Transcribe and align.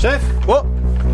Chef 0.00 0.20
Oh 0.48 0.60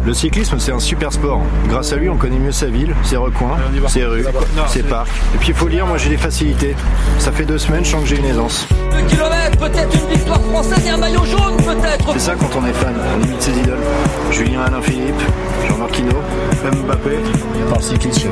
Le 0.05 0.15
cyclisme, 0.15 0.59
c'est 0.59 0.71
un 0.73 0.79
super 0.79 1.13
sport. 1.13 1.41
Grâce 1.69 1.93
à 1.93 1.97
lui, 1.97 2.09
on 2.09 2.17
connaît 2.17 2.39
mieux 2.39 2.53
sa 2.53 2.67
ville, 2.67 2.95
ses 3.03 3.17
recoins, 3.17 3.57
ses 3.89 4.05
rues, 4.05 4.25
ses 4.69 4.83
parcs. 4.85 5.09
Et 5.35 5.39
puis, 5.39 5.49
il 5.49 5.55
faut 5.55 5.67
lire, 5.69 5.87
moi 5.87 5.99
j'ai 5.99 6.11
des 6.11 6.17
facilités. 6.17 6.77
Ça 7.19 7.33
fait 7.33 7.45
deux 7.45 7.59
semaines, 7.59 7.85
je 7.85 7.91
sens 7.91 8.03
que 8.03 8.09
j'ai 8.09 8.17
une 8.19 8.25
aisance. 8.27 8.67
Deux 8.93 9.03
kilomètres, 9.09 9.59
peut-être 9.59 9.93
une 9.95 10.15
victoire 10.15 10.41
française 10.41 10.87
et 10.87 10.91
un 10.91 10.97
maillot 10.99 11.25
jaune, 11.25 11.57
peut-être 11.57 12.13
C'est 12.13 12.21
ça 12.21 12.35
quand 12.37 12.61
on 12.61 12.67
est 12.67 12.73
fan, 12.73 12.95
on 13.19 13.25
imite 13.25 13.43
ses 13.43 13.51
idoles. 13.59 13.79
Julien 14.31 14.63
Alain 14.63 14.81
Philippe, 14.83 15.21
Jean-Marc 15.69 15.99
Hinault, 15.99 16.23
Mbappé. 16.85 17.19
Par 17.71 17.83
cycliste, 17.83 18.21
chef. 18.21 18.31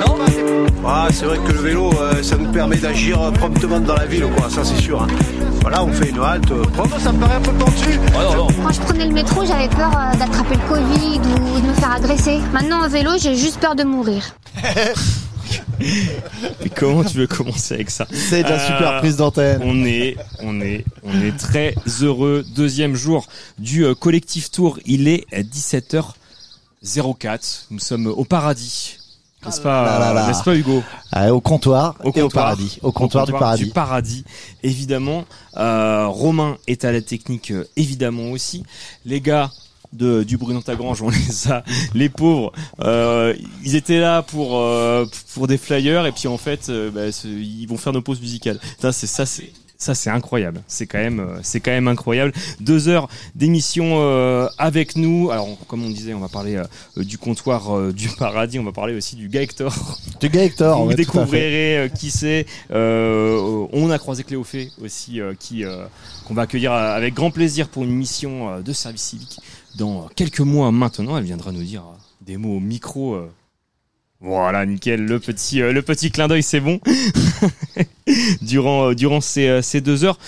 Non 0.00 0.16
Ah, 0.86 1.08
c'est 1.12 1.26
vrai 1.26 1.38
que 1.46 1.52
le 1.52 1.58
vélo, 1.58 1.90
euh, 2.00 2.22
ça 2.22 2.36
nous 2.36 2.50
permet 2.50 2.76
d'agir 2.76 3.18
promptement 3.34 3.80
dans 3.80 3.94
la 3.96 4.06
ville, 4.06 4.26
quoi. 4.36 4.48
Ça, 4.48 4.64
c'est 4.64 4.80
sûr. 4.80 5.02
hein. 5.02 5.06
Voilà, 5.60 5.84
on 5.84 5.92
fait 5.92 6.10
une 6.10 6.18
halte. 6.20 6.48
prompte, 6.72 6.98
ça 7.00 7.12
me 7.12 7.20
paraît 7.20 7.36
un 7.36 7.40
peu 7.40 7.52
pentu. 7.52 7.98
Ah 8.14 8.22
non, 8.24 8.36
non. 8.36 8.46
Quand 8.64 8.72
je 8.72 8.80
prenais 8.80 9.06
le 9.06 9.12
métro, 9.12 9.44
j'avais 9.44 9.68
peur 9.68 9.90
euh, 9.96 10.16
d'attraper 10.16 10.54
le 10.54 10.68
Covid 10.68 11.18
ou 11.18 11.60
de 11.60 11.66
me 11.66 11.74
faire 11.74 11.92
agresser. 11.92 12.38
Maintenant, 12.52 12.84
en 12.84 12.88
vélo, 12.88 13.12
j'ai 13.18 13.36
juste 13.36 13.58
peur 13.60 13.74
de 13.76 13.84
mourir. 13.84 14.34
Et 15.80 16.68
comment 16.70 17.04
tu 17.04 17.18
veux 17.18 17.26
commencer 17.26 17.74
avec 17.74 17.90
ça? 17.90 18.06
C'est 18.12 18.42
de 18.42 18.48
la 18.48 18.56
Euh, 18.56 18.66
super 18.66 18.98
prise 18.98 19.16
d'antenne. 19.16 19.60
On 19.64 19.84
est, 19.84 20.16
on 20.42 20.60
est, 20.60 20.84
on 21.04 21.20
est 21.22 21.36
très 21.36 21.74
heureux. 22.02 22.44
Deuxième 22.56 22.94
jour 22.94 23.26
du 23.58 23.84
euh, 23.84 23.94
collectif 23.94 24.50
tour. 24.50 24.78
Il 24.86 25.08
est 25.08 25.24
17h04. 25.32 27.66
Nous 27.70 27.78
sommes 27.78 28.06
au 28.08 28.24
paradis. 28.24 28.98
N'est-ce 29.44 29.60
pas, 29.60 29.98
là 29.98 30.12
là. 30.12 30.26
n'est-ce 30.26 30.42
pas 30.42 30.54
Hugo? 30.56 30.82
Ah, 31.12 31.32
au 31.32 31.40
comptoir 31.40 31.94
Au 32.02 32.06
et 32.06 32.20
au 32.20 32.24
comptoir. 32.24 32.44
paradis. 32.46 32.78
Au 32.82 32.92
comptoir 32.92 33.24
du 33.26 33.32
paradis. 33.32 33.64
Du 33.66 33.70
paradis, 33.70 34.24
évidemment. 34.62 35.24
Euh, 35.56 36.06
Romain 36.08 36.56
est 36.66 36.84
à 36.84 36.92
la 36.92 37.00
technique, 37.00 37.52
euh, 37.52 37.64
évidemment 37.76 38.30
aussi. 38.32 38.64
Les 39.04 39.20
gars 39.20 39.50
de, 39.92 40.22
du 40.22 40.36
Bruno 40.36 40.60
Tagrange, 40.60 41.00
on 41.02 41.08
les 41.08 41.50
a, 41.50 41.62
les 41.94 42.08
pauvres, 42.08 42.52
euh, 42.80 43.34
ils 43.64 43.74
étaient 43.76 44.00
là 44.00 44.22
pour 44.22 44.58
euh, 44.58 45.06
pour 45.34 45.46
des 45.46 45.56
flyers 45.56 46.04
et 46.04 46.12
puis 46.12 46.28
en 46.28 46.36
fait, 46.36 46.68
euh, 46.68 46.90
bah, 46.90 47.06
ils 47.24 47.66
vont 47.66 47.78
faire 47.78 47.92
nos 47.92 48.02
pauses 48.02 48.20
musicales. 48.20 48.60
Ça, 48.82 48.92
c'est 48.92 49.06
ça, 49.06 49.24
c'est 49.24 49.50
ça, 49.80 49.94
c'est 49.94 50.10
incroyable. 50.10 50.60
C'est 50.66 50.88
quand 50.88 50.98
même, 50.98 51.20
euh, 51.20 51.38
c'est 51.42 51.60
quand 51.60 51.70
même 51.70 51.86
incroyable. 51.86 52.32
Deux 52.58 52.88
heures 52.88 53.08
d'émission 53.36 54.00
euh, 54.00 54.48
avec 54.58 54.96
nous. 54.96 55.30
Alors, 55.30 55.56
comme 55.68 55.84
on 55.84 55.88
disait, 55.88 56.14
on 56.14 56.18
va 56.18 56.28
parler 56.28 56.56
euh, 56.56 57.04
du 57.04 57.16
comptoir 57.16 57.76
euh, 57.76 57.92
du 57.92 58.08
paradis. 58.18 58.58
On 58.58 58.64
va 58.64 58.72
parler 58.72 58.96
aussi 58.96 59.14
du 59.14 59.28
gars 59.28 59.42
Hector. 59.42 59.72
Du 60.20 60.30
gars 60.30 60.42
Hector, 60.42 60.82
Vous 60.82 60.88
ouais, 60.88 60.94
découvrirez 60.96 61.92
qui 61.96 62.10
c'est. 62.10 62.44
On 62.70 63.90
a 63.90 63.98
croisé 63.98 64.24
Cléophée 64.24 64.72
aussi, 64.82 65.20
qui 65.38 65.62
qu'on 66.26 66.34
va 66.34 66.42
accueillir 66.42 66.72
avec 66.72 67.14
grand 67.14 67.30
plaisir 67.30 67.68
pour 67.68 67.84
une 67.84 67.92
mission 67.92 68.60
de 68.60 68.72
service 68.72 69.02
civique 69.02 69.38
dans 69.76 70.08
quelques 70.16 70.40
mois 70.40 70.72
maintenant. 70.72 71.16
Elle 71.16 71.24
viendra 71.24 71.52
nous 71.52 71.62
dire 71.62 71.84
des 72.20 72.36
mots 72.36 72.56
au 72.56 72.60
micro. 72.60 73.16
Voilà, 74.20 74.66
nickel. 74.66 75.04
Le 75.04 75.20
petit, 75.20 75.62
euh, 75.62 75.72
le 75.72 75.82
petit 75.82 76.10
clin 76.10 76.26
d'œil, 76.28 76.42
c'est 76.42 76.60
bon. 76.60 76.80
durant, 78.42 78.90
euh, 78.90 78.94
durant 78.94 79.20
ces, 79.20 79.46
euh, 79.48 79.62
ces 79.62 79.80
deux 79.80 80.04
heures. 80.04 80.18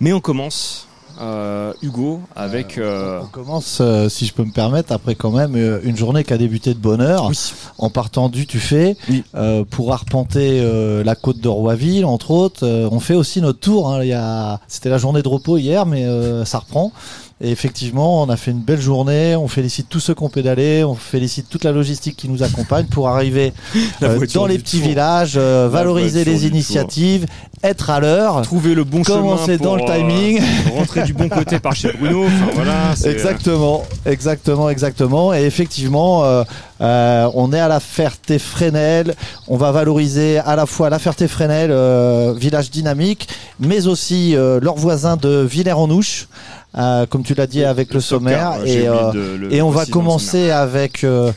Mais 0.00 0.12
on 0.14 0.20
commence, 0.20 0.86
euh, 1.20 1.72
Hugo, 1.82 2.20
avec. 2.36 2.78
euh, 2.78 3.20
On 3.22 3.26
commence, 3.26 3.78
euh, 3.82 4.08
si 4.08 4.24
je 4.24 4.32
peux 4.32 4.44
me 4.44 4.52
permettre, 4.52 4.92
après 4.92 5.14
quand 5.14 5.32
même 5.32 5.56
une 5.84 5.96
journée 5.96 6.24
qui 6.24 6.32
a 6.32 6.38
débuté 6.38 6.72
de 6.72 6.78
bonne 6.78 7.00
heure, 7.02 7.26
oui. 7.28 7.36
en 7.78 7.90
partant 7.90 8.28
du 8.30 8.46
Tuffet 8.46 8.96
Oui. 9.10 9.24
pour 9.70 9.92
arpenter 9.92 10.62
la 11.04 11.14
côte 11.14 11.40
de 11.40 11.48
Roiville, 11.48 12.04
entre 12.06 12.30
autres. 12.30 12.66
On 12.90 13.00
fait 13.00 13.14
aussi 13.14 13.40
notre 13.42 13.60
tour. 13.60 13.92
hein. 13.92 14.08
A... 14.14 14.60
C'était 14.68 14.88
la 14.90 14.98
journée 14.98 15.20
de 15.22 15.28
repos 15.28 15.58
hier, 15.58 15.84
mais 15.84 16.06
ça 16.46 16.58
reprend. 16.60 16.92
Et 17.40 17.50
effectivement, 17.52 18.22
on 18.22 18.28
a 18.30 18.36
fait 18.36 18.50
une 18.50 18.58
belle 18.60 18.80
journée. 18.80 19.36
On 19.36 19.46
félicite 19.46 19.88
tous 19.88 20.00
ceux 20.00 20.12
qui 20.14 20.22
ont 20.24 20.28
pédalé. 20.28 20.82
On 20.82 20.96
félicite 20.96 21.48
toute 21.48 21.62
la 21.62 21.70
logistique 21.70 22.16
qui 22.16 22.28
nous 22.28 22.42
accompagne 22.42 22.86
pour 22.86 23.08
arriver 23.08 23.52
euh, 24.02 24.18
dans 24.34 24.46
les 24.46 24.58
petits 24.58 24.78
tour. 24.80 24.88
villages, 24.88 25.34
euh, 25.36 25.68
valoriser 25.70 26.24
les 26.24 26.36
tour. 26.38 26.48
initiatives, 26.48 27.26
être 27.62 27.90
à 27.90 28.00
l'heure. 28.00 28.42
Trouver 28.42 28.74
le 28.74 28.82
bon 28.82 29.02
Commencer 29.04 29.44
chemin 29.44 29.56
pour, 29.58 29.66
dans 29.66 29.76
le 29.76 29.82
euh, 29.82 29.96
timing. 29.98 30.42
rentrer 30.74 31.04
du 31.04 31.14
bon 31.14 31.28
côté 31.28 31.60
par 31.60 31.76
chez 31.76 31.92
Bruno. 31.92 32.24
Enfin, 32.26 32.50
voilà, 32.54 32.96
c'est- 32.96 33.12
Exactement, 33.12 33.84
exactement, 34.04 34.68
exactement. 34.68 35.32
Et 35.32 35.44
effectivement, 35.44 36.24
euh, 36.24 36.42
euh, 36.80 37.30
on 37.34 37.52
est 37.52 37.60
à 37.60 37.68
la 37.68 37.78
Ferté-Fresnel. 37.78 39.14
On 39.46 39.56
va 39.56 39.70
valoriser 39.72 40.38
à 40.38 40.56
la 40.56 40.66
fois 40.66 40.90
la 40.90 40.98
Ferté-Fresnel, 40.98 41.70
euh, 41.70 42.34
village 42.36 42.70
dynamique, 42.72 43.28
mais 43.60 43.86
aussi 43.86 44.34
euh, 44.36 44.58
leurs 44.60 44.76
voisins 44.76 45.16
de 45.16 45.46
Villers-en-Ouche, 45.48 46.28
euh, 46.76 47.06
comme 47.06 47.22
tu 47.22 47.34
l'as 47.34 47.46
dit 47.46 47.64
avec 47.64 47.94
le, 47.94 48.00
sommaire. 48.00 48.60
Et, 48.64 48.88
euh, 48.88 49.12
de 49.12 49.48
et 49.50 49.62
on 49.62 49.70
va 49.70 49.86
commencer 49.86 50.50
avec 50.50 51.04
euh, 51.04 51.32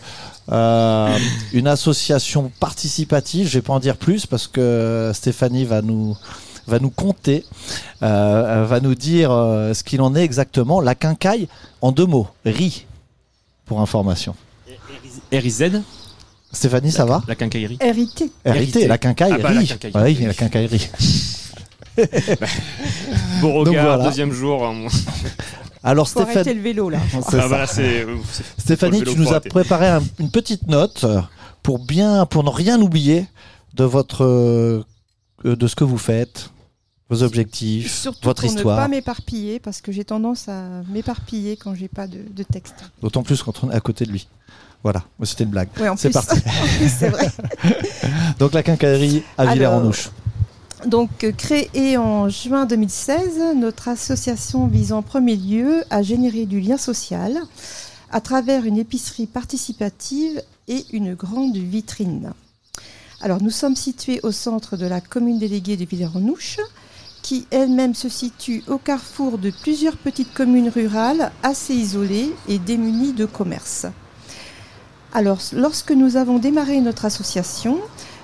euh, 0.52 1.18
une 1.54 1.68
association 1.68 2.52
participative. 2.60 3.48
Je 3.48 3.58
vais 3.58 3.62
pas 3.62 3.74
en 3.74 3.80
dire 3.80 3.98
plus 3.98 4.26
parce 4.26 4.48
que 4.48 5.12
Stéphanie 5.14 5.66
va 5.66 5.82
nous 5.82 6.18
va 6.68 6.80
nous 6.80 6.90
compter, 6.90 7.44
euh, 8.04 8.66
va 8.68 8.80
nous 8.80 8.96
dire 8.96 9.32
euh, 9.32 9.74
ce 9.74 9.84
qu'il 9.84 10.02
en 10.02 10.16
est 10.16 10.24
exactement. 10.24 10.80
La 10.80 10.96
quincaille, 10.96 11.48
en 11.82 11.92
deux 11.92 12.06
mots, 12.06 12.28
riz, 12.46 12.86
pour 13.66 13.82
information. 13.82 14.36
RIZ, 15.32 15.82
Stéphanie, 16.52 16.92
ça 16.92 17.06
va 17.06 17.24
la 17.28 17.36
quincaillerie. 17.36 17.78
Hérité. 17.82 18.32
RIT, 18.46 18.88
la 18.88 18.98
quincaille, 18.98 19.34
Ah 19.36 19.38
bah, 19.38 19.54
la 19.54 19.64
quincaillerie. 19.64 20.18
Oui, 20.20 20.26
la 20.26 20.34
quincaillerie. 20.34 20.90
Beau 23.42 23.48
Donc 23.64 23.68
regard, 23.68 23.86
voilà. 23.98 24.04
deuxième 24.10 24.32
jour. 24.32 24.66
hein. 24.66 24.88
Alors 25.84 26.08
Faut 26.08 26.22
Stéphanie, 26.24 26.54
le 26.54 26.62
vélo 26.62 26.90
là. 26.90 27.00
c'est 27.12 27.18
Ah 27.18 27.42
ça. 27.42 27.48
bah 27.50 27.58
là, 27.60 27.68
c'est. 27.68 28.04
euh, 28.04 28.18
c'est- 28.32 28.44
Stéphanie, 28.62 29.00
faut 29.00 29.06
le 29.06 29.14
tu 29.14 29.20
nous 29.20 29.34
as 29.34 29.40
préparé 29.42 29.88
un- 29.88 30.04
une 30.20 30.30
petite 30.30 30.68
note 30.68 31.06
pour 31.64 31.80
bien, 31.80 32.26
pour 32.28 32.44
ne 32.44 32.50
rien 32.50 32.80
oublier 32.82 33.26
de 33.74 33.84
votre, 33.84 34.24
euh, 34.24 34.84
de 35.44 35.68
ce 35.68 35.76
que 35.76 35.84
vous 35.84 35.98
faites, 35.98 36.52
vos 37.10 37.24
objectifs, 37.24 37.92
Surtout 37.92 38.20
votre 38.28 38.44
pour 38.44 38.52
histoire. 38.54 38.78
ne 38.78 38.84
pas 38.84 38.88
m'éparpiller 38.90 39.60
parce 39.60 39.82
que 39.82 39.92
j'ai 39.92 40.06
tendance 40.06 40.48
à 40.50 40.64
m'éparpiller 40.90 41.58
quand 41.58 41.74
j'ai 41.74 41.88
pas 41.88 42.06
de, 42.08 42.20
de 42.32 42.44
texte. 42.44 42.76
D'autant 43.02 43.24
plus 43.24 43.42
quand 43.42 43.64
on 43.64 43.72
est 43.72 43.76
à 43.76 43.80
côté 43.82 44.06
de 44.06 44.12
lui. 44.12 44.28
Voilà, 44.84 45.04
c'était 45.24 45.44
une 45.44 45.50
blague. 45.52 45.68
Ouais, 45.80 45.90
C'est 45.98 46.10
parti. 46.12 46.38
en 46.46 46.78
plus, 46.78 46.90
c'est 46.90 47.10
vrai. 47.10 47.28
Donc 48.40 48.54
la 48.54 48.62
quincaillerie 48.64 49.24
à 49.38 49.46
Villers-en-Ouche. 49.54 50.10
Donc, 50.86 51.24
euh, 51.24 51.32
créée 51.32 51.96
en 51.98 52.28
juin 52.30 52.66
2016, 52.66 53.56
notre 53.56 53.88
association 53.88 54.66
vise 54.66 54.94
en 54.94 55.04
premier 55.04 55.36
lieu 55.36 55.84
à 55.92 56.02
générer 56.02 56.46
du 56.46 56.60
lien 56.60 56.78
social 56.78 57.40
à 58.12 58.20
travers 58.20 58.66
une 58.66 58.78
épicerie 58.78 59.28
participative 59.28 60.42
et 60.68 60.86
une 60.92 61.14
grande 61.14 61.56
vitrine. 61.56 62.34
Alors, 63.22 63.44
nous 63.44 63.52
sommes 63.52 63.76
situés 63.76 64.20
au 64.24 64.32
centre 64.32 64.76
de 64.76 64.88
la 64.88 65.02
commune 65.02 65.38
déléguée 65.38 65.78
de 65.78 65.86
Villers-en-Ouche, 65.86 66.58
qui 67.22 67.46
elle-même 67.52 67.94
se 67.94 68.10
situe 68.10 68.64
au 68.68 68.80
carrefour 68.80 69.38
de 69.38 69.52
plusieurs 69.52 69.98
petites 69.98 70.34
communes 70.34 70.70
rurales 70.70 71.32
assez 71.44 71.76
isolées 71.76 72.34
et 72.48 72.58
démunies 72.58 73.14
de 73.14 73.26
commerce. 73.26 73.86
Alors, 75.14 75.40
lorsque 75.54 75.92
nous 75.92 76.18
avons 76.18 76.40
démarré 76.40 76.82
notre 76.82 77.06
association, 77.06 77.80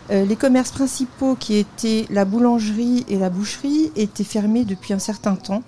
euh, 0.09 0.25
les 0.25 0.35
commerces 0.35 0.71
principaux 0.71 1.35
qui 1.35 1.57
étaient 1.57 2.05
la 2.09 2.23
boulangerie 2.23 3.05
et 3.09 3.17
la 3.17 3.29
boucherie 3.29 3.91
étaient 3.95 4.23
fermés 4.23 4.63
depuis 4.63 4.93
un 4.93 4.99
certain 4.99 5.35
temps, 5.35 5.63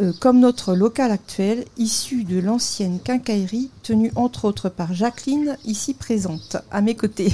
euh, 0.00 0.12
comme 0.20 0.38
notre 0.38 0.74
local 0.74 1.10
actuel, 1.10 1.64
issu 1.76 2.24
de 2.24 2.38
l'ancienne 2.38 2.98
quincaillerie 2.98 3.70
tenue 3.82 4.12
entre 4.16 4.46
autres 4.46 4.68
par 4.68 4.94
Jacqueline, 4.94 5.58
ici 5.64 5.92
présente, 5.92 6.56
à 6.70 6.80
mes 6.80 6.94
côtés. 6.94 7.32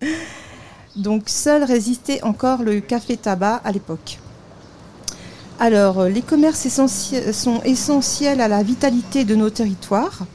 Donc 0.96 1.28
seul 1.28 1.64
résistait 1.64 2.22
encore 2.22 2.62
le 2.62 2.80
café-tabac 2.80 3.60
à 3.64 3.72
l'époque. 3.72 4.18
Alors, 5.60 6.00
euh, 6.00 6.08
les 6.08 6.22
commerces 6.22 6.68
sont 6.68 7.60
essentiels 7.64 8.40
à 8.40 8.48
la 8.48 8.62
vitalité 8.62 9.24
de 9.24 9.34
nos 9.34 9.50
territoires. 9.50 10.26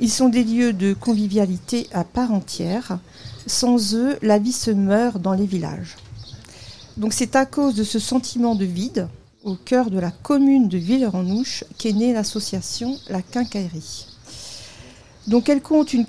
Ils 0.00 0.10
sont 0.10 0.28
des 0.28 0.44
lieux 0.44 0.72
de 0.72 0.94
convivialité 0.94 1.88
à 1.92 2.04
part 2.04 2.32
entière. 2.32 2.98
Sans 3.46 3.94
eux, 3.94 4.18
la 4.22 4.38
vie 4.38 4.52
se 4.52 4.70
meurt 4.70 5.20
dans 5.20 5.34
les 5.34 5.46
villages. 5.46 5.96
Donc 6.96 7.12
c'est 7.12 7.36
à 7.36 7.46
cause 7.46 7.74
de 7.74 7.84
ce 7.84 7.98
sentiment 7.98 8.54
de 8.54 8.64
vide, 8.64 9.08
au 9.44 9.54
cœur 9.56 9.90
de 9.90 9.98
la 9.98 10.10
commune 10.10 10.68
de 10.68 10.78
Villers-en-Ouche, 10.78 11.64
qu'est 11.78 11.92
née 11.92 12.12
l'association 12.12 12.96
La 13.08 13.22
Quincaillerie. 13.22 14.06
Donc 15.26 15.48
elle 15.48 15.62
compte 15.62 15.92
une 15.94 16.04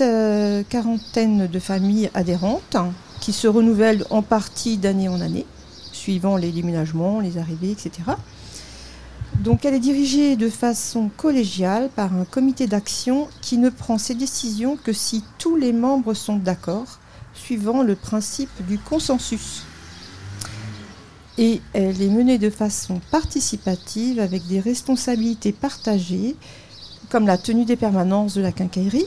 euh, 0.00 0.62
quarantaine 0.68 1.46
de 1.46 1.58
familles 1.58 2.10
adhérentes 2.14 2.76
qui 3.20 3.32
se 3.32 3.48
renouvellent 3.48 4.04
en 4.10 4.22
partie 4.22 4.76
d'année 4.76 5.08
en 5.08 5.20
année, 5.20 5.46
suivant 5.92 6.36
les 6.36 6.50
déménagements, 6.50 7.20
les 7.20 7.38
arrivées, 7.38 7.72
etc. 7.72 7.90
Donc 9.38 9.64
elle 9.64 9.74
est 9.74 9.80
dirigée 9.80 10.34
de 10.34 10.48
façon 10.48 11.10
collégiale 11.16 11.90
par 11.94 12.12
un 12.12 12.24
comité 12.24 12.66
d'action 12.66 13.28
qui 13.40 13.56
ne 13.56 13.70
prend 13.70 13.96
ses 13.96 14.16
décisions 14.16 14.76
que 14.76 14.92
si 14.92 15.22
tous 15.38 15.54
les 15.54 15.72
membres 15.72 16.12
sont 16.12 16.38
d'accord, 16.38 16.98
suivant 17.34 17.84
le 17.84 17.94
principe 17.94 18.50
du 18.66 18.78
consensus. 18.78 19.62
et 21.40 21.60
elle 21.72 22.02
est 22.02 22.08
menée 22.08 22.38
de 22.38 22.50
façon 22.50 23.00
participative 23.12 24.18
avec 24.18 24.44
des 24.48 24.58
responsabilités 24.58 25.52
partagées 25.52 26.34
comme 27.08 27.28
la 27.28 27.38
tenue 27.38 27.64
des 27.64 27.76
permanences 27.76 28.34
de 28.34 28.42
la 28.42 28.50
quincaillerie, 28.50 29.06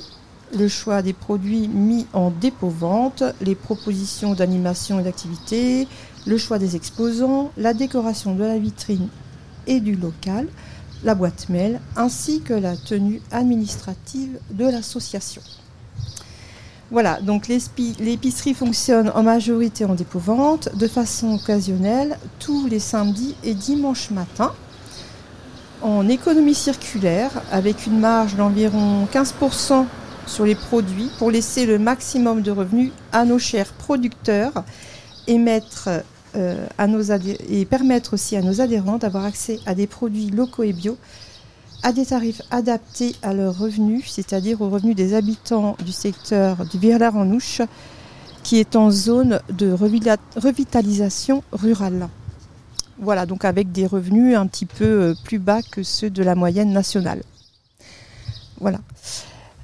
le 0.57 0.69
choix 0.69 1.01
des 1.01 1.11
produits 1.11 1.67
mis 1.67 2.07
en 2.13 2.31
dépôt-vente, 2.31 3.23
les 3.41 3.55
propositions 3.55 4.33
d'animation 4.33 5.01
et 5.01 5.03
d'activité, 5.03 5.89
le 6.25 6.37
choix 6.37 6.57
des 6.57 6.77
exposants, 6.77 7.51
la 7.57 7.73
décoration 7.73 8.33
de 8.33 8.45
la 8.45 8.57
vitrine 8.57 9.09
et 9.67 9.79
du 9.79 9.95
local, 9.95 10.47
la 11.03 11.15
boîte 11.15 11.49
mail, 11.49 11.79
ainsi 11.95 12.41
que 12.41 12.53
la 12.53 12.75
tenue 12.77 13.21
administrative 13.31 14.39
de 14.51 14.65
l'association. 14.65 15.41
Voilà, 16.91 17.21
donc 17.21 17.47
l'épicerie 17.47 18.53
fonctionne 18.53 19.11
en 19.15 19.23
majorité 19.23 19.85
en 19.85 19.95
dépôt-vente, 19.95 20.75
de 20.75 20.87
façon 20.87 21.35
occasionnelle, 21.35 22.17
tous 22.39 22.67
les 22.67 22.79
samedis 22.79 23.35
et 23.45 23.53
dimanches 23.53 24.11
matin, 24.11 24.51
en 25.81 26.07
économie 26.09 26.53
circulaire, 26.53 27.31
avec 27.51 27.87
une 27.87 27.99
marge 27.99 28.35
d'environ 28.35 29.07
15% 29.11 29.85
sur 30.27 30.45
les 30.45 30.55
produits 30.55 31.09
pour 31.17 31.31
laisser 31.31 31.65
le 31.65 31.79
maximum 31.79 32.41
de 32.41 32.51
revenus 32.51 32.91
à 33.11 33.23
nos 33.23 33.39
chers 33.39 33.71
producteurs 33.71 34.65
et, 35.27 35.37
mettre, 35.37 35.89
euh, 36.35 36.65
à 36.77 36.87
nos 36.87 37.01
et 37.49 37.65
permettre 37.65 38.13
aussi 38.13 38.35
à 38.35 38.41
nos 38.41 38.61
adhérents 38.61 38.97
d'avoir 38.97 39.25
accès 39.25 39.59
à 39.65 39.75
des 39.75 39.87
produits 39.87 40.29
locaux 40.29 40.63
et 40.63 40.73
bio 40.73 40.97
à 41.83 41.91
des 41.91 42.05
tarifs 42.05 42.41
adaptés 42.51 43.15
à 43.23 43.33
leurs 43.33 43.57
revenus, 43.57 44.11
c'est-à-dire 44.11 44.61
aux 44.61 44.69
revenus 44.69 44.95
des 44.95 45.13
habitants 45.13 45.75
du 45.83 45.91
secteur 45.91 46.65
du 46.65 46.77
Virlard-en-Ouche, 46.77 47.61
qui 48.43 48.57
est 48.59 48.75
en 48.75 48.91
zone 48.91 49.39
de 49.49 49.71
revitalisation 49.71 51.43
rurale. 51.51 52.07
Voilà, 52.99 53.25
donc 53.25 53.45
avec 53.45 53.71
des 53.71 53.87
revenus 53.87 54.37
un 54.37 54.45
petit 54.45 54.67
peu 54.67 54.85
euh, 54.85 55.15
plus 55.23 55.39
bas 55.39 55.61
que 55.63 55.81
ceux 55.81 56.11
de 56.11 56.21
la 56.21 56.35
moyenne 56.35 56.71
nationale. 56.71 57.23
Voilà. 58.59 58.79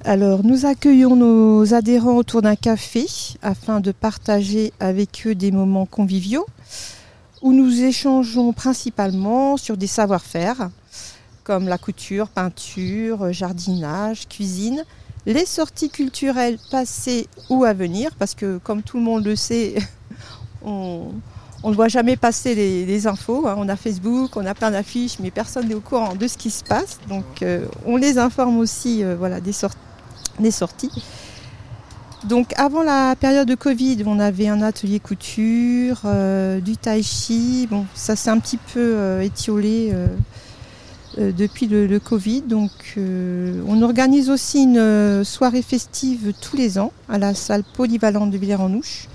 Alors, 0.04 0.44
nous 0.44 0.66
accueillons 0.66 1.16
nos 1.16 1.74
adhérents 1.74 2.16
autour 2.16 2.42
d'un 2.42 2.56
café 2.56 3.06
afin 3.42 3.80
de 3.80 3.92
partager 3.92 4.72
avec 4.80 5.24
eux 5.26 5.34
des 5.34 5.52
moments 5.52 5.86
conviviaux 5.86 6.46
où 7.42 7.52
nous 7.52 7.82
échangeons 7.82 8.52
principalement 8.52 9.56
sur 9.56 9.76
des 9.76 9.86
savoir-faire 9.86 10.70
comme 11.44 11.66
la 11.66 11.78
couture, 11.78 12.28
peinture, 12.28 13.32
jardinage, 13.32 14.28
cuisine, 14.28 14.84
les 15.24 15.46
sorties 15.46 15.88
culturelles 15.88 16.58
passées 16.70 17.26
ou 17.48 17.64
à 17.64 17.72
venir, 17.72 18.10
parce 18.18 18.34
que 18.34 18.58
comme 18.58 18.82
tout 18.82 18.98
le 18.98 19.02
monde 19.02 19.24
le 19.24 19.34
sait, 19.34 19.76
on, 20.62 21.10
ne 21.64 21.74
voit 21.74 21.88
jamais 21.88 22.16
passer 22.16 22.54
les, 22.54 23.06
infos. 23.06 23.48
hein. 23.48 23.54
On 23.56 23.68
a 23.70 23.76
Facebook, 23.76 24.36
on 24.36 24.44
a 24.44 24.54
plein 24.54 24.70
d'affiches, 24.70 25.18
mais 25.20 25.30
personne 25.30 25.68
n'est 25.68 25.74
au 25.74 25.80
courant 25.80 26.14
de 26.14 26.28
ce 26.28 26.36
qui 26.36 26.50
se 26.50 26.62
passe. 26.62 26.98
Donc 27.08 27.42
euh, 27.42 27.64
on 27.86 27.96
les 27.96 28.18
informe 28.18 28.58
aussi 28.58 29.02
euh, 29.02 29.16
voilà, 29.16 29.40
des 29.40 29.52
sorties. 29.52 30.90
Donc 32.24 32.52
avant 32.56 32.82
la 32.82 33.14
période 33.14 33.46
de 33.46 33.54
Covid, 33.54 34.02
on 34.06 34.18
avait 34.18 34.48
un 34.48 34.60
atelier 34.60 34.98
couture, 34.98 36.00
euh, 36.04 36.60
du 36.60 36.76
tai 36.76 37.02
chi. 37.02 37.68
Ça 37.94 38.16
s'est 38.16 38.30
un 38.30 38.40
petit 38.40 38.56
peu 38.56 38.80
euh, 38.80 39.20
étiolé 39.20 39.92
euh, 39.92 41.32
depuis 41.32 41.68
le, 41.68 41.98
Covid. 42.00 42.42
Donc 42.42 42.70
on 42.96 43.82
organise 43.82 44.30
aussi 44.30 44.64
une 44.64 45.24
soirée 45.24 45.62
festive 45.62 46.32
tous 46.40 46.56
les 46.56 46.78
ans 46.78 46.92
à 47.08 47.18
la 47.18 47.34
salle 47.34 47.62
polyvalente 47.62 48.30
de 48.30 48.38
Villers-en-Ouche 48.38 49.08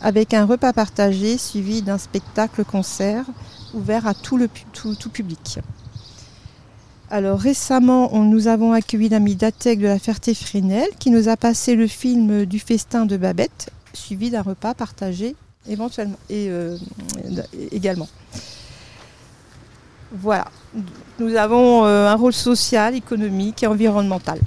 avec 0.00 0.32
un 0.32 0.44
repas 0.44 0.72
partagé 0.72 1.38
suivi 1.38 1.82
d'un 1.82 1.98
spectacle-concert 1.98 3.24
ouvert 3.74 4.06
à 4.06 4.14
tout, 4.14 4.36
le, 4.36 4.48
tout 4.72 5.10
public. 5.10 5.58
Alors 7.10 7.38
récemment, 7.40 8.14
on- 8.14 8.24
nous 8.24 8.48
avons 8.48 8.72
accueilli 8.72 9.08
l'ami 9.08 9.34
d'Atec 9.34 9.78
de 9.80 9.86
la 9.86 9.98
Ferté-Fresnel 9.98 10.88
qui 10.98 11.10
nous 11.10 11.28
a 11.28 11.36
passé 11.36 11.74
le 11.74 11.86
film 11.86 12.44
du 12.44 12.58
festin 12.58 13.06
de 13.06 13.16
Babette, 13.16 13.70
suivi 13.94 14.30
d'un 14.30 14.42
repas 14.42 14.74
partagé 14.74 15.34
éventuellement 15.68 16.18
et 16.28 16.48
euh, 16.50 16.76
également. 17.72 18.08
Voilà, 20.20 20.46
nous 21.18 21.34
avons 21.36 21.84
euh, 21.84 22.08
un 22.08 22.14
rôle 22.14 22.32
social, 22.32 22.94
économique 22.94 23.62
et 23.62 23.66
environnemental. 23.66 24.38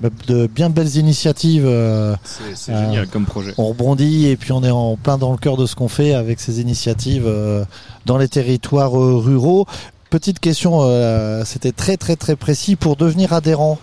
Bah, 0.00 0.08
De 0.28 0.46
bien 0.46 0.70
belles 0.70 0.96
initiatives. 0.96 1.64
euh, 1.66 2.14
C'est 2.24 2.56
c'est 2.56 2.72
Euh, 2.72 2.84
génial 2.86 3.08
comme 3.08 3.26
projet. 3.26 3.52
on 3.58 3.66
rebondit 3.68 4.26
et 4.28 4.36
puis 4.36 4.52
on 4.52 4.62
est 4.64 4.70
en 4.70 4.96
plein 4.96 5.18
dans 5.18 5.32
le 5.32 5.36
cœur 5.38 5.56
de 5.58 5.66
ce 5.66 5.76
qu'on 5.76 5.88
fait 5.88 6.14
avec 6.14 6.40
ces 6.40 6.60
initiatives 6.60 7.24
euh, 7.26 7.64
dans 8.06 8.16
les 8.16 8.28
territoires 8.28 8.98
euh, 8.98 9.16
ruraux. 9.16 9.66
Petite 10.10 10.40
question, 10.40 10.80
euh, 10.82 11.44
c'était 11.44 11.70
très 11.72 11.96
très 11.96 12.16
très 12.16 12.34
précis 12.34 12.74
pour 12.74 12.96
devenir 12.96 13.32
adhérent. 13.32 13.78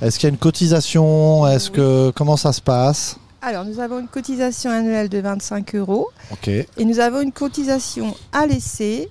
Est-ce 0.00 0.18
qu'il 0.18 0.26
y 0.26 0.30
a 0.30 0.32
une 0.32 0.38
cotisation? 0.38 1.46
Est-ce 1.46 1.70
que 1.70 2.10
comment 2.16 2.36
ça 2.36 2.52
se 2.52 2.60
passe? 2.60 3.16
Alors, 3.42 3.64
nous 3.64 3.78
avons 3.78 4.00
une 4.00 4.08
cotisation 4.08 4.70
annuelle 4.70 5.08
de 5.08 5.18
25 5.18 5.74
euros 5.76 6.08
Ok. 6.32 6.48
et 6.48 6.66
nous 6.84 6.98
avons 7.00 7.20
une 7.20 7.32
cotisation 7.32 8.14
à 8.32 8.46
laisser, 8.46 9.08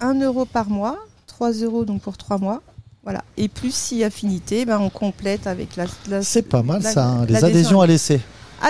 1 0.00 0.20
euro 0.20 0.44
par 0.44 0.68
mois, 0.68 0.96
3 1.26 1.52
euros 1.52 1.84
donc 1.86 2.02
pour 2.02 2.16
3 2.18 2.36
mois. 2.38 2.62
Voilà. 3.04 3.24
Et 3.38 3.48
plus 3.48 3.74
si 3.74 4.04
affinité, 4.04 4.66
ben, 4.66 4.78
on 4.80 4.90
complète 4.90 5.46
avec 5.46 5.76
la. 5.76 5.84
la- 6.10 6.22
C'est 6.22 6.42
pas 6.42 6.62
mal 6.62 6.82
ça. 6.82 7.06
hein. 7.06 7.24
Les 7.26 7.42
adhésions 7.44 7.80
à 7.80 7.86
laisser. 7.86 8.20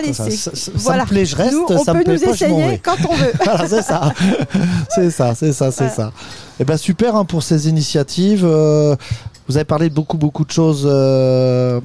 Laisser. 0.00 0.30
Ça, 0.30 0.50
ça- 0.50 0.56
ça- 0.56 0.70
ça 0.70 0.70
Voilà. 0.76 1.04
me 1.04 1.08
plaît, 1.08 1.24
je 1.24 1.36
reste. 1.36 1.52
Nous, 1.52 1.66
on 1.68 1.84
ça 1.84 1.92
me 1.94 1.98
peut 1.98 2.04
plaît 2.04 2.14
nous 2.14 2.20
pas, 2.24 2.30
essayer 2.32 2.80
quand 2.82 2.96
on 3.08 3.14
veut. 3.14 3.32
Voilà, 3.44 3.68
c'est 3.68 3.82
ça. 3.82 4.12
c'est 4.94 5.10
ça, 5.10 5.34
c'est 5.34 5.52
ça, 5.52 5.70
c'est 5.70 5.84
Voilà. 5.94 5.94
ça. 5.94 6.12
Et 6.60 6.64
ben 6.64 6.76
super 6.76 7.16
hein, 7.16 7.24
pour 7.24 7.42
ces 7.42 7.68
initiatives. 7.68 8.44
Euh, 8.44 8.96
vous 9.48 9.56
avez 9.56 9.64
parlé 9.64 9.88
de 9.88 9.94
beaucoup, 9.94 10.18
beaucoup 10.18 10.44
de 10.44 10.50
choses. 10.50 10.84
euh, 10.90 11.80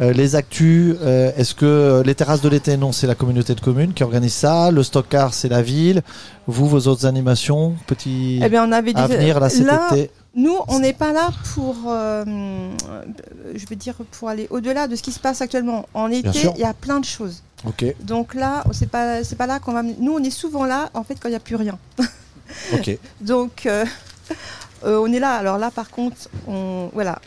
euh, 0.00 0.12
les 0.12 0.36
actus, 0.36 0.94
est-ce 1.36 1.54
que 1.54 2.02
les 2.06 2.14
terrasses 2.14 2.40
de 2.40 2.48
l'été, 2.48 2.76
non, 2.76 2.92
c'est 2.92 3.06
la 3.06 3.14
communauté 3.14 3.54
de 3.54 3.60
communes 3.60 3.92
qui 3.92 4.04
organise 4.04 4.32
ça. 4.32 4.70
Le 4.70 4.82
stockard, 4.82 5.34
c'est 5.34 5.48
la 5.48 5.60
ville. 5.62 6.02
Vous, 6.46 6.66
vos 6.66 6.86
autres 6.86 7.04
animations, 7.06 7.74
petits 7.86 8.40
Eh 8.42 8.48
bien, 8.48 8.66
on 8.66 8.72
avait 8.72 8.94
à 8.96 9.06
venir 9.06 9.38
là 9.40 9.48
cet 9.50 9.66
Là, 9.66 9.88
été. 9.90 10.10
Nous, 10.36 10.54
on 10.68 10.80
n'est 10.80 10.92
pas 10.92 11.12
là 11.14 11.30
pour, 11.54 11.76
euh, 11.88 12.22
je 13.54 13.66
veux 13.66 13.76
dire, 13.76 13.94
pour 14.12 14.28
aller 14.28 14.46
au-delà 14.50 14.86
de 14.86 14.94
ce 14.94 15.02
qui 15.02 15.10
se 15.12 15.18
passe 15.18 15.40
actuellement. 15.40 15.86
En 15.94 16.10
été, 16.10 16.28
il 16.54 16.60
y 16.60 16.64
a 16.64 16.74
plein 16.74 17.00
de 17.00 17.06
choses. 17.06 17.42
Ok, 17.66 17.84
Donc 18.02 18.34
là, 18.34 18.62
c'est 18.72 18.88
pas, 18.90 19.24
c'est 19.24 19.36
pas 19.36 19.46
là 19.46 19.58
qu'on 19.60 19.72
va. 19.72 19.82
Nous, 19.82 20.12
on 20.12 20.22
est 20.22 20.30
souvent 20.30 20.64
là, 20.66 20.90
en 20.92 21.04
fait, 21.04 21.16
quand 21.18 21.28
il 21.28 21.32
n'y 21.32 21.36
a 21.36 21.40
plus 21.40 21.56
rien. 21.56 21.78
ok. 22.74 22.98
Donc, 23.22 23.64
euh, 23.64 23.86
euh, 24.84 25.00
on 25.02 25.10
est 25.12 25.18
là. 25.20 25.36
Alors 25.36 25.56
là, 25.56 25.70
par 25.70 25.88
contre, 25.90 26.28
on, 26.46 26.90
voilà, 26.92 27.18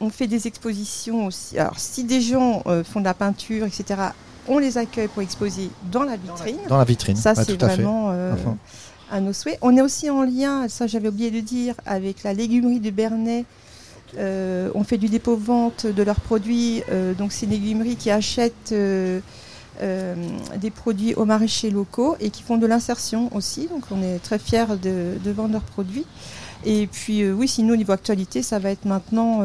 on 0.00 0.10
fait 0.10 0.26
des 0.26 0.46
expositions 0.46 1.26
aussi. 1.26 1.58
Alors, 1.58 1.78
si 1.78 2.04
des 2.04 2.20
gens 2.20 2.62
euh, 2.66 2.84
font 2.84 3.00
de 3.00 3.06
la 3.06 3.14
peinture, 3.14 3.66
etc., 3.66 4.00
on 4.48 4.58
les 4.58 4.78
accueille 4.78 5.08
pour 5.08 5.22
exposer 5.22 5.70
dans 5.90 6.02
la 6.02 6.16
vitrine. 6.16 6.58
Dans 6.68 6.78
la 6.78 6.84
vitrine. 6.84 7.16
Ça, 7.16 7.32
Ouais, 7.32 7.44
c'est 7.44 7.56
tout 7.56 7.64
à 7.64 7.68
fait. 7.68 7.76
vraiment 7.76 8.10
euh, 8.12 8.34
Enfin. 8.34 8.56
À 9.10 9.20
nos 9.20 9.32
souhaits. 9.32 9.58
On 9.62 9.76
est 9.76 9.82
aussi 9.82 10.10
en 10.10 10.22
lien, 10.22 10.68
ça 10.68 10.86
j'avais 10.86 11.08
oublié 11.08 11.30
de 11.30 11.40
dire, 11.40 11.74
avec 11.86 12.22
la 12.22 12.32
légumerie 12.32 12.80
de 12.80 12.90
Bernay. 12.90 13.44
Euh, 14.18 14.70
on 14.74 14.84
fait 14.84 14.98
du 14.98 15.08
dépôt-vente 15.08 15.86
de 15.86 16.02
leurs 16.02 16.20
produits. 16.20 16.82
euh, 16.90 17.14
donc, 17.14 17.32
c'est 17.32 17.46
une 17.46 17.52
légumerie 17.52 17.96
qui 17.96 18.10
achète 18.10 18.72
euh, 18.72 19.20
des 20.60 20.70
produits 20.70 21.14
aux 21.14 21.24
maraîchers 21.24 21.70
locaux 21.70 22.16
et 22.20 22.30
qui 22.30 22.42
font 22.42 22.56
de 22.56 22.66
l'insertion 22.66 23.34
aussi. 23.34 23.68
Donc, 23.68 23.84
on 23.90 24.02
est 24.02 24.18
très 24.18 24.38
fiers 24.38 24.76
de, 24.82 25.18
de 25.22 25.30
vendre 25.30 25.52
leurs 25.52 25.62
produits. 25.62 26.06
Et 26.64 26.86
puis, 26.86 27.30
oui, 27.30 27.48
sinon, 27.48 27.74
au 27.74 27.76
niveau 27.76 27.92
actualité, 27.92 28.42
ça 28.42 28.58
va 28.58 28.70
être 28.70 28.84
maintenant 28.84 29.42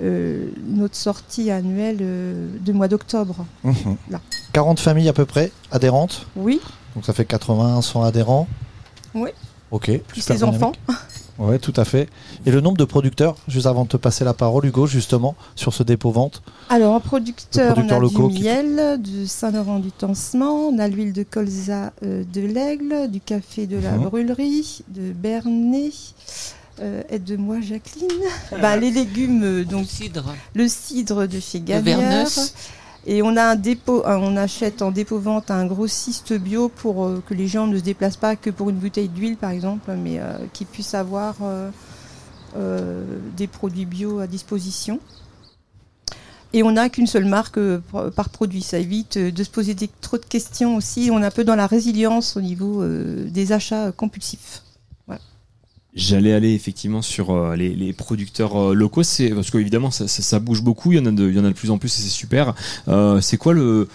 notre 0.00 0.94
sortie 0.94 1.50
annuelle 1.50 1.96
de 1.98 2.72
mois 2.72 2.88
d'octobre. 2.88 3.46
Mhm. 3.64 3.96
Là. 4.10 4.20
40 4.52 4.78
familles 4.80 5.08
à 5.08 5.12
peu 5.12 5.24
près 5.24 5.50
adhérentes. 5.70 6.26
Oui, 6.36 6.60
Donc 6.94 7.06
ça 7.06 7.12
fait 7.12 7.24
80, 7.24 7.80
100 7.80 8.02
adhérents. 8.02 8.46
Oui. 9.14 9.30
Ok. 9.70 9.88
les 10.28 10.44
enfants. 10.44 10.72
Ouais, 11.38 11.58
tout 11.60 11.74
à 11.76 11.84
fait. 11.84 12.08
Et 12.46 12.50
le 12.50 12.60
nombre 12.60 12.78
de 12.78 12.84
producteurs, 12.84 13.36
juste 13.46 13.66
avant 13.66 13.84
de 13.84 13.88
te 13.88 13.96
passer 13.96 14.24
la 14.24 14.34
parole, 14.34 14.66
Hugo, 14.66 14.86
justement, 14.88 15.36
sur 15.54 15.72
ce 15.72 15.84
dépôt-vente 15.84 16.42
Alors, 16.68 16.94
en 16.94 17.00
producteur, 17.00 17.68
De 17.68 17.72
producteurs 17.74 17.98
on 17.98 18.00
a 18.00 18.02
locaux 18.02 18.28
du 18.28 18.34
qui- 18.38 18.42
miel, 18.42 19.00
du 19.00 19.26
Saint-Laurent-du-Tancement, 19.28 20.68
on 20.68 20.78
a 20.80 20.88
l'huile 20.88 21.12
de 21.12 21.22
colza 21.22 21.92
euh, 22.02 22.24
de 22.32 22.40
l'Aigle, 22.40 23.08
du 23.10 23.20
café 23.20 23.66
de 23.66 23.76
la 23.78 23.92
Mhm. 23.92 24.04
brûlerie, 24.04 24.80
de 24.88 25.12
Bernay. 25.12 25.90
Euh, 26.80 27.02
Aide-moi, 27.08 27.60
Jacqueline. 27.60 28.08
Bah, 28.62 28.76
les 28.76 28.90
légumes, 28.90 29.42
euh, 29.44 29.64
donc 29.64 29.86
cidre 29.86 30.34
le 30.54 30.66
cidre 30.68 31.26
de 31.26 31.40
chez 31.40 31.58
de 31.60 31.66
Gagnère. 31.66 32.26
Et 33.06 33.22
on 33.22 33.36
a 33.36 33.42
un 33.44 33.56
dépôt, 33.56 34.02
on 34.04 34.36
achète 34.36 34.82
en 34.82 34.90
dépôt-vente 34.90 35.50
un 35.50 35.66
grossiste 35.66 36.32
bio 36.34 36.68
pour 36.68 37.06
euh, 37.06 37.22
que 37.26 37.32
les 37.32 37.46
gens 37.46 37.66
ne 37.66 37.78
se 37.78 37.82
déplacent 37.82 38.18
pas 38.18 38.36
que 38.36 38.50
pour 38.50 38.68
une 38.70 38.76
bouteille 38.76 39.08
d'huile, 39.08 39.36
par 39.36 39.50
exemple, 39.50 39.90
mais 39.96 40.18
euh, 40.18 40.36
qu'ils 40.52 40.66
puissent 40.66 40.94
avoir 40.94 41.36
euh, 41.42 41.70
euh, 42.56 43.04
des 43.36 43.46
produits 43.46 43.86
bio 43.86 44.18
à 44.18 44.26
disposition. 44.26 45.00
Et 46.52 46.62
on 46.62 46.72
n'a 46.72 46.88
qu'une 46.88 47.06
seule 47.06 47.26
marque 47.26 47.58
par- 48.14 48.28
produit. 48.30 48.62
Ça 48.62 48.78
évite 48.78 49.18
de 49.18 49.44
se 49.44 49.50
poser 49.50 49.76
trop 50.00 50.16
de 50.16 50.24
questions 50.24 50.76
aussi. 50.76 51.10
On 51.12 51.22
est 51.22 51.26
un 51.26 51.30
peu 51.30 51.44
dans 51.44 51.56
la 51.56 51.66
résilience 51.66 52.36
au 52.36 52.40
niveau 52.40 52.82
des 52.86 53.52
achats 53.52 53.92
compulsifs. 53.92 54.62
J'allais 55.98 56.32
aller 56.32 56.54
effectivement 56.54 57.02
sur 57.02 57.30
euh, 57.32 57.56
les, 57.56 57.70
les 57.74 57.92
producteurs 57.92 58.56
euh, 58.70 58.74
locaux, 58.74 59.02
c'est 59.02 59.30
parce 59.30 59.50
qu'évidemment 59.50 59.90
ça, 59.90 60.06
ça, 60.08 60.22
ça 60.22 60.38
bouge 60.38 60.62
beaucoup, 60.62 60.92
il 60.92 60.98
y 60.98 61.00
en 61.00 61.06
a 61.06 61.10
de, 61.10 61.28
il 61.28 61.36
y 61.36 61.40
en 61.40 61.44
a 61.44 61.48
de 61.48 61.54
plus 61.54 61.70
en 61.72 61.78
plus 61.78 61.88
et 61.98 62.02
c'est 62.02 62.08
super. 62.08 62.54
Euh, 62.86 63.20
c'est 63.20 63.36
quoi 63.36 63.52
le 63.52 63.88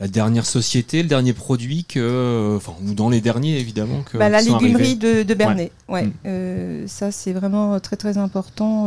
la 0.00 0.06
dernière 0.06 0.46
société, 0.46 1.02
le 1.02 1.08
dernier 1.08 1.32
produit 1.32 1.84
que, 1.84 2.54
enfin 2.56 2.72
ou 2.86 2.94
dans 2.94 3.08
les 3.10 3.20
derniers 3.20 3.58
évidemment 3.58 4.02
que 4.02 4.16
Bah, 4.16 4.28
la 4.28 4.40
légumerie 4.40 4.94
de, 4.94 5.24
de 5.24 5.34
Bernay. 5.34 5.72
Ouais. 5.88 6.04
Mm. 6.24 6.86
Ça, 6.86 7.10
c'est 7.10 7.32
vraiment 7.32 7.80
très 7.80 7.96
très 7.96 8.16
important 8.16 8.86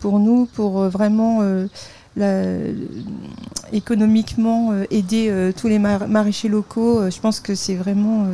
pour 0.00 0.18
nous, 0.18 0.46
pour 0.46 0.88
vraiment 0.88 1.42
la- 2.16 2.56
économiquement 3.74 4.72
aider 4.90 5.52
tous 5.60 5.68
les 5.68 5.78
mar- 5.78 6.08
maraîchers 6.08 6.48
locaux. 6.48 7.10
Je 7.10 7.20
pense 7.20 7.40
que 7.40 7.54
c'est 7.54 7.74
vraiment 7.74 8.26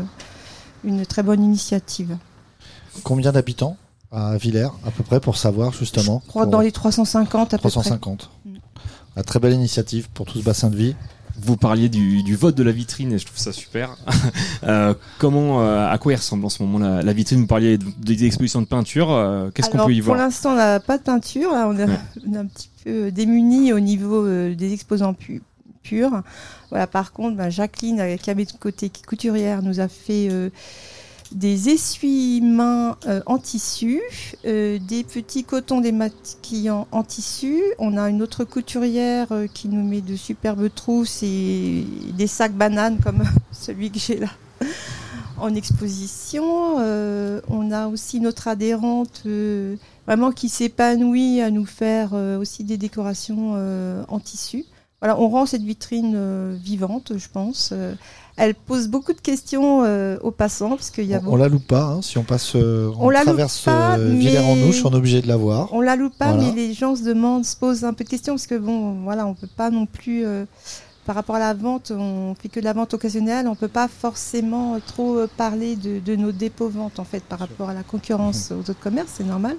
une 0.85 1.05
très 1.07 1.23
bonne 1.25 1.43
initiative. 1.43 2.17
Combien 3.05 3.33
d'habitants 3.33 3.77
à 4.11 4.37
Villers, 4.37 4.69
à 4.87 4.91
peu 4.91 5.03
près, 5.03 5.21
pour 5.21 5.37
savoir 5.37 5.73
justement 5.73 6.21
Je 6.25 6.29
crois 6.29 6.43
pour 6.43 6.53
dans 6.53 6.61
les 6.61 6.73
350 6.73 7.55
à 7.55 7.59
peu 7.59 7.63
près. 7.63 7.71
350. 7.71 8.31
Mm. 8.45 8.57
Une 9.17 9.23
très 9.25 9.39
belle 9.39 9.55
initiative 9.55 10.09
pour 10.13 10.27
tout 10.27 10.39
ce 10.39 10.45
bassin 10.45 10.69
de 10.71 10.77
vie. 10.77 10.95
Vous 11.41 11.57
parliez 11.57 11.89
du, 11.89 12.23
du 12.23 12.37
vote 12.37 12.55
de 12.55 12.63
la 12.63 12.73
vitrine 12.73 13.13
et 13.15 13.19
je 13.19 13.25
trouve 13.27 13.39
ça 13.39 13.53
super. 13.53 13.97
Euh, 14.65 14.95
comment, 15.19 15.61
euh, 15.63 15.89
à 15.91 15.99
quoi 15.99 16.13
il 16.13 16.17
ressemble 16.17 16.45
en 16.45 16.49
ce 16.49 16.63
moment 16.63 16.79
la, 16.79 17.03
la 17.03 17.13
vitrine? 17.13 17.41
Vous 17.41 17.47
parliez 17.49 17.79
de- 17.79 17.85
des 17.99 18.25
expositions 18.25 18.61
de 18.63 18.67
peinture. 18.67 19.11
euh, 19.11 19.51
Qu'est-ce 19.53 19.69
qu'on 19.71 19.85
peut 19.85 19.93
y 19.93 19.99
Pour 20.01 20.15
voir? 20.15 20.19
l'instant, 20.19 20.53
on 20.53 20.57
n'a 20.57 20.79
pas 20.79 20.99
de 20.99 21.03
peinture. 21.03 21.51
Là, 21.51 21.67
on, 21.69 21.77
est, 21.77 21.85
Ouais. 21.85 21.99
on 22.29 22.33
est 22.35 22.37
un 22.37 22.47
petit 22.47 22.69
peu 22.85 23.11
démunis 23.11 23.73
au 23.73 23.81
niveau 23.81 24.25
euh, 24.25 24.55
des 24.55 24.73
exposants 24.73 25.15
pu- 25.15 25.43
purs. 25.83 26.23
Voilà, 26.71 26.87
par 26.87 27.13
contre, 27.13 27.37
ben, 27.37 27.51
Jacqueline, 27.51 28.01
côté, 28.61 28.89
qui 28.89 29.03
est 29.03 29.07
couturière, 29.07 29.63
nous 29.63 29.81
a 29.81 29.89
fait 29.89 30.29
euh, 30.31 30.51
des 31.35 31.69
essuie-mains 31.71 32.97
euh, 33.07 33.21
en 33.27 33.39
tissu, 33.39 34.01
euh, 34.45 34.79
des 34.79 35.05
petits 35.05 35.45
cotons 35.45 35.81
démaquillants 35.81 36.87
en 36.93 37.03
tissu. 37.03 37.63
On 37.79 37.97
a 37.97 38.09
une 38.09 38.23
autre 38.23 38.45
couturière 38.45 39.33
euh, 39.33 39.47
qui 39.47 39.69
nous 39.69 39.83
met 39.83 40.01
de 40.01 40.17
superbes 40.17 40.69
trousses 40.75 41.23
et 41.23 41.85
des 42.17 42.27
sacs 42.27 42.55
bananes 42.55 42.99
comme 43.03 43.23
celui 43.53 43.91
que 43.91 43.99
j'ai 43.99 44.19
là 44.19 44.29
en 45.43 45.55
exposition. 45.55 46.77
Euh, 46.79 47.41
on 47.49 47.73
a 47.73 47.89
aussi 47.89 48.21
notre 48.21 48.49
adhérente 48.49 49.23
euh, 49.27 49.77
vraiment 50.07 50.31
qui 50.31 50.49
s'épanouit 50.49 51.41
à 51.41 51.51
nous 51.51 51.67
faire 51.67 52.11
euh, 52.15 52.39
aussi 52.39 52.65
des 52.65 52.77
décorations 52.77 53.53
en 54.09 54.21
tissu. 54.21 54.65
Voilà, 55.01 55.19
on 55.19 55.29
rend 55.29 55.47
cette 55.47 55.63
vitrine 55.63 56.55
vivante, 56.55 57.19
je 57.19 57.29
pense. 57.29 57.75
Elle 58.37 58.55
pose 58.55 58.89
beaucoup 58.89 59.13
de 59.13 59.21
questions 59.21 59.83
euh, 59.85 60.17
aux 60.23 60.31
passants 60.31 60.71
parce 60.71 60.91
qu'il 60.91 61.05
y 61.05 61.15
a 61.15 61.21
On, 61.27 61.35
on 61.35 61.37
la 61.37 61.49
loupe 61.49 61.67
pas, 61.67 61.83
hein, 61.85 62.03
si 62.03 62.17
on 62.17 62.23
passe, 62.25 62.53
euh, 62.57 62.91
on, 62.99 63.07
On 63.07 63.11
la 63.11 63.21
loupe 63.21 63.29
traverse 63.29 63.61
pas, 63.61 63.99
euh, 63.99 64.09
Villers-en-Ouche, 64.15 64.85
on 64.85 64.91
est 64.93 64.97
obligé 64.97 65.21
de 65.21 65.29
la 65.29 65.37
voir. 65.37 65.69
On 65.73 65.81
la 65.83 65.97
loupe 65.97 66.17
pas, 66.17 66.33
Voilà. 66.33 66.43
mais 66.49 66.53
les 66.53 66.73
gens 66.73 66.97
se 66.97 67.03
demandent, 67.03 67.45
se 67.45 67.57
posent 67.57 67.85
un 67.85 67.93
peu 67.93 68.05
de 68.05 68.09
questions 68.09 68.35
parce 68.35 68.47
que 68.47 68.55
bon, 68.57 69.03
voilà, 69.05 69.27
on 69.27 69.35
peut 69.35 69.49
pas 69.55 69.71
non 69.71 69.87
plus. 69.87 70.25
euh, 70.25 70.45
par 71.05 71.17
rapport 71.17 71.35
à 71.35 71.41
la 71.41 71.53
vente, 71.53 71.91
on 71.95 72.35
fait 72.41 72.49
que 72.49 72.61
de 72.61 72.65
la 72.65 72.73
vente 72.75 72.95
occasionnelle, 72.95 73.49
on 73.49 73.57
peut 73.57 73.67
pas 73.67 73.89
forcément 73.89 74.77
euh, 74.77 74.79
trop 74.87 75.19
parler 75.37 75.75
de, 75.75 75.99
de 75.99 76.15
nos 76.15 76.31
dépôts 76.31 76.69
ventes 76.69 77.01
en 77.01 77.05
fait 77.05 77.25
par 77.25 77.41
rapport 77.41 77.69
à 77.69 77.75
la 77.75 77.83
concurrence 77.83 78.53
aux 78.53 78.61
autres 78.71 78.79
commerces, 78.81 79.15
c'est 79.17 79.25
normal. 79.25 79.57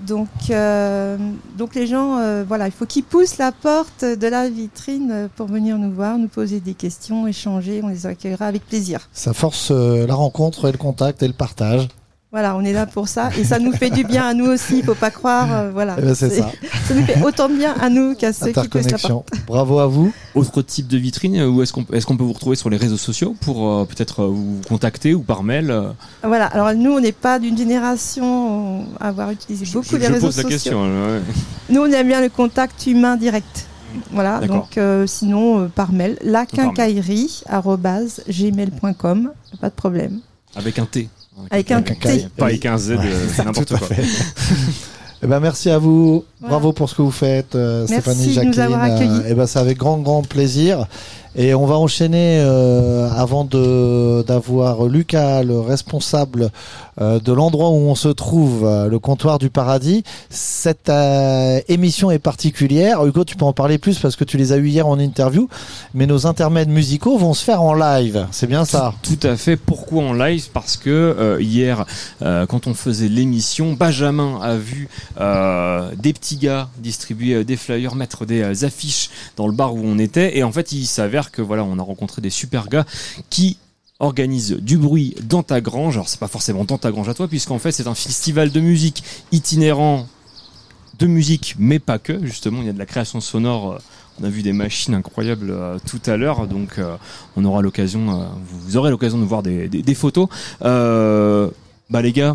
Donc, 0.00 0.28
euh, 0.50 1.16
donc 1.56 1.74
les 1.74 1.86
gens, 1.86 2.18
euh, 2.18 2.44
voilà, 2.46 2.66
il 2.66 2.72
faut 2.72 2.86
qu'ils 2.86 3.04
poussent 3.04 3.38
la 3.38 3.52
porte 3.52 4.04
de 4.04 4.26
la 4.26 4.48
vitrine 4.48 5.28
pour 5.36 5.46
venir 5.46 5.78
nous 5.78 5.92
voir, 5.92 6.18
nous 6.18 6.28
poser 6.28 6.60
des 6.60 6.74
questions, 6.74 7.26
échanger, 7.26 7.80
on 7.82 7.88
les 7.88 8.06
accueillera 8.06 8.46
avec 8.46 8.66
plaisir. 8.66 9.08
Ça 9.12 9.32
force 9.32 9.70
euh, 9.70 10.06
la 10.06 10.14
rencontre 10.14 10.68
et 10.68 10.72
le 10.72 10.78
contact 10.78 11.22
et 11.22 11.28
le 11.28 11.32
partage. 11.32 11.88
Voilà, 12.36 12.54
on 12.54 12.60
est 12.66 12.74
là 12.74 12.84
pour 12.84 13.08
ça 13.08 13.30
et 13.38 13.44
ça 13.44 13.58
nous 13.58 13.72
fait 13.72 13.88
du 13.88 14.04
bien 14.04 14.26
à 14.26 14.34
nous 14.34 14.44
aussi, 14.44 14.80
il 14.80 14.84
faut 14.84 14.94
pas 14.94 15.10
croire, 15.10 15.48
euh, 15.50 15.70
voilà. 15.72 15.96
Eh 15.98 16.02
ben, 16.02 16.14
c'est 16.14 16.28
ça, 16.28 16.52
Ça 16.86 16.92
nous 16.92 17.02
fait 17.06 17.18
autant 17.22 17.48
de 17.48 17.54
bien 17.54 17.72
à 17.80 17.88
nous 17.88 18.14
qu'à 18.14 18.34
ceux 18.34 18.52
qui 18.52 18.68
poussent 18.68 18.90
la 18.90 18.98
porte. 18.98 19.30
Bravo 19.46 19.78
à 19.78 19.86
vous. 19.86 20.12
Autre 20.34 20.60
type 20.60 20.86
de 20.86 20.98
vitrine 20.98 21.36
euh, 21.38 21.48
Où 21.48 21.62
est-ce 21.62 21.72
qu'on 21.72 21.86
est 21.90 22.04
qu'on 22.04 22.18
peut 22.18 22.24
vous 22.24 22.34
retrouver 22.34 22.56
sur 22.56 22.68
les 22.68 22.76
réseaux 22.76 22.98
sociaux 22.98 23.34
pour 23.40 23.66
euh, 23.70 23.84
peut-être 23.86 24.22
euh, 24.24 24.26
vous 24.26 24.60
contacter 24.68 25.14
ou 25.14 25.22
par 25.22 25.42
mail 25.44 25.74
Voilà, 26.22 26.44
alors 26.44 26.74
nous, 26.74 26.90
on 26.92 27.00
n'est 27.00 27.12
pas 27.12 27.38
d'une 27.38 27.56
génération 27.56 28.84
à 29.00 29.08
avoir 29.08 29.30
utilisé 29.30 29.64
beaucoup 29.72 29.86
Je, 29.92 29.96
les 29.96 30.06
je 30.08 30.12
réseaux 30.12 30.26
pose 30.26 30.36
la 30.36 30.42
sociaux. 30.42 30.48
question. 30.58 30.82
ouais. 30.82 31.20
Nous, 31.70 31.80
on 31.80 31.86
aime 31.90 32.06
bien 32.06 32.20
le 32.20 32.28
contact 32.28 32.86
humain 32.86 33.16
direct. 33.16 33.66
Voilà, 34.12 34.40
donc 34.40 34.76
euh, 34.76 35.06
sinon, 35.06 35.60
euh, 35.60 35.66
par 35.68 35.90
mail, 35.90 36.18
la 36.22 36.44
Par 36.44 36.74
mail. 36.76 37.02
gmail.com, 38.28 39.30
pas 39.58 39.70
de 39.70 39.74
problème. 39.74 40.20
Avec 40.54 40.78
un 40.78 40.84
T. 40.84 41.08
Avec 41.50 41.70
un 41.70 41.76
Avec 41.78 41.90
un 41.90 41.94
T. 41.94 42.18
T. 42.22 42.28
Pas 42.36 42.46
avec 42.46 42.66
un 42.66 42.78
Z, 42.78 42.90
Ouais, 42.90 42.98
euh, 43.04 43.28
ça, 43.34 43.44
n'importe 43.44 43.76
quoi. 43.76 43.86
fait. 43.88 44.02
Eh 45.22 45.26
ben, 45.26 45.40
merci 45.40 45.70
à 45.70 45.78
vous. 45.78 46.24
Voilà. 46.40 46.56
Bravo 46.56 46.72
pour 46.74 46.90
ce 46.90 46.94
que 46.94 47.00
vous 47.00 47.10
faites, 47.10 47.54
euh, 47.54 47.86
Merci 47.88 48.02
Stéphanie, 48.02 48.22
de 48.26 48.28
nous 48.28 48.52
Jacqueline. 48.52 48.60
avoir 48.60 48.82
accueillis. 48.82 49.20
eh 49.30 49.34
ben, 49.34 49.46
c'est 49.46 49.58
avec 49.58 49.78
grand, 49.78 49.96
grand 49.96 50.20
plaisir. 50.22 50.86
Et 51.38 51.54
on 51.54 51.66
va 51.66 51.76
enchaîner 51.76 52.38
euh, 52.40 53.10
avant 53.10 53.44
d'avoir 53.44 54.86
Lucas, 54.86 55.42
le 55.42 55.60
responsable 55.60 56.50
euh, 56.98 57.20
de 57.20 57.30
l'endroit 57.30 57.68
où 57.68 57.74
on 57.74 57.94
se 57.94 58.08
trouve, 58.08 58.64
euh, 58.64 58.88
le 58.88 58.98
comptoir 58.98 59.38
du 59.38 59.50
paradis. 59.50 60.02
Cette 60.30 60.88
euh, 60.88 61.60
émission 61.68 62.10
est 62.10 62.18
particulière. 62.18 63.04
Hugo, 63.04 63.24
tu 63.24 63.36
peux 63.36 63.44
en 63.44 63.52
parler 63.52 63.76
plus 63.76 63.98
parce 63.98 64.16
que 64.16 64.24
tu 64.24 64.38
les 64.38 64.52
as 64.52 64.56
eu 64.56 64.68
hier 64.68 64.86
en 64.86 64.98
interview. 64.98 65.46
Mais 65.92 66.06
nos 66.06 66.26
intermèdes 66.26 66.70
musicaux 66.70 67.18
vont 67.18 67.34
se 67.34 67.44
faire 67.44 67.60
en 67.60 67.74
live. 67.74 68.26
C'est 68.30 68.46
bien 68.46 68.64
ça? 68.64 68.94
Tout 69.02 69.18
à 69.22 69.36
fait. 69.36 69.56
Pourquoi 69.58 70.04
en 70.04 70.14
live? 70.14 70.48
Parce 70.54 70.78
que 70.78 70.88
euh, 70.88 71.42
hier, 71.42 71.84
euh, 72.22 72.46
quand 72.46 72.66
on 72.66 72.72
faisait 72.72 73.08
l'émission, 73.08 73.74
Benjamin 73.74 74.40
a 74.40 74.56
vu 74.56 74.88
des 75.18 76.12
petits 76.14 76.36
gars 76.36 76.68
distribuer 76.78 77.44
des 77.44 77.56
flyers, 77.56 77.94
mettre 77.94 78.24
des 78.24 78.64
affiches 78.64 79.10
dans 79.36 79.46
le 79.46 79.52
bar 79.52 79.74
où 79.74 79.82
on 79.84 79.98
était, 79.98 80.38
et 80.38 80.44
en 80.44 80.52
fait, 80.52 80.72
il 80.72 80.86
s'avère 80.86 81.25
que 81.30 81.42
voilà, 81.42 81.64
on 81.64 81.78
a 81.78 81.82
rencontré 81.82 82.20
des 82.22 82.30
super 82.30 82.68
gars 82.68 82.84
qui 83.30 83.58
organisent 83.98 84.52
du 84.60 84.76
bruit 84.78 85.14
dans 85.22 85.42
ta 85.42 85.60
grange. 85.60 85.96
Alors 85.96 86.08
c'est 86.08 86.20
pas 86.20 86.28
forcément 86.28 86.64
dans 86.64 86.78
ta 86.78 86.90
grange 86.90 87.08
à 87.08 87.14
toi, 87.14 87.28
puisqu'en 87.28 87.58
fait 87.58 87.72
c'est 87.72 87.86
un 87.86 87.94
festival 87.94 88.50
de 88.50 88.60
musique 88.60 89.02
itinérant 89.32 90.06
de 90.98 91.06
musique, 91.06 91.56
mais 91.58 91.78
pas 91.78 91.98
que. 91.98 92.24
Justement, 92.24 92.60
il 92.60 92.66
y 92.66 92.70
a 92.70 92.72
de 92.72 92.78
la 92.78 92.86
création 92.86 93.20
sonore. 93.20 93.72
euh, 93.72 93.78
On 94.20 94.24
a 94.24 94.30
vu 94.30 94.40
des 94.42 94.54
machines 94.54 94.94
incroyables 94.94 95.50
euh, 95.50 95.78
tout 95.86 96.00
à 96.06 96.16
l'heure, 96.16 96.46
donc 96.46 96.78
euh, 96.78 96.96
on 97.36 97.44
aura 97.44 97.60
l'occasion, 97.60 98.22
euh, 98.22 98.24
vous- 98.48 98.76
aurez 98.78 98.90
l'occasion 98.90 99.18
de 99.18 99.24
voir 99.24 99.42
des, 99.42 99.68
des- 99.68 99.82
des 99.82 99.94
photos. 99.94 100.28
Bah 101.88 102.02
les 102.02 102.12
gars, 102.12 102.34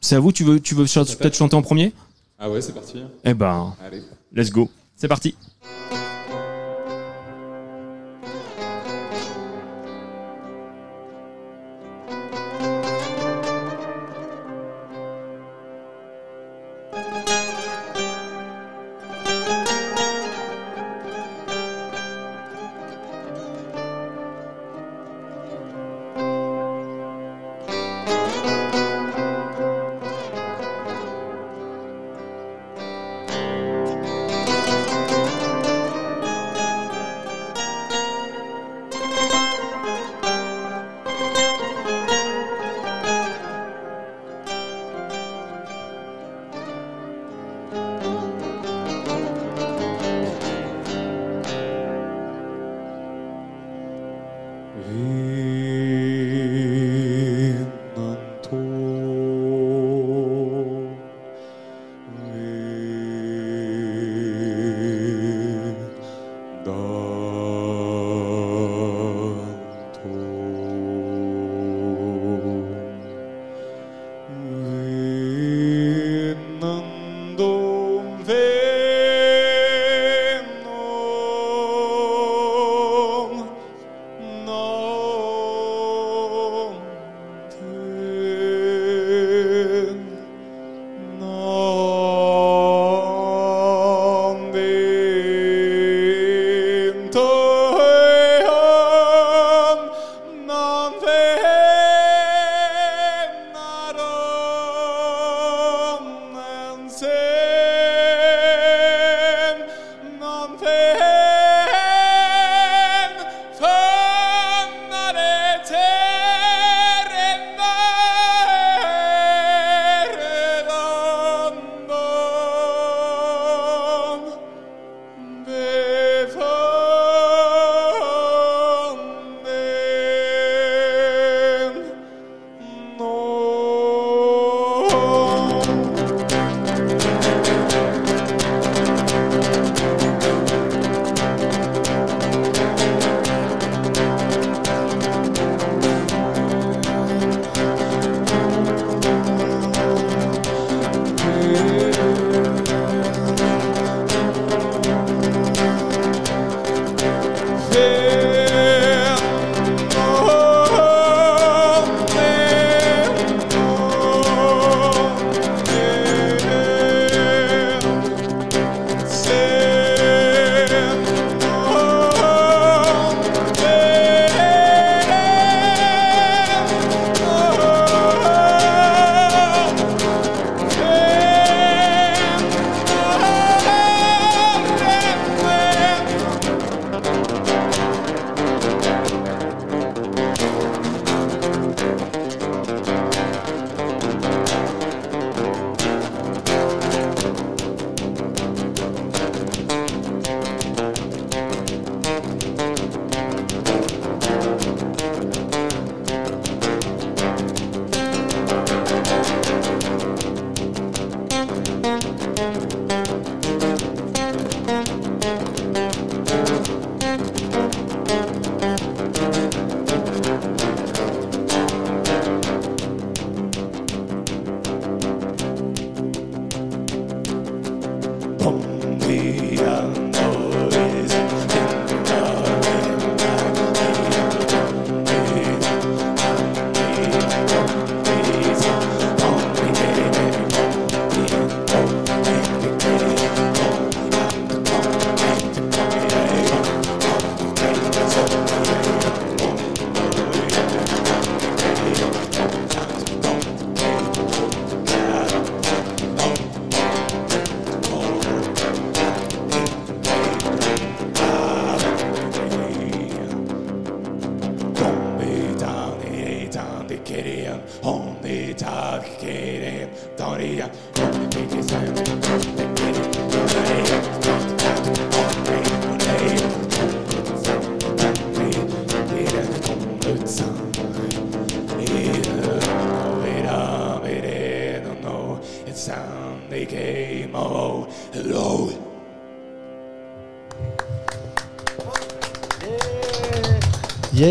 c'est 0.00 0.16
à 0.16 0.20
vous. 0.20 0.32
Tu 0.32 0.42
veux, 0.44 0.58
tu 0.58 0.74
veux 0.74 0.84
peut-être 0.84 1.36
chanter 1.36 1.54
en 1.54 1.62
premier? 1.62 1.92
Ah 2.38 2.50
ouais, 2.50 2.60
c'est 2.60 2.72
parti. 2.72 2.98
Eh 3.24 3.34
ben, 3.34 3.74
Allez. 3.86 4.02
let's 4.34 4.50
go. 4.50 4.70
C'est 4.96 5.08
parti. 5.08 5.34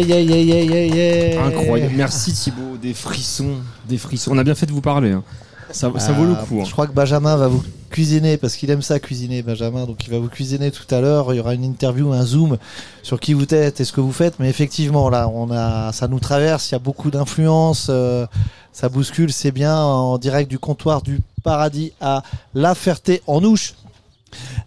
Yeah, 0.02 0.20
yeah, 0.20 0.42
yeah, 0.42 0.62
yeah, 0.64 0.86
yeah, 0.86 0.96
yeah. 1.36 1.46
Incroyable. 1.46 1.94
Merci 1.96 2.34
Thibaut, 2.34 2.78
des 2.82 2.94
frissons, 2.94 3.56
des 3.88 3.98
frissons. 3.98 4.32
On 4.34 4.38
a 4.38 4.44
bien 4.44 4.56
fait 4.56 4.66
de 4.66 4.72
vous 4.72 4.82
parler. 4.82 5.12
hein. 5.12 5.24
Ça, 5.72 5.92
ça 5.98 6.12
vaut 6.14 6.26
le 6.26 6.34
Euh, 6.34 6.36
coup. 6.36 6.60
hein. 6.62 6.66
Je 6.66 6.72
crois 6.72 6.88
que 6.88 6.94
Benjamin 6.94 7.36
va 7.36 7.48
vous 7.48 7.64
cuisiner 7.90 8.38
parce 8.38 8.56
qu'il 8.56 8.70
aime 8.72 8.82
ça 8.82 9.00
cuisiner, 9.00 9.42
Benjamin. 9.42 9.86
Donc 9.86 10.06
il 10.06 10.12
va 10.12 10.20
vous 10.20 10.28
cuisiner 10.30 10.70
tout 10.72 10.86
à 10.94 11.02
l'heure. 11.02 11.34
Il 11.34 11.38
y 11.38 11.40
aura 11.40 11.54
une 11.54 11.64
interview, 11.64 12.12
un 12.14 12.24
zoom 12.26 12.58
sur 13.04 13.20
qui 13.20 13.34
vous 13.34 13.46
êtes 13.54 13.80
et 13.82 13.84
ce 13.86 13.92
que 13.92 14.02
vous 14.02 14.12
faites. 14.12 14.36
Mais 14.40 14.50
effectivement, 14.50 15.10
là, 15.10 15.28
on 15.34 15.50
a, 15.52 15.92
ça 15.92 16.08
nous 16.08 16.20
traverse. 16.20 16.70
Il 16.70 16.74
y 16.74 16.76
a 16.76 16.80
beaucoup 16.80 17.10
d'influence. 17.12 17.88
euh, 17.90 18.26
ça 18.74 18.90
bouscule. 18.90 19.32
C'est 19.34 19.52
bien 19.52 19.76
en 19.78 20.18
direct 20.18 20.50
du 20.50 20.60
comptoir 20.60 21.02
du 21.02 21.22
paradis 21.44 21.94
à 22.02 22.22
La 22.54 22.76
Ferté 22.76 23.22
en 23.28 23.44
Ouche. 23.44 23.74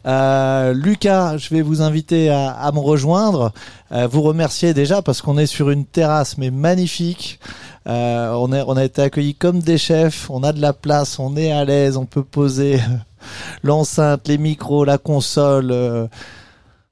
Euh, 0.07 0.73
Lucas, 0.73 1.37
je 1.37 1.51
vais 1.51 1.61
vous 1.62 1.83
inviter 1.83 2.31
à, 2.31 2.51
à 2.53 2.73
me 2.73 2.79
rejoindre. 2.79 3.53
Euh, 3.90 4.07
vous 4.07 4.22
remercier 4.22 4.74
déjà 4.74 5.01
parce 5.01 5.22
qu'on 5.22 5.38
est 5.38 5.46
sur 5.46 5.70
une 5.70 5.87
terrasse 5.87 6.37
mais 6.37 6.51
magnifique. 6.51 7.40
Euh, 7.87 8.33
on, 8.35 8.53
est, 8.53 8.62
on 8.66 8.77
a 8.77 8.85
été 8.85 9.01
accueillis 9.03 9.35
comme 9.35 9.61
des 9.61 9.79
chefs. 9.79 10.29
On 10.31 10.42
a 10.42 10.53
de 10.53 10.61
la 10.61 10.72
place, 10.72 11.18
on 11.18 11.37
est 11.37 11.53
à 11.53 11.64
l'aise, 11.64 11.96
on 11.96 12.05
peut 12.05 12.24
poser 12.24 12.81
l'enceinte, 13.62 14.29
les 14.29 14.37
micros, 14.38 14.85
la 14.85 14.98
console, 14.98 15.70
euh, 15.70 16.07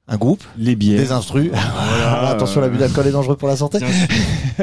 un 0.07 0.17
groupe, 0.17 0.43
Les 0.57 0.75
bières. 0.75 0.99
des 0.99 1.11
instrus. 1.11 1.51
Voilà, 1.51 2.06
attention, 2.37 2.61
l'abus 2.61 2.77
d'alcool 2.77 3.07
est 3.07 3.11
dangereux 3.11 3.35
pour 3.35 3.47
la 3.47 3.55
santé. 3.57 3.79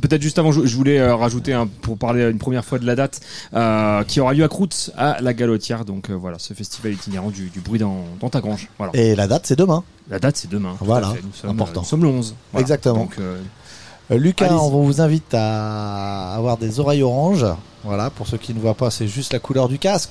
Peut-être 0.00 0.22
juste 0.22 0.38
avant, 0.38 0.52
je, 0.52 0.76
voulais 0.76 0.98
euh, 0.98 1.14
rajouter 1.14 1.52
un- 1.52 1.66
pour 1.66 1.98
parler 1.98 2.28
une 2.30 2.38
première 2.38 2.64
fois 2.64 2.78
de 2.78 2.86
la 2.86 2.96
date 2.96 3.20
euh, 3.54 4.02
qui 4.04 4.20
aura 4.20 4.32
lieu 4.34 4.44
à 4.44 4.48
Croûte 4.48 4.90
à 4.96 5.20
la 5.20 5.34
Galotière. 5.34 5.84
Donc 5.84 6.10
euh, 6.10 6.14
voilà, 6.14 6.38
ce 6.38 6.54
festival 6.54 6.92
itinérant 6.92 7.30
du, 7.30 7.48
du 7.50 7.60
bruit 7.60 7.78
dans, 7.78 8.04
dans 8.20 8.30
ta 8.30 8.40
grange. 8.40 8.68
Voilà. 8.78 8.92
Et 8.94 9.14
la 9.14 9.26
date, 9.26 9.46
c'est 9.46 9.58
demain. 9.58 9.84
La 10.10 10.18
date 10.18 10.36
c'est 10.36 10.50
demain. 10.50 10.76
Voilà. 10.80 11.08
Nous 11.22 11.32
sommes, 11.34 11.50
important. 11.50 11.80
Nous 11.80 11.86
sommes 11.86 12.02
le 12.02 12.08
11. 12.08 12.34
Voilà. 12.52 12.62
Exactement. 12.62 12.94
Donc, 13.00 13.16
euh, 13.20 13.38
Lucas, 14.10 14.52
on 14.52 14.82
vous 14.82 15.00
invite 15.00 15.34
à 15.34 16.34
avoir 16.34 16.56
des 16.56 16.80
oreilles 16.80 17.02
oranges. 17.02 17.46
Voilà, 17.84 18.10
pour 18.10 18.26
ceux 18.26 18.36
qui 18.36 18.52
ne 18.52 18.58
voient 18.58 18.74
pas, 18.74 18.90
c'est 18.90 19.06
juste 19.06 19.32
la 19.32 19.38
couleur 19.38 19.68
du 19.68 19.78
casque. 19.78 20.10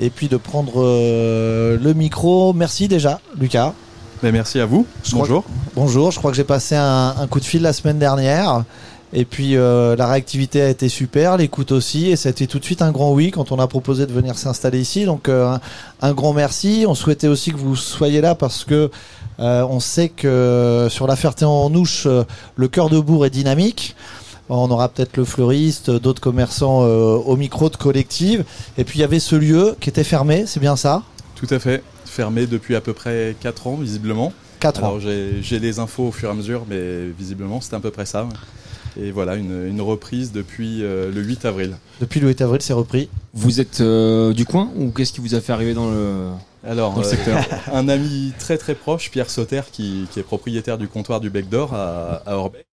Et 0.00 0.10
puis 0.10 0.28
de 0.28 0.36
prendre 0.36 0.82
euh, 0.82 1.78
le 1.80 1.94
micro. 1.94 2.52
Merci 2.52 2.88
déjà, 2.88 3.20
Lucas. 3.38 3.72
Merci 4.22 4.60
à 4.60 4.66
vous. 4.66 4.86
Je 5.04 5.14
Bonjour. 5.14 5.44
Bonjour, 5.74 6.10
je 6.10 6.18
crois 6.18 6.30
que 6.30 6.36
j'ai 6.36 6.44
passé 6.44 6.74
un, 6.74 7.14
un 7.18 7.26
coup 7.26 7.40
de 7.40 7.44
fil 7.44 7.62
la 7.62 7.72
semaine 7.72 7.98
dernière. 7.98 8.64
Et 9.12 9.24
puis 9.24 9.56
euh, 9.56 9.94
la 9.94 10.08
réactivité 10.08 10.60
a 10.60 10.68
été 10.68 10.88
super, 10.88 11.36
l'écoute 11.36 11.70
aussi, 11.70 12.10
et 12.10 12.16
ça 12.16 12.28
a 12.28 12.30
été 12.30 12.48
tout 12.48 12.58
de 12.58 12.64
suite 12.64 12.82
un 12.82 12.90
grand 12.90 13.12
oui 13.12 13.30
quand 13.30 13.52
on 13.52 13.58
a 13.60 13.66
proposé 13.68 14.04
de 14.04 14.12
venir 14.12 14.36
s'installer 14.36 14.80
ici. 14.80 15.04
Donc 15.04 15.28
euh, 15.28 15.46
un, 15.48 15.60
un 16.02 16.12
grand 16.12 16.32
merci. 16.32 16.84
On 16.88 16.94
souhaitait 16.94 17.28
aussi 17.28 17.52
que 17.52 17.56
vous 17.56 17.76
soyez 17.76 18.20
là 18.20 18.34
parce 18.34 18.64
que 18.64 18.90
euh, 19.38 19.66
on 19.70 19.80
sait 19.80 20.08
que 20.08 20.88
sur 20.90 21.06
la 21.06 21.14
Ferté-en-Ouche, 21.14 22.08
le 22.56 22.68
cœur 22.68 22.90
de 22.90 22.98
bourg 22.98 23.24
est 23.26 23.30
dynamique. 23.30 23.94
On 24.48 24.70
aura 24.70 24.88
peut-être 24.88 25.16
le 25.16 25.24
fleuriste, 25.24 25.90
d'autres 25.90 26.20
commerçants 26.20 26.80
au 26.80 27.36
micro 27.36 27.68
de 27.68 27.76
collective. 27.76 28.44
Et 28.78 28.84
puis 28.84 28.98
il 28.98 29.02
y 29.02 29.04
avait 29.04 29.18
ce 29.20 29.36
lieu 29.36 29.76
qui 29.80 29.88
était 29.88 30.04
fermé, 30.04 30.44
c'est 30.46 30.60
bien 30.60 30.76
ça? 30.76 31.02
Tout 31.34 31.48
à 31.50 31.58
fait. 31.58 31.82
Fermé 32.16 32.46
depuis 32.46 32.74
à 32.76 32.80
peu 32.80 32.94
près 32.94 33.36
4 33.40 33.66
ans, 33.66 33.76
visiblement. 33.76 34.32
4 34.60 34.82
ans. 34.82 34.86
Alors 34.86 35.00
j'ai 35.00 35.58
les 35.58 35.78
infos 35.80 36.08
au 36.08 36.12
fur 36.12 36.30
et 36.30 36.32
à 36.32 36.34
mesure, 36.34 36.64
mais 36.66 37.04
visiblement 37.08 37.60
c'était 37.60 37.76
à 37.76 37.80
peu 37.80 37.90
près 37.90 38.06
ça. 38.06 38.24
ouais. 38.24 38.30
Et 38.98 39.10
voilà, 39.10 39.34
une, 39.36 39.66
une 39.68 39.82
reprise 39.82 40.32
depuis 40.32 40.82
euh, 40.82 41.12
le 41.12 41.20
8 41.20 41.44
avril. 41.44 41.76
Depuis 42.00 42.18
le 42.18 42.28
8 42.28 42.40
avril, 42.40 42.62
c'est 42.62 42.72
repris. 42.72 43.10
vous 43.34 43.60
êtes 43.60 43.82
euh, 43.82 44.32
du 44.32 44.46
coin 44.46 44.70
ou 44.76 44.90
qu'est-ce 44.90 45.12
qui 45.12 45.20
vous 45.20 45.34
a 45.34 45.42
fait 45.42 45.52
arriver 45.52 45.74
dans 45.74 45.90
le, 45.90 46.28
Alors, 46.66 46.94
dans 46.94 47.02
le 47.02 47.06
euh, 47.06 47.10
secteur 47.10 47.44
un 47.74 47.86
ami 47.90 48.32
très 48.38 48.56
très 48.56 48.74
proche, 48.74 49.10
Pierre 49.10 49.28
Sauter, 49.28 49.60
qui, 49.70 50.06
qui 50.10 50.18
est 50.18 50.22
propriétaire 50.22 50.78
du 50.78 50.88
comptoir 50.88 51.20
du 51.20 51.28
Bec 51.28 51.50
d'Or 51.50 51.74
à, 51.74 52.22
à 52.24 52.36
Orbec. 52.36 52.64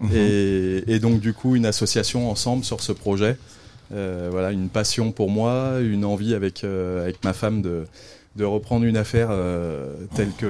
Mhm. 0.00 0.10
et, 0.14 0.84
et 0.86 0.98
donc 1.00 1.20
du 1.20 1.32
coup 1.32 1.56
une 1.56 1.64
association 1.66 2.30
ensemble 2.30 2.64
sur 2.64 2.82
ce 2.82 2.92
projet. 2.92 3.38
Euh, 3.94 4.28
voilà, 4.30 4.52
une 4.52 4.68
passion 4.68 5.12
pour 5.12 5.30
moi, 5.30 5.78
une 5.80 6.04
envie 6.04 6.34
avec, 6.34 6.62
euh, 6.62 7.00
avec 7.02 7.24
ma 7.24 7.32
femme 7.32 7.62
de, 7.62 7.86
de 8.38 8.44
reprendre 8.44 8.84
une 8.86 8.96
affaire 8.96 9.28
euh, 9.30 9.92
telle, 10.14 10.30
que, 10.38 10.46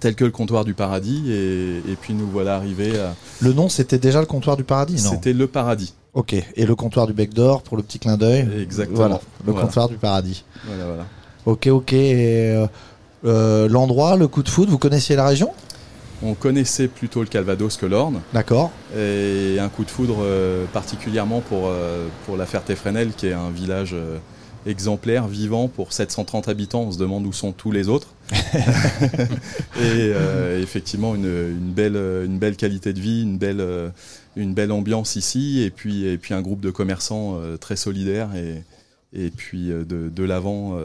telle 0.00 0.14
que 0.14 0.24
le 0.24 0.30
comptoir 0.30 0.64
du 0.64 0.74
paradis. 0.74 1.22
Et, 1.30 1.78
et 1.90 1.96
puis 1.98 2.12
nous 2.12 2.26
voilà 2.26 2.56
arrivés 2.56 2.98
à... 2.98 3.14
Le 3.40 3.52
nom, 3.52 3.68
c'était 3.70 3.98
déjà 3.98 4.20
le 4.20 4.26
comptoir 4.26 4.56
du 4.58 4.64
paradis, 4.64 5.02
non 5.04 5.10
C'était 5.10 5.32
le 5.32 5.46
paradis. 5.46 5.94
Ok, 6.14 6.34
et 6.34 6.66
le 6.66 6.74
comptoir 6.74 7.06
du 7.06 7.14
bec 7.14 7.32
d'or 7.32 7.62
pour 7.62 7.78
le 7.78 7.82
petit 7.82 7.98
clin 7.98 8.18
d'œil. 8.18 8.46
Exactement. 8.60 8.96
Voilà, 8.98 9.20
le 9.46 9.52
Voilà. 9.52 9.66
comptoir 9.66 9.88
du 9.88 9.96
paradis. 9.96 10.44
Voilà, 10.66 10.84
voilà. 10.84 11.06
Ok, 11.46 11.68
ok. 11.68 11.92
Et, 11.94 12.50
euh, 12.54 12.66
euh, 13.24 13.68
L'endroit, 13.68 14.16
le 14.16 14.28
coup 14.28 14.42
de 14.42 14.48
foot, 14.50 14.68
vous 14.68 14.76
connaissiez 14.78 15.16
la 15.16 15.26
région? 15.26 15.50
On 16.24 16.34
connaissait 16.34 16.86
plutôt 16.86 17.20
le 17.20 17.26
Calvados 17.26 17.76
que 17.76 17.86
l'Orne. 17.86 18.20
D'accord. 18.34 18.70
Et 18.96 19.56
un 19.58 19.68
coup 19.68 19.84
de 19.84 19.90
foudre 19.90 20.18
euh, 20.20 20.66
particulièrement 20.72 21.40
pour, 21.40 21.62
euh, 21.66 22.06
pour 22.26 22.36
la 22.36 22.46
Ferté-Fresnel, 22.46 23.12
qui 23.16 23.28
est 23.28 23.32
un 23.32 23.50
village 23.50 23.96
exemplaire, 24.66 25.28
vivant, 25.28 25.68
pour 25.68 25.92
730 25.92 26.48
habitants. 26.48 26.82
On 26.82 26.92
se 26.92 26.98
demande 26.98 27.26
où 27.26 27.32
sont 27.32 27.52
tous 27.52 27.72
les 27.72 27.88
autres. 27.88 28.14
et 28.32 28.52
euh, 29.80 30.60
effectivement, 30.62 31.14
une, 31.14 31.26
une 31.26 31.72
belle, 31.72 31.96
une 31.96 32.38
belle 32.38 32.56
qualité 32.56 32.92
de 32.92 33.00
vie, 33.00 33.22
une 33.22 33.38
belle, 33.38 33.60
euh, 33.60 33.90
une 34.36 34.54
belle 34.54 34.72
ambiance 34.72 35.16
ici, 35.16 35.60
et 35.60 35.70
puis, 35.70 36.06
et 36.06 36.18
puis 36.18 36.34
un 36.34 36.42
groupe 36.42 36.60
de 36.60 36.70
commerçants 36.70 37.36
euh, 37.36 37.56
très 37.56 37.76
solidaires, 37.76 38.30
et, 38.34 38.62
et 39.12 39.30
puis 39.30 39.68
de, 39.68 39.84
de 39.84 40.24
l'avant 40.24 40.78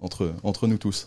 entre, 0.00 0.32
entre 0.42 0.66
nous 0.66 0.78
tous. 0.78 1.06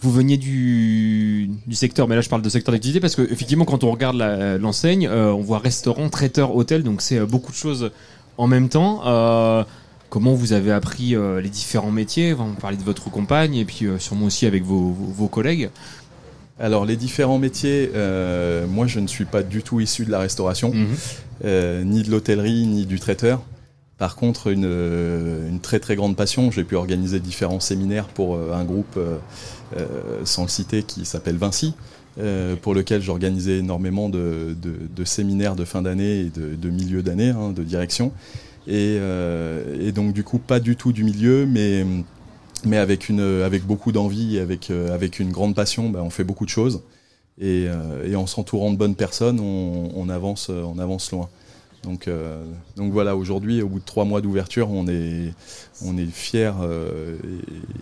Vous 0.00 0.12
veniez 0.12 0.36
du, 0.36 1.50
du 1.66 1.74
secteur, 1.74 2.06
mais 2.06 2.14
là 2.14 2.20
je 2.20 2.28
parle 2.28 2.42
de 2.42 2.48
secteur 2.48 2.72
d'activité 2.72 3.00
parce 3.00 3.16
que 3.16 3.22
effectivement 3.22 3.64
quand 3.64 3.82
on 3.82 3.90
regarde 3.90 4.16
l'enseigne, 4.60 5.08
euh, 5.08 5.32
on 5.32 5.40
voit 5.40 5.58
restaurant, 5.58 6.08
traiteur, 6.08 6.54
hôtel, 6.54 6.84
donc 6.84 7.02
c'est 7.02 7.18
euh, 7.18 7.26
beaucoup 7.26 7.50
de 7.50 7.56
choses 7.56 7.90
en 8.36 8.46
même 8.46 8.68
temps. 8.68 9.02
Euh, 9.06 9.64
comment 10.08 10.34
vous 10.34 10.52
avez 10.52 10.72
appris 10.72 11.14
euh, 11.14 11.40
les 11.40 11.48
différents 11.48 11.90
métiers? 11.90 12.34
On 12.34 12.54
parlait 12.54 12.76
de 12.76 12.82
votre 12.82 13.10
compagne 13.10 13.54
et 13.54 13.64
puis 13.64 13.86
euh, 13.86 13.98
sûrement 13.98 14.26
aussi 14.26 14.46
avec 14.46 14.64
vos, 14.64 14.90
vos, 14.90 15.12
vos 15.12 15.28
collègues. 15.28 15.70
Alors 16.60 16.84
les 16.84 16.96
différents 16.96 17.38
métiers, 17.38 17.90
euh, 17.94 18.66
moi 18.66 18.86
je 18.86 18.98
ne 19.00 19.06
suis 19.06 19.24
pas 19.24 19.42
du 19.42 19.62
tout 19.62 19.80
issu 19.80 20.04
de 20.04 20.10
la 20.10 20.18
restauration. 20.18 20.72
euh, 21.44 21.84
ni 21.84 22.02
de 22.02 22.10
l'hôtellerie, 22.10 22.66
ni 22.66 22.84
du 22.86 22.98
traiteur. 22.98 23.42
Par 23.96 24.14
contre, 24.16 24.48
une, 24.48 24.64
une 25.48 25.58
très 25.60 25.80
très 25.80 25.96
grande 25.96 26.16
passion. 26.16 26.50
J'ai 26.52 26.64
pu 26.64 26.76
organiser 26.76 27.18
différents 27.20 27.58
séminaires 27.60 28.06
pour 28.06 28.38
un 28.38 28.64
groupe, 28.64 28.96
sans 30.24 30.42
le 30.42 30.48
citer, 30.48 30.84
qui 30.84 31.04
s'appelle 31.04 31.36
Vinci, 31.36 31.74
euh, 32.20 32.54
pour 32.54 32.74
lequel 32.74 33.02
j'organisais 33.02 33.58
énormément 33.58 34.08
de, 34.08 34.56
de- 34.62 34.86
de 34.94 35.04
séminaires 35.04 35.56
de 35.56 35.64
fin 35.64 35.82
d'année 35.82 36.20
et 36.20 36.30
de, 36.30 36.54
de 36.54 36.70
milieu 36.70 37.02
d'année, 37.02 37.30
hein, 37.30 37.50
de 37.50 37.64
direction. 37.64 38.12
Et, 38.68 38.98
euh, 39.00 39.80
et 39.80 39.92
donc 39.92 40.12
du 40.12 40.22
coup, 40.22 40.38
pas 40.38 40.60
du 40.60 40.76
tout 40.76 40.92
du 40.92 41.02
milieu, 41.02 41.46
mais 41.46 41.86
mais 42.66 42.76
avec 42.76 43.08
une 43.08 43.20
avec 43.42 43.64
beaucoup 43.64 43.92
d'envie, 43.92 44.38
avec 44.38 44.70
euh, 44.70 44.94
avec 44.94 45.20
une 45.20 45.32
grande 45.32 45.54
passion, 45.54 45.88
bah, 45.88 46.00
on 46.02 46.10
fait 46.10 46.24
beaucoup 46.24 46.44
de 46.44 46.50
choses. 46.50 46.82
Et, 47.40 47.66
euh, 47.68 48.06
et 48.06 48.14
en 48.14 48.26
s'entourant 48.26 48.70
de 48.72 48.76
bonnes 48.76 48.96
personnes, 48.96 49.40
on, 49.40 50.08
avance, 50.08 50.48
on 50.50 50.78
avance 50.78 51.12
loin. 51.12 51.28
Donc, 51.84 52.10
donc 52.76 52.92
voilà, 52.92 53.16
aujourd'hui, 53.16 53.62
au 53.62 53.68
bout 53.68 53.78
de 53.78 53.84
trois 53.84 54.04
mois 54.04 54.20
d'ouverture, 54.20 54.68
on 54.68 54.88
est, 54.88 55.32
on 55.84 55.96
est 55.96 56.06
fiers 56.06 56.50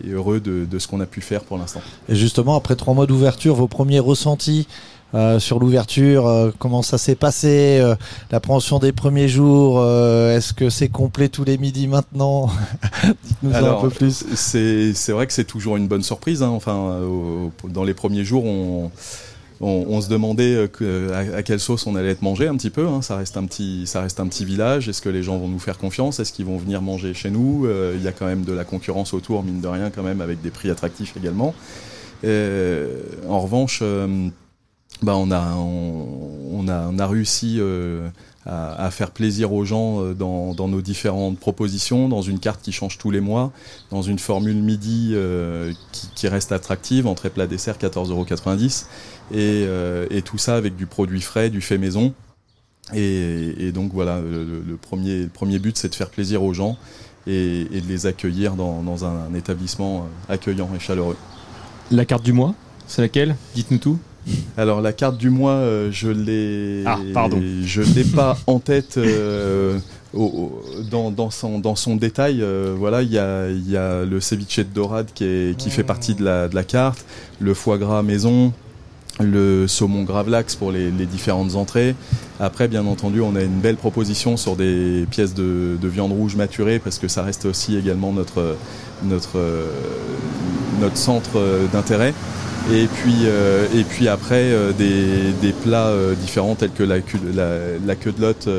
et, 0.03 0.07
et 0.07 0.11
heureux 0.11 0.39
de, 0.39 0.65
de 0.65 0.77
ce 0.77 0.87
qu'on 0.87 0.99
a 0.99 1.07
pu 1.07 1.21
faire 1.21 1.43
pour 1.43 1.57
l'instant. 1.57 1.81
Et 2.07 2.13
justement, 2.13 2.55
après 2.55 2.75
trois 2.75 2.93
mois 2.93 3.07
d'ouverture, 3.07 3.55
vos 3.55 3.67
premiers 3.67 3.97
ressentis 3.97 4.67
euh, 5.15 5.39
sur 5.39 5.59
l'ouverture, 5.59 6.27
euh, 6.27 6.51
comment 6.59 6.81
ça 6.81 6.97
s'est 6.97 7.15
passé, 7.15 7.79
euh, 7.81 7.95
l'appréhension 8.31 8.77
des 8.79 8.91
premiers 8.91 9.27
jours, 9.29 9.79
euh, 9.79 10.35
est-ce 10.35 10.53
que 10.53 10.69
c'est 10.69 10.89
complet 10.89 11.29
tous 11.29 11.43
les 11.45 11.57
midis 11.57 11.87
maintenant 11.87 12.49
Dites-nous 13.23 13.51
ça 13.53 13.59
un 13.71 13.81
peu 13.81 13.89
plus. 13.89 14.25
C'est 14.35 15.11
vrai 15.11 15.27
que 15.27 15.33
c'est 15.33 15.45
toujours 15.45 15.77
une 15.77 15.87
bonne 15.87 16.03
surprise. 16.03 16.43
hein. 16.43 16.49
Enfin, 16.49 16.99
au- 17.01 17.51
au- 17.63 17.69
dans 17.69 17.83
les 17.85 17.93
premiers 17.93 18.25
jours, 18.25 18.43
on, 18.45 18.91
on, 19.61 19.85
on 19.89 20.01
se 20.01 20.09
demandait 20.09 20.53
euh, 20.55 20.67
que- 20.67 21.11
à, 21.13 21.37
à 21.37 21.41
quelle 21.43 21.59
sauce 21.61 21.87
on 21.87 21.95
allait 21.95 22.09
être 22.11 22.21
mangé 22.21 22.47
un 22.47 22.55
petit 22.57 22.69
peu. 22.69 22.85
hein. 22.87 23.01
Ça 23.01 23.15
reste 23.15 23.37
un 23.37 23.45
petit, 23.45 23.87
ça 23.87 24.01
reste 24.01 24.19
un 24.19 24.27
petit 24.27 24.43
village. 24.45 24.89
Est-ce 24.89 25.01
que 25.01 25.09
les 25.09 25.23
gens 25.23 25.37
vont 25.37 25.47
nous 25.47 25.59
faire 25.59 25.77
confiance? 25.77 26.19
Est-ce 26.19 26.33
qu'ils 26.33 26.45
vont 26.45 26.57
venir 26.57 26.81
manger 26.81 27.13
chez 27.13 27.29
nous? 27.31 27.65
Euh, 27.65 27.93
Il 27.97 28.03
y 28.03 28.07
a 28.09 28.11
quand 28.11 28.25
même 28.25 28.43
de 28.43 28.51
la 28.53 28.65
concurrence 28.65 29.13
autour, 29.13 29.41
mine 29.43 29.61
de 29.61 29.67
rien, 29.67 29.89
quand 29.89 30.03
même, 30.03 30.19
avec 30.21 30.41
des 30.41 30.49
prix 30.51 30.69
attractifs 30.69 31.15
également. 31.17 31.53
Euh, 32.25 33.01
en 33.29 33.39
revanche. 33.39 33.81
Euh, 35.03 35.05
bah 35.05 35.15
on 35.15 36.67
a 36.99 37.07
réussi 37.07 37.59
à, 38.45 38.91
faire 38.91 39.11
plaisir 39.11 39.53
aux 39.53 39.65
gens 39.65 40.13
dans, 40.13 40.53
dans, 40.53 40.67
nos 40.67 40.81
différentes 40.81 41.37
propositions, 41.39 42.07
dans 42.09 42.21
une 42.21 42.39
carte 42.39 42.61
qui 42.61 42.71
change 42.71 42.97
tous 42.97 43.11
les 43.11 43.19
mois, 43.21 43.51
dans 43.91 44.01
une 44.01 44.19
formule 44.19 44.61
midi 44.61 45.15
qui, 45.91 46.09
qui, 46.15 46.27
reste 46.27 46.51
attractive, 46.51 47.07
entrée 47.07 47.29
plat 47.29 47.47
dessert 47.47 47.77
14,90€ 47.77 48.85
et, 49.33 50.21
tout 50.23 50.37
ça 50.37 50.55
avec 50.55 50.75
du 50.75 50.85
produit 50.85 51.21
frais, 51.21 51.49
du 51.49 51.61
fait 51.61 51.77
maison. 51.77 52.13
Et, 52.93 53.71
donc 53.73 53.91
voilà, 53.93 54.19
le, 54.21 54.77
premier, 54.77 55.23
le 55.23 55.29
premier 55.29 55.59
but, 55.59 55.77
c'est 55.77 55.89
de 55.89 55.95
faire 55.95 56.09
plaisir 56.09 56.43
aux 56.43 56.53
gens 56.53 56.77
et, 57.25 57.65
de 57.65 57.87
les 57.87 58.05
accueillir 58.05 58.55
dans, 58.55 59.05
un, 59.05 59.33
établissement 59.33 60.07
accueillant 60.29 60.69
et 60.75 60.79
chaleureux. 60.79 61.17
La 61.91 62.05
carte 62.05 62.23
du 62.23 62.33
mois, 62.33 62.53
c'est 62.87 63.01
laquelle? 63.01 63.35
Dites-nous 63.55 63.77
tout. 63.77 63.99
Alors 64.57 64.81
la 64.81 64.93
carte 64.93 65.17
du 65.17 65.29
mois, 65.29 65.51
euh, 65.51 65.89
je 65.91 66.09
l'ai, 66.09 66.83
ah, 66.85 66.97
pardon. 67.13 67.41
je 67.63 67.81
l'ai 67.81 68.03
pas 68.03 68.37
en 68.47 68.59
tête. 68.59 68.97
Euh, 68.97 69.77
dans, 70.89 71.29
son, 71.29 71.59
dans 71.59 71.75
son 71.75 71.95
détail, 71.95 72.41
euh, 72.41 72.73
voilà, 72.77 73.03
il 73.03 73.11
y 73.11 73.19
a, 73.19 73.49
y 73.49 73.77
a 73.77 74.03
le 74.03 74.19
ceviche 74.19 74.57
de 74.59 74.63
dorade 74.63 75.07
qui, 75.13 75.25
est, 75.25 75.57
qui 75.57 75.69
fait 75.69 75.83
partie 75.83 76.15
de 76.15 76.23
la, 76.23 76.47
de 76.47 76.55
la 76.55 76.63
carte, 76.63 77.05
le 77.39 77.53
foie 77.53 77.77
gras 77.77 78.01
maison, 78.01 78.51
le 79.19 79.67
saumon 79.67 80.03
gravlax 80.03 80.55
pour 80.55 80.71
les, 80.71 80.91
différentes 80.91 81.55
entrées. 81.55 81.95
Après, 82.39 82.67
bien 82.67 82.85
entendu, 82.85 83.21
on 83.21 83.35
a 83.35 83.41
une 83.41 83.59
belle 83.59 83.77
proposition 83.77 84.37
sur 84.37 84.55
des 84.55 85.05
pièces 85.09 85.33
de, 85.33 85.77
viande 85.83 86.11
rouge 86.11 86.35
maturée 86.35 86.79
parce 86.79 86.99
que 86.99 87.07
ça 87.07 87.23
reste 87.23 87.45
aussi 87.45 87.77
également 87.77 88.11
notre, 88.11 88.55
notre, 89.03 89.39
notre 90.79 90.97
centre 90.97 91.39
d'intérêt. 91.71 92.13
Et 92.71 92.87
puis, 92.87 93.13
euh, 93.23 93.65
et 93.73 93.83
puis 93.83 94.09
après, 94.09 94.51
euh, 94.51 94.73
des, 94.73 95.53
plats 95.63 95.87
euh, 95.87 96.15
différents 96.15 96.55
tels 96.55 96.71
que 96.71 96.83
la, 96.83 96.97
la 97.85 97.95
queue 97.95 98.11
de 98.11 98.21
lotte, 98.21 98.49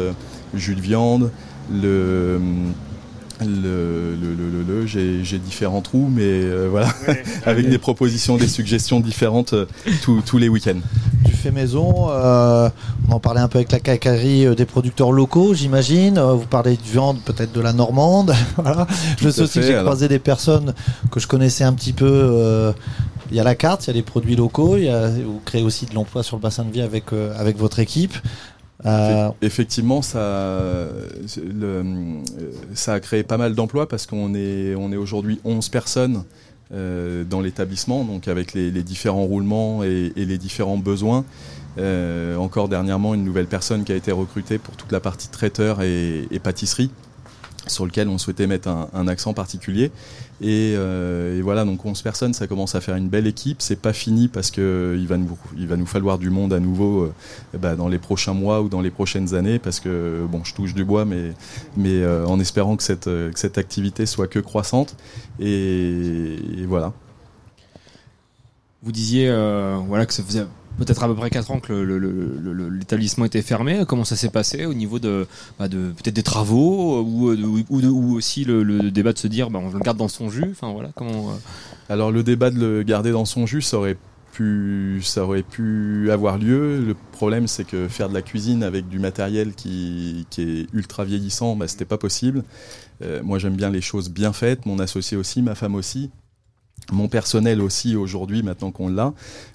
jus 0.55 0.75
de 0.75 0.81
viande, 0.81 1.31
le 1.71 2.41
le, 3.45 4.17
le, 4.17 4.35
le, 4.35 4.87
j'ai 4.87 5.39
différents 5.39 5.81
trous, 5.81 6.11
mais 6.11 6.23
euh, 6.25 6.69
voilà, 6.71 6.89
avec 7.47 7.69
des 7.69 7.79
propositions, 7.79 8.37
des 8.37 8.49
suggestions 8.49 9.01
différentes 9.01 9.53
euh, 9.53 9.67
tous 10.03 10.39
les 10.39 10.49
week-ends. 10.49 10.81
Tu 11.25 11.33
fais 11.33 11.51
maison, 11.51 12.09
euh, 12.11 12.69
on 13.09 13.13
en 13.13 13.21
parlait 13.21 13.41
un 13.41 13.49
peu 13.49 13.59
avec 13.59 13.73
la 13.73 13.81
cacaillerie 13.81 14.55
des 14.57 14.65
producteurs 14.65 15.13
locaux, 15.13 15.55
j'imagine. 15.55 16.19
vous 16.19 16.47
parlez 16.47 16.77
de 16.77 16.83
viande, 16.83 17.19
peut-être 17.25 17.53
de 17.53 17.61
la 17.61 17.73
Normande. 17.73 18.35
voilà. 18.57 18.87
Je 19.21 19.29
sais 19.29 19.43
aussi 19.43 19.61
que 19.61 19.67
j'ai 19.67 19.75
croisé 19.75 20.09
des 20.09 20.19
personnes 20.19 20.75
que 21.11 21.21
je 21.21 21.27
connaissais 21.27 21.65
un 21.65 21.73
petit 21.73 21.93
peu. 21.93 22.73
il 23.31 23.37
y 23.37 23.41
a 23.41 23.45
la 23.45 23.55
carte, 23.55 23.87
il 23.87 23.89
y 23.89 23.91
a 23.91 23.95
les 23.95 24.03
produits 24.03 24.37
locaux, 24.37 24.77
il 24.77 24.85
y 24.85 24.89
a, 24.89 25.09
vous 25.09 25.41
créez 25.45 25.63
aussi 25.63 25.87
de 25.87 25.95
l'emploi 25.95 26.23
sur 26.23 26.37
le 26.37 26.43
bassin 26.43 26.65
de 26.65 26.73
vie 26.73 26.83
avec, 26.83 27.05
avec 27.39 27.57
votre 27.57 27.79
équipe. 27.79 28.15
Euh, 28.87 29.31
effectivement, 29.43 30.03
ça, 30.03 30.89
a 32.87 33.01
créé 33.01 33.23
pas 33.23 33.37
mal 33.37 33.55
d'emplois 33.55 33.89
parce 33.89 34.07
qu'on 34.07 34.35
est, 34.35 34.75
aujourd'hui 34.75 35.41
11 35.45 35.69
personnes 35.69 36.25
euh, 36.73 37.25
dans 37.25 37.41
l'établissement, 37.41 38.05
donc 38.05 38.29
avec 38.29 38.53
les, 38.55 38.71
différents 38.83 39.25
roulements 39.25 39.83
et, 39.83 40.13
les 40.17 40.39
différents 40.39 40.79
besoins. 40.79 41.25
Euh, 41.79 42.37
encore 42.37 42.69
dernièrement, 42.69 43.15
une 43.15 43.25
nouvelle 43.25 43.47
personne 43.47 43.85
qui 43.85 43.93
a 43.93 43.97
été 43.97 44.11
recrutée 44.13 44.59
pour 44.59 44.77
toute 44.77 44.93
la 44.93 45.01
partie 45.01 45.29
traiteur 45.29 45.83
et 45.83 46.41
pâtisserie 46.43 46.91
sur 47.71 47.87
lequel 47.87 48.09
on 48.09 48.19
souhaitait 48.19 48.47
mettre 48.47 48.69
un, 48.69 49.09
accent 49.09 49.35
particulier. 49.35 49.91
Euh, 50.45 51.39
et, 51.39 51.43
voilà, 51.43 51.65
donc 51.65 51.85
11 51.85 52.01
personnes, 52.03 52.35
ça 52.35 52.47
commence 52.47 52.75
à 52.75 52.81
faire 52.81 52.97
une 52.97 53.09
belle 53.09 53.27
équipe. 53.27 53.61
C'est 53.61 53.81
pas 53.81 53.93
fini 53.93 54.29
parce 54.29 54.51
que 54.51 54.97
il 54.99 55.07
va 55.07 55.17
nous, 55.17 55.37
va 55.57 55.77
nous 55.77 55.87
falloir 55.87 56.19
du 56.19 56.31
monde 56.31 56.53
à 56.53 56.61
nouveau 56.61 57.03
euh, 57.03 57.13
bah, 57.59 57.77
dans 57.77 57.89
les 57.89 57.99
prochains 57.99 58.35
mois 58.35 58.63
ou 58.63 58.69
dans 58.69 58.81
les 58.81 58.91
prochaines 58.91 59.35
années 59.35 59.59
parce 59.59 59.81
que 59.81 60.27
bon, 60.31 60.45
je 60.45 60.55
touche 60.55 60.75
du 60.75 60.85
bois, 60.85 61.05
mais, 61.05 61.35
euh, 61.87 62.25
en 62.27 62.41
espérant 62.41 62.77
que 62.77 62.83
cette, 62.83 63.05
que 63.05 63.33
cette 63.37 63.59
activité 63.59 64.07
soit 64.07 64.29
que 64.29 64.39
croissante. 64.39 64.97
Et, 65.41 66.37
voilà. 66.67 66.93
Vous 68.83 68.93
disiez 68.93 69.29
voilà 69.89 70.07
que 70.07 70.13
ça 70.13 70.23
faisait 70.23 70.45
peut-être 70.79 71.03
à 71.03 71.09
peu 71.09 71.15
près 71.15 71.31
4 71.31 71.51
ans 71.51 71.61
que 71.61 71.73
l'établissement 72.73 73.25
était 73.25 73.43
fermé. 73.43 73.83
Comment 73.87 74.05
ça 74.05 74.17
s'est 74.17 74.31
passé 74.31 74.65
au 74.65 74.75
niveau 74.75 74.99
de, 74.99 75.27
bah, 75.59 75.69
peut-être 75.69 76.15
des 76.15 76.23
travaux 76.23 77.03
ou, 77.03 77.35
ou, 77.69 78.17
aussi 78.17 78.45
le, 78.45 78.91
débat 78.91 79.13
de 79.13 79.19
se 79.19 79.27
dire 79.27 79.51
bah, 79.51 79.61
on 79.63 79.71
le 79.71 79.79
garde 79.81 79.99
dans 79.99 80.09
son 80.09 80.31
jus 80.31 80.51
enfin, 80.51 80.73
voilà, 80.73 80.91
comment, 80.95 81.31
euh, 81.31 81.35
Alors 81.89 82.11
le 82.11 82.23
débat 82.23 82.51
de 82.51 82.59
le 82.59 82.83
garder 82.83 83.11
dans 83.11 83.25
son 83.25 83.47
jus, 83.47 83.63
ça 83.63 83.79
aurait 83.79 83.97
pu, 84.33 85.01
ça 85.03 85.25
aurait 85.25 85.43
pu 85.43 86.11
avoir 86.11 86.39
lieu. 86.39 86.81
Le 86.81 86.95
problème, 87.13 87.49
c'est 87.49 87.65
que 87.65 87.89
faire 87.89 88.09
de 88.09 88.15
la 88.15 88.23
cuisine 88.23 88.63
avec 88.63 88.89
du 88.89 88.99
matériel 88.99 89.55
qui, 89.55 90.27
est 90.39 90.73
ultra 90.73 91.05
vieillissant, 91.05 91.57
bah, 91.57 91.69
c'était 91.69 91.85
pas 91.85 91.99
possible. 91.99 92.45
Euh, 93.03 93.21
moi, 93.23 93.39
j'aime 93.39 93.57
bien 93.57 93.71
les 93.71 93.81
choses 93.81 94.11
bien 94.11 94.33
faites. 94.33 94.67
Mon 94.67 94.79
associé 94.79 95.17
aussi, 95.17 95.43
ma 95.43 95.55
femme 95.55 95.75
aussi 95.75 96.11
mon 96.93 97.09
personnel 97.09 97.61
aussi 97.61 97.97
aujourd'hui 97.97 98.43
maintenant 98.43 98.71
qu'on 98.71 98.89
l'a. 98.89 99.13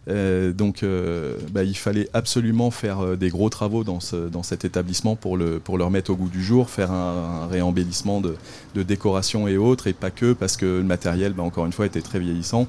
Euh, 0.09 0.51
donc 0.53 0.83
euh, 0.83 1.37
bah, 1.51 1.63
il 1.63 1.75
fallait 1.75 2.09
absolument 2.13 2.71
faire 2.71 2.99
euh, 2.99 3.15
des 3.15 3.29
gros 3.29 3.49
travaux 3.49 3.83
dans, 3.83 3.99
ce, 3.99 4.27
dans 4.27 4.43
cet 4.43 4.65
établissement 4.65 5.15
pour 5.15 5.37
le, 5.37 5.59
pour 5.59 5.77
le 5.77 5.83
remettre 5.83 6.11
au 6.11 6.15
goût 6.15 6.29
du 6.29 6.43
jour, 6.43 6.69
faire 6.69 6.91
un, 6.91 7.47
réembellissement 7.47 8.21
de, 8.21 8.35
de, 8.75 8.83
décoration 8.83 9.47
et 9.47 9.57
autres, 9.57 9.87
et 9.87 9.93
pas 9.93 10.11
que 10.11 10.33
parce 10.33 10.57
que 10.57 10.65
le 10.65 10.83
matériel, 10.83 11.33
bah, 11.33 11.43
encore 11.43 11.65
une 11.65 11.71
fois, 11.71 11.85
était 11.85 12.01
très 12.01 12.19
vieillissant. 12.19 12.67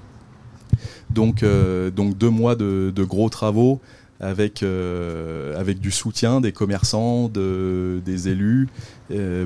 Donc, 1.10 1.44
donc 1.94 2.18
deux 2.18 2.30
mois 2.30 2.56
de, 2.56 2.92
gros 3.04 3.28
travaux 3.28 3.80
avec, 4.18 4.64
avec 4.64 5.78
du 5.78 5.92
soutien 5.92 6.40
des 6.40 6.50
commerçants, 6.50 7.28
de, 7.28 8.00
des 8.04 8.28
élus 8.28 8.68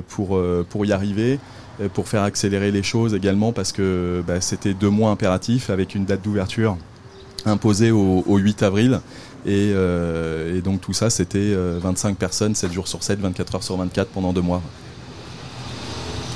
pour, 0.07 0.41
pour 0.69 0.85
y 0.85 0.91
arriver. 0.91 1.39
Pour 1.93 2.09
faire 2.09 2.23
accélérer 2.23 2.71
les 2.71 2.83
choses 2.83 3.13
également 3.13 3.53
parce 3.53 3.71
que 3.71 4.21
bah, 4.27 4.41
c'était 4.41 4.73
deux 4.73 4.89
mois 4.89 5.11
impératifs 5.11 5.69
avec 5.69 5.95
une 5.95 6.03
date 6.03 6.21
d'ouverture 6.21 6.77
imposée 7.45 7.91
au, 7.91 8.37
8 8.37 8.63
avril. 8.63 8.99
Euh, 9.47 10.57
et, 10.57 10.61
donc 10.61 10.81
tout 10.81 10.93
ça, 10.93 11.09
c'était 11.09 11.53
25 11.53 12.09
euh, 12.09 12.13
personnes, 12.15 12.55
7 12.55 12.71
jours 12.71 12.87
sur 12.87 13.03
7, 13.03 13.19
24 13.19 13.55
heures 13.55 13.63
sur 13.63 13.77
24 13.77 14.09
pendant 14.09 14.33
deux 14.33 14.41
mois. 14.41 14.61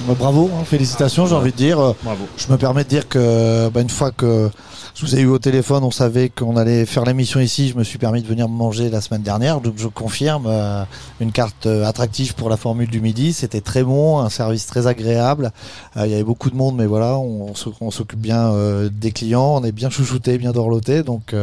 Bah, 0.08 0.16
bravo, 0.18 0.50
hein, 0.54 0.64
félicitations, 0.66 1.26
j'ai 1.26 1.36
envie 1.36 1.52
de 1.52 1.58
dire. 1.58 1.96
Je 2.38 2.52
me 2.52 2.58
permets 2.58 2.84
de 2.84 2.90
dire 2.90 3.08
que 3.08 3.70
bah, 3.70 3.82
une 3.82 3.90
fois 3.90 4.12
que 4.12 4.50
je 4.96 5.06
vous 5.06 5.16
ai 5.16 5.22
eu 5.22 5.28
au 5.28 5.40
téléphone, 5.40 5.84
on 5.84 5.92
savait 5.92 6.30
qu'on 6.30 6.56
allait 6.56 6.86
faire 6.86 7.04
l'émission 7.04 7.40
ici. 7.40 7.70
Je 7.70 7.76
me 7.76 7.84
suis 7.84 7.98
permis 7.98 8.22
de 8.22 8.28
venir 8.28 8.48
manger 8.48 8.92
la 8.92 9.02
semaine 9.02 9.24
dernière, 9.24 9.60
donc 9.60 9.74
je 9.78 9.88
confirme 9.88 10.46
euh, 10.48 10.84
une 11.20 11.32
carte 11.32 11.66
euh, 11.66 11.86
attractive 11.86 12.36
pour 12.36 12.48
la 12.48 12.58
formule 12.58 12.90
du 12.90 13.02
midi. 13.02 13.34
C'était 13.34 13.62
très 13.62 13.84
bon, 13.84 14.20
un 14.20 14.30
service 14.30 14.68
très 14.68 14.86
agréable. 14.86 15.52
Euh, 15.98 16.06
il 16.06 16.12
y 16.12 16.14
avait 16.14 16.24
beaucoup 16.24 16.52
de 16.52 16.56
monde, 16.56 16.76
mais 16.76 16.86
voilà, 16.86 17.18
on, 17.18 17.56
s'occupe 17.56 18.20
bien 18.20 18.54
des 18.92 19.12
clients, 19.12 19.56
on 19.62 19.64
est 19.64 19.72
bien 19.72 19.90
chouchouté, 19.90 20.38
bien 20.38 20.52
dorloté, 20.52 21.04
donc 21.04 21.34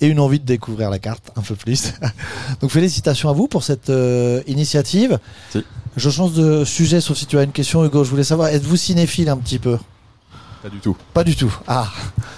et 0.00 0.06
une 0.06 0.20
envie 0.20 0.40
de 0.40 0.46
découvrir 0.46 0.90
la 0.90 0.98
carte 0.98 1.30
un 1.36 1.42
peu 1.42 1.54
plus. 1.54 1.92
donc 2.60 2.70
félicitations 2.70 3.28
à 3.28 3.32
vous 3.32 3.48
pour 3.48 3.62
cette 3.62 3.92
initiative. 4.46 5.18
Je 5.96 6.10
change 6.10 6.32
de 6.32 6.64
sujet, 6.64 7.00
sauf 7.00 7.16
si 7.16 7.26
tu 7.26 7.38
as 7.38 7.42
une 7.42 7.52
question, 7.52 7.84
Hugo. 7.84 8.04
Je 8.04 8.10
voulais 8.10 8.24
savoir, 8.24 8.48
êtes-vous 8.48 8.76
cinéphile 8.76 9.28
un 9.28 9.36
petit 9.36 9.58
peu? 9.58 9.78
Pas 10.62 10.68
du 10.68 10.78
tout. 10.78 10.96
Pas 11.14 11.24
du 11.24 11.36
tout. 11.36 11.54
Ah, 11.66 11.88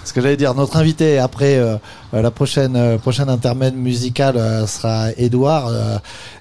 ce 0.05 0.13
que 0.13 0.21
j'allais 0.21 0.37
dire, 0.37 0.53
notre 0.53 0.77
invité 0.77 1.19
après 1.19 1.57
euh, 1.57 1.77
la 2.13 2.31
prochaine 2.31 2.75
euh, 2.75 2.97
prochaine 2.97 3.29
intermède 3.29 3.75
musical 3.75 4.37
euh, 4.37 4.65
sera 4.65 5.11
Edouard. 5.17 5.71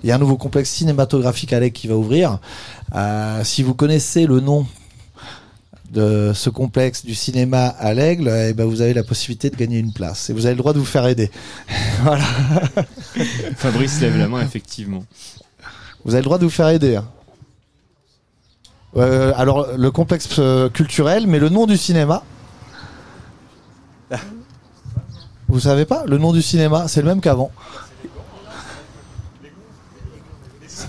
Il 0.05 0.09
y 0.09 0.13
a 0.13 0.15
un 0.15 0.19
nouveau 0.19 0.37
complexe 0.37 0.71
cinématographique 0.71 1.53
à 1.53 1.59
l'Aigle 1.59 1.75
qui 1.75 1.89
va 1.89 1.97
ouvrir. 1.97 2.39
si 3.43 3.63
vous 3.63 3.75
connaissez 3.75 4.27
le 4.27 4.41
nom 4.41 4.67
de 5.91 6.33
ce 6.35 6.51
complexe 6.51 7.05
du 7.05 7.15
cinéma 7.15 7.67
à 7.67 7.93
l'Aigle, 7.95 8.29
eh 8.29 8.53
ben 8.55 8.65
vous 8.65 8.81
avez 8.81 8.95
la 8.95 9.03
possibilité 9.03 9.51
de 9.51 9.57
gagner 9.57 9.79
une 9.79 9.93
place 9.93 10.31
et 10.31 10.33
vous 10.33 10.47
avez 10.47 10.55
le 10.55 10.59
droit 10.59 10.73
de 10.73 10.79
vous 10.79 10.85
faire 10.85 11.07
aider. 11.07 11.31
voilà. 12.03 12.25
Fabrice 13.57 14.01
lève 14.01 14.17
la 14.17 14.29
main 14.29 14.41
effectivement. 14.41 15.05
Vous 16.05 16.15
avez 16.15 16.21
le 16.21 16.25
droit 16.25 16.39
de 16.39 16.45
vous 16.45 16.51
faire 16.51 16.69
aider. 16.69 16.97
Hein. 16.97 17.07
Euh, 18.97 19.33
alors, 19.37 19.69
le 19.77 19.91
complexe 19.91 20.29
euh, 20.39 20.69
culturel, 20.69 21.27
mais 21.27 21.39
le 21.39 21.49
nom 21.49 21.67
du 21.67 21.77
cinéma. 21.77 22.23
Vous 25.49 25.61
savez 25.61 25.85
pas 25.85 26.05
Le 26.07 26.19
nom 26.19 26.33
du 26.33 26.43
cinéma, 26.43 26.89
c'est 26.89 27.01
le 27.01 27.09
même 27.09 27.21
qu'avant. 27.21 27.51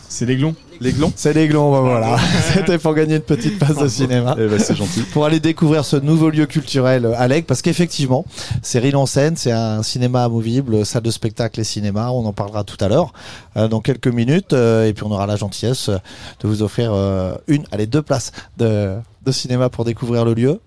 C'est 0.09 0.25
l'aiglon 0.25 0.55
L'aiglon 0.79 1.11
C'est 1.15 1.33
l'aiglon, 1.33 1.71
bah 1.71 1.81
voilà. 1.81 2.17
C'était 2.53 2.77
pour 2.77 2.93
gagner 2.93 3.15
une 3.15 3.21
petite 3.21 3.59
passe 3.59 3.77
de 3.77 3.87
cinéma. 3.87 4.35
Eh 4.37 4.47
ben, 4.47 4.59
c'est 4.59 4.75
gentil. 4.75 5.01
Pour 5.01 5.25
aller 5.25 5.39
découvrir 5.39 5.85
ce 5.85 5.95
nouveau 5.95 6.29
lieu 6.29 6.45
culturel 6.45 7.05
à 7.17 7.27
l'Aigle, 7.27 7.45
parce 7.45 7.61
qu'effectivement, 7.61 8.25
c'est 8.61 8.79
Rille 8.79 8.95
en 8.95 9.05
scène, 9.05 9.35
c'est 9.35 9.51
un 9.51 9.83
cinéma 9.83 10.23
amovible, 10.23 10.85
salle 10.85 11.03
de 11.03 11.11
spectacle 11.11 11.59
et 11.59 11.63
cinéma. 11.63 12.11
On 12.11 12.25
en 12.25 12.33
parlera 12.33 12.63
tout 12.63 12.77
à 12.83 12.87
l'heure, 12.87 13.13
euh, 13.57 13.67
dans 13.67 13.81
quelques 13.81 14.07
minutes. 14.07 14.53
Euh, 14.53 14.87
et 14.87 14.93
puis 14.93 15.03
on 15.05 15.11
aura 15.11 15.27
la 15.27 15.35
gentillesse 15.35 15.89
de 15.89 16.47
vous 16.47 16.61
offrir 16.61 16.91
euh, 16.93 17.35
une, 17.47 17.63
allez, 17.71 17.87
deux 17.87 18.01
places 18.01 18.31
de, 18.57 18.95
de 19.25 19.31
cinéma 19.31 19.69
pour 19.69 19.85
découvrir 19.85 20.25
le 20.25 20.33
lieu. 20.33 20.59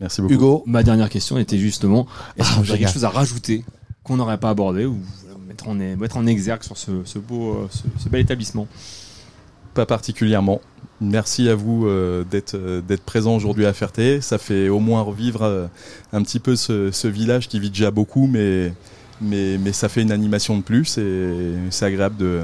Merci 0.00 0.20
beaucoup. 0.20 0.34
Hugo 0.34 0.62
Ma 0.66 0.82
dernière 0.82 1.08
question 1.08 1.38
était 1.38 1.58
justement, 1.58 2.06
est-ce 2.36 2.48
ah, 2.50 2.56
que 2.56 2.64
vous 2.64 2.70
avez 2.70 2.80
quelque 2.80 2.92
chose 2.92 3.04
à 3.04 3.10
rajouter 3.10 3.64
qu'on 4.02 4.16
n'aurait 4.16 4.38
pas 4.38 4.50
abordé 4.50 4.84
ou 4.84 4.98
mettre 5.46 5.68
en, 5.68 5.74
mettre 5.74 6.16
en 6.16 6.26
exergue 6.26 6.62
sur 6.62 6.76
ce, 6.76 6.90
ce 7.04 7.18
beau, 7.18 7.68
ce, 7.70 7.82
ce 8.02 8.08
bel 8.08 8.20
établissement? 8.20 8.66
Pas 9.74 9.86
particulièrement. 9.86 10.60
Merci 11.00 11.48
à 11.48 11.54
vous 11.54 11.86
euh, 11.86 12.24
d'être 12.24 12.54
euh, 12.56 12.80
d'être 12.80 13.04
présent 13.04 13.36
aujourd'hui 13.36 13.66
à 13.66 13.72
Ferté. 13.72 14.20
Ça 14.20 14.38
fait 14.38 14.68
au 14.68 14.80
moins 14.80 15.02
revivre 15.02 15.42
euh, 15.42 15.66
un 16.12 16.22
petit 16.22 16.40
peu 16.40 16.56
ce, 16.56 16.90
ce, 16.90 17.06
village 17.06 17.48
qui 17.48 17.60
vit 17.60 17.70
déjà 17.70 17.90
beaucoup, 17.92 18.26
mais, 18.26 18.72
mais, 19.20 19.58
mais 19.58 19.72
ça 19.72 19.88
fait 19.88 20.02
une 20.02 20.10
animation 20.10 20.56
de 20.56 20.62
plus 20.62 20.98
et 20.98 21.52
c'est 21.70 21.84
agréable 21.84 22.16
de, 22.16 22.40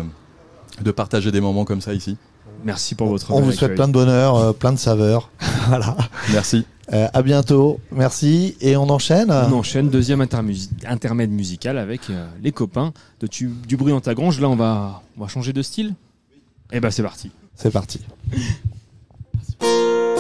de 0.83 0.91
partager 0.93 1.33
des 1.33 1.41
moments 1.41 1.65
comme 1.65 1.81
ça 1.81 1.95
ici. 1.95 2.17
Merci 2.65 2.95
pour 2.95 3.09
votre 3.09 3.33
On 3.33 3.41
vous 3.41 3.53
souhaite 3.53 3.75
plein 3.75 3.89
de 3.89 3.93
bonheur, 3.93 4.37
euh, 4.37 4.53
plein 4.53 4.73
de 4.73 4.79
saveurs. 4.79 5.31
voilà. 5.69 5.97
Merci. 6.33 6.65
Euh, 6.93 7.09
à 7.13 7.23
bientôt. 7.23 7.81
Merci. 7.91 8.57
Et 8.61 8.77
on 8.77 8.89
enchaîne 8.89 9.31
On 9.33 9.53
enchaîne. 9.53 9.89
Deuxième 9.89 10.23
intermusi- 10.23 10.71
intermède 10.87 11.31
musical 11.31 11.77
avec 11.77 12.09
euh, 12.11 12.27
les 12.43 12.53
copains 12.53 12.93
de 13.21 13.27
tu- 13.27 13.51
du 13.67 13.77
bruit 13.77 13.93
dans 13.93 14.01
ta 14.01 14.15
grange. 14.15 14.41
Là, 14.41 14.49
on 14.49 14.57
va, 14.57 15.03
on 15.19 15.23
va 15.23 15.29
changer 15.29 15.53
de 15.53 15.63
style. 15.63 15.95
Et 16.75 16.81
ben, 16.81 16.91
c'est 16.91 17.05
parti. 17.05 17.31
C'est 17.55 17.71
parti. 17.71 18.01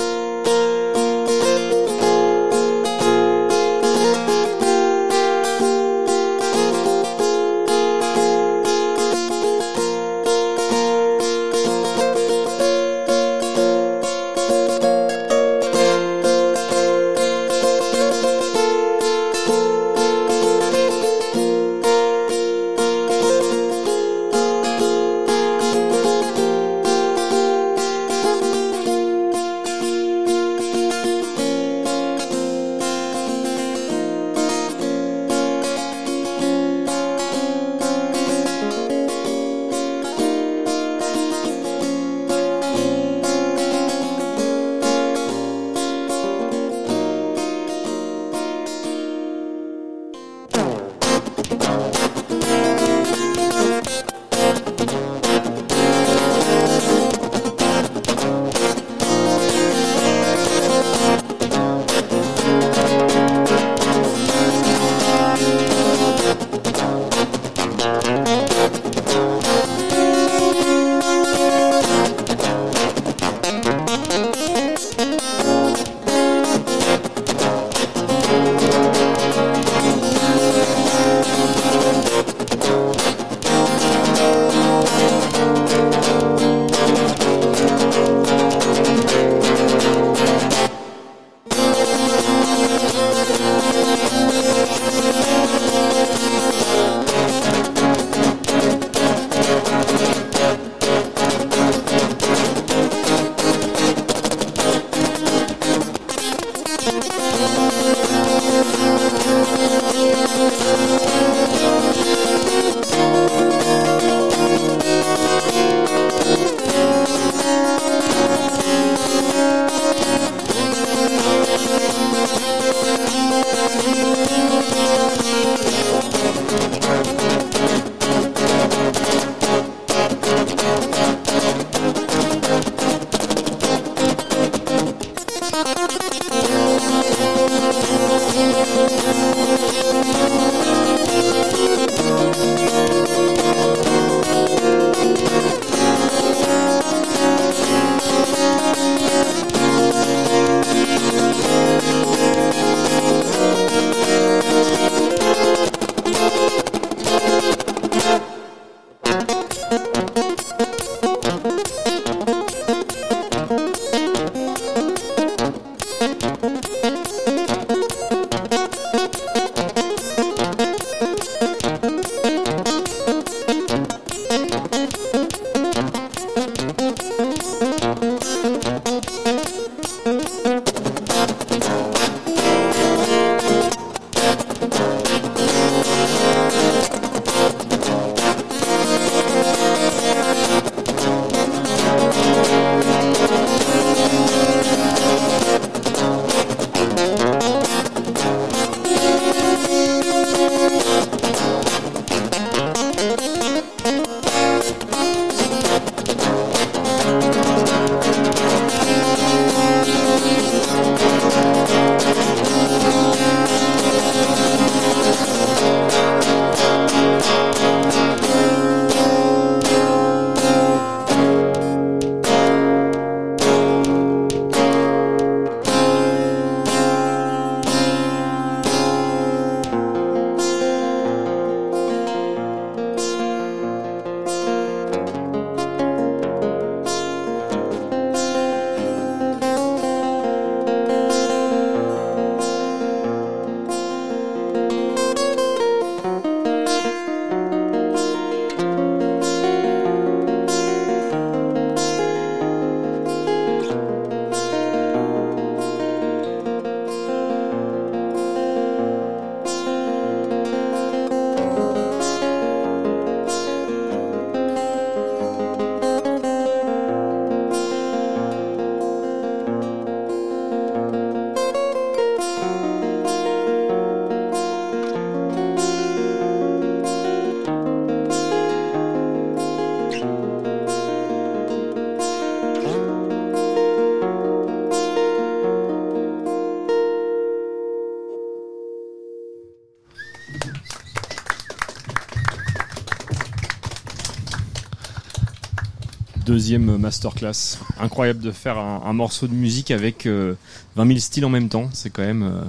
deuxième 296.44 296.76
masterclass. 296.76 297.58
Incroyable 297.80 298.20
de 298.20 298.30
faire 298.30 298.58
un, 298.58 298.82
un 298.84 298.92
morceau 298.92 299.26
de 299.26 299.32
musique 299.32 299.70
avec 299.70 300.04
euh, 300.04 300.34
20 300.76 300.86
000 300.88 300.98
styles 300.98 301.24
en 301.24 301.30
même 301.30 301.48
temps. 301.48 301.70
C'est 301.72 301.88
quand 301.88 302.02
même. 302.02 302.22
euh, 302.22 302.42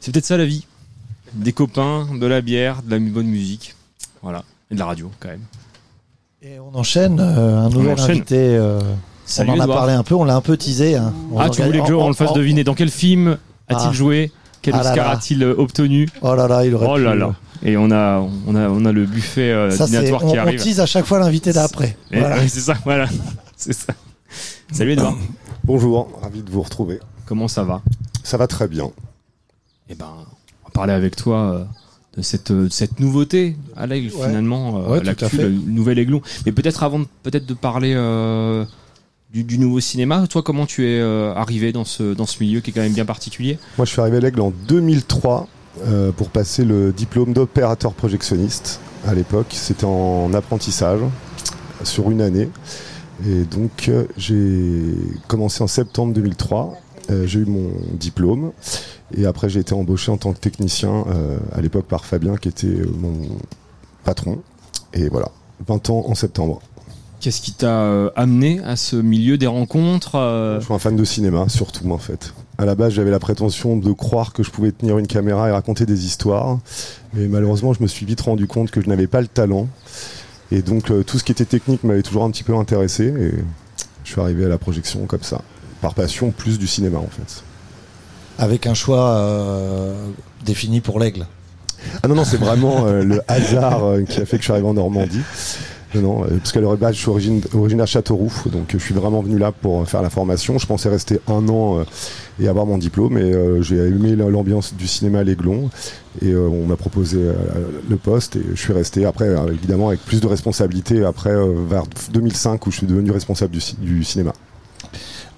c'est 0.00 0.10
peut-être 0.12 0.24
ça 0.24 0.36
la 0.36 0.44
vie. 0.44 0.66
Des 1.32 1.52
copains, 1.52 2.08
de 2.12 2.26
la 2.26 2.40
bière, 2.40 2.82
de 2.82 2.90
la 2.90 2.98
bonne 2.98 3.26
musique. 3.28 3.76
Voilà. 4.20 4.42
Et 4.70 4.74
de 4.74 4.80
la 4.80 4.86
radio 4.86 5.12
quand 5.20 5.28
même. 5.28 5.42
Et 6.42 6.58
on 6.58 6.76
enchaîne 6.76 7.20
euh, 7.20 7.58
un 7.58 7.68
nouvel 7.70 7.92
enchaîne. 7.92 8.10
invité. 8.16 8.36
euh, 8.36 8.80
Salut 9.26 9.50
on 9.50 9.54
en 9.54 9.60
a 9.60 9.62
Edouard. 9.64 9.78
parlé 9.78 9.92
un 9.92 10.02
peu, 10.02 10.14
on 10.16 10.24
l'a 10.24 10.34
un 10.34 10.40
peu 10.40 10.56
teasé. 10.56 10.96
hein. 10.96 11.14
Ah, 11.38 11.48
tu 11.50 11.62
voulais 11.62 11.78
que 11.82 11.92
en- 11.92 12.06
on 12.06 12.08
le 12.08 12.14
fasse 12.14 12.32
deviner 12.32 12.64
dans 12.64 12.74
quel 12.74 12.90
film 12.90 13.38
a-t-il 13.68 13.88
Ah. 13.90 13.92
joué? 13.92 14.32
Quel 14.60 14.74
Ah 14.74 14.82
là 14.82 14.90
Oscar 14.90 15.06
là. 15.06 15.12
a-t-il 15.12 15.42
euh, 15.44 15.54
obtenu? 15.56 16.08
Oh 16.20 16.34
là 16.34 16.48
là, 16.48 16.66
il 16.66 16.74
aurait 16.74 16.86
Oh 16.90 16.96
pu, 16.96 17.04
là 17.04 17.10
euh, 17.12 17.14
là. 17.14 17.34
Et 17.64 17.76
on 17.76 17.90
a, 17.90 18.20
on 18.46 18.54
a, 18.54 18.68
on 18.68 18.84
a 18.84 18.92
le 18.92 19.06
buffet 19.06 19.50
euh, 19.52 19.70
Ça, 19.70 19.86
dînatoire 19.86 20.24
on, 20.24 20.30
qui 20.32 20.38
on 20.38 20.42
arrive. 20.42 20.60
tease 20.60 20.80
à 20.80 20.86
chaque 20.86 21.06
fois 21.06 21.18
l'invité 21.18 21.52
d'après. 21.52 21.96
Et- 22.10 22.18
Voilà. 22.20 22.36
ouais, 22.38 22.48
c'est 22.48 22.60
ça, 22.60 22.74
voilà. 22.84 23.08
c'est 23.56 23.72
ça. 23.72 23.94
Salut 24.72 24.92
Edouard. 24.92 25.16
Bonjour, 25.64 26.10
ravi 26.22 26.42
de 26.42 26.50
vous 26.50 26.60
retrouver. 26.62 27.00
Comment 27.24 27.48
ça 27.48 27.62
va? 27.64 27.80
Ça 28.22 28.36
va 28.36 28.46
très 28.46 28.68
bien. 28.68 28.90
Eh 29.88 29.94
ben, 29.94 30.06
on 30.62 30.66
va 30.66 30.70
parler 30.74 30.92
avec 30.92 31.16
toi 31.16 31.38
euh, 31.54 31.64
de 32.18 32.22
cette, 32.22 32.50
euh, 32.50 32.64
de 32.64 32.72
cette 32.72 33.00
nouveauté 33.00 33.56
à 33.76 33.86
l'aigle 33.86 34.14
Ouais. 34.14 34.26
finalement, 34.26 34.78
euh, 34.84 34.88
Ouais, 34.98 35.02
l'actu, 35.02 35.24
le 35.38 35.48
nouvel 35.50 35.98
aiglon. 35.98 36.20
Mais 36.44 36.52
peut-être 36.52 36.82
avant 36.82 36.98
de, 36.98 37.06
peut-être 37.22 37.46
de 37.46 37.54
parler 37.54 37.94
euh, 37.96 38.66
du, 39.32 39.42
du 39.42 39.58
nouveau 39.58 39.80
cinéma, 39.80 40.26
toi 40.26 40.42
comment 40.42 40.66
tu 40.66 40.86
es 40.86 41.00
euh, 41.00 41.32
arrivé 41.34 41.72
dans 41.72 41.84
ce, 41.86 42.12
dans 42.14 42.26
ce 42.26 42.42
milieu 42.42 42.60
qui 42.60 42.70
est 42.70 42.72
quand 42.74 42.82
même 42.82 42.92
bien 42.92 43.06
particulier? 43.06 43.58
Moi, 43.78 43.86
je 43.86 43.92
suis 43.92 44.00
arrivé 44.02 44.18
à 44.18 44.20
l'Aigle 44.20 44.42
en 44.42 44.52
2003 44.68 45.48
euh, 45.82 46.12
pour 46.12 46.28
passer 46.28 46.64
le 46.64 46.92
diplôme 46.92 47.32
d'opérateur 47.32 47.94
projectionniste. 47.94 48.80
À 49.06 49.14
l'époque, 49.14 49.48
c'était 49.50 49.86
en 49.86 50.32
apprentissage 50.32 51.00
sur 51.82 52.10
une 52.10 52.20
année. 52.20 52.48
Et 53.26 53.42
donc, 53.44 53.88
euh, 53.88 54.04
j'ai 54.16 54.94
commencé 55.26 55.62
en 55.62 55.66
septembre 55.66 56.12
2003. 56.14 56.74
Euh, 57.10 57.26
j'ai 57.26 57.40
eu 57.40 57.44
mon 57.44 57.70
diplôme. 57.92 58.52
Et 59.16 59.26
après, 59.26 59.48
j'ai 59.48 59.60
été 59.60 59.74
embauché 59.74 60.12
en 60.12 60.16
tant 60.16 60.32
que 60.32 60.38
technicien 60.38 61.04
à 61.52 61.60
l'époque 61.60 61.86
par 61.86 62.04
Fabien, 62.04 62.36
qui 62.36 62.48
était 62.48 62.82
mon 62.98 63.28
patron. 64.04 64.40
Et 64.92 65.08
voilà, 65.08 65.28
20 65.66 65.90
ans 65.90 66.04
en 66.08 66.14
septembre. 66.14 66.62
Qu'est-ce 67.24 67.40
qui 67.40 67.52
t'a 67.52 67.84
euh, 67.84 68.10
amené 68.16 68.60
à 68.64 68.76
ce 68.76 68.96
milieu 68.96 69.38
des 69.38 69.46
rencontres 69.46 70.16
euh, 70.16 70.60
Je 70.60 70.66
suis 70.66 70.74
un 70.74 70.78
fan 70.78 70.94
de 70.94 71.04
cinéma, 71.04 71.48
surtout 71.48 71.90
en 71.90 71.96
fait. 71.96 72.34
À 72.58 72.66
la 72.66 72.74
base, 72.74 72.92
j'avais 72.92 73.10
la 73.10 73.18
prétention 73.18 73.78
de 73.78 73.92
croire 73.92 74.34
que 74.34 74.42
je 74.42 74.50
pouvais 74.50 74.72
tenir 74.72 74.98
une 74.98 75.06
caméra 75.06 75.48
et 75.48 75.50
raconter 75.50 75.86
des 75.86 76.04
histoires. 76.04 76.58
Mais 77.14 77.26
malheureusement, 77.26 77.72
je 77.72 77.82
me 77.82 77.86
suis 77.86 78.04
vite 78.04 78.20
rendu 78.20 78.46
compte 78.46 78.70
que 78.70 78.82
je 78.82 78.90
n'avais 78.90 79.06
pas 79.06 79.22
le 79.22 79.26
talent. 79.26 79.68
Et 80.52 80.60
donc, 80.60 80.90
euh, 80.90 81.02
tout 81.02 81.18
ce 81.18 81.24
qui 81.24 81.32
était 81.32 81.46
technique 81.46 81.82
m'avait 81.82 82.02
toujours 82.02 82.24
un 82.24 82.30
petit 82.30 82.44
peu 82.44 82.54
intéressé. 82.54 83.04
Et 83.04 83.32
je 84.04 84.10
suis 84.10 84.20
arrivé 84.20 84.44
à 84.44 84.48
la 84.48 84.58
projection 84.58 85.06
comme 85.06 85.22
ça. 85.22 85.40
Par 85.80 85.94
passion, 85.94 86.30
plus 86.30 86.58
du 86.58 86.66
cinéma 86.66 86.98
en 86.98 87.08
fait. 87.08 87.42
Avec 88.38 88.66
un 88.66 88.74
choix 88.74 89.12
euh, 89.12 89.94
défini 90.44 90.82
pour 90.82 91.00
l'aigle. 91.00 91.24
Ah 92.02 92.08
non, 92.08 92.14
non, 92.14 92.24
c'est 92.24 92.36
vraiment 92.36 92.86
euh, 92.86 93.02
le 93.02 93.20
hasard 93.28 93.84
euh, 93.84 94.02
qui 94.02 94.20
a 94.20 94.26
fait 94.26 94.36
que 94.36 94.42
je 94.42 94.44
suis 94.44 94.52
arrivé 94.52 94.66
en 94.66 94.74
Normandie. 94.74 95.20
Non, 95.94 96.24
euh, 96.24 96.38
parce 96.38 96.52
qu'à 96.52 96.60
base, 96.60 96.94
je 96.96 97.00
suis 97.00 97.08
originaire 97.54 97.86
Châteauroux, 97.86 98.32
donc 98.46 98.74
euh, 98.74 98.78
je 98.78 98.84
suis 98.84 98.94
vraiment 98.94 99.20
venu 99.22 99.38
là 99.38 99.52
pour 99.52 99.82
euh, 99.82 99.84
faire 99.84 100.02
la 100.02 100.10
formation. 100.10 100.58
Je 100.58 100.66
pensais 100.66 100.88
rester 100.88 101.20
un 101.28 101.48
an 101.48 101.84
et 102.40 102.48
avoir 102.48 102.66
mon 102.66 102.78
diplôme, 102.78 103.16
et 103.16 103.62
j'ai 103.62 103.76
aimé 103.76 104.16
la- 104.16 104.28
l'ambiance 104.28 104.74
du 104.74 104.86
cinéma 104.88 105.20
à 105.20 105.24
l'Aiglon, 105.24 105.70
et 106.20 106.34
on 106.34 106.66
m'a 106.66 106.76
proposé 106.76 107.20
le 107.88 107.96
poste, 107.96 108.36
et 108.36 108.42
je 108.54 108.60
suis 108.60 108.72
resté 108.72 109.04
après, 109.04 109.28
évidemment, 109.52 109.88
avec 109.88 110.00
plus 110.00 110.20
de 110.20 110.26
responsabilités, 110.26 111.04
après, 111.04 111.34
vers 111.68 111.84
2005, 112.12 112.66
où 112.66 112.70
je 112.72 112.78
suis 112.78 112.86
devenu 112.86 113.10
responsable 113.12 113.52
du, 113.52 113.60
du 113.78 114.02
cinéma. 114.04 114.32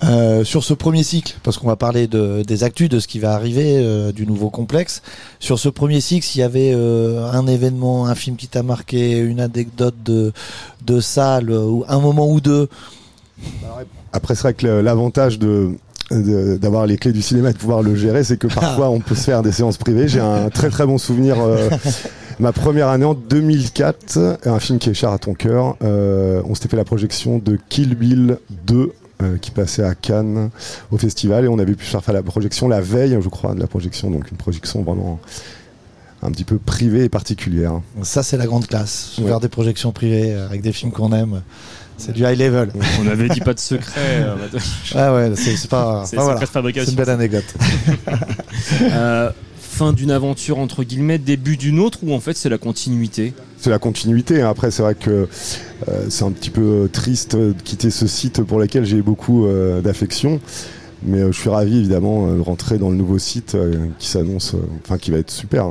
Euh, 0.05 0.45
sur 0.45 0.63
ce 0.63 0.75
premier 0.75 1.03
cycle, 1.03 1.37
parce 1.43 1.57
qu'on 1.57 1.69
va 1.69 1.77
parler 1.77 2.07
de, 2.07 2.43
des 2.43 2.65
actus, 2.65 2.89
de 2.91 3.01
ce 3.01 3.09
qui 3.09 3.19
va 3.19 3.33
arriver, 3.33 3.79
euh, 3.79 4.13
du 4.13 4.27
nouveau 4.27 4.51
complexe. 4.51 5.01
Sur 5.41 5.59
ce 5.59 5.71
premier 5.71 6.03
cycle, 6.03 6.27
s'il 6.27 6.43
y 6.43 6.45
avait 6.45 6.73
euh, 6.75 7.31
un 7.33 7.47
événement, 7.47 8.07
un 8.07 8.15
film 8.15 8.37
qui 8.37 8.47
t'a 8.47 8.63
marqué, 8.63 9.19
une 9.19 9.41
anecdote 9.41 9.95
de, 10.05 10.33
de 10.87 11.01
salle, 11.01 11.51
ou 11.51 11.85
un 11.89 11.99
moment 11.99 12.29
ou 12.31 12.41
deux. 12.43 12.69
Après, 14.13 14.35
c'est 14.35 14.43
vrai 14.43 14.55
que 14.55 14.67
l'avantage 14.67 15.39
de 15.39 15.71
de- 16.13 16.57
d'avoir 16.57 16.87
les 16.87 16.99
clés 16.99 17.13
du 17.13 17.21
cinéma 17.21 17.51
et 17.51 17.53
de 17.53 17.59
pouvoir 17.59 17.83
le 17.83 17.97
gérer, 17.97 18.23
c'est 18.23 18.37
que 18.37 18.47
parfois 18.47 18.91
on 18.91 19.01
peut 19.01 19.17
se 19.17 19.25
faire 19.25 19.43
des 19.43 19.51
séances 19.51 19.77
privées. 19.77 20.07
J'ai 20.09 20.21
un 20.21 20.51
très 20.51 20.69
très 20.71 20.87
bon 20.87 20.99
souvenir. 20.99 21.41
euh, 21.41 21.69
ma 22.39 22.53
première 22.53 22.89
année 22.89 23.05
en 23.07 23.15
2004, 23.15 24.39
un 24.47 24.61
film 24.61 24.79
qui 24.79 24.91
est 24.91 24.95
cher 24.95 25.11
à 25.11 25.19
ton 25.19 25.35
cœur. 25.35 25.75
euh, 25.83 26.43
on 26.49 26.55
s'était 26.55 26.69
fait 26.69 26.77
la 26.77 26.85
projection 26.85 27.39
de 27.39 27.59
Kill 27.71 27.97
Bill 27.97 28.39
2 28.67 28.93
euh, 29.23 29.39
qui 29.39 29.51
passait 29.51 29.83
à 29.83 29.95
Cannes 29.95 30.51
au 30.91 30.99
festival 30.99 31.45
et 31.45 31.49
on 31.49 31.59
avait 31.59 31.75
pu 31.75 31.85
faire 31.85 32.03
la 32.13 32.23
projection 32.23 32.69
la 32.69 32.81
veille, 32.81 33.17
je 33.21 33.29
crois, 33.29 33.55
de 33.55 33.61
la 33.61 33.67
projection. 33.67 34.11
Donc 34.11 34.31
une 34.31 34.37
projection 34.37 34.83
vraiment 34.83 35.19
un 36.23 36.31
petit 36.31 36.45
peu 36.45 36.59
privée 36.59 37.05
et 37.05 37.09
particulière. 37.09 37.81
Ça, 38.03 38.23
c'est 38.23 38.37
la 38.37 38.47
grande 38.47 38.67
classe. 38.67 39.17
Ouais. 39.19 39.29
Faire 39.29 39.41
des 39.41 39.49
projections 39.49 39.93
privées 39.93 40.35
euh, 40.35 40.47
avec 40.47 40.63
des 40.63 40.73
films 40.73 40.93
qu'on 40.93 41.13
aime. 41.13 41.43
C'est 41.99 42.13
du 42.13 42.25
high 42.25 42.39
level. 42.39 42.73
On 43.01 43.07
avait 43.07 43.29
dit 43.29 43.41
pas 43.41 43.55
de 43.55 43.59
secret. 43.59 44.01
euh, 44.21 44.35
bah, 44.95 45.13
Ouais, 45.19 45.31
ouais, 45.31 45.37
c'est 45.37 45.69
pas. 45.69 46.05
C'est 46.05 46.17
voilà. 46.17 46.39
une 46.65 46.95
belle 46.95 47.11
anecdote. 47.11 47.55
Euh, 48.83 49.31
fin 49.77 49.93
d'une 49.93 50.11
aventure 50.11 50.59
entre 50.59 50.85
guillemets, 50.85 51.19
début 51.19 51.59
d'une 51.59 51.81
autre 51.81 51.99
ou 52.03 52.15
en 52.15 52.21
fait 52.21 52.35
c'est 52.35 52.49
la 52.49 52.57
continuité? 52.57 53.35
C'est 53.59 53.69
la 53.69 53.79
continuité. 53.79 54.41
hein. 54.41 54.49
Après, 54.49 54.71
c'est 54.71 54.83
vrai 54.83 54.95
que 54.95 55.29
euh, 55.89 56.07
c'est 56.09 56.25
un 56.25 56.31
petit 56.31 56.49
peu 56.49 56.63
euh, 56.63 56.89
triste 56.89 57.35
euh, 57.35 57.53
de 57.53 57.61
quitter 57.61 57.91
ce 57.91 58.07
site 58.07 58.43
pour 58.43 58.59
lequel 58.59 58.87
j'ai 58.87 59.03
beaucoup 59.03 59.47
d'affection. 59.85 60.41
Mais 61.03 61.21
je 61.27 61.39
suis 61.39 61.51
ravi 61.51 61.77
évidemment 61.77 62.35
de 62.35 62.41
rentrer 62.41 62.79
dans 62.79 62.89
le 62.89 62.97
nouveau 62.97 63.19
site 63.19 63.55
qui 63.99 64.09
s'annonce, 64.09 64.57
enfin 64.83 64.97
qui 64.97 65.11
va 65.11 65.19
être 65.19 65.31
super. 65.31 65.67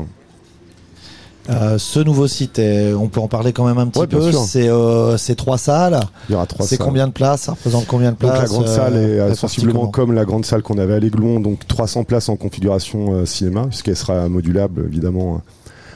Hein. 1.49 1.53
Euh, 1.55 1.77
ce 1.77 1.99
nouveau 1.99 2.27
site, 2.27 2.59
on 2.59 3.07
peut 3.07 3.19
en 3.19 3.27
parler 3.27 3.53
quand 3.53 3.65
même 3.65 3.77
un 3.77 3.87
petit 3.87 3.99
Ouais, 3.99 4.07
peu. 4.07 4.31
C'est 4.31 4.69
euh, 4.69 5.17
c'est 5.17 5.35
trois 5.35 5.57
salles. 5.57 5.99
Il 6.29 6.33
y 6.33 6.35
aura 6.35 6.45
trois 6.45 6.65
C'est 6.65 6.77
combien 6.77 7.07
de 7.07 7.11
places 7.11 7.41
Ça 7.41 7.51
représente 7.51 7.85
combien 7.87 8.11
de 8.11 8.17
Donc 8.17 8.29
places 8.31 8.41
la 8.41 8.47
grande 8.47 8.67
euh, 8.67 8.75
salle 8.75 8.95
est 8.97 9.35
sensiblement 9.35 9.87
comme 9.87 10.13
la 10.13 10.25
grande 10.25 10.45
salle 10.45 10.61
qu'on 10.61 10.77
avait 10.77 10.95
à 10.95 10.99
l'Aiglon, 10.99 11.39
donc 11.39 11.67
300 11.67 12.03
places 12.03 12.29
en 12.29 12.35
configuration 12.35 13.25
cinéma, 13.25 13.65
puisqu'elle 13.67 13.95
sera 13.95 14.27
modulable 14.29 14.85
évidemment 14.85 15.41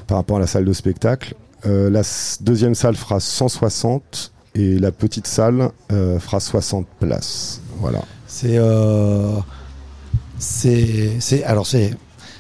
par 0.08 0.18
rapport 0.18 0.38
à 0.38 0.40
la 0.40 0.48
salle 0.48 0.66
de 0.66 0.74
spectacle. 0.74 1.36
La 1.66 2.02
deuxième 2.42 2.76
salle 2.76 2.96
fera 2.96 3.20
160 3.20 4.32
et 4.56 4.80
la 4.80 4.92
petite 4.92 5.28
salle 5.28 5.72
fera 5.90 6.40
60 6.40 6.86
places. 7.00 7.62
Voilà. 7.80 8.02
C'est 8.28 8.60
c'est 10.38 11.12
c'est 11.20 11.44
alors 11.44 11.68
c'est 11.68 11.92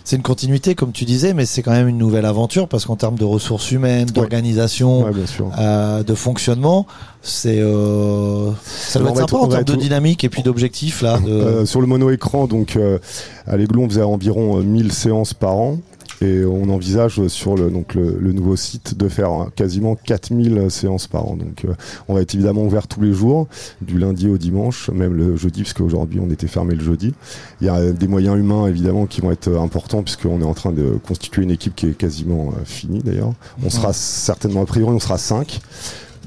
c'est 0.10 0.16
une 0.16 0.24
continuité 0.24 0.74
comme 0.74 0.91
tu 0.91 1.05
disais, 1.05 1.36
mais 1.36 1.45
c'est 1.45 1.62
quand 1.62 1.70
même 1.70 1.88
une 1.88 1.99
nouvelle 1.99 2.26
aventure 2.26 2.68
parce 2.68 2.88
qu'en 2.88 2.95
termes 2.95 3.16
de 3.16 3.26
ressources 3.26 3.70
humaines, 3.70 4.07
d'organisation, 4.07 5.03
Ouais, 5.03 5.12
euh, 5.60 6.01
de 6.01 6.16
fonctionnement, 6.16 6.88
c'est 7.22 7.60
euh, 7.60 8.49
ça 8.66 8.97
doit 8.97 9.12
être 9.12 9.18
sympa 9.18 9.38
en 9.38 9.47
termes 9.47 9.64
de 9.66 9.76
dynamique 9.76 10.24
et 10.24 10.30
puis 10.30 10.41
d'objectifs 10.41 11.03
là. 11.03 11.20
De... 11.20 11.30
Euh, 11.30 11.66
sur 11.68 11.80
le 11.80 11.86
mono-écran, 11.86 12.47
donc 12.47 12.76
euh, 12.76 12.97
à 13.45 13.55
l'Aiglon, 13.55 13.84
on 13.84 13.89
faisait 13.89 14.01
environ 14.01 14.57
euh, 14.57 14.64
1000 14.64 14.91
séances 14.93 15.36
par 15.36 15.55
an. 15.55 15.78
Et 16.22 16.43
on 16.43 16.70
envisage 16.70 17.26
sur 17.28 17.55
le, 17.55 17.70
donc 17.70 17.95
le, 17.95 18.17
le 18.20 18.34
nouveau 18.34 18.55
site 18.55 18.97
de 18.97 19.07
faire 19.07 19.47
quasiment 19.55 19.95
4000 19.95 20.70
séances 20.70 21.07
par 21.07 21.26
an. 21.28 21.38
Donc 21.38 21.65
euh, 21.65 21.74
on 22.07 22.13
va 22.13 22.22
être 22.22 22.34
évidemment 22.36 22.63
ouvert 22.63 22.88
tous 22.88 23.01
les 23.01 23.13
jours, 23.13 23.47
du 23.82 23.97
lundi 23.97 24.28
au 24.28 24.38
dimanche, 24.38 24.89
même 24.89 25.13
le 25.13 25.36
jeudi, 25.36 25.63
parce 25.63 25.74
qu'aujourd'hui 25.74 26.20
on 26.20 26.30
était 26.30 26.47
fermé 26.47 26.76
le 26.76 26.84
jeudi. 26.84 27.13
Il 27.61 27.67
y 27.67 27.70
a 27.70 27.91
des 27.91 28.07
moyens 28.07 28.38
humains 28.38 28.67
évidemment 28.67 29.05
qui 29.05 29.22
vont 29.22 29.32
être 29.32 29.49
importants, 29.57 30.03
puisqu'on 30.03 30.41
est 30.41 30.45
en 30.45 30.53
train 30.53 30.72
de 30.72 30.97
constituer 31.07 31.43
une 31.43 31.51
équipe 31.51 31.76
qui 31.76 31.88
est 31.88 31.97
quasiment 31.97 32.49
euh, 32.49 32.65
finie 32.65 32.99
d'ailleurs. 32.99 33.34
On 33.63 33.70
sera 33.70 33.93
certainement, 33.93 34.61
a 34.61 34.65
priori, 34.65 34.93
on 34.93 34.99
sera 34.99 35.17
5. 35.17 35.59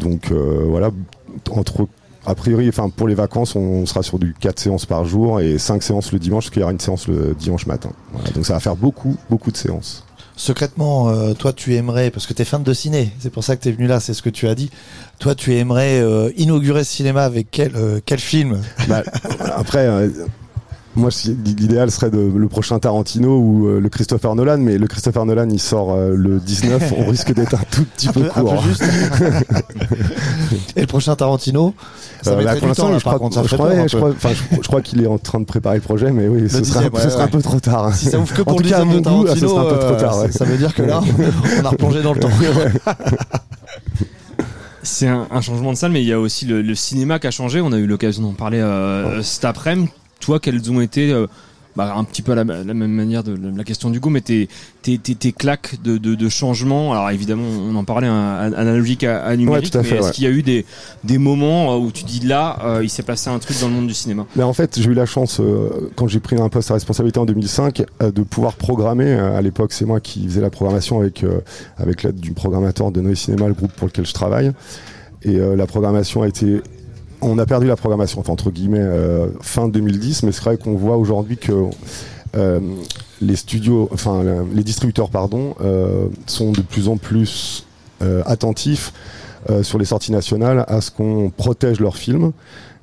Donc 0.00 0.30
euh, 0.30 0.64
voilà, 0.66 0.90
entre 1.50 1.86
a 2.26 2.34
priori, 2.34 2.68
enfin 2.68 2.88
pour 2.88 3.08
les 3.08 3.14
vacances, 3.14 3.56
on 3.56 3.86
sera 3.86 4.02
sur 4.02 4.18
du 4.18 4.34
4 4.38 4.58
séances 4.58 4.86
par 4.86 5.04
jour 5.04 5.40
et 5.40 5.58
5 5.58 5.82
séances 5.82 6.12
le 6.12 6.18
dimanche, 6.18 6.44
parce 6.44 6.50
qu'il 6.50 6.60
y 6.60 6.62
aura 6.62 6.72
une 6.72 6.80
séance 6.80 7.08
le 7.08 7.34
dimanche 7.38 7.66
matin. 7.66 7.90
Voilà, 8.12 8.30
donc 8.30 8.46
ça 8.46 8.54
va 8.54 8.60
faire 8.60 8.76
beaucoup, 8.76 9.16
beaucoup 9.28 9.50
de 9.50 9.56
séances. 9.56 10.04
Secrètement, 10.36 11.10
euh, 11.10 11.34
toi 11.34 11.52
tu 11.52 11.74
aimerais, 11.74 12.10
parce 12.10 12.26
que 12.26 12.32
tu 12.32 12.42
es 12.42 12.44
fan 12.44 12.62
de 12.62 12.72
ciné, 12.72 13.12
c'est 13.18 13.30
pour 13.30 13.44
ça 13.44 13.56
que 13.56 13.62
tu 13.62 13.68
es 13.68 13.72
venu 13.72 13.86
là, 13.86 14.00
c'est 14.00 14.14
ce 14.14 14.22
que 14.22 14.30
tu 14.30 14.48
as 14.48 14.54
dit. 14.54 14.70
Toi 15.18 15.34
tu 15.34 15.54
aimerais 15.54 16.00
euh, 16.00 16.30
inaugurer 16.36 16.84
ce 16.84 16.92
cinéma 16.96 17.24
avec 17.24 17.48
quel, 17.50 17.76
euh, 17.76 18.00
quel 18.04 18.18
film? 18.18 18.60
Bah, 18.88 19.02
après, 19.56 19.88
moi, 20.94 21.10
l'idéal 21.44 21.90
serait 21.90 22.10
de, 22.10 22.18
le 22.36 22.48
prochain 22.48 22.78
Tarantino 22.78 23.38
ou 23.38 23.66
euh, 23.66 23.80
le 23.80 23.88
Christopher 23.88 24.34
Nolan, 24.34 24.58
mais 24.58 24.76
le 24.76 24.86
Christopher 24.86 25.24
Nolan, 25.24 25.48
il 25.50 25.58
sort 25.60 25.92
euh, 25.92 26.14
le 26.14 26.38
19, 26.38 26.92
on 26.98 27.06
risque 27.10 27.32
d'être 27.32 27.54
un 27.54 27.64
tout 27.70 27.84
petit 27.84 28.08
un 28.08 28.12
peu, 28.12 28.20
peu, 28.22 28.26
un 28.26 28.34
peu 28.34 28.40
court. 28.42 28.62
juste. 28.62 28.84
Et 30.76 30.82
le 30.82 30.86
prochain 30.86 31.16
Tarantino 31.16 31.74
Ça 32.20 32.32
Euh, 32.32 32.34
bah, 32.34 32.40
mettrait 32.54 32.58
pour 32.58 32.68
l'instant, 32.68 32.98
je 32.98 33.04
crois, 33.56 34.12
je 34.62 34.76
un 34.76 34.80
qu'il 34.82 35.02
est 35.02 35.06
en 35.06 35.18
train 35.18 35.40
de 35.40 35.44
préparer 35.46 35.76
le 35.76 35.82
projet, 35.82 36.10
mais 36.12 36.28
oui, 36.28 36.48
ce 36.50 36.62
sera, 36.62 36.82
dixième, 36.82 36.90
ce 37.00 37.04
ouais, 37.06 37.10
sera 37.10 37.24
un 37.24 37.28
peu 37.28 37.40
trop 37.42 37.60
tard. 37.60 37.86
hein. 37.86 37.92
Si 37.92 38.06
ça 38.06 38.18
ouvre 38.18 38.32
que 38.34 38.42
pour 38.42 38.54
en 38.54 38.58
le 38.58 38.68
cas, 38.68 38.80
à 38.80 38.84
mon 38.84 39.00
goût, 39.00 39.26
ce 39.28 39.36
sera 39.46 39.62
un 39.62 39.70
peu 39.70 39.78
trop 39.78 39.94
euh, 39.94 40.00
tard. 40.00 40.20
ouais. 40.20 40.30
ça 40.32 40.44
veut 40.44 40.58
dire 40.58 40.74
que 40.74 40.82
là, 40.82 41.00
on 41.60 41.64
a 41.64 41.68
replongé 41.70 42.02
dans 42.02 42.12
le 42.12 42.20
temps. 42.20 42.28
C'est 44.82 45.06
un, 45.06 45.28
un 45.30 45.40
changement 45.40 45.72
de 45.72 45.76
salle, 45.78 45.92
mais 45.92 46.02
il 46.02 46.08
y 46.08 46.12
a 46.12 46.18
aussi 46.18 46.44
le, 46.44 46.60
le 46.60 46.74
cinéma 46.74 47.18
qui 47.20 47.28
a 47.28 47.30
changé. 47.30 47.60
On 47.60 47.70
a 47.72 47.78
eu 47.78 47.86
l'occasion 47.86 48.22
d'en 48.24 48.32
parler 48.32 48.58
euh, 48.58 49.22
cet 49.22 49.44
après-midi. 49.44 49.90
Toi, 50.22 50.38
quelles 50.40 50.70
ont 50.70 50.80
été 50.80 51.12
euh, 51.12 51.26
bah, 51.74 51.94
un 51.96 52.04
petit 52.04 52.20
peu 52.22 52.32
à 52.32 52.34
la, 52.34 52.44
la 52.44 52.74
même 52.74 52.92
manière 52.92 53.22
de 53.24 53.34
la 53.56 53.64
question 53.64 53.90
du 53.90 53.98
goût, 53.98 54.10
mais 54.10 54.20
tes, 54.20 54.48
tes, 54.82 54.98
tes, 54.98 55.14
tes 55.14 55.32
claques 55.32 55.82
de, 55.82 55.96
de, 55.96 56.14
de 56.14 56.28
changement. 56.28 56.92
Alors 56.92 57.10
évidemment, 57.10 57.48
on 57.48 57.74
en 57.76 57.84
parlait, 57.84 58.06
un, 58.06 58.12
un 58.12 58.52
analogique 58.52 59.04
à, 59.04 59.24
à 59.24 59.34
numérique, 59.36 59.74
à 59.74 59.82
mais 59.82 59.88
est-ce 59.88 60.06
ouais. 60.06 60.10
qu'il 60.12 60.24
y 60.24 60.26
a 60.26 60.30
eu 60.30 60.42
des, 60.42 60.66
des 61.02 61.18
moments 61.18 61.72
euh, 61.72 61.78
où 61.78 61.90
tu 61.90 62.04
dis 62.04 62.20
là, 62.20 62.58
euh, 62.62 62.84
il 62.84 62.90
s'est 62.90 63.02
passé 63.02 63.30
un 63.30 63.38
truc 63.38 63.58
dans 63.60 63.68
le 63.68 63.74
monde 63.74 63.86
du 63.86 63.94
cinéma? 63.94 64.26
Mais 64.36 64.42
en 64.42 64.52
fait, 64.52 64.78
j'ai 64.78 64.90
eu 64.90 64.94
la 64.94 65.06
chance, 65.06 65.40
euh, 65.40 65.90
quand 65.96 66.08
j'ai 66.08 66.20
pris 66.20 66.38
un 66.38 66.48
poste 66.50 66.70
à 66.70 66.74
responsabilité 66.74 67.18
en 67.18 67.24
2005, 67.26 67.82
euh, 68.02 68.12
de 68.12 68.22
pouvoir 68.22 68.54
programmer. 68.56 69.10
À 69.12 69.40
l'époque, 69.40 69.72
c'est 69.72 69.86
moi 69.86 70.00
qui 70.00 70.24
faisais 70.26 70.40
la 70.42 70.50
programmation 70.50 71.00
avec, 71.00 71.24
avec 71.78 72.02
l'aide 72.02 72.20
du 72.20 72.32
programmateur 72.32 72.92
de 72.92 73.00
Noé 73.00 73.14
Cinéma, 73.14 73.48
le 73.48 73.54
groupe 73.54 73.72
pour 73.72 73.88
lequel 73.88 74.06
je 74.06 74.12
travaille. 74.12 74.52
Et 75.22 75.38
la 75.38 75.66
programmation 75.66 76.22
a 76.22 76.28
été. 76.28 76.60
On 77.24 77.38
a 77.38 77.46
perdu 77.46 77.68
la 77.68 77.76
programmation, 77.76 78.20
enfin, 78.20 78.32
entre 78.32 78.50
guillemets, 78.50 78.80
euh, 78.80 79.28
fin 79.40 79.68
2010, 79.68 80.24
mais 80.24 80.32
c'est 80.32 80.42
vrai 80.42 80.56
qu'on 80.56 80.74
voit 80.74 80.96
aujourd'hui 80.96 81.36
que 81.36 81.52
euh, 82.36 82.58
les 83.20 83.36
studios, 83.36 83.88
enfin, 83.92 84.24
les 84.52 84.64
distributeurs, 84.64 85.08
pardon, 85.08 85.54
euh, 85.60 86.06
sont 86.26 86.50
de 86.50 86.60
plus 86.60 86.88
en 86.88 86.96
plus 86.96 87.66
attentifs 88.26 88.92
sur 89.62 89.78
les 89.78 89.84
sorties 89.84 90.10
nationales 90.10 90.64
à 90.66 90.80
ce 90.80 90.90
qu'on 90.90 91.30
protège 91.30 91.78
leurs 91.78 91.96
films. 91.96 92.32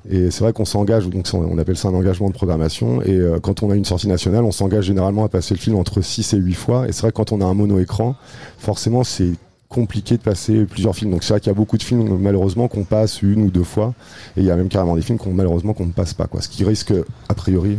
Et 0.08 0.30
c'est 0.30 0.42
vrai 0.42 0.54
qu'on 0.54 0.64
s'engage, 0.64 1.06
donc 1.06 1.26
on 1.34 1.58
appelle 1.58 1.76
ça 1.76 1.88
un 1.88 1.94
engagement 1.94 2.28
de 2.28 2.32
programmation. 2.32 3.02
Et 3.02 3.20
quand 3.42 3.62
on 3.62 3.70
a 3.70 3.74
une 3.74 3.84
sortie 3.84 4.08
nationale, 4.08 4.44
on 4.44 4.50
s'engage 4.50 4.86
généralement 4.86 5.22
à 5.26 5.28
passer 5.28 5.52
le 5.52 5.60
film 5.60 5.76
entre 5.76 6.00
6 6.00 6.32
et 6.32 6.38
8 6.38 6.54
fois. 6.54 6.88
Et 6.88 6.92
c'est 6.92 7.02
vrai 7.02 7.10
que 7.10 7.16
quand 7.16 7.32
on 7.32 7.42
a 7.42 7.44
un 7.44 7.52
mono-écran, 7.52 8.14
forcément 8.56 9.04
c'est 9.04 9.32
compliqué 9.70 10.18
de 10.18 10.22
passer 10.22 10.66
plusieurs 10.66 10.94
films. 10.94 11.12
Donc 11.12 11.24
c'est 11.24 11.32
vrai 11.32 11.40
qu'il 11.40 11.48
y 11.48 11.54
a 11.54 11.54
beaucoup 11.54 11.78
de 11.78 11.82
films 11.82 12.18
malheureusement 12.18 12.68
qu'on 12.68 12.84
passe 12.84 13.22
une 13.22 13.42
ou 13.44 13.50
deux 13.50 13.64
fois. 13.64 13.94
Et 14.36 14.40
il 14.40 14.46
y 14.46 14.50
a 14.50 14.56
même 14.56 14.68
carrément 14.68 14.96
des 14.96 15.02
films 15.02 15.16
qu'on 15.16 15.32
malheureusement 15.32 15.72
qu'on 15.72 15.86
ne 15.86 15.92
passe 15.92 16.12
pas. 16.12 16.26
Quoi. 16.26 16.42
Ce 16.42 16.48
qui 16.48 16.64
risque 16.64 16.92
a 17.28 17.34
priori 17.34 17.78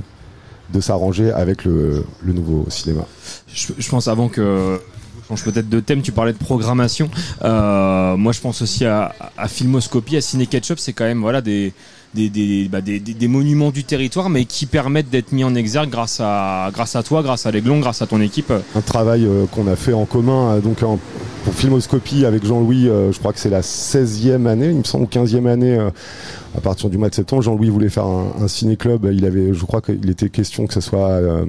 de 0.74 0.80
s'arranger 0.80 1.32
avec 1.32 1.66
le, 1.66 2.06
le 2.24 2.34
nouveau 2.34 2.66
cinéma. 2.70 3.06
je, 3.54 3.74
je 3.78 3.90
pense 3.90 4.08
avant 4.08 4.30
que 4.30 4.80
change 5.32 5.44
peut-être 5.44 5.70
de 5.70 5.80
thème, 5.80 6.02
tu 6.02 6.12
parlais 6.12 6.34
de 6.34 6.38
programmation. 6.38 7.10
Euh, 7.44 8.18
moi, 8.18 8.32
je 8.32 8.42
pense 8.42 8.62
aussi 8.62 8.86
à, 8.86 9.14
à 9.38 9.48
Filmoscopie, 9.48 10.18
à 10.18 10.22
Ciné 10.22 10.46
Ketchup, 10.46 10.80
c'est 10.80 10.94
quand 10.94 11.06
même 11.06 11.22
voilà 11.22 11.42
des 11.42 11.74
des, 12.14 12.30
des, 12.30 12.68
bah, 12.70 12.82
des, 12.82 13.00
des- 13.00 13.28
monuments 13.28 13.72
du 13.72 13.84
territoire, 13.84 14.30
mais 14.30 14.46
qui 14.46 14.66
permettent 14.66 15.10
d'être 15.10 15.32
mis 15.32 15.44
en 15.44 15.56
exergue 15.56 15.90
grâce 15.90 16.20
à 16.20 16.70
grâce 16.74 16.96
à 16.96 17.04
toi, 17.04 17.24
grâce 17.24 17.46
à 17.46 17.52
l'Aiglon, 17.52 17.80
grâce 17.80 18.02
à 18.02 18.08
ton 18.08 18.20
équipe. 18.20 18.52
un 18.76 18.82
travail 18.82 19.26
euh, 19.26 19.46
qu'on 19.46 19.68
a 19.68 19.76
fait 19.76 19.94
en 19.94 20.06
commun 20.06 20.56
euh, 20.56 20.60
donc 20.60 20.84
en- 20.84 21.00
pour 21.46 21.54
Filmoscopie 21.54 22.26
avec 22.26 22.46
Jean-Louis, 22.46 22.88
euh, 22.88 23.12
je 23.12 23.20
crois 23.20 23.34
que 23.34 23.40
c'est 23.40 23.50
la 23.50 23.62
16e 23.62 24.46
année, 24.48 24.68
il 24.70 24.76
me 24.78 24.84
semble, 24.84 25.06
ou 25.06 25.08
15e 25.08 25.48
année 25.48 25.78
à 26.56 26.62
partir 26.62 26.90
du 26.90 26.98
mois 26.98 27.10
de 27.10 27.16
septembre. 27.16 27.42
Jean-Louis 27.42 27.70
voulait 27.70 27.90
faire 27.90 28.06
un, 28.06 28.34
un 28.42 28.48
ciné-club, 28.48 29.10
il 29.12 29.26
avait, 29.26 29.54
je 29.54 29.66
crois 29.66 29.82
qu'il 29.82 30.10
était 30.10 30.30
question 30.30 30.68
que 30.68 30.74
ce 30.74 30.82
soit 30.82 31.08
euh, 31.10 31.46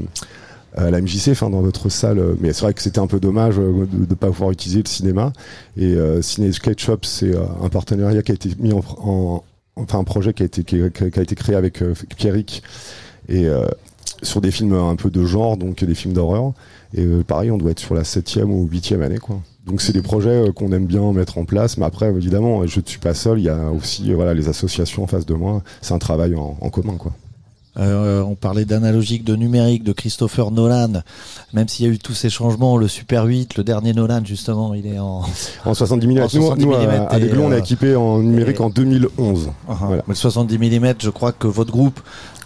à 0.76 0.90
la 0.90 1.00
MJC, 1.02 1.28
enfin 1.32 1.50
dans 1.50 1.60
votre 1.60 1.90
salle, 1.90 2.22
mais 2.40 2.52
c'est 2.54 2.62
vrai 2.62 2.72
que 2.72 2.80
c'était 2.80 3.00
un 3.00 3.06
peu 3.06 3.20
dommage 3.20 3.56
de 3.56 3.86
ne 4.08 4.14
pas 4.14 4.28
pouvoir 4.28 4.52
utiliser 4.52 4.80
le 4.82 4.88
cinéma. 4.88 5.32
Et 5.76 5.94
Ciné 6.22 6.50
Sketchup, 6.52 7.04
c'est 7.04 7.32
un 7.62 7.68
partenariat 7.68 8.22
qui 8.22 8.32
a 8.32 8.34
été 8.34 8.48
mis 8.58 8.72
en, 8.72 8.80
en- 9.04 9.44
enfin 9.76 9.98
un 9.98 10.04
projet 10.04 10.32
qui 10.32 10.42
a 10.42 10.46
été 10.46 10.64
qui 10.64 10.80
a, 10.82 11.22
été 11.22 11.34
créé 11.34 11.56
avec 11.56 11.82
euh, 11.82 11.94
Pierrick 12.16 12.62
et 13.28 13.46
euh, 13.46 13.66
sur 14.22 14.40
des 14.40 14.50
films 14.50 14.74
un 14.74 14.96
peu 14.96 15.10
de 15.10 15.24
genre, 15.24 15.56
donc 15.56 15.84
des 15.84 15.94
films 15.94 16.14
d'horreur. 16.14 16.52
Et 16.94 17.04
euh, 17.04 17.22
pareil, 17.22 17.50
on 17.50 17.58
doit 17.58 17.70
être 17.70 17.80
sur 17.80 17.94
la 17.94 18.04
septième 18.04 18.52
ou 18.52 18.68
huitième 18.68 19.02
année, 19.02 19.18
quoi. 19.18 19.40
Donc 19.66 19.80
c'est 19.80 19.92
des 19.92 20.02
projets 20.02 20.44
qu'on 20.54 20.72
aime 20.72 20.86
bien 20.86 21.12
mettre 21.12 21.38
en 21.38 21.44
place, 21.44 21.78
mais 21.78 21.84
après 21.84 22.08
évidemment, 22.08 22.66
je 22.66 22.80
ne 22.80 22.84
suis 22.84 22.98
pas 22.98 23.14
seul. 23.14 23.38
Il 23.38 23.44
y 23.44 23.48
a 23.48 23.70
aussi 23.70 24.12
voilà 24.12 24.34
les 24.34 24.48
associations 24.48 25.04
en 25.04 25.06
face 25.06 25.26
de 25.26 25.34
moi. 25.34 25.62
C'est 25.80 25.94
un 25.94 25.98
travail 25.98 26.34
en 26.34 26.70
commun, 26.70 26.96
quoi. 26.96 27.12
Euh, 27.78 28.20
on 28.22 28.34
parlait 28.34 28.66
d'analogique, 28.66 29.24
de 29.24 29.34
numérique, 29.34 29.82
de 29.82 29.92
Christopher 29.92 30.50
Nolan. 30.50 31.02
Même 31.54 31.68
s'il 31.68 31.86
y 31.86 31.88
a 31.88 31.92
eu 31.92 31.98
tous 31.98 32.12
ces 32.12 32.28
changements, 32.28 32.76
le 32.76 32.86
Super 32.86 33.24
8, 33.24 33.56
le 33.56 33.64
dernier 33.64 33.94
Nolan 33.94 34.22
justement, 34.24 34.74
il 34.74 34.86
est 34.86 34.98
en. 34.98 35.22
En 35.64 35.74
70 35.74 36.06
mm. 36.06 36.10
En 36.10 36.22
Nous, 36.22 36.28
70 36.28 36.64
nous, 36.66 36.74
à- 36.74 36.78
mm, 37.18 37.22
Aiglon, 37.22 37.46
on 37.46 37.50
a 37.52 37.54
euh, 37.54 37.58
équipé 37.58 37.96
en 37.96 38.18
numérique 38.18 38.58
et- 38.60 38.62
en 38.62 38.68
2011. 38.68 39.50
Voilà. 39.66 40.02
Mais 40.06 40.12
le 40.12 40.14
70 40.14 40.58
mm, 40.58 40.94
je 40.98 41.10
crois 41.10 41.32
que 41.32 41.46
votre 41.46 41.72
groupe 41.72 42.00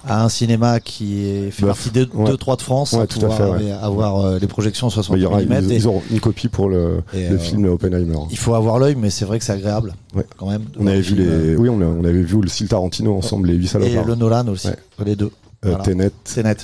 a 0.06 0.22
un 0.24 0.28
cinéma 0.28 0.80
qui 0.80 1.26
est 1.26 1.50
fait 1.50 1.62
Bah, 1.62 1.68
partie 1.68 1.90
de 1.90 2.08
ouais. 2.14 2.30
2-3 2.32 2.56
de 2.56 2.62
France, 2.62 2.92
Ouais, 2.92 3.00
à 3.02 3.06
tout 3.06 3.18
à 3.18 3.28
pouvoir 3.28 3.58
fait, 3.58 3.64
ouais. 3.64 3.70
avoir 3.72 4.24
euh, 4.24 4.38
les 4.38 4.46
projections 4.46 4.86
Bah, 4.88 4.92
70 4.94 5.18
il 5.20 5.22
y 5.22 5.26
aura, 5.26 5.40
mm. 5.42 5.64
ils, 5.64 5.72
et 5.72 5.76
ils 5.76 5.86
auront 5.88 6.02
une 6.10 6.20
copie 6.20 6.48
pour 6.48 6.68
le, 6.68 7.02
Et, 7.12 7.28
le 7.28 7.34
euh, 7.36 7.38
film 7.38 7.64
Oppenheimer. 7.66 8.18
il 8.30 8.38
faut 8.38 8.54
avoir 8.54 8.78
l'œil, 8.78 8.94
mais 8.96 9.10
c'est 9.10 9.24
vrai 9.24 9.38
que 9.38 9.44
c'est 9.44 9.52
agréable, 9.52 9.94
Ouais. 10.14 10.24
quand 10.36 10.48
même. 10.50 10.64
On 10.78 10.86
avait 10.86 10.98
vu 11.00 11.14
film, 11.16 11.20
euh, 11.28 11.50
les, 11.52 11.56
oui, 11.56 11.68
on, 11.68 11.80
a- 11.80 11.84
on 11.84 12.04
avait 12.04 12.22
vu 12.22 12.40
le 12.40 12.48
style 12.48 12.68
Tarantino 12.68 13.16
ensemble, 13.16 13.48
les 13.48 13.54
huit 13.54 13.64
et 13.64 13.68
salopards. 13.68 14.04
le 14.06 14.14
Nolan 14.14 14.48
aussi, 14.48 14.68
Ouais. 14.68 14.76
les 15.04 15.16
deux. 15.16 15.30
Euh, 15.64 15.70
Voilà. 15.70 15.84
Tenet. 15.84 16.10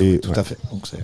Et- 0.00 0.18
tout 0.20 0.30
ouais. 0.30 0.38
à 0.38 0.44
fait. 0.44 0.56
Donc 0.70 0.86
c'est, 0.86 0.98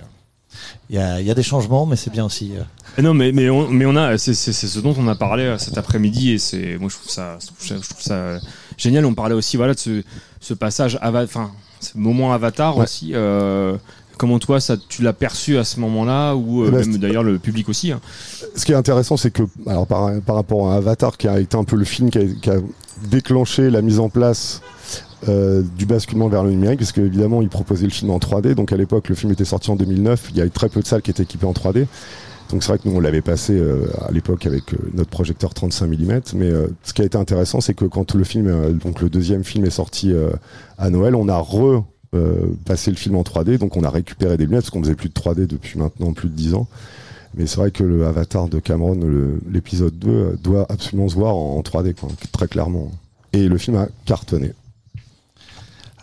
il 0.89 0.95
y 0.95 0.99
a, 0.99 1.19
il 1.21 1.27
y 1.27 1.31
a 1.31 1.35
des 1.35 1.43
changements, 1.43 1.85
mais 1.85 1.95
c'est 1.95 2.09
bien 2.11 2.25
aussi. 2.25 2.51
euh, 2.55 2.61
Eh 2.97 3.01
Non, 3.01 3.13
mais 3.13 3.31
mais 3.31 3.49
on, 3.49 3.67
mais 3.69 3.85
on 3.85 3.95
a 3.95 4.17
c'est 4.17 4.33
c'est 4.33 4.51
c'est 4.53 4.67
ce 4.67 4.79
dont 4.79 4.95
on 4.97 5.07
a 5.07 5.15
parlé 5.15 5.43
euh, 5.43 5.57
cet 5.57 5.77
après-midi 5.77 6.31
et 6.31 6.37
c'est 6.39 6.77
moi 6.79 6.89
je 6.89 6.95
trouve 6.95 7.09
ça 7.11 7.37
je 7.39 7.47
trouve 7.47 7.65
ça, 7.67 7.75
je 7.81 7.89
trouve 7.89 8.01
ça, 8.01 8.13
euh, 8.15 8.39
génial. 8.77 9.05
On 9.05 9.13
parlait 9.13 9.35
aussi 9.35 9.57
voilà 9.57 9.73
de 9.73 9.79
ce 9.79 10.03
ce 10.39 10.53
passage 10.53 10.97
enfin 11.01 11.51
ce 11.79 11.97
moment 11.97 12.33
Avatar 12.33 12.77
Ouais. 12.77 12.83
aussi. 12.83 13.11
Euh, 13.13 13.75
comment 14.17 14.37
toi 14.39 14.59
ça 14.59 14.75
tu 14.89 15.01
l'as 15.01 15.13
perçu 15.13 15.57
à 15.57 15.63
ce 15.63 15.79
moment-là 15.79 16.35
ou 16.35 16.63
euh, 16.63 16.65
Eh 16.67 16.71
ben, 16.71 16.79
même 16.89 16.97
d'ailleurs 16.97 17.23
le 17.23 17.39
public 17.39 17.69
aussi. 17.69 17.91
hein. 17.91 18.01
Ce 18.55 18.65
qui 18.65 18.71
est 18.73 18.75
intéressant, 18.75 19.15
c'est 19.17 19.31
que, 19.31 19.43
alors 19.65 19.87
par, 19.87 20.11
par 20.25 20.35
rapport 20.35 20.71
à 20.71 20.75
Avatar, 20.75 21.17
qui 21.17 21.27
a 21.27 21.39
été 21.39 21.55
un 21.55 21.63
peu 21.63 21.75
le 21.77 21.85
film 21.85 22.09
qui 22.09 22.17
a, 22.17 22.21
qui 22.41 22.49
a 22.49 22.57
déclenché 23.09 23.69
la 23.69 23.81
mise 23.81 23.99
en 23.99 24.09
place 24.09 24.61
euh, 25.29 25.63
du 25.77 25.85
basculement 25.85 26.27
vers 26.27 26.43
le 26.43 26.51
numérique, 26.51 26.79
parce 26.79 26.91
qu'évidemment, 26.91 27.41
il 27.41 27.49
proposait 27.49 27.85
le 27.85 27.91
film 27.91 28.11
en 28.11 28.17
3D. 28.19 28.53
Donc 28.55 28.71
à 28.73 28.77
l'époque, 28.77 29.07
le 29.09 29.15
film 29.15 29.31
était 29.31 29.45
sorti 29.45 29.69
en 29.71 29.75
2009. 29.75 30.27
Il 30.31 30.37
y 30.37 30.41
avait 30.41 30.49
très 30.49 30.69
peu 30.69 30.81
de 30.81 30.87
salles 30.87 31.01
qui 31.01 31.11
étaient 31.11 31.23
équipées 31.23 31.45
en 31.45 31.51
3D. 31.53 31.85
Donc 32.49 32.63
c'est 32.63 32.69
vrai 32.69 32.79
que 32.79 32.89
nous, 32.89 32.95
on 32.95 32.99
l'avait 32.99 33.21
passé 33.21 33.53
euh, 33.53 33.87
à 34.07 34.11
l'époque 34.11 34.45
avec 34.45 34.73
euh, 34.73 34.77
notre 34.93 35.09
projecteur 35.09 35.53
35 35.53 35.87
mm. 35.87 36.21
Mais 36.35 36.49
euh, 36.49 36.67
ce 36.83 36.93
qui 36.93 37.01
a 37.01 37.05
été 37.05 37.17
intéressant, 37.17 37.61
c'est 37.61 37.75
que 37.75 37.85
quand 37.85 38.15
le 38.15 38.23
film, 38.23 38.73
donc 38.79 39.01
le 39.01 39.09
deuxième 39.09 39.43
film 39.43 39.65
est 39.65 39.69
sorti 39.69 40.13
à 40.77 40.89
Noël, 40.89 41.15
on 41.15 41.27
a 41.27 41.37
re 41.37 41.83
passé 42.65 42.89
le 42.89 42.97
film 42.97 43.15
en 43.15 43.21
3D. 43.21 43.57
Donc 43.57 43.77
on 43.77 43.83
a 43.83 43.89
récupéré 43.89 44.37
des 44.37 44.45
lunettes, 44.45 44.61
parce 44.61 44.71
qu'on 44.71 44.81
faisait 44.81 44.95
plus 44.95 45.09
de 45.09 45.13
3D 45.13 45.45
depuis 45.45 45.77
maintenant 45.77 46.13
plus 46.13 46.29
de 46.29 46.35
10 46.35 46.55
ans. 46.55 46.67
Mais 47.35 47.45
c'est 47.45 47.57
vrai 47.57 47.71
que 47.71 47.83
le 47.83 48.05
Avatar 48.05 48.47
de 48.49 48.59
Cameron, 48.59 48.97
l'épisode 49.49 49.97
2, 49.97 50.09
euh, 50.09 50.35
doit 50.41 50.65
absolument 50.69 51.09
se 51.09 51.15
voir 51.15 51.35
en, 51.35 51.57
en 51.57 51.61
3D, 51.61 51.93
quoi, 51.93 52.09
très 52.31 52.47
clairement. 52.47 52.91
Et 53.33 53.47
le 53.47 53.57
film 53.57 53.77
a 53.77 53.87
cartonné. 54.05 54.53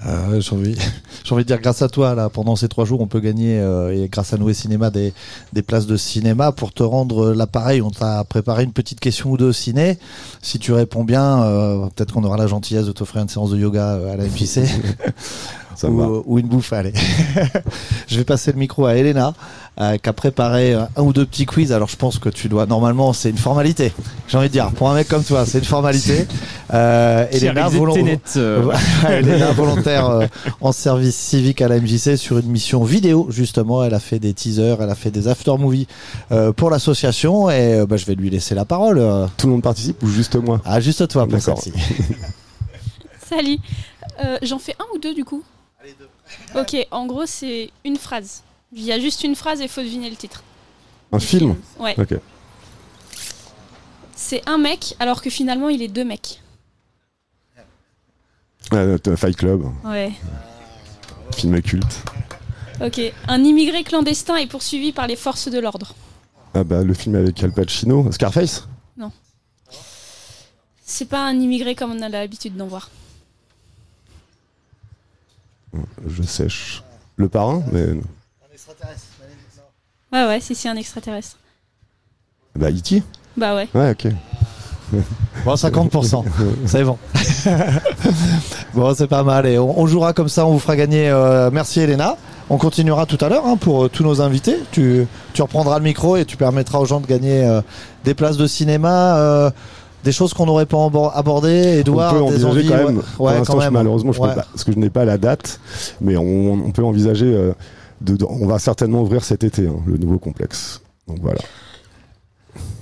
Euh, 0.05 0.41
j'ai 0.41 0.55
envie, 0.55 0.77
envie 1.31 1.43
de 1.43 1.49
dire 1.49 1.61
grâce 1.61 1.81
à 1.81 1.89
toi 1.89 2.15
là 2.15 2.29
pendant 2.29 2.55
ces 2.55 2.69
trois 2.69 2.85
jours 2.85 3.01
on 3.01 3.07
peut 3.07 3.21
gagner 3.21 3.59
euh, 3.59 3.95
et 4.05 4.09
grâce 4.09 4.35
à 4.35 4.37
Noué 4.37 4.53
Cinéma 4.53 4.91
des, 4.91 5.15
des 5.55 5.63
places 5.63 5.87
de 5.87 5.97
cinéma 5.97 6.53
pour 6.53 6.73
te 6.73 6.83
rendre 6.83 7.29
euh, 7.29 7.35
l'appareil. 7.35 7.81
On 7.81 7.91
t'a 7.91 8.23
préparé 8.25 8.65
une 8.65 8.73
petite 8.73 9.01
question 9.01 9.31
ou 9.31 9.37
deux 9.39 9.53
ciné. 9.53 9.99
Si 10.43 10.59
tu 10.59 10.73
réponds 10.73 11.05
bien 11.05 11.43
euh, 11.43 11.87
peut-être 11.95 12.13
qu'on 12.13 12.25
aura 12.25 12.37
la 12.37 12.47
gentillesse 12.47 12.85
de 12.85 12.93
t'offrir 12.93 13.23
une 13.23 13.29
séance 13.29 13.51
de 13.51 13.57
yoga 13.57 13.93
à 13.93 14.17
la 14.17 14.25
MJC 14.25 14.69
Ça 15.77 15.89
ou, 15.89 16.22
ou 16.27 16.39
une 16.39 16.47
bouffe 16.47 16.72
allez 16.72 16.93
je 18.09 18.16
vais 18.18 18.24
passer 18.24 18.53
le 18.53 18.59
micro 18.59 18.87
à 18.87 18.95
Elena 18.95 19.35
euh, 19.79 19.99
qui 19.99 20.09
a 20.09 20.12
préparé 20.12 20.74
euh, 20.74 20.85
un 20.97 21.03
ou 21.03 21.12
deux 21.12 21.27
petits 21.27 21.45
quiz 21.47 21.70
alors 21.72 21.89
je 21.89 21.97
pense 21.97 22.18
que 22.18 22.29
tu 22.31 22.49
dois 22.49 22.64
normalement 22.66 23.12
c'est 23.12 23.29
une 23.31 23.37
formalité 23.39 23.93
j'ai 24.29 24.39
envie 24.39 24.49
de 24.49 24.53
dire 24.53 24.70
pour 24.70 24.89
un 24.91 24.95
mec 24.95 25.07
comme 25.09 25.22
toi 25.22 25.45
c'est 25.45 25.59
une 25.59 25.64
formalité 25.64 26.27
euh, 26.74 27.27
Elena 27.31 27.68
volon- 27.68 27.95
euh, 28.37 28.72
elle 29.09 29.29
est 29.29 29.39
là 29.39 29.53
volontaire 29.53 30.07
euh, 30.09 30.27
en 30.61 30.72
service 30.72 31.14
civique 31.16 31.61
à 31.61 31.68
la 31.68 31.79
MJC 31.79 32.16
sur 32.16 32.39
une 32.39 32.47
mission 32.49 32.83
vidéo 32.85 33.27
justement. 33.31 33.85
Elle 33.85 33.95
a 33.95 34.01
fait 34.01 34.18
des 34.18 34.33
teasers, 34.35 34.79
elle 34.81 34.91
a 34.91 34.95
fait 34.95 35.11
des 35.11 35.29
after 35.29 35.57
movies 35.59 35.87
euh, 36.33 36.53
pour 36.53 36.70
l'association 36.70 37.51
et 37.51 37.74
euh, 37.81 37.87
bah, 37.87 37.97
je 37.97 38.07
vais 38.07 38.14
lui 38.14 38.31
laisser 38.31 38.55
la 38.55 38.64
parole. 38.64 38.99
euh. 38.99 39.27
Tout 39.37 39.47
le 39.47 39.53
monde 39.53 39.62
participe 39.62 40.03
ou 40.03 40.09
juste 40.09 40.37
moi? 40.37 40.61
Ah 40.64 40.81
juste 40.81 41.07
toi 41.09 41.27
pour 41.27 41.41
celle-ci. 41.41 41.72
Salut. 43.29 43.59
Euh, 44.24 44.39
J'en 44.43 44.59
fais 44.59 44.74
un 44.79 44.85
ou 44.95 44.99
deux 44.99 45.14
du 45.14 45.24
coup? 45.24 45.43
Ok, 46.57 46.76
en 46.91 47.07
gros 47.07 47.26
c'est 47.26 47.70
une 47.84 47.97
phrase. 47.97 48.43
Il 48.72 48.82
y 48.82 48.93
a 48.93 48.99
juste 49.01 49.22
une 49.24 49.37
phrase 49.37 49.61
et 49.61 49.64
il 49.64 49.68
faut 49.68 49.82
deviner 49.82 50.11
le 50.11 50.16
titre. 50.16 50.43
Un 51.12 51.18
film 51.20 51.57
Ouais. 51.78 51.95
Ok. 51.99 52.14
C'est 54.14 54.43
un 54.49 54.59
mec 54.59 54.97
alors 54.99 55.22
que 55.22 55.30
finalement 55.30 55.68
il 55.68 55.82
est 55.82 55.89
deux 55.89 56.05
mecs. 56.05 56.43
Euh, 58.72 58.99
t- 58.99 59.16
Fight 59.16 59.37
Club, 59.37 59.62
Ouais. 59.84 60.12
film 61.37 61.61
culte. 61.62 62.03
Ok. 62.80 63.01
Un 63.28 63.45
immigré 63.45 63.84
clandestin 63.84 64.37
est 64.37 64.49
poursuivi 64.49 64.93
par 64.93 65.07
les 65.07 65.14
forces 65.16 65.49
de 65.49 65.59
l'ordre. 65.61 65.95
Ah 66.55 66.64
bah, 66.64 66.82
le 66.82 66.93
film 66.95 67.14
avec 67.14 67.43
Al 67.45 67.53
Pacino, 67.53 68.11
Scarface? 68.12 68.66
C'est 70.89 71.09
pas 71.09 71.24
un 71.26 71.34
immigré 71.41 71.74
comme 71.74 71.91
on 71.93 72.01
a 72.01 72.09
l'habitude 72.09 72.57
d'en 72.57 72.68
voir. 72.68 72.91
Je 76.09 76.22
sèche. 76.22 76.83
Le 77.16 77.29
parrain 77.29 77.62
mais... 77.72 77.87
Ouais 80.12 80.27
ouais, 80.27 80.41
si 80.41 80.55
c'est 80.55 80.68
un 80.68 80.77
extraterrestre. 80.77 81.37
Bah, 82.55 82.70
E.T. 82.70 83.03
Bah 83.37 83.55
ouais. 83.55 83.68
Ouais, 83.74 83.91
ok. 83.91 84.07
Bon, 85.45 85.55
50%. 85.55 86.24
c'est 86.66 86.85
bon. 86.85 86.97
bon, 88.74 88.95
c'est 88.95 89.09
pas 89.09 89.22
mal. 89.24 89.47
Et 89.47 89.59
on, 89.59 89.79
on 89.79 89.87
jouera 89.87 90.12
comme 90.12 90.29
ça, 90.29 90.47
on 90.47 90.53
vous 90.53 90.59
fera 90.59 90.77
gagner. 90.77 91.09
euh, 91.11 91.51
merci 91.53 91.81
Elena. 91.81 92.16
On 92.49 92.57
continuera 92.59 93.05
tout 93.07 93.18
à 93.20 93.29
l'heure 93.29 93.45
hein, 93.45 93.57
pour 93.57 93.85
euh, 93.85 93.89
tous 93.89 94.05
nos 94.05 94.20
invités. 94.22 94.57
Tu, 94.70 95.07
tu 95.33 95.43
reprendras 95.43 95.79
le 95.79 95.85
micro 95.85 96.16
et 96.16 96.24
tu 96.24 96.37
permettras 96.37 96.79
aux 96.79 96.87
gens 96.87 97.01
de 97.01 97.07
gagner 97.07 97.45
euh, 97.45 97.61
des 98.05 98.14
places 98.14 98.37
de 98.37 98.47
cinéma. 98.47 99.51
Des 100.07 100.13
choses 100.13 100.33
qu'on 100.33 100.47
n'aurait 100.47 100.65
pas 100.67 100.79
abo- 100.87 101.11
abordées, 101.13 101.81
Edouard, 101.81 102.15
on 102.23 102.29
peut 102.29 102.37
des 102.37 102.45
envisager 102.47 102.49
envies. 102.49 102.69
quand 102.69 102.75
ouais. 102.77 102.85
même. 102.85 103.03
Ouais, 103.19 103.37
pour 103.39 103.47
quand 103.47 103.53
je- 103.55 103.59
même. 103.65 103.73
malheureusement, 103.75 104.13
je 104.13 104.21
Ouais. 104.21 104.29
peux 104.31 104.35
pas, 104.37 104.47
parce 104.51 104.65
que 104.65 104.73
je 104.73 104.79
n'ai 104.79 104.89
pas 104.89 105.05
la 105.05 105.19
date, 105.19 105.61
mais 106.01 106.17
on, 106.17 106.53
on 106.55 106.71
peut 106.71 106.83
envisager. 106.85 107.27
euh, 107.27 107.53
de, 108.03 108.15
de- 108.17 108.27
on 108.29 108.47
va 108.47 108.59
certainement 108.59 109.01
ouvrir 109.03 109.25
cet 109.25 109.43
été 109.43 109.67
hein, 109.67 109.77
le 109.87 109.97
nouveau 109.97 110.19
complexe. 110.19 110.83
Donc 111.09 111.19
voilà. 111.23 111.41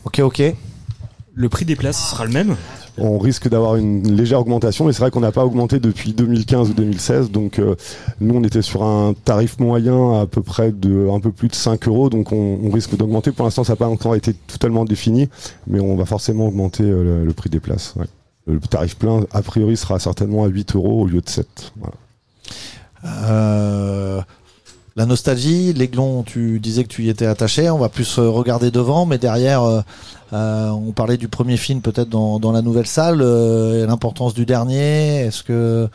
Ok, 0.04 0.18
ok. 0.18 0.42
Le 1.34 1.48
prix 1.48 1.64
des 1.64 1.76
places 1.76 2.10
sera 2.10 2.24
le 2.24 2.32
même? 2.32 2.56
On 2.96 3.18
risque 3.18 3.48
d'avoir 3.48 3.74
une 3.76 4.14
légère 4.14 4.40
augmentation, 4.40 4.84
mais 4.84 4.92
c'est 4.92 5.00
vrai 5.00 5.10
qu'on 5.10 5.20
n'a 5.20 5.32
pas 5.32 5.44
augmenté 5.44 5.80
depuis 5.80 6.12
2015 6.12 6.70
ou 6.70 6.74
2016. 6.74 7.30
Donc 7.30 7.58
euh, 7.58 7.74
nous, 8.20 8.36
on 8.36 8.44
était 8.44 8.62
sur 8.62 8.84
un 8.84 9.14
tarif 9.24 9.58
moyen 9.58 10.20
à 10.20 10.26
peu 10.26 10.42
près 10.42 10.70
de 10.70 11.08
un 11.10 11.18
peu 11.18 11.32
plus 11.32 11.48
de 11.48 11.54
5 11.54 11.88
euros. 11.88 12.08
Donc 12.08 12.30
on, 12.32 12.70
risque 12.70 12.96
d'augmenter. 12.96 13.32
Pour 13.32 13.44
l'instant, 13.44 13.64
ça 13.64 13.72
n'a 13.72 13.76
pas 13.76 13.88
encore 13.88 14.14
été 14.14 14.32
totalement 14.34 14.84
défini, 14.84 15.28
mais 15.66 15.80
on 15.80 15.96
va 15.96 16.04
forcément 16.04 16.46
augmenter 16.46 16.84
euh, 16.84 17.24
le, 17.24 17.32
prix 17.32 17.50
des 17.50 17.60
places. 17.60 17.94
Le 18.46 18.60
tarif 18.60 18.96
plein, 18.96 19.24
a 19.32 19.42
priori, 19.42 19.76
sera 19.76 19.98
certainement 19.98 20.44
à 20.44 20.48
8 20.48 20.76
euros 20.76 21.02
au 21.02 21.06
lieu 21.06 21.20
de 21.20 21.28
7. 21.28 21.72
Voilà. 21.76 21.94
Euh, 23.04 24.22
la 24.96 25.06
nostalgie, 25.06 25.72
l'aiglon, 25.72 26.22
tu 26.22 26.60
disais 26.60 26.84
que 26.84 26.88
tu 26.88 27.02
y 27.02 27.08
étais 27.08 27.26
attaché. 27.26 27.68
On 27.70 27.78
va 27.78 27.88
plus 27.88 28.18
euh, 28.18 28.28
regarder 28.28 28.70
devant, 28.70 29.06
mais 29.06 29.18
derrière, 29.18 29.62
euh, 29.64 29.80
euh, 30.32 30.68
on 30.70 30.92
parlait 30.92 31.16
du 31.16 31.26
premier 31.28 31.56
film 31.56 31.80
peut-être 31.80 32.08
dans, 32.08 32.38
dans 32.38 32.52
la 32.52 32.62
nouvelle 32.62 32.86
salle. 32.86 33.20
euh, 33.20 33.86
L'importance 33.86 34.34
du 34.34 34.46
dernier. 34.46 35.16
Est-ce 35.26 35.42
que 35.42 35.88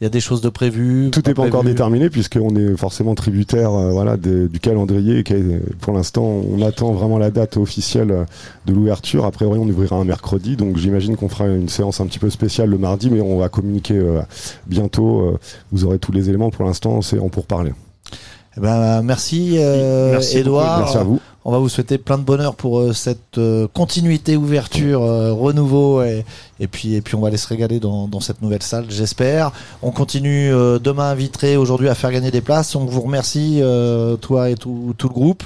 il 0.00 0.04
y 0.04 0.06
a 0.06 0.10
des 0.10 0.20
choses 0.20 0.42
de 0.42 0.50
prévues 0.50 1.08
Tout 1.10 1.22
n'est 1.26 1.32
pas 1.32 1.44
encore 1.46 1.64
déterminé 1.64 2.10
puisqu'on 2.10 2.54
est 2.54 2.76
forcément 2.76 3.14
tributaire 3.14 3.72
euh, 3.72 3.92
voilà, 3.92 4.18
du 4.18 4.58
calendrier. 4.60 5.20
et 5.20 5.22
qui 5.24 5.34
pour 5.80 5.94
l'instant, 5.94 6.22
on 6.22 6.60
attend 6.60 6.92
vraiment 6.92 7.16
la 7.18 7.30
date 7.30 7.56
officielle 7.56 8.26
de 8.66 8.72
l'ouverture. 8.74 9.24
A 9.24 9.30
priori, 9.30 9.58
on 9.58 9.66
ouvrira 9.66 9.96
un 9.96 10.04
mercredi, 10.04 10.56
donc 10.56 10.76
j'imagine 10.76 11.16
qu'on 11.16 11.30
fera 11.30 11.46
une 11.48 11.70
séance 11.70 12.00
un 12.00 12.06
petit 12.06 12.18
peu 12.18 12.28
spéciale 12.28 12.68
le 12.68 12.76
mardi, 12.78 13.08
mais 13.08 13.22
on 13.22 13.38
va 13.38 13.48
communiquer 13.48 13.96
euh, 13.96 14.20
bientôt. 14.66 15.20
euh, 15.20 15.38
vous 15.72 15.84
aurez 15.86 15.98
tous 15.98 16.12
les 16.12 16.28
éléments. 16.28 16.50
Pour 16.50 16.66
l'instant, 16.66 17.00
c'est 17.00 17.18
en 17.18 17.28
pourparler. 17.30 17.72
Eh 18.56 18.60
ben, 18.60 19.02
merci, 19.02 19.56
euh, 19.58 20.12
Merci 20.12 20.36
beaucoup, 20.36 20.40
Edouard. 20.48 20.78
merci 20.80 20.96
à 20.96 21.02
vous. 21.02 21.20
On 21.44 21.52
va 21.52 21.58
vous 21.58 21.68
souhaiter 21.68 21.96
plein 21.98 22.18
de 22.18 22.24
bonheur 22.24 22.56
pour 22.56 22.80
euh, 22.80 22.92
cette 22.92 23.38
euh, 23.38 23.68
continuité, 23.72 24.36
ouverture, 24.36 25.02
euh, 25.04 25.32
renouveau, 25.32 26.02
et, 26.02 26.24
et 26.58 26.66
puis 26.66 26.94
et 26.94 27.00
puis 27.02 27.14
on 27.14 27.20
va 27.20 27.28
aller 27.28 27.36
se 27.36 27.46
régaler 27.46 27.78
dans, 27.78 28.08
dans 28.08 28.18
cette 28.18 28.42
nouvelle 28.42 28.62
salle, 28.64 28.86
j'espère. 28.88 29.52
On 29.82 29.92
continue 29.92 30.52
euh, 30.52 30.80
demain 30.80 31.10
à 31.10 31.14
Vitré, 31.14 31.56
aujourd'hui 31.56 31.88
à 31.88 31.94
faire 31.94 32.10
gagner 32.10 32.32
des 32.32 32.40
places. 32.40 32.74
On 32.74 32.84
vous 32.84 33.00
remercie, 33.00 33.60
euh, 33.60 34.16
toi 34.16 34.50
et 34.50 34.56
tout, 34.56 34.92
tout 34.98 35.08
le 35.08 35.14
groupe. 35.14 35.44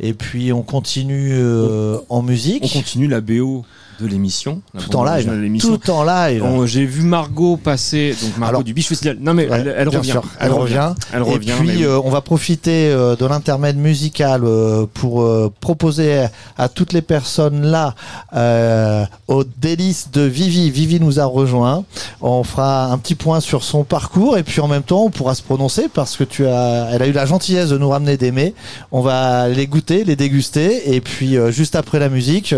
Et 0.00 0.12
puis 0.12 0.52
on 0.52 0.62
continue 0.62 1.30
euh, 1.32 1.98
en 2.10 2.22
musique. 2.22 2.64
On 2.64 2.78
continue 2.80 3.08
la 3.08 3.20
BO 3.20 3.64
de 4.00 4.06
l'émission. 4.06 4.60
Tout 4.78 4.96
en 4.96 5.04
live. 5.04 5.58
Tout 5.60 5.90
en 5.90 6.04
live. 6.04 6.44
J'ai 6.66 6.84
vu 6.84 7.02
Margot 7.02 7.56
passer, 7.56 8.14
donc 8.22 8.36
Margot 8.38 8.48
Alors- 8.48 8.64
du 8.64 8.72
Biche 8.74 8.88
Festival. 8.88 9.18
Non 9.20 9.34
mais 9.34 9.48
Ouais, 9.48 9.64
elle, 9.76 9.88
revient. 9.88 10.10
sûr, 10.10 10.22
elle 10.40 10.52
revient. 10.52 10.92
Elle 11.12 11.20
Et 11.20 11.22
revient. 11.22 11.52
puis, 11.58 11.66
mais 11.68 11.76
oui. 11.78 11.84
euh, 11.84 12.00
on 12.04 12.10
va 12.10 12.20
profiter 12.20 12.90
euh, 12.90 13.16
de 13.16 13.26
l'intermède 13.26 13.76
musical 13.76 14.42
euh, 14.44 14.86
pour 14.94 15.28
proposer 15.60 16.26
à, 16.56 16.68
toutes 16.68 16.92
les 16.92 17.02
personnes 17.02 17.62
là 17.66 17.94
euh, 18.34 19.04
au 19.26 19.44
délice 19.44 20.10
de 20.12 20.22
Vivi. 20.22 20.70
Vivi 20.70 21.00
nous 21.00 21.18
a 21.20 21.24
rejoint. 21.24 21.84
On 22.20 22.44
fera 22.44 22.86
un 22.92 22.98
petit 22.98 23.14
point 23.14 23.40
sur 23.40 23.62
son 23.64 23.84
parcours 23.84 24.38
et 24.38 24.42
puis 24.42 24.60
en 24.60 24.68
même 24.68 24.82
temps, 24.82 25.02
on 25.04 25.10
pourra 25.10 25.34
se 25.34 25.42
prononcer 25.42 25.88
parce 25.92 26.16
que 26.16 26.24
tu 26.24 26.46
as, 26.46 26.88
elle 26.92 27.02
a 27.02 27.06
eu 27.06 27.12
la 27.12 27.26
gentillesse 27.26 27.70
de 27.70 27.78
nous 27.78 27.88
ramener 27.88 28.16
des 28.16 28.32
mets. 28.32 28.54
On 28.92 29.00
va 29.00 29.48
les 29.48 29.66
goûter, 29.66 30.04
les 30.04 30.16
déguster 30.16 30.94
et 30.94 31.00
puis 31.00 31.36
juste 31.50 31.74
après 31.76 31.98
la 31.98 32.08
musique, 32.08 32.54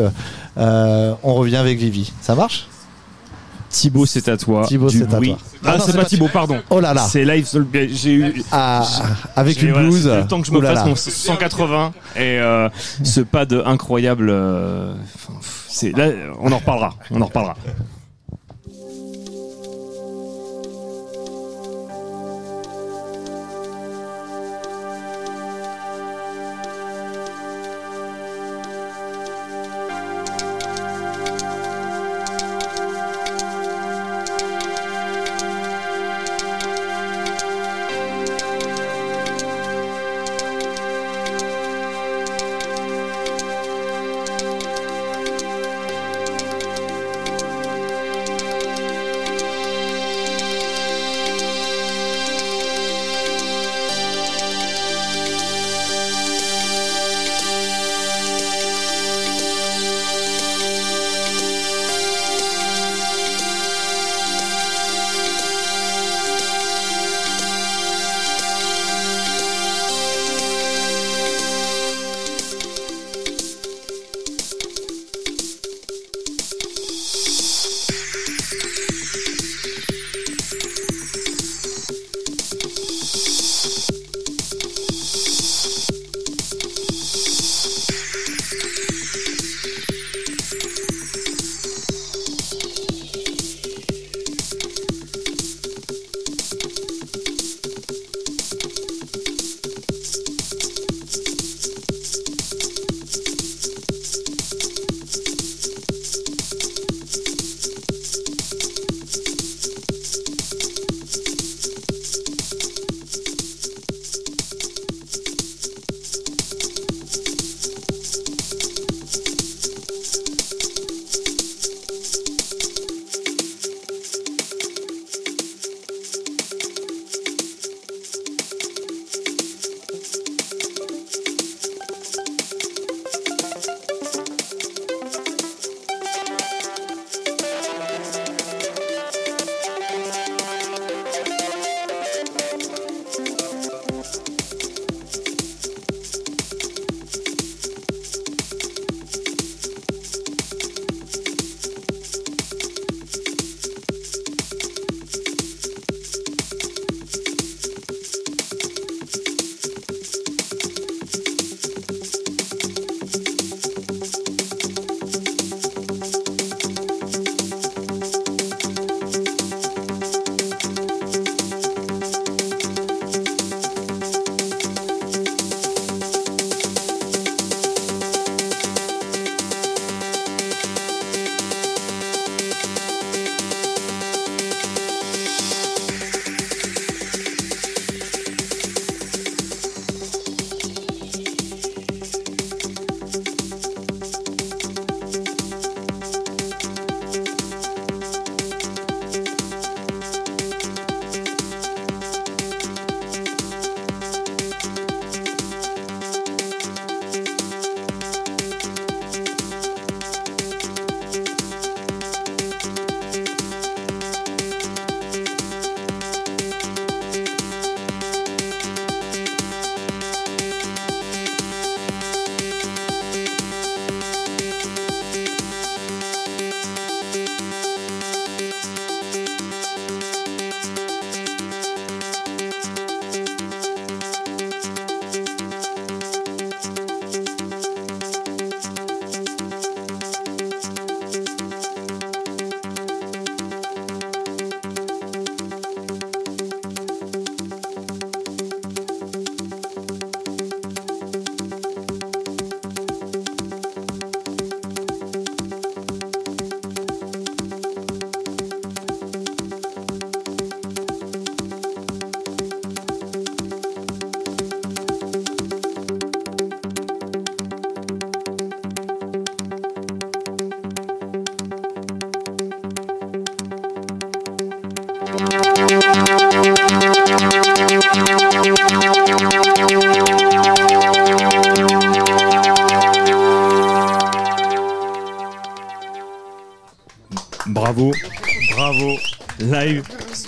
euh, 0.58 1.14
on 1.22 1.34
revient 1.34 1.56
avec 1.56 1.78
Vivi. 1.78 2.12
Ça 2.20 2.34
marche 2.34 2.66
Thibaut, 3.68 4.04
c'est 4.04 4.28
à 4.28 4.36
toi. 4.36 4.64
Thibaut, 4.66 4.88
c'est 4.88 5.02
à 5.04 5.06
toi. 5.06 5.20
Ah, 5.64 5.68
Ah 5.74 5.76
non, 5.78 5.84
c'est 5.86 5.94
pas 5.96 6.04
Thibaut, 6.04 6.28
pardon. 6.32 6.60
Oh 6.70 6.80
là 6.80 6.92
là. 6.92 7.02
C'est 7.02 7.24
live. 7.24 7.48
J'ai 7.92 8.12
eu. 8.14 8.42
Ah, 8.50 8.84
avec 9.36 9.62
une 9.62 9.70
voilà, 9.70 9.86
blouse. 9.86 10.08
Le 10.08 10.26
temps 10.26 10.40
que 10.40 10.46
je 10.48 10.52
me 10.52 10.58
Ouh 10.58 10.60
là 10.60 10.70
fasse 10.74 10.78
là. 10.80 10.86
mon 10.86 10.96
180 10.96 11.92
et 12.16 12.18
euh, 12.40 12.68
ce 13.04 13.20
pad 13.20 13.52
incroyable. 13.64 14.28
euh, 14.28 14.92
c'est 15.68 15.96
là, 15.96 16.08
on 16.40 16.50
en 16.50 16.58
reparlera. 16.58 16.94
On 17.12 17.20
en 17.20 17.26
reparlera. 17.26 17.54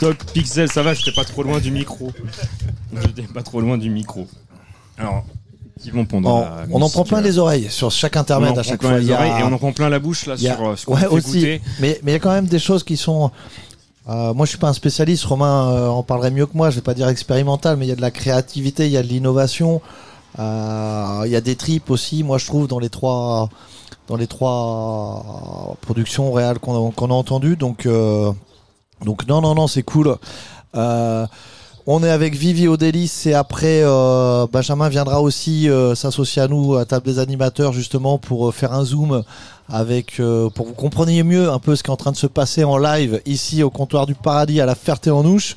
Stock, 0.03 0.17
pixel, 0.33 0.69
ça 0.71 0.83
va, 0.83 0.95
j'étais 0.95 1.13
pas 1.13 1.25
trop 1.25 1.43
loin 1.43 1.61
du 1.61 1.71
micro. 1.71 2.11
J'étais 3.01 3.23
pas 3.23 3.43
trop 3.43 3.61
loin 3.61 3.79
du 3.79 3.89
micro. 3.89 4.27
Alors, 4.99 5.25
effectivement, 5.77 6.05
pendant 6.05 6.39
On, 6.39 6.41
la 6.41 6.65
on 6.73 6.83
en 6.83 6.91
prend 6.91 7.05
plein 7.05 7.19
euh, 7.19 7.23
les 7.23 7.39
oreilles 7.39 7.69
sur 7.71 7.91
chaque 7.91 8.17
intermède 8.17 8.59
à 8.59 8.63
chaque 8.63 8.83
fois. 8.83 8.99
les 8.99 9.13
a- 9.13 9.41
et 9.41 9.43
on 9.45 9.53
en 9.53 9.59
prend 9.59 9.73
plein 9.73 9.89
la 9.89 9.99
bouche 10.01 10.27
là 10.27 10.35
a- 10.35 10.37
sur 10.37 10.69
euh, 10.69 10.77
ce 10.77 10.87
qu'on 10.87 10.95
ouais, 10.95 11.01
fait 11.03 11.07
aussi. 11.07 11.39
goûter. 11.39 11.61
Mais 11.81 12.01
mais 12.03 12.11
il 12.11 12.15
y 12.15 12.17
a 12.17 12.21
quand 12.21 12.33
même 12.33 12.47
des 12.47 12.59
choses 12.59 12.83
qui 12.83 12.97
sont. 12.97 13.31
euh, 14.09 14.35
moi, 14.35 14.45
je 14.45 14.51
suis 14.51 14.59
pas 14.59 14.69
un 14.69 14.73
spécialiste. 14.73 15.25
Romain 15.25 15.71
euh, 15.73 15.89
en 15.89 16.03
parlerait 16.03 16.31
mieux 16.33 16.47
que 16.47 16.57
moi. 16.57 16.71
Je 16.71 16.77
vais 16.77 16.83
pas 16.83 16.95
dire 16.95 17.09
expérimental, 17.09 17.77
mais 17.77 17.87
il 17.87 17.89
y 17.89 17.93
a 17.93 17.97
de 17.97 18.01
la 18.01 18.11
créativité, 18.11 18.87
il 18.87 18.93
y 18.93 18.97
a 18.97 19.03
de 19.03 19.09
l'innovation. 19.09 19.81
Euh, 20.39 21.23
Il 21.27 21.31
y 21.31 21.37
a 21.37 21.41
des 21.41 21.55
tripes 21.57 21.91
aussi. 21.91 22.25
Moi, 22.25 22.39
je 22.39 22.47
trouve 22.47 22.67
dans 22.67 22.79
les 22.81 22.89
trois 22.91 23.49
dans 24.09 24.17
les 24.17 24.27
trois 24.27 25.77
productions 25.81 26.33
réelles 26.33 26.59
qu'on 26.59 26.89
a, 26.89 26.93
qu'on 26.93 27.11
a 27.11 27.15
entendues. 27.15 27.57
Donc 27.57 27.87
euh, 27.87 28.33
donc 29.05 29.27
non 29.27 29.41
non 29.41 29.55
non, 29.55 29.67
c'est 29.67 29.83
cool. 29.83 30.17
Euh, 30.75 31.27
on 31.87 32.05
est 32.05 32.11
avec 32.11 32.35
Vivi 32.35 32.69
au 32.69 32.77
délice 32.77 33.27
et 33.27 33.35
après 33.35 33.83
euh, 33.83 34.47
Benjamin 34.51 34.89
viendra 34.89 35.21
aussi 35.21 35.69
euh, 35.69 35.97
s'associer 35.97 36.41
à 36.41 36.49
nous 36.49 36.77
à 36.77 36.85
table 36.85 37.05
des 37.05 37.19
animateurs 37.19 37.73
justement 37.73 38.19
pour 38.19 38.55
faire 38.55 38.73
un 38.73 38.85
zoom 38.85 39.25
avec 39.69 40.17
pour 40.55 40.65
que 40.65 40.69
vous 40.69 40.75
compreniez 40.75 41.25
mieux 41.25 41.51
un 41.51 41.59
peu 41.59 41.75
ce 41.75 41.83
qui 41.83 41.91
est 41.91 41.93
en 41.93 41.97
train 41.97 42.13
de 42.13 42.17
se 42.17 42.27
passer 42.27 42.63
en 42.63 42.79
live 42.79 43.21
ici 43.27 43.63
au 43.63 43.71
comptoir 43.71 44.07
du 44.07 44.15
paradis 44.15 44.61
à 44.61 44.67
la 44.67 44.75
Ferté-en-Ouche. 44.75 45.57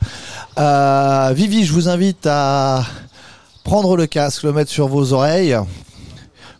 Vivi, 0.57 1.65
je 1.65 1.73
vous 1.73 1.89
invite 1.89 2.25
à 2.25 2.83
prendre 3.63 3.97
le 3.97 4.07
casque, 4.07 4.43
le 4.43 4.53
mettre 4.53 4.71
sur 4.71 4.87
vos 4.87 5.13
oreilles, 5.13 5.57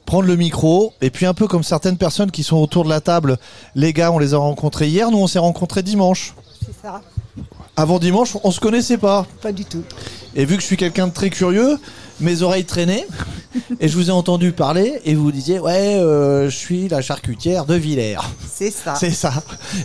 prendre 0.05 0.27
le 0.27 0.35
micro 0.35 0.93
et 1.01 1.09
puis 1.09 1.25
un 1.25 1.33
peu 1.33 1.47
comme 1.47 1.63
certaines 1.63 1.97
personnes 1.97 2.29
qui 2.29 2.43
sont 2.43 2.57
autour 2.57 2.83
de 2.83 2.89
la 2.89 2.99
table, 2.99 3.37
les 3.73 3.93
gars, 3.93 4.11
on 4.11 4.19
les 4.19 4.33
a 4.33 4.37
rencontrés 4.37 4.87
hier, 4.87 5.09
nous 5.09 5.19
on 5.19 5.27
s'est 5.27 5.39
rencontrés 5.39 5.81
dimanche. 5.81 6.33
C'est 6.65 6.75
ça. 6.81 7.01
Avant 7.75 7.99
dimanche, 7.99 8.37
on 8.43 8.51
se 8.51 8.59
connaissait 8.59 8.97
pas. 8.97 9.25
Pas 9.41 9.51
du 9.51 9.65
tout. 9.65 9.83
Et 10.35 10.45
vu 10.45 10.55
que 10.55 10.61
je 10.61 10.67
suis 10.67 10.77
quelqu'un 10.77 11.07
de 11.07 11.13
très 11.13 11.29
curieux, 11.29 11.77
mes 12.19 12.41
oreilles 12.41 12.65
traînaient 12.65 13.05
et 13.79 13.87
je 13.87 13.95
vous 13.95 14.09
ai 14.09 14.11
entendu 14.11 14.51
parler 14.51 14.99
et 15.05 15.15
vous 15.15 15.31
disiez 15.31 15.59
ouais, 15.59 15.95
euh, 15.95 16.49
je 16.49 16.55
suis 16.55 16.87
la 16.87 17.01
charcutière 17.01 17.65
de 17.65 17.75
Villers. 17.75 18.17
C'est 18.51 18.71
ça. 18.71 18.95
C'est 18.95 19.11
ça. 19.11 19.33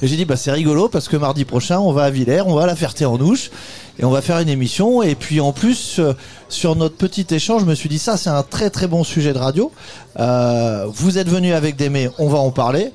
Et 0.03 0.07
j'ai 0.07 0.17
dit 0.17 0.25
bah 0.25 0.37
c'est 0.37 0.53
rigolo 0.53 0.89
parce 0.89 1.09
que 1.09 1.17
mardi 1.17 1.45
prochain 1.45 1.79
on 1.81 1.93
va 1.93 2.05
à 2.05 2.11
Villers, 2.11 2.43
on 2.47 2.55
va 2.55 2.63
à 2.65 2.67
la 2.67 2.77
Ferté-en-Ouche 2.77 3.51
et 3.99 4.05
on 4.05 4.11
va 4.11 4.23
faire 4.23 4.39
une 4.39 4.49
émission 4.49 5.03
et 5.03 5.15
puis 5.15 5.41
en 5.41 5.53
plus 5.53 5.99
euh, 5.99 6.15
sur 6.49 6.77
notre 6.77 6.97
petit 6.97 7.27
échange, 7.31 7.63
je 7.63 7.67
me 7.67 7.75
suis 7.75 7.89
dit 7.89 7.99
ça 7.99 8.17
c'est 8.17 8.31
un 8.31 8.43
très 8.43 8.71
très 8.71 8.87
bon 8.87 9.05
sujet 9.05 9.33
de 9.33 9.39
radio. 9.39 9.73
Euh, 10.19 10.87
vous 10.89 11.19
êtes 11.19 11.29
venu 11.29 11.53
avec 11.53 11.77
des 11.77 11.89
mets, 11.89 12.11
on 12.19 12.29
va 12.29 12.39
en 12.39 12.51
parler. 12.51 12.93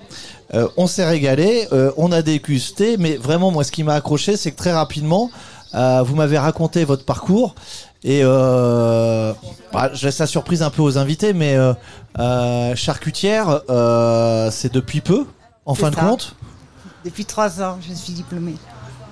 Euh, 0.54 0.68
on 0.78 0.86
s'est 0.88 1.06
régalé, 1.06 1.68
euh, 1.72 1.92
on 1.98 2.12
a 2.12 2.22
dégusté, 2.22 2.98
mais 2.98 3.18
vraiment 3.18 3.50
moi 3.52 3.64
ce 3.64 3.72
qui 3.72 3.84
m'a 3.84 3.96
accroché 3.96 4.38
c'est 4.38 4.52
que 4.52 4.58
très 4.58 4.72
rapidement 4.72 5.32
euh, 5.74 6.04
vous 6.04 6.16
m'avez 6.16 6.38
raconté 6.38 6.86
votre 6.86 7.04
parcours 7.04 7.56
et 8.04 8.22
euh, 8.24 9.34
bah, 9.74 9.90
je 9.94 10.06
laisse 10.06 10.20
la 10.20 10.28
surprise 10.28 10.62
un 10.62 10.70
peu 10.70 10.84
aux 10.84 11.00
invités, 11.00 11.34
mais 11.34 11.56
euh, 11.56 11.74
euh, 12.20 12.76
charcutière 12.76 13.62
euh, 13.72 14.52
c'est 14.52 14.72
depuis 14.72 15.02
peu 15.02 15.26
en 15.66 15.74
fin 15.74 15.90
de 15.90 15.96
compte. 15.96 16.36
Depuis 17.04 17.26
trois 17.26 17.62
ans, 17.62 17.78
je 17.88 17.94
suis 17.94 18.14
diplômée 18.14 18.56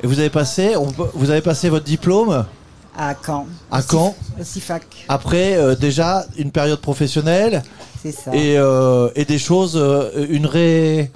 Et 0.04 0.08
vous 0.08 0.20
avez 0.20 0.30
passé, 0.30 0.76
on 0.76 0.88
vous 1.16 1.30
avez 1.32 1.42
passé 1.42 1.70
votre 1.70 1.86
diplôme 1.86 2.46
à 2.98 3.16
Caen. 3.26 3.48
À 3.72 3.80
Au 3.80 3.82
CIF- 3.82 3.88
Caen 3.92 4.16
Au 4.40 4.44
CIFAC, 4.44 4.84
après 5.08 5.56
euh, 5.56 5.76
déjà 5.76 6.26
une 6.38 6.52
période 6.52 6.80
professionnelle 6.80 7.64
c'est 8.02 8.12
ça. 8.12 8.36
et, 8.36 8.58
euh, 8.58 9.10
et 9.16 9.26
des 9.26 9.40
choses, 9.40 9.74
euh, 9.76 10.26
une 10.30 10.46
ré, 10.46 11.12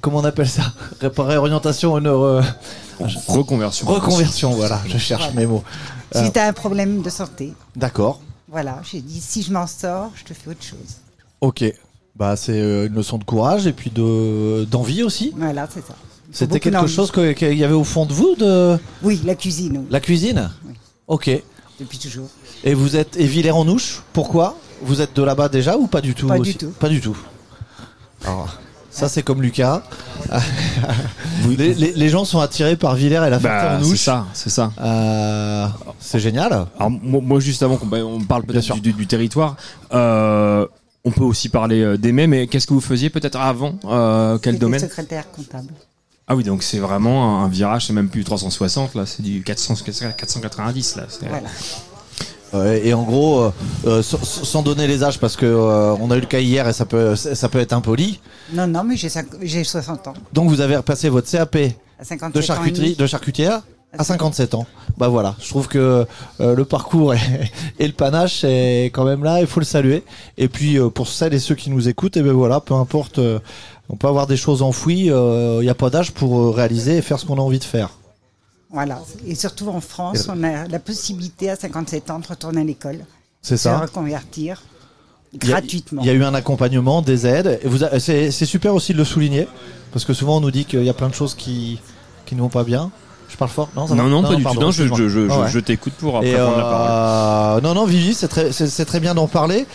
comment 0.00 0.18
on 0.18 0.24
appelle 0.24 0.48
ça, 0.48 0.62
réorientation, 1.02 1.98
une 1.98 2.08
Reconversion. 3.28 3.86
reconversion. 3.86 4.50
Voilà, 4.50 4.80
je 4.88 4.98
cherche 4.98 5.32
mes 5.34 5.46
mots. 5.46 5.62
Si 6.14 6.32
tu 6.32 6.38
as 6.38 6.46
un 6.48 6.52
problème 6.52 7.02
de 7.02 7.10
santé, 7.10 7.52
D'accord. 7.76 8.20
voilà, 8.48 8.80
j'ai 8.90 9.00
dit 9.00 9.20
si 9.20 9.42
je 9.42 9.52
m'en 9.52 9.66
sors, 9.66 10.10
je 10.16 10.24
te 10.24 10.34
fais 10.34 10.50
autre 10.50 10.62
chose. 10.64 10.96
Ok. 11.40 11.64
Bah 12.16 12.34
c'est 12.34 12.58
une 12.58 12.94
leçon 12.94 13.16
de 13.18 13.22
courage 13.24 13.68
et 13.68 13.72
puis 13.72 13.90
de 13.90 14.64
d'envie 14.68 15.04
aussi. 15.04 15.32
Voilà, 15.36 15.68
c'est 15.72 15.86
ça. 15.86 15.94
C'était 16.32 16.58
quelque 16.60 16.88
chose 16.88 17.12
qu'il 17.12 17.54
y 17.56 17.62
avait 17.64 17.74
au 17.74 17.84
fond 17.84 18.04
de 18.06 18.12
vous 18.12 18.34
de 18.34 18.76
Oui, 19.04 19.20
la 19.24 19.34
cuisine, 19.36 19.78
oui, 19.78 19.86
la 19.88 20.00
cuisine? 20.00 20.50
Oui. 20.66 20.74
Ok. 21.08 21.30
depuis 21.80 21.98
toujours. 21.98 22.28
Et 22.64 22.74
vous 22.74 22.96
êtes 22.96 23.16
et 23.16 23.24
Villers-en-Ouche 23.26 24.02
Pourquoi? 24.12 24.56
Vous 24.82 25.00
êtes 25.00 25.14
de 25.16 25.22
là-bas 25.22 25.48
déjà 25.48 25.76
ou 25.76 25.86
pas 25.88 26.00
du 26.00 26.14
tout 26.14 26.26
Pas 26.28 26.36
aussi? 26.38 26.52
du 26.52 26.56
tout. 26.58 26.70
Pas 26.78 26.88
du 26.88 27.00
tout. 27.00 27.16
Alors, 28.24 28.48
ça 28.90 29.08
c'est 29.08 29.22
comme 29.22 29.42
Lucas. 29.42 29.82
les, 31.48 31.74
les- 31.74 31.92
les 31.92 32.08
gens 32.08 32.24
sont 32.24 32.40
attirés 32.40 32.76
par 32.76 32.94
Villers 32.94 33.16
et 33.26 33.30
la 33.30 33.38
Bah, 33.38 33.40
c'est 33.40 33.48
Ferté-en-Ouche. 33.68 33.98
ça, 33.98 34.26
c'est 34.34 34.50
ça. 34.50 34.72
Euh, 34.80 35.66
c'est 35.98 36.20
génial. 36.20 36.66
Alors 36.78 36.90
moi, 36.90 37.20
moi, 37.22 37.40
juste 37.40 37.62
avant 37.62 37.76
qu'on 37.76 37.86
bah, 37.86 37.98
on 38.04 38.20
parle 38.20 38.44
peut-être 38.44 38.62
sûr. 38.64 38.74
du, 38.76 38.80
du- 38.80 38.92
du 38.92 39.06
territoire, 39.06 39.56
euh, 39.92 40.66
on 41.04 41.10
peut 41.10 41.24
aussi 41.24 41.48
parler 41.48 41.80
euh, 41.82 41.96
des 41.96 42.12
mets, 42.12 42.26
mais 42.26 42.46
qu'est-ce 42.48 42.66
que 42.66 42.74
vous 42.74 42.80
faisiez 42.80 43.08
peut-être 43.10 43.36
avant 43.40 43.78
euh, 43.84 44.38
Quel 44.42 44.54
J'étais 44.54 44.60
domaine? 44.60 44.80
secrétaire 44.80 45.30
comptable. 45.30 45.68
Ah 46.28 46.36
oui, 46.36 46.44
donc 46.44 46.62
c'est 46.62 46.78
vraiment 46.78 47.42
un 47.42 47.48
virage, 47.48 47.86
c'est 47.86 47.92
même 47.92 48.08
plus 48.08 48.22
360 48.24 48.94
là, 48.94 49.06
c'est 49.06 49.22
du 49.22 49.42
400, 49.42 49.74
490 50.16 50.96
là. 50.96 51.04
c'est- 51.08 51.26
Voilà. 51.28 51.48
Euh, 52.54 52.80
et 52.82 52.94
en 52.94 53.02
gros, 53.02 53.40
euh, 53.40 53.50
euh, 53.86 54.02
sans, 54.02 54.22
sans 54.24 54.62
donner 54.62 54.86
les 54.86 55.04
âges, 55.04 55.18
parce 55.18 55.36
que 55.36 55.44
euh, 55.44 55.94
on 56.00 56.10
a 56.10 56.16
eu 56.16 56.20
le 56.20 56.26
cas 56.26 56.40
hier 56.40 56.66
et 56.66 56.72
ça 56.72 56.86
peut, 56.86 57.14
ça 57.14 57.48
peut 57.50 57.58
être 57.58 57.74
impoli. 57.74 58.20
Non, 58.54 58.66
non, 58.66 58.84
mais 58.84 58.96
j'ai 58.96 59.08
j'ai 59.42 59.64
60 59.64 60.08
ans. 60.08 60.14
Donc 60.32 60.48
vous 60.48 60.62
avez 60.62 60.80
passé 60.80 61.10
votre 61.10 61.30
CAP 61.30 61.56
À 62.00 62.04
57 62.04 62.34
de 62.34 62.40
charcuterie, 62.46 62.94
de 62.96 63.06
charcutière 63.06 63.60
à 63.98 64.02
57 64.04 64.54
ans. 64.54 64.66
Bah 64.96 65.08
voilà, 65.08 65.34
je 65.42 65.48
trouve 65.48 65.68
que 65.68 66.06
euh, 66.40 66.54
le 66.54 66.64
parcours 66.64 67.12
et, 67.14 67.18
et 67.78 67.86
le 67.86 67.92
panache 67.92 68.44
est 68.44 68.86
quand 68.94 69.04
même 69.04 69.24
là, 69.24 69.40
il 69.40 69.46
faut 69.46 69.60
le 69.60 69.66
saluer. 69.66 70.02
Et 70.38 70.48
puis 70.48 70.78
euh, 70.78 70.88
pour 70.88 71.06
celles 71.08 71.34
et 71.34 71.38
ceux 71.38 71.54
qui 71.54 71.68
nous 71.68 71.86
écoutent, 71.88 72.16
et 72.16 72.22
ben 72.22 72.32
voilà, 72.32 72.60
peu 72.60 72.72
importe, 72.74 73.18
euh, 73.18 73.38
on 73.90 73.96
peut 73.96 74.06
avoir 74.08 74.26
des 74.26 74.36
choses 74.36 74.62
enfouies, 74.62 75.06
il 75.06 75.60
n'y 75.60 75.68
a 75.68 75.74
pas 75.74 75.90
d'âge 75.90 76.12
pour 76.12 76.38
euh, 76.38 76.50
réaliser 76.50 76.98
et 76.98 77.02
faire 77.02 77.18
ce 77.18 77.24
qu'on 77.26 77.36
a 77.38 77.40
envie 77.40 77.58
de 77.58 77.64
faire. 77.64 77.90
Voilà. 78.70 79.00
Et 79.26 79.34
surtout 79.34 79.68
en 79.68 79.80
France, 79.80 80.28
on 80.30 80.42
a 80.44 80.66
la 80.68 80.78
possibilité 80.78 81.48
à 81.50 81.56
57 81.56 82.10
ans 82.10 82.18
de 82.18 82.26
retourner 82.26 82.60
à 82.60 82.64
l'école. 82.64 82.98
C'est 83.40 83.56
Se 83.56 83.62
ça. 83.64 83.78
reconvertir 83.78 84.62
Il 85.32 85.42
y 85.42 85.46
a- 85.48 85.52
gratuitement. 85.52 86.02
Il 86.02 86.06
y 86.08 86.10
a 86.10 86.14
eu 86.14 86.22
un 86.24 86.34
accompagnement, 86.34 87.00
des 87.00 87.26
aides. 87.26 87.60
Et 87.62 87.68
vous, 87.68 87.82
a- 87.84 87.98
c'est 87.98 88.30
super 88.30 88.74
aussi 88.74 88.92
de 88.92 88.98
le 88.98 89.04
souligner, 89.04 89.48
parce 89.92 90.04
que 90.04 90.12
souvent 90.12 90.36
on 90.36 90.40
nous 90.40 90.50
dit 90.50 90.64
qu'il 90.66 90.84
y 90.84 90.88
a 90.90 90.94
plein 90.94 91.08
de 91.08 91.14
choses 91.14 91.34
qui 91.34 91.80
qui 92.26 92.34
ne 92.34 92.40
vont 92.42 92.50
pas 92.50 92.64
bien. 92.64 92.90
Je 93.30 93.36
parle 93.38 93.50
fort, 93.50 93.70
non 93.74 93.86
ça 93.86 93.94
Non, 93.94 94.04
non, 94.08 94.22
pas 94.22 94.34
du 94.34 94.42
pardon, 94.42 94.60
tout. 94.60 94.66
Non, 94.66 94.70
je, 94.70 94.84
je, 94.94 95.08
je, 95.08 95.28
Ah 95.30 95.40
ouais. 95.40 95.46
je- 95.48 95.52
je 95.52 95.58
t'écoute 95.60 95.94
pour 95.98 96.16
après 96.16 96.28
Et 96.30 96.34
prendre 96.34 96.56
la 96.58 96.62
parole. 96.62 97.58
euh, 97.58 97.60
non, 97.62 97.74
non, 97.74 97.84
Vivi, 97.86 98.12
c'est 98.12 98.28
très, 98.28 98.50
très 98.50 99.00
bien 99.00 99.14
d'en 99.14 99.28
parler. 99.28 99.66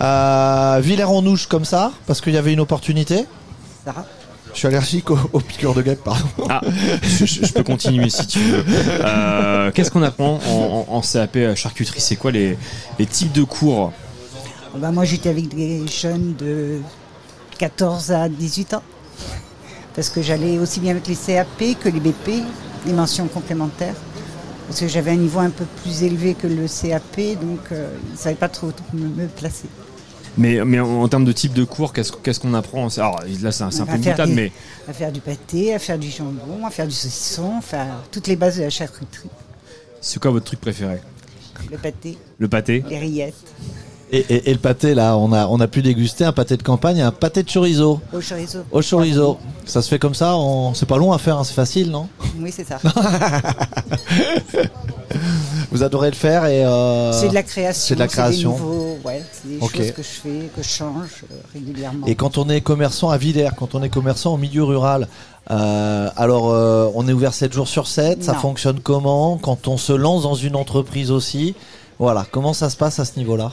Euh, 0.00 0.80
Villers-en-Ouche 0.82 1.46
comme 1.46 1.64
ça, 1.64 1.92
parce 2.06 2.20
qu'il 2.20 2.32
y 2.32 2.36
avait 2.36 2.52
une 2.52 2.60
opportunité. 2.60 3.26
Ça. 3.84 3.94
Je 4.52 4.58
suis 4.58 4.66
allergique 4.66 5.10
aux, 5.10 5.18
aux 5.32 5.40
piqûres 5.40 5.74
de 5.74 5.82
guêpes, 5.82 6.02
pardon. 6.04 6.26
Ah, 6.48 6.60
je, 7.02 7.52
peux 7.52 7.62
continuer 7.62 8.10
si 8.10 8.26
tu 8.26 8.40
veux. 8.40 8.64
Euh, 8.68 9.70
Qu'est-ce 9.72 9.90
qu'on 9.92 10.02
apprend 10.02 10.40
en, 10.48 10.86
en- 10.88 10.94
en 10.96 11.00
CAP 11.02 11.54
charcuterie? 11.54 12.00
C'est 12.00 12.16
quoi 12.16 12.32
les, 12.32 12.58
les 12.98 13.06
types 13.06 13.30
de 13.32 13.44
cours? 13.44 13.92
Ben, 14.76 14.90
moi, 14.90 15.04
j'étais 15.04 15.28
avec 15.28 15.54
des 15.54 15.86
jeunes 15.86 16.34
de 16.36 16.80
14 17.58 18.10
à 18.10 18.28
18 18.28 18.74
ans. 18.74 18.82
Parce 19.94 20.08
que 20.08 20.20
j'allais 20.22 20.58
aussi 20.58 20.80
bien 20.80 20.92
avec 20.92 21.06
les 21.06 21.16
CAP 21.16 21.78
que 21.80 21.88
les 21.88 22.00
BP, 22.00 22.42
les 22.86 22.92
mentions 22.92 23.28
complémentaires. 23.28 23.94
Parce 24.66 24.80
que 24.80 24.88
j'avais 24.88 25.12
un 25.12 25.16
niveau 25.16 25.40
un 25.40 25.50
peu 25.50 25.64
plus 25.82 26.02
élevé 26.04 26.34
que 26.34 26.46
le 26.46 26.66
CAP, 26.68 27.40
donc 27.40 27.60
euh, 27.72 27.88
ils 28.08 28.12
ne 28.12 28.16
savaient 28.18 28.34
pas 28.36 28.48
trop 28.48 28.68
où 28.68 28.96
me, 28.96 29.08
me 29.08 29.26
placer. 29.28 29.68
Mais, 30.38 30.64
mais 30.64 30.80
en, 30.80 31.02
en 31.02 31.08
termes 31.08 31.24
de 31.24 31.32
type 31.32 31.52
de 31.52 31.64
cours, 31.64 31.92
qu'est-ce 31.92 32.40
qu'on 32.40 32.54
apprend 32.54 32.88
Alors 32.98 33.20
là, 33.42 33.52
c'est 33.52 33.62
un, 33.64 33.66
un 33.66 33.70
À 33.82 33.86
peu 33.86 34.02
faire 34.02 34.12
boutade, 34.12 34.30
mais 34.30 34.52
À 34.88 34.92
faire 34.92 35.12
du 35.12 35.20
pâté, 35.20 35.74
à 35.74 35.78
faire 35.78 35.98
du 35.98 36.10
jambon, 36.10 36.64
à 36.66 36.70
faire 36.70 36.86
du 36.86 36.94
saucisson, 36.94 37.52
enfin 37.58 37.86
toutes 38.10 38.26
les 38.26 38.36
bases 38.36 38.56
de 38.58 38.62
la 38.62 38.70
charcuterie. 38.70 39.28
c'est 40.00 40.20
quoi 40.20 40.30
votre 40.30 40.46
truc 40.46 40.60
préféré? 40.60 41.00
Le 41.70 41.76
pâté, 41.76 42.16
Le 42.38 42.48
pâté. 42.48 42.82
Les 42.88 42.98
rillettes, 42.98 43.34
Et, 44.12 44.18
et- 44.28 44.50
et 44.50 44.52
le 44.52 44.58
pâté, 44.58 44.94
là, 44.94 45.16
on 45.16 45.32
a, 45.32 45.46
on 45.46 45.60
a 45.60 45.68
pu 45.68 45.82
déguster 45.82 46.24
un 46.24 46.32
pâté 46.32 46.56
de 46.56 46.62
campagne 46.64 46.96
et 46.98 47.02
un 47.02 47.12
pâté 47.12 47.42
de 47.44 47.48
chorizo. 47.48 48.00
au 48.12 48.20
chorizo. 48.20 48.58
Au 48.72 48.82
chorizo. 48.82 49.38
Ça 49.66 49.82
se 49.82 49.88
fait 49.88 50.00
comme 50.00 50.14
ça, 50.16 50.36
on... 50.36 50.74
c'est 50.74 50.86
pas 50.86 50.96
long 50.98 51.12
à 51.12 51.18
faire, 51.18 51.38
hein, 51.38 51.44
c'est 51.44 51.54
facile, 51.54 51.90
non? 51.92 52.08
Oui, 52.40 52.50
c'est 52.52 52.66
ça. 52.66 52.78
Vous 55.70 55.82
adorez 55.82 56.10
le 56.10 56.16
faire 56.16 56.46
et. 56.46 56.64
euh, 56.64 57.12
C'est 57.12 57.28
de 57.28 57.34
la 57.34 57.42
création. 57.42 57.82
C'est 57.88 57.94
de 57.94 58.00
la 58.00 58.08
création. 58.08 58.52
des 58.52 58.58
nouveaux, 58.58 58.98
ouais, 59.04 59.22
c'est 59.32 59.48
des 59.48 59.60
choses 59.60 59.92
que 59.92 60.02
je 60.02 60.08
fais, 60.08 60.48
que 60.56 60.62
je 60.62 60.68
change 60.68 61.24
euh, 61.30 61.34
régulièrement. 61.54 62.06
Et 62.06 62.14
quand 62.16 62.38
on 62.38 62.48
est 62.48 62.60
commerçant 62.60 63.10
à 63.10 63.16
Villers, 63.18 63.50
quand 63.56 63.74
on 63.74 63.82
est 63.82 63.88
commerçant 63.88 64.32
en 64.32 64.36
milieu 64.36 64.64
rural, 64.64 65.06
euh, 65.50 66.08
alors 66.16 66.50
euh, 66.50 66.90
on 66.94 67.06
est 67.08 67.12
ouvert 67.12 67.34
7 67.34 67.52
jours 67.52 67.68
sur 67.68 67.86
7, 67.86 68.24
ça 68.24 68.34
fonctionne 68.34 68.80
comment? 68.80 69.38
Quand 69.40 69.68
on 69.68 69.76
se 69.76 69.92
lance 69.92 70.22
dans 70.24 70.34
une 70.34 70.56
entreprise 70.56 71.10
aussi, 71.12 71.54
voilà, 71.98 72.26
comment 72.30 72.52
ça 72.52 72.68
se 72.70 72.76
passe 72.76 72.98
à 72.98 73.04
ce 73.04 73.16
niveau-là? 73.18 73.52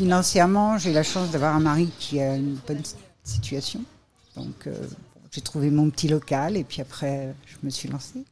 Financièrement, 0.00 0.78
j'ai 0.78 0.94
la 0.94 1.02
chance 1.02 1.30
d'avoir 1.30 1.54
un 1.54 1.60
mari 1.60 1.90
qui 1.98 2.20
a 2.20 2.34
une 2.34 2.56
bonne 2.66 2.80
situation. 3.22 3.82
Donc, 4.34 4.66
euh, 4.66 4.72
j'ai 5.30 5.42
trouvé 5.42 5.68
mon 5.68 5.90
petit 5.90 6.08
local 6.08 6.56
et 6.56 6.64
puis 6.64 6.80
après, 6.80 7.34
je 7.44 7.56
me 7.62 7.68
suis 7.68 7.86
lancée. 7.86 8.24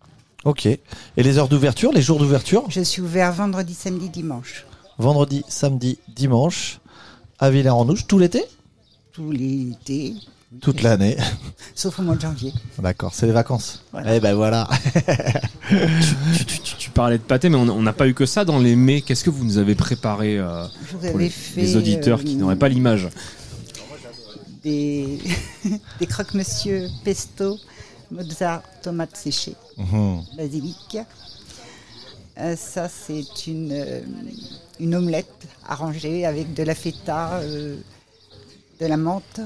Ok. 0.46 0.64
Et 0.64 0.80
les 1.18 1.36
heures 1.36 1.50
d'ouverture, 1.50 1.92
les 1.92 2.00
jours 2.00 2.18
d'ouverture? 2.18 2.64
Je 2.70 2.80
suis 2.80 3.02
ouvert 3.02 3.34
vendredi, 3.34 3.74
samedi, 3.74 4.08
dimanche. 4.08 4.64
Vendredi, 4.96 5.44
samedi, 5.46 5.98
dimanche, 6.08 6.80
à 7.38 7.50
Villers-en-Ouche, 7.50 8.06
tout 8.06 8.18
l'été? 8.18 8.44
Tout 9.12 9.30
l'été. 9.30 10.14
Toute 10.62 10.80
l'année. 10.82 11.16
Sauf 11.74 11.98
au 11.98 12.02
mois 12.02 12.16
de 12.16 12.22
janvier. 12.22 12.52
D'accord, 12.78 13.12
c'est 13.14 13.26
les 13.26 13.32
vacances. 13.32 13.84
Voilà. 13.92 14.16
Eh 14.16 14.20
ben 14.20 14.34
voilà. 14.34 14.66
tu, 15.68 16.44
tu- 16.46 16.60
tu- 16.60 16.76
tu 16.76 16.90
parlais 16.90 17.18
de 17.18 17.22
pâté, 17.22 17.48
mais 17.50 17.56
on 17.56 17.82
n'a 17.82 17.92
pas 17.92 18.08
eu 18.08 18.14
que 18.14 18.24
ça 18.26 18.44
dans 18.46 18.58
les 18.58 18.74
mets. 18.74 19.02
Qu'est-ce 19.02 19.24
que 19.24 19.30
vous 19.30 19.44
nous 19.44 19.58
avez 19.58 19.74
préparé 19.74 20.38
euh, 20.38 20.64
pour 21.10 21.18
les, 21.18 21.28
fait, 21.28 21.60
les 21.60 21.76
auditeurs 21.76 22.24
qui 22.24 22.34
euh, 22.34 22.38
n'auraient 22.38 22.56
pas 22.56 22.68
l'image 22.70 23.08
Des, 24.62 25.18
des 26.00 26.06
croque-monsieur 26.06 26.88
pesto, 27.04 27.58
Mozart, 28.10 28.62
tomates 28.82 29.16
séchées, 29.16 29.54
Mhm. 29.76 30.22
basilic. 30.36 30.96
Euh, 32.40 32.56
ça, 32.56 32.88
c'est 32.88 33.46
une, 33.48 34.02
une 34.80 34.94
omelette 34.94 35.46
arrangée 35.68 36.24
avec 36.24 36.54
de 36.54 36.62
la 36.62 36.74
feta, 36.74 37.34
euh, 37.42 37.76
de 38.80 38.86
la 38.86 38.96
menthe 38.96 39.40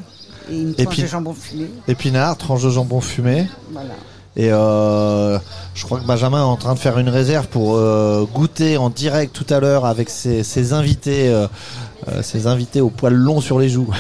et 0.51 0.61
une 0.61 0.75
tranche 0.75 0.99
de 0.99 1.07
jambon 1.07 1.33
fumé. 1.33 1.71
Épinards, 1.89 2.37
tranche 2.37 2.63
de 2.63 2.71
jambon 2.71 3.01
fumé. 3.01 3.47
Voilà. 3.73 3.95
Et 4.35 4.51
euh, 4.51 5.39
je 5.75 5.85
crois 5.85 6.01
que 6.01 6.07
Benjamin 6.07 6.39
est 6.39 6.47
en 6.47 6.57
train 6.57 6.75
de 6.75 6.79
faire 6.79 6.99
une 6.99 7.09
réserve 7.09 7.49
pour 7.49 7.77
euh, 7.77 8.25
goûter 8.25 8.77
en 8.79 8.89
direct 8.89 9.35
tout 9.35 9.47
à 9.53 9.61
l'heure 9.61 9.85
avec 9.85 10.09
ses, 10.09 10.43
ses 10.43 10.73
invités, 10.73 11.29
euh, 11.29 11.47
ses 12.23 12.47
invités 12.47 12.81
au 12.81 12.89
poil 12.89 13.13
long 13.13 13.41
sur 13.41 13.59
les 13.59 13.69
joues. 13.69 13.91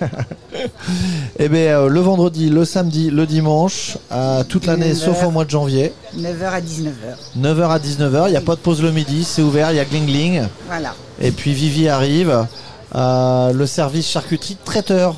Et 1.38 1.48
bien 1.48 1.86
le 1.86 2.00
vendredi, 2.00 2.48
le 2.48 2.64
samedi, 2.64 3.10
le 3.10 3.26
dimanche, 3.26 3.98
euh, 4.12 4.44
toute 4.44 4.66
l'année 4.66 4.94
sauf 4.94 5.22
au 5.24 5.30
mois 5.30 5.44
de 5.44 5.50
janvier, 5.50 5.92
9h 6.18 6.44
à 6.44 6.60
19h. 6.60 7.38
9h 7.38 7.70
à 7.70 7.78
19h. 7.78 8.28
Il 8.28 8.30
n'y 8.30 8.36
a 8.36 8.42
pas 8.42 8.54
de 8.56 8.60
pause 8.60 8.82
le 8.82 8.92
midi, 8.92 9.24
c'est 9.24 9.42
ouvert, 9.42 9.72
il 9.72 9.76
y 9.76 9.80
a 9.80 9.84
gling 9.84 10.06
gling. 10.06 10.42
Voilà. 10.68 10.94
Et 11.20 11.30
puis 11.30 11.52
Vivi 11.52 11.88
arrive. 11.88 12.46
Euh, 12.94 13.52
le 13.52 13.66
service 13.66 14.08
charcuterie 14.08 14.56
traiteur. 14.64 15.14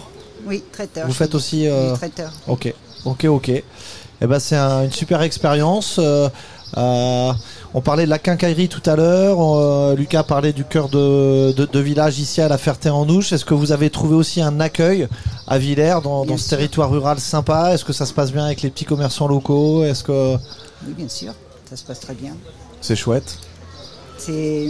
Oui, 0.47 0.63
traiteur. 0.73 1.07
Vous 1.07 1.13
faites 1.13 1.35
aussi. 1.35 1.67
euh, 1.67 1.93
Oui, 1.93 1.99
traiteur. 1.99 2.31
Ok, 2.47 2.73
ok, 3.05 3.25
ok. 3.25 3.49
Eh 4.21 4.27
ben 4.27 4.39
c'est 4.39 4.57
un- 4.57 4.85
une 4.85 4.93
super 4.93 5.23
expérience. 5.23 5.97
Euh, 5.99 6.29
euh, 6.77 7.33
on 7.73 7.81
parlait 7.81 8.05
de 8.05 8.11
la 8.11 8.19
quincaillerie 8.19 8.69
tout 8.69 8.83
à 8.89 8.95
l'heure. 8.97 9.39
Euh, 9.41 9.95
Lucas 9.97 10.23
parlait 10.23 10.53
du 10.53 10.65
cœur 10.65 10.89
de, 10.89 11.53
de, 11.53 11.65
de 11.67 11.81
village 11.81 12.19
ici 12.19 12.41
à 12.41 12.49
la 12.49 12.59
Ferté-en-Ouche. 12.59 13.33
Est-ce 13.33 13.45
que 13.45 13.55
vous 13.55 13.73
avez 13.73 13.91
trouvé 13.91 14.15
aussi 14.15 14.41
un 14.41 14.61
accueil 14.61 15.09
à 15.49 15.59
Villers 15.59 15.97
dans, 16.03 16.25
dans 16.25 16.37
ce 16.37 16.49
territoire 16.51 16.91
rural 16.91 17.19
sympa? 17.19 17.73
Est-ce 17.75 17.85
que 17.85 17.93
ça 17.93 18.07
se 18.07 18.13
passe 18.13 18.33
bien 18.33 18.45
avec 18.45 18.63
les 18.63 18.71
petits 18.71 18.85
commerçants 18.85 19.27
locaux? 19.29 19.83
Est-ce 19.85 20.05
que 20.05 20.35
Oui, 20.87 20.95
bien 20.97 21.09
sûr. 21.09 21.33
Ça 21.69 21.77
se 21.77 21.85
passe 21.85 22.01
très 22.01 22.15
bien. 22.15 22.37
c'est 22.81 22.97
chouette 22.97 23.39
C'est, 24.19 24.69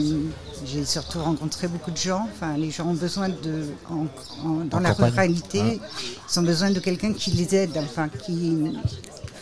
j'ai 0.65 0.85
surtout 0.85 1.21
rencontré 1.23 1.69
beaucoup 1.69 1.91
de 1.91 1.97
gens. 1.97 2.29
Enfin, 2.35 2.57
les 2.57 2.71
gens 2.71 2.87
ont 2.87 2.95
besoin 2.95 3.29
de, 3.29 3.67
en- 3.91 4.07
en- 4.49 4.65
dans 4.65 4.79
En 4.79 4.81
la 4.81 4.91
campagne. 4.91 5.11
ruralité, 5.11 5.61
Ouais. 5.63 5.81
ils 6.33 6.39
ont 6.39 6.43
besoin 6.43 6.71
de 6.71 6.81
quelqu'un 6.81 7.13
qui 7.13 7.31
les 7.33 7.55
aide. 7.55 7.77
Enfin, 7.77 8.09
qui, 8.09 8.73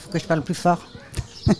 faut 0.03 0.11
que 0.11 0.18
je 0.18 0.25
parle 0.25 0.43
plus 0.43 0.55
fort. 0.55 0.79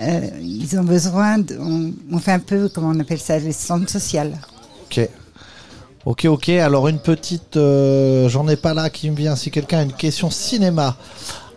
Euh, 0.00 0.30
ils 0.40 0.78
ont 0.78 0.84
besoin. 0.84 1.36
De, 1.38 1.58
on, 1.58 1.92
on 2.10 2.18
fait 2.18 2.32
un 2.32 2.38
peu, 2.38 2.70
comment 2.70 2.88
on 2.88 3.00
appelle 3.00 3.20
ça, 3.20 3.38
les 3.38 3.52
centres 3.52 3.90
sociales. 3.90 4.38
Ok. 4.86 5.06
Ok, 6.06 6.24
ok. 6.24 6.48
Alors 6.48 6.88
une 6.88 7.00
petite, 7.00 7.58
euh, 7.58 8.26
j'en 8.30 8.48
ai 8.48 8.56
pas 8.56 8.72
là 8.72 8.88
qui 8.88 9.10
me 9.10 9.16
vient. 9.16 9.36
Si 9.36 9.50
quelqu'un 9.50 9.80
a 9.80 9.82
une 9.82 9.92
question 9.92 10.30
cinéma 10.30 10.96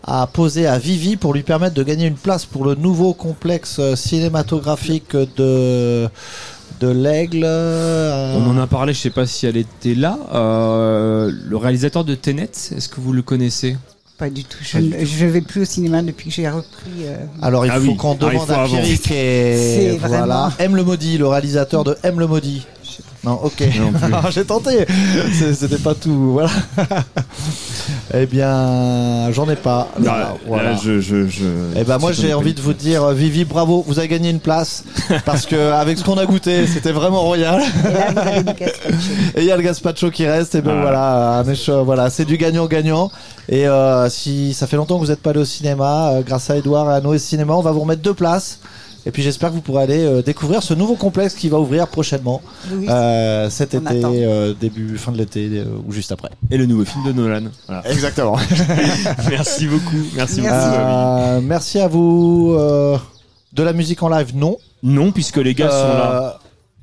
à 0.06 0.28
poser 0.28 0.68
à 0.68 0.78
Vivi 0.80 1.16
pour 1.16 1.34
lui 1.34 1.44
permettre 1.44 1.76
de 1.76 1.84
gagner 1.84 2.08
une 2.08 2.16
place 2.16 2.46
pour 2.46 2.66
le 2.66 2.76
nouveau 2.76 3.14
complexe 3.14 3.78
euh, 3.80 3.96
cinématographique 3.96 5.16
de 5.38 6.08
de 6.82 6.88
l'Aigle. 6.90 7.44
euh, 7.46 8.36
On 8.38 8.50
en 8.50 8.58
a 8.58 8.68
parlé, 8.68 8.94
je 8.94 9.00
sais 9.00 9.10
pas 9.10 9.26
si 9.26 9.46
elle 9.46 9.56
était 9.58 9.96
là. 9.96 10.18
Euh, 10.34 11.32
le 11.48 11.56
réalisateur 11.58 12.04
de 12.04 12.16
Tenet, 12.16 12.50
est-ce 12.76 12.90
que 12.90 13.00
vous 13.00 13.14
le 13.14 13.22
connaissez? 13.22 13.78
Pas 14.18 14.30
du 14.30 14.44
tout. 14.44 14.58
Je 14.62 14.78
ne 14.80 15.30
vais 15.30 15.42
plus 15.42 15.62
au 15.62 15.66
cinéma 15.66 16.02
depuis 16.02 16.30
que 16.30 16.36
j'ai 16.36 16.50
repris. 16.50 16.92
euh, 17.06 17.16
Alors 17.42 17.66
il 17.66 17.72
Ah 17.72 17.80
faut 17.80 17.88
oui. 17.92 17.98
qu'on 17.98 18.14
Ah, 18.14 18.16
demande 18.32 18.48
faut 18.48 18.54
à. 18.54 18.66
Pierrick 18.66 19.10
et 19.12 19.56
C'est 19.58 19.98
voilà. 19.98 20.18
vraiment- 20.26 20.52
M 20.60 20.76
le 20.76 20.84
maudit, 20.84 21.18
le 21.18 21.28
réalisateur 21.28 21.84
de 21.84 21.96
M 22.04 22.20
le 22.20 22.28
maudit. 22.28 22.66
Non, 23.24 23.40
ok. 23.44 23.64
Non 23.80 23.92
plus. 23.94 24.32
J'ai 24.32 24.46
tenté. 24.46 24.86
C'est- 25.34 25.54
C'était 25.54 25.78
pas 25.78 25.94
tout. 25.96 26.34
Voilà. 26.34 26.50
eh 28.14 28.26
bien, 28.26 29.32
j'en 29.32 29.50
ai 29.50 29.56
pas. 29.56 29.88
Là, 30.02 30.18
Là, 30.18 30.36
voilà. 30.48 30.72
là, 30.72 30.80
je, 30.84 31.00
je, 31.00 31.28
je- 31.28 31.44
Eh 31.76 31.84
ben 31.84 31.98
moi 31.98 32.12
j'ai 32.12 32.34
envie 32.34 32.54
de 32.54 32.62
vous 32.62 32.74
dire 32.74 33.04
euh, 33.04 33.14
Vivi 33.14 33.46
bravo 33.46 33.84
vous 33.88 34.00
avez 34.00 34.08
gagné 34.08 34.30
une 34.30 34.40
place 34.40 34.84
parce 35.26 35.46
que 35.46 35.72
avec 35.72 35.98
ce 35.98 36.04
qu'on 36.04 36.18
a 36.18 36.26
goûté 36.26 36.68
c'était 36.68 36.92
vraiment 36.92 37.22
royal 37.22 37.62
Et 39.36 39.40
il 39.42 39.46
y 39.46 39.52
a 39.52 39.58
le 39.58 39.64
gazpacho 39.64 40.12
qui 40.12 40.26
reste 40.26 40.56
et 40.56 40.62
ben 40.62 40.76
Ah. 40.78 40.82
voilà 40.82 41.44
un 41.78 41.84
voilà 41.84 42.10
c'est 42.10 42.26
du 42.26 42.38
gagnant 42.38 42.66
gagnant 42.68 43.12
et 43.50 43.68
euh, 43.68 44.10
si 44.10 44.54
ça 44.54 44.68
fait 44.68 44.78
longtemps 44.78 44.96
que 45.00 45.06
vous 45.06 45.12
n'êtes 45.12 45.22
pas 45.22 45.32
allé 45.32 45.40
au 45.40 45.46
cinéma 45.46 46.12
euh, 46.14 46.22
grâce 46.22 46.50
à 46.50 46.58
Edouard 46.58 46.90
et 46.92 46.96
à 46.96 47.02
Noé 47.02 47.20
Cinéma 47.20 47.54
on 47.54 47.62
va 47.62 47.72
vous 47.72 47.82
remettre 47.82 48.02
deux 48.02 48.14
places 48.14 48.60
et 49.06 49.12
puis 49.12 49.22
j'espère 49.24 49.50
que 49.50 49.56
vous 49.56 49.62
pourrez 49.62 49.84
aller 49.84 50.04
euh, 50.04 50.22
découvrir 50.22 50.64
ce 50.64 50.74
nouveau 50.74 50.96
complexe 50.96 51.34
qui 51.34 51.50
va 51.50 51.60
ouvrir 51.60 51.88
prochainement 51.88 52.42
Oui. 52.72 52.88
euh, 52.90 53.50
cet 53.50 53.76
On 53.76 53.80
été 53.82 54.26
euh, 54.26 54.54
début 54.60 54.98
fin 54.98 55.12
de 55.12 55.18
l'été 55.18 55.50
euh, 55.54 55.66
ou 55.88 55.92
juste 55.92 56.12
après 56.12 56.30
Et 56.52 56.58
le 56.58 56.66
nouveau 56.66 56.86
film 56.86 57.04
de 57.06 57.12
Nolan. 57.12 57.44
Voilà. 57.68 57.88
exactement 57.90 58.38
Merci 59.30 59.68
beaucoup. 59.68 59.96
Merci, 60.16 60.42
Merci. 60.42 60.68
beaucoup. 60.68 60.80
Euh, 60.82 61.42
merci 61.44 61.80
à 61.80 61.88
vous 61.88 62.56
euh, 62.58 62.98
de 63.54 63.64
la 63.64 63.74
musique 63.74 64.02
en 64.04 64.10
live 64.10 64.36
non 64.36 64.58
Non, 64.84 65.12
puisque 65.12 65.38
les 65.38 65.54
gars 65.54 65.70
sont 65.70 65.76
là. 65.98 66.40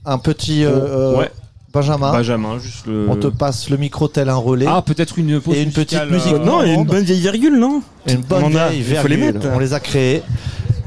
Un 0.07 0.19
petit 0.19 0.65
ouais. 0.67 1.31
Benjamin. 1.73 2.11
Benjamin, 2.11 2.59
juste 2.59 2.87
le. 2.87 3.07
On 3.09 3.15
te 3.15 3.29
passe 3.29 3.71
le 3.71 3.77
micro 3.77 4.09
tel 4.09 4.29
un 4.29 4.35
relais. 4.35 4.67
Ah, 4.69 4.83
peut-être 4.85 5.19
une 5.19 5.41
pause 5.41 5.55
Et 5.55 5.63
une 5.63 5.71
petite 5.71 6.05
musique. 6.11 6.33
euh, 6.33 6.39
Non, 6.45 6.59
a 6.59 6.67
une 6.67 6.85
bonne 6.85 7.05
vieille 7.05 7.21
virgule, 7.21 7.59
non 7.61 7.81
Et 8.09 8.15
une 8.15 8.23
bonne 8.23 8.43
on 8.43 8.47
en 8.49 8.55
a, 8.57 8.69
vieille 8.71 8.81
il 8.89 8.97
faut 8.97 9.07
les 9.07 9.15
virgule. 9.17 9.35
mettre. 9.41 9.47
On 9.55 9.59
les 9.61 9.73
a 9.73 9.79
créés. 9.79 10.23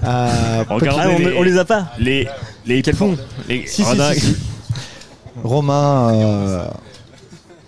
Euh, 0.05 0.63
Regardez 0.69 1.01
Ah, 1.03 1.09
on, 1.15 1.19
les, 1.19 1.37
on 1.37 1.43
les 1.43 1.57
a 1.57 1.65
pas. 1.65 1.87
les 1.99 2.27
les 2.65 2.81
quels 2.81 2.95
font 2.95 3.17
les 3.49 3.65
Si, 3.67 3.83
si, 3.83 3.89
Regarde- 3.91 4.13
si, 4.13 4.19
si. 4.21 4.35
Romain 5.43 6.13
euh, 6.13 6.65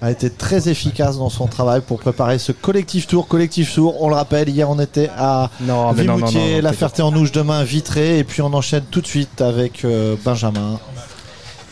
a 0.01 0.11
été 0.11 0.29
très 0.29 0.69
efficace 0.69 1.17
dans 1.17 1.29
son 1.29 1.47
travail 1.47 1.81
pour 1.81 1.99
préparer 1.99 2.37
ce 2.39 2.51
collectif 2.51 3.07
tour. 3.07 3.27
Collectif 3.27 3.73
tour, 3.73 4.01
on 4.01 4.09
le 4.09 4.15
rappelle, 4.15 4.49
hier 4.49 4.69
on 4.69 4.79
était 4.79 5.09
à 5.17 5.49
Non, 5.61 5.91
mais 5.93 6.03
non, 6.03 6.13
non, 6.13 6.19
non. 6.19 6.25
Vimoutier, 6.27 6.39
non, 6.41 6.55
La 6.57 6.61
t'inquiète. 6.69 6.79
Ferté-en-Ouche, 6.79 7.31
demain 7.31 7.63
Vitré, 7.63 8.19
et 8.19 8.23
puis 8.23 8.41
on 8.41 8.53
enchaîne 8.53 8.83
tout 8.91 9.01
de 9.01 9.07
suite 9.07 9.41
avec 9.41 9.83
euh, 9.83 10.15
Benjamin. 10.23 10.79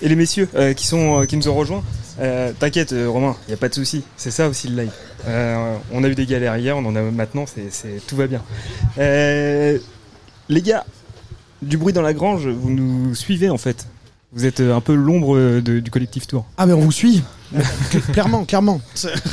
Et 0.02 0.10
les 0.10 0.16
messieurs 0.16 0.50
euh, 0.56 0.74
qui, 0.74 0.86
sont, 0.88 1.22
euh, 1.22 1.26
qui 1.26 1.38
nous 1.38 1.48
ont 1.48 1.56
rejoints, 1.56 1.84
euh, 2.20 2.52
t'inquiète 2.60 2.92
euh, 2.92 3.08
Romain, 3.10 3.36
il 3.48 3.52
n'y 3.52 3.54
a 3.54 3.58
pas 3.58 3.70
de 3.70 3.74
souci. 3.76 4.04
C'est 4.18 4.32
ça 4.32 4.48
aussi 4.50 4.68
le 4.68 4.82
live. 4.84 4.92
Euh, 5.28 5.76
on 5.94 6.04
a 6.04 6.08
eu 6.10 6.16
des 6.16 6.26
galères 6.26 6.58
hier, 6.58 6.76
on 6.76 6.84
en 6.86 6.96
a 6.96 7.02
maintenant, 7.02 7.46
c'est, 7.46 7.72
c'est- 7.72 8.06
tout 8.06 8.16
va 8.18 8.28
bien. 8.28 8.42
Euh, 8.98 9.78
les 10.50 10.62
gars, 10.62 10.86
du 11.62 11.78
bruit 11.78 11.94
dans 11.94 12.02
la 12.02 12.14
grange, 12.14 12.48
vous 12.48 12.70
nous 12.70 13.16
suivez 13.16 13.50
en 13.50 13.58
fait. 13.58 13.88
Vous 14.36 14.46
êtes 14.46 14.62
euh, 14.62 14.76
un 14.76 14.82
peu 14.82 14.96
l'ombre 14.96 15.38
euh, 15.38 15.62
de- 15.62 15.80
du 15.80 15.92
collectif 15.92 16.26
Tour. 16.26 16.46
Ah 16.58 16.66
mais 16.66 16.74
on 16.74 16.80
vous 16.80 16.92
suit 16.92 17.22
Clairement, 18.14 18.46
clairement. 18.46 18.82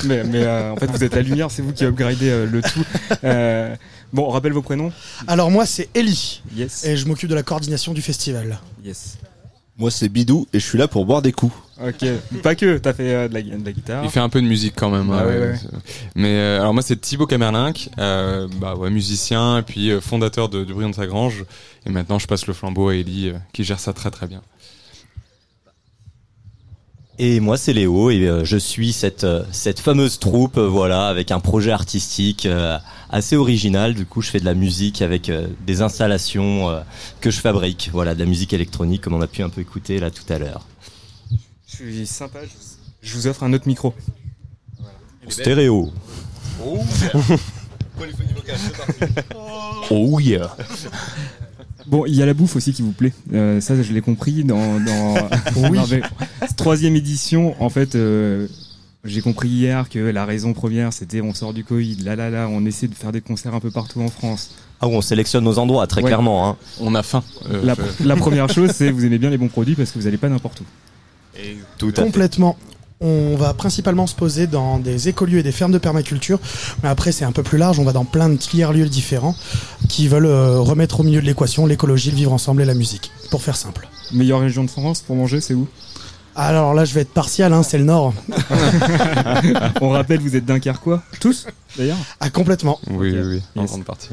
Mais, 0.05 0.25
mais, 0.25 0.43
euh, 0.45 0.73
en 0.73 0.77
fait, 0.77 0.87
vous 0.91 1.03
êtes 1.03 1.15
la 1.15 1.23
lumière, 1.23 1.51
c'est 1.51 1.63
vous 1.63 1.73
qui 1.73 1.85
upgradez 1.87 2.29
euh, 2.29 2.47
le 2.47 2.61
tout. 2.61 2.85
Euh, 3.25 3.75
bon, 4.13 4.27
on 4.27 4.29
rappelle 4.29 4.53
vos 4.53 4.61
prénoms 4.61 4.93
Alors 5.27 5.51
moi 5.51 5.65
c'est 5.65 5.89
Ellie 5.95 6.43
Yes. 6.55 6.85
et 6.85 6.99
je 6.99 7.07
m'occupe 7.07 7.31
de 7.31 7.35
la 7.35 7.43
coordination 7.43 7.95
du 7.95 8.03
festival. 8.03 8.59
Yes. 8.85 9.17
Moi, 9.79 9.91
c'est 9.91 10.11
Bidou 10.11 10.47
et 10.53 10.61
je 10.61 10.67
suis 10.67 10.77
là 10.77 10.87
pour 10.89 11.07
boire 11.07 11.23
des 11.23 11.33
coups. 11.33 11.55
Ok, 11.83 12.05
pas 12.43 12.55
que, 12.55 12.76
t'as 12.76 12.93
fait 12.93 13.14
euh, 13.14 13.28
de, 13.28 13.35
la, 13.35 13.43
de 13.43 13.64
la 13.64 13.72
guitare. 13.72 14.05
Il 14.05 14.11
fait 14.11 14.20
un 14.20 14.28
peu 14.28 14.43
de 14.43 14.47
musique 14.47 14.74
quand 14.76 14.91
même. 14.91 15.11
Ah 15.11 15.26
ouais, 15.26 15.39
ouais. 15.39 15.47
ouais. 15.53 15.59
Mais 16.14 16.37
euh, 16.37 16.61
alors 16.61 16.74
moi 16.74 16.83
c'est 16.83 17.01
Thibaut 17.01 17.26
Camerlinck, 17.26 17.89
euh, 17.99 18.49
bah 18.61 18.74
ouais, 18.74 18.91
musicien 18.91 19.59
et 19.59 19.62
puis 19.62 19.91
euh, 19.91 20.01
fondateur 20.01 20.49
de, 20.49 20.64
dans 20.64 20.93
sa 20.93 21.07
grange. 21.07 21.45
Et 21.87 21.91
maintenant 21.91 22.18
je 22.18 22.26
passe 22.26 22.47
le 22.47 22.53
flambeau 22.53 22.89
à 22.89 22.97
Ellie 22.97 23.31
euh, 23.31 23.39
qui 23.53 23.64
gère 23.64 23.81
ça 23.81 23.93
très 23.93 24.11
très 24.11 24.26
bien. 24.26 24.43
Et 27.22 27.39
moi, 27.39 27.59
c'est 27.59 27.74
Léo 27.74 28.09
et 28.09 28.26
euh, 28.26 28.47
je 28.47 28.57
suis 28.57 28.95
cette, 28.95 29.24
euh, 29.24 29.43
cette 29.53 29.78
fameuse 29.78 30.18
troupe, 30.18 30.57
euh, 30.57 30.66
voilà, 30.66 31.07
avec 31.09 31.31
un 31.33 31.39
projet 31.39 31.70
artistique 31.70 32.47
euh, 32.47 32.78
assez 33.11 33.37
original. 33.37 33.93
Du 33.93 34.07
coup, 34.07 34.22
je 34.22 34.31
fais 34.31 34.41
de 34.41 34.47
la 34.47 34.55
musique 34.55 35.03
avec 35.03 35.28
euh, 35.28 35.47
des 35.66 35.83
installations 35.83 36.70
euh, 36.70 36.81
que 37.20 37.31
je 37.31 37.39
fabrique, 37.39 37.91
voilà, 37.93 38.14
de 38.14 38.20
la 38.20 38.24
musique 38.24 38.55
électronique, 38.55 39.03
comme 39.03 39.12
on 39.12 39.20
a 39.20 39.26
pu 39.26 39.43
un 39.43 39.51
peu 39.51 39.61
écouter 39.61 40.01
là 40.01 40.11
tout 40.11 40.24
à 40.33 40.39
l'heure. 40.39 40.66
Je 41.71 41.77
suis 41.77 42.07
sympa, 42.07 42.41
je, 42.45 43.09
je 43.09 43.14
vous 43.16 43.27
offre 43.27 43.43
un 43.45 43.53
autre 43.53 43.66
micro. 43.68 43.95
Stéréo. 45.29 45.91
Oh 49.91 50.21
yeah. 50.21 50.57
Bon, 51.87 52.05
il 52.07 52.14
y 52.14 52.23
a 52.23 52.27
la 52.27 52.35
bouffe 52.35 52.57
aussi 52.57 52.73
qui 52.73 52.83
vous 52.83 52.93
plaît. 52.93 53.12
Euh, 53.33 53.61
ça, 53.61 53.81
je 53.81 53.93
l'ai 53.93 54.01
compris 54.01 54.45
dans, 54.45 54.59
Oui. 55.57 55.79
troisième 56.57 56.97
édition. 56.97 57.61
En 57.62 57.68
fait, 57.71 57.95
euh, 57.95 58.47
j'ai 59.05 59.21
compris 59.23 59.49
hier 59.49 59.89
que 59.89 59.99
la 59.99 60.25
raison 60.25 60.53
première, 60.53 60.93
c'était 60.93 61.21
on 61.21 61.35
sort 61.35 61.53
du 61.55 61.64
Covid, 61.64 61.97
là 61.97 62.16
là 62.16 62.31
là, 62.31 62.49
on 62.51 62.64
essaie 62.66 62.87
de 62.89 62.95
faire 62.95 63.12
des 63.12 63.21
concerts 63.21 63.55
un 63.55 63.61
peu 63.61 63.71
partout 63.71 64.01
en 64.03 64.09
France. 64.09 64.51
Ah 64.81 64.87
on 64.89 65.01
sélectionne 65.03 65.45
nos 65.45 65.59
endroits, 65.59 65.87
très 65.87 66.01
Ouais. 66.03 66.09
clairement. 66.09 66.49
Hein. 66.49 66.57
On 66.81 66.95
a 66.95 67.03
faim. 67.03 67.23
Euh, 67.51 67.61
La, 67.64 67.75
je- 67.75 68.07
la 68.07 68.16
première 68.16 68.49
chose, 68.49 68.71
c'est 68.73 68.91
vous 68.91 69.05
aimez 69.05 69.18
bien 69.18 69.31
les 69.31 69.39
bons 69.39 69.49
produits 69.49 69.75
parce 69.75 69.91
que 69.91 69.99
vous 69.99 70.05
n'allez 70.05 70.16
pas 70.16 70.29
n'importe 70.29 70.61
où. 70.61 70.64
Tout 71.78 71.88
à 71.88 71.93
fait. 71.93 72.03
Complètement. 72.03 72.57
On 73.03 73.34
va 73.36 73.55
principalement 73.55 74.07
se 74.07 74.14
poser 74.14 74.47
dans 74.47 74.78
des 74.78 75.09
écolieux 75.09 75.38
et 75.38 75.43
des 75.43 75.53
fermes 75.53 75.72
de 75.72 75.78
permaculture, 75.78 76.38
mais 76.82 76.91
après 76.91 77.12
c'est 77.12 77.24
un 77.24 77.32
peu 77.32 77.43
plus 77.43 77.57
large, 77.57 77.78
on 77.78 77.84
va 77.84 77.93
dans 77.93 78.05
plein 78.05 78.28
de 78.28 78.36
tiers-lieux 78.36 78.91
différents 78.91 79.34
qui 79.88 80.07
veulent 80.07 80.26
euh, 80.26 80.61
remettre 80.61 81.01
au 81.01 81.03
milieu 81.03 81.22
de 81.22 81.26
l'équation 81.26 81.64
l'écologie, 81.64 82.11
le 82.11 82.16
vivre 82.16 82.32
ensemble 82.34 82.61
et 82.61 82.66
la 82.66 82.74
musique, 82.74 83.11
pour 83.30 83.41
faire 83.41 83.57
simple. 83.57 83.88
Meilleure 84.12 84.41
région 84.41 84.64
de 84.64 84.70
France 84.70 85.01
pour 85.01 85.16
manger, 85.16 85.41
c'est 85.41 85.55
où? 85.55 85.66
Alors 86.37 86.74
là 86.74 86.85
je 86.85 86.95
vais 86.95 87.01
être 87.03 87.12
partial, 87.12 87.53
hein, 87.53 87.62
c'est 87.62 87.78
le 87.78 87.85
nord. 87.85 88.14
On 89.81 89.91
rappelle, 89.91 90.20
vous 90.20 90.37
êtes 90.37 90.45
Dunkerquois, 90.45 91.03
tous 91.20 91.47
d'ailleurs 91.76 91.97
Ah 92.20 92.31
complètement. 92.31 92.78
Oui, 92.89 93.12
oui, 93.12 93.20
oui, 93.22 93.43
en 93.57 93.62
Yes. 93.62 93.70
grande 93.70 93.85
partie. 93.85 94.09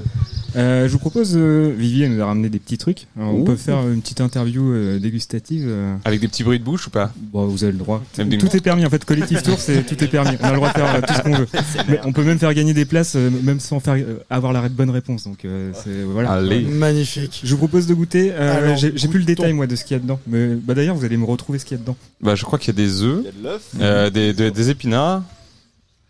Euh, 0.55 0.87
je 0.87 0.91
vous 0.93 0.99
propose, 0.99 1.33
euh, 1.35 1.73
Vivi, 1.77 2.03
elle 2.03 2.15
nous 2.15 2.21
a 2.21 2.25
ramené 2.25 2.49
des 2.49 2.57
petits 2.59 2.77
trucs. 2.77 3.05
Alors, 3.17 3.35
on 3.35 3.43
peut 3.43 3.55
faire 3.55 3.79
une 3.87 4.01
petite 4.01 4.21
interview 4.21 4.71
euh, 4.71 4.99
dégustative. 4.99 5.65
euh. 5.67 5.95
Avec 6.05 6.19
des 6.19 6.27
petits 6.27 6.43
bruits 6.43 6.57
de 6.59 6.63
bouche 6.63 6.87
ou 6.87 6.89
pas 6.89 7.11
Bon, 7.31 7.45
vous 7.45 7.63
avez 7.63 7.73
le 7.73 7.77
droit. 7.77 8.03
Tout 8.15 8.55
est 8.55 8.61
permis 8.61 8.85
en 8.85 8.89
fait. 8.89 9.03
Collectif 9.05 9.43
Tour, 9.43 9.59
c'est 9.59 9.83
tout 9.85 10.01
est 10.03 10.07
permis. 10.07 10.37
On 10.41 10.45
a 10.45 10.49
le 10.51 10.55
droit 10.55 10.69
de 10.69 10.73
faire 10.73 10.95
euh, 10.95 11.01
tout 11.05 11.13
ce 11.13 11.21
qu'on 11.21 11.35
veut. 11.35 11.47
Mais 11.89 11.99
on 12.05 12.11
peut 12.13 12.23
même 12.23 12.39
faire 12.39 12.53
gagner 12.53 12.73
des 12.73 12.85
places, 12.85 13.15
euh, 13.15 13.29
même 13.43 13.59
sans 13.59 13.79
faire 13.79 13.95
euh, 13.95 14.17
avoir 14.29 14.53
la 14.53 14.67
bonne 14.69 14.89
réponse. 14.89 15.25
Donc 15.25 15.45
euh, 15.45 15.71
c'est 15.83 16.03
voilà. 16.03 16.31
Allez. 16.31 16.61
Magnifique. 16.61 17.41
Je 17.43 17.51
vous 17.51 17.57
propose 17.59 17.85
de 17.85 17.93
goûter. 17.93 18.31
Euh, 18.33 18.75
J'ai 18.75 19.07
plus 19.07 19.19
le 19.19 19.25
détail 19.25 19.53
moi 19.53 19.67
de 19.67 19.75
ce 19.75 19.83
qu'il 19.83 19.95
y 19.95 19.99
a 19.99 20.01
dedans. 20.01 20.19
Mais 20.27 20.55
bah 20.55 20.73
d'ailleurs, 20.73 20.95
vous 20.95 21.05
allez 21.05 21.17
me 21.17 21.25
retrouver 21.25 21.59
ce 21.59 21.65
qu'il 21.65 21.77
y 21.77 21.79
a 21.79 21.81
dedans. 21.81 21.97
Bah, 22.21 22.35
je 22.35 22.43
crois 22.45 22.57
qu'il 22.59 22.67
y 22.69 22.71
a 22.71 22.81
des 22.83 23.01
œufs, 23.03 23.23
de 23.25 23.43
l'œuf. 23.43 23.71
euh, 23.79 24.09
des, 24.09 24.33
de- 24.33 24.49
des 24.49 24.69
épinards 24.69 25.21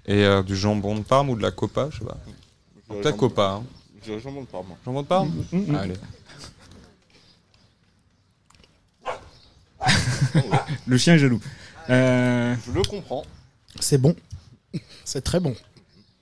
et 0.06 0.24
euh, 0.24 0.42
du 0.42 0.56
jambon 0.56 0.96
de 0.96 1.02
Parme 1.02 1.30
ou 1.30 1.36
de 1.36 1.42
la 1.42 1.52
copa, 1.52 1.90
je 1.92 2.00
sais 2.00 2.06
pas. 2.06 2.18
Peut-être 2.88 3.18
copa. 3.18 3.62
Hein. 3.62 3.64
Jambon 4.24 4.42
de 4.42 4.48
Parme. 4.48 4.68
Jambon 4.86 5.02
de 5.02 5.08
Parme 5.08 5.32
Mm, 5.52 5.58
mm. 5.72 5.76
Allez. 5.76 5.94
Le 10.88 10.98
chien 10.98 11.16
est 11.16 11.20
jaloux. 11.20 11.42
Euh, 11.90 12.56
Je 12.66 12.72
le 12.72 12.82
comprends. 12.84 13.24
C'est 13.80 13.98
bon. 13.98 14.16
C'est 15.06 15.22
très 15.22 15.40
bon. 15.40 15.56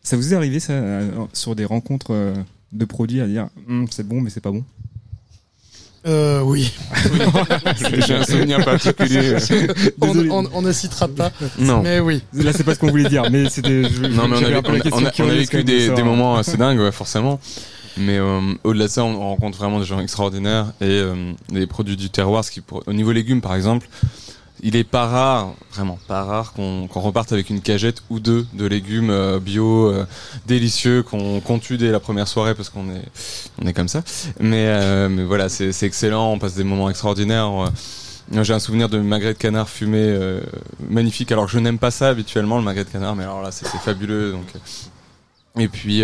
ça 0.04 0.16
vous 0.18 0.34
est 0.34 0.36
arrivé 0.36 0.60
ça 0.60 0.74
euh, 0.74 1.26
sur 1.34 1.56
des 1.56 1.66
rencontres 1.66 2.14
euh, 2.14 2.36
de 2.72 2.86
produits 2.86 3.22
à 3.22 3.28
dire 3.28 3.50
Hum, 3.68 3.88
c'est 3.90 4.08
bon 4.08 4.22
mais 4.22 4.30
c'est 4.30 4.42
pas 4.42 4.52
bon? 4.52 4.64
Euh, 6.08 6.42
oui. 6.42 6.72
J'ai 8.08 8.14
un 8.16 8.24
souvenir 8.24 8.64
particulier. 8.64 9.38
on, 10.02 10.30
on- 10.30 10.50
on 10.54 10.62
ne 10.62 10.72
citera 10.72 11.08
pas. 11.08 11.32
Non. 11.58 11.82
Mais 11.82 12.00
oui. 12.00 12.22
Là 12.34 12.54
c'est 12.54 12.64
pas 12.64 12.76
ce 12.76 12.80
qu'on 12.80 12.90
voulait 12.92 13.10
dire, 13.10 13.24
mais 13.32 13.50
c'était. 13.50 13.82
Non, 13.82 14.28
mais 14.28 14.38
on 14.38 15.04
a, 15.06 15.12
on 15.22 15.26
vécu 15.28 15.64
des, 15.64 15.90
des 15.90 16.04
moments 16.04 16.36
assez 16.38 16.58
dingues, 16.58 16.80
ouais, 16.80 16.92
forcément. 16.92 17.40
Mais 17.98 18.18
euh, 18.18 18.42
au-delà 18.66 18.86
de 18.88 18.92
ça, 18.92 19.04
on 19.06 19.18
rencontre 19.20 19.58
vraiment 19.58 19.80
des 19.80 19.86
gens 19.86 20.00
extraordinaires 20.02 20.74
et 20.82 20.86
euh, 20.86 21.32
des 21.50 21.66
produits 21.66 21.96
du 21.96 22.10
terroir. 22.10 22.44
Ce 22.44 22.52
qui, 22.52 22.60
pour- 22.62 22.84
au 22.86 22.94
niveau 22.94 23.12
légumes, 23.14 23.42
par 23.42 23.56
exemple, 23.56 23.88
il 24.66 24.76
est 24.76 24.84
pas 24.84 25.06
rare, 25.06 25.54
vraiment 25.72 26.00
pas 26.08 26.24
rare, 26.24 26.52
qu'on 26.54 26.88
reparte 26.88 27.32
avec 27.32 27.52
une 27.52 27.62
cagette 27.62 28.02
ou 28.10 28.20
deux 28.20 28.48
de 28.54 28.66
légumes 28.66 29.12
euh, 29.12 29.40
bio 29.40 29.92
euh, 29.92 30.08
délicieux 30.48 31.04
qu'on 31.04 31.40
qu'on 31.40 31.60
tue 31.60 31.78
dès 31.78 31.92
la 31.92 32.00
première 32.00 32.28
soirée 32.28 32.56
parce 32.56 32.70
qu'on 32.70 32.90
est 32.90 33.04
on 33.62 33.68
est 33.68 33.74
comme 33.74 33.88
ça. 33.88 34.02
Mais 34.40 34.66
euh, 34.68 35.08
mais 35.08 35.24
voilà, 35.24 35.50
c'est 35.50 35.72
c'est 35.72 35.86
excellent. 35.86 36.32
On 36.32 36.40
passe 36.40 36.56
des 36.56 36.64
moments 36.64 36.90
extraordinaires. 36.90 37.52
Euh, 37.52 38.44
J'ai 38.44 38.56
un 38.56 38.60
souvenir 38.60 38.90
de 38.90 38.98
magret 38.98 39.34
de 39.34 39.38
canard 39.38 39.70
fumé 39.70 40.00
euh, 40.00 40.42
magnifique. 40.90 41.32
Alors 41.32 41.48
je 41.48 41.60
n'aime 41.60 41.78
pas 41.78 41.92
ça 41.92 42.10
habituellement 42.10 42.58
le 42.58 42.64
magret 42.64 42.86
de 42.86 42.90
canard, 42.90 43.16
mais 43.16 43.24
alors 43.24 43.44
là 43.44 43.52
c'était 43.52 43.78
fabuleux. 43.78 44.32
Donc 44.32 44.48
et 45.60 45.68
puis 45.68 46.02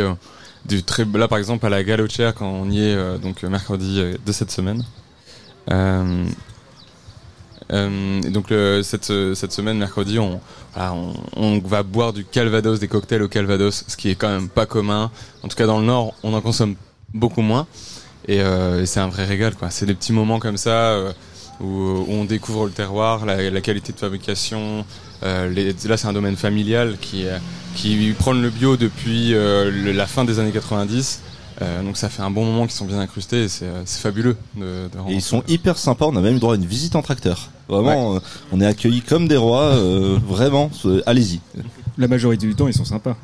du 0.66 0.84
très 0.84 1.04
là 1.06 1.28
par 1.28 1.40
exemple 1.40 1.66
à 1.66 1.70
la 1.70 1.84
Galochère 1.84 2.36
quand 2.36 2.48
on 2.48 2.70
y 2.70 2.80
est 2.80 3.18
donc 3.18 3.42
mercredi 3.42 4.04
de 4.24 4.32
cette 4.32 4.52
semaine. 4.52 4.84
Euh, 7.72 8.22
et 8.22 8.30
donc 8.30 8.48
cette, 8.84 9.12
cette 9.36 9.52
semaine, 9.52 9.78
mercredi, 9.78 10.20
on, 10.20 10.40
voilà, 10.74 10.94
on, 10.94 11.14
on 11.36 11.60
va 11.60 11.84
boire 11.84 12.12
du 12.14 12.26
Calvados, 12.26 12.80
des 12.80 12.88
cocktails 12.88 13.22
au 13.22 13.28
Calvados, 13.28 13.86
ce 13.88 13.96
qui 13.98 14.10
est 14.10 14.16
quand 14.16 14.30
même 14.30 14.50
pas 14.50 14.66
commun. 14.66 15.12
En 15.44 15.48
tout 15.48 15.56
cas 15.56 15.66
dans 15.68 15.80
le 15.80 15.86
Nord, 15.86 16.14
on 16.24 16.34
en 16.34 16.42
consomme 16.42 16.76
beaucoup 17.14 17.42
moins. 17.42 17.68
Et, 18.28 18.42
euh, 18.42 18.86
c'est 18.86 19.00
un 19.00 19.08
vrai 19.08 19.26
régal, 19.26 19.56
quoi. 19.56 19.70
C'est 19.70 19.86
des 19.86 19.94
petits 19.96 20.14
moments 20.14 20.40
comme 20.40 20.58
ça 20.58 20.92
euh, 20.92 21.12
où, 21.60 21.66
où 21.68 22.06
on 22.10 22.26
découvre 22.26 22.66
le 22.66 22.72
terroir, 22.72 23.26
la, 23.26 23.50
la 23.50 23.62
qualité 23.62 23.94
de 23.94 23.98
fabrication. 23.98 24.86
Euh, 25.24 25.50
les- 25.50 25.74
là, 25.88 25.98
c'est 25.98 26.08
un 26.08 26.14
domaine 26.14 26.36
familial 26.36 26.98
qui, 27.00 27.26
qui 27.76 28.14
prône 28.18 28.42
le 28.42 28.50
bio 28.50 28.76
depuis 28.78 29.34
la 29.34 30.08
fin 30.08 30.24
des 30.26 30.40
années 30.40 30.52
90. 30.52 31.22
Euh, 31.62 31.84
donc 31.84 31.98
ça 31.98 32.10
fait 32.10 32.22
un 32.22 32.32
bon 32.32 32.46
moment 32.46 32.64
qu'ils 32.64 32.76
sont 32.76 32.86
bien 32.86 33.00
incrustés 33.00 33.44
et 33.44 33.48
c'est 33.50 33.66
euh, 33.66 33.86
fabuleux 33.86 34.38
de, 34.56 34.88
de 34.88 35.10
Et 35.12 35.14
ils 35.16 35.22
sont 35.22 35.44
hyper 35.48 35.78
sympas. 35.78 36.06
On 36.08 36.16
a 36.16 36.22
même 36.22 36.36
eu 36.36 36.40
droit 36.40 36.54
à 36.54 36.58
une 36.58 36.66
visite 36.66 36.96
en 36.96 37.02
tracteur. 37.02 37.50
Vraiment, 37.68 38.16
euh, 38.16 38.20
on 38.52 38.62
est 38.62 38.66
accueillis 38.66 39.02
comme 39.02 39.28
des 39.28 39.38
rois. 39.38 39.64
euh, 39.76 40.18
vraiment, 40.28 40.70
allez-y. 41.06 41.40
La 41.98 42.08
majorité 42.08 42.48
du 42.48 42.56
temps, 42.56 42.68
ils 42.68 42.74
sont 42.74 42.86
sympas. 42.86 43.16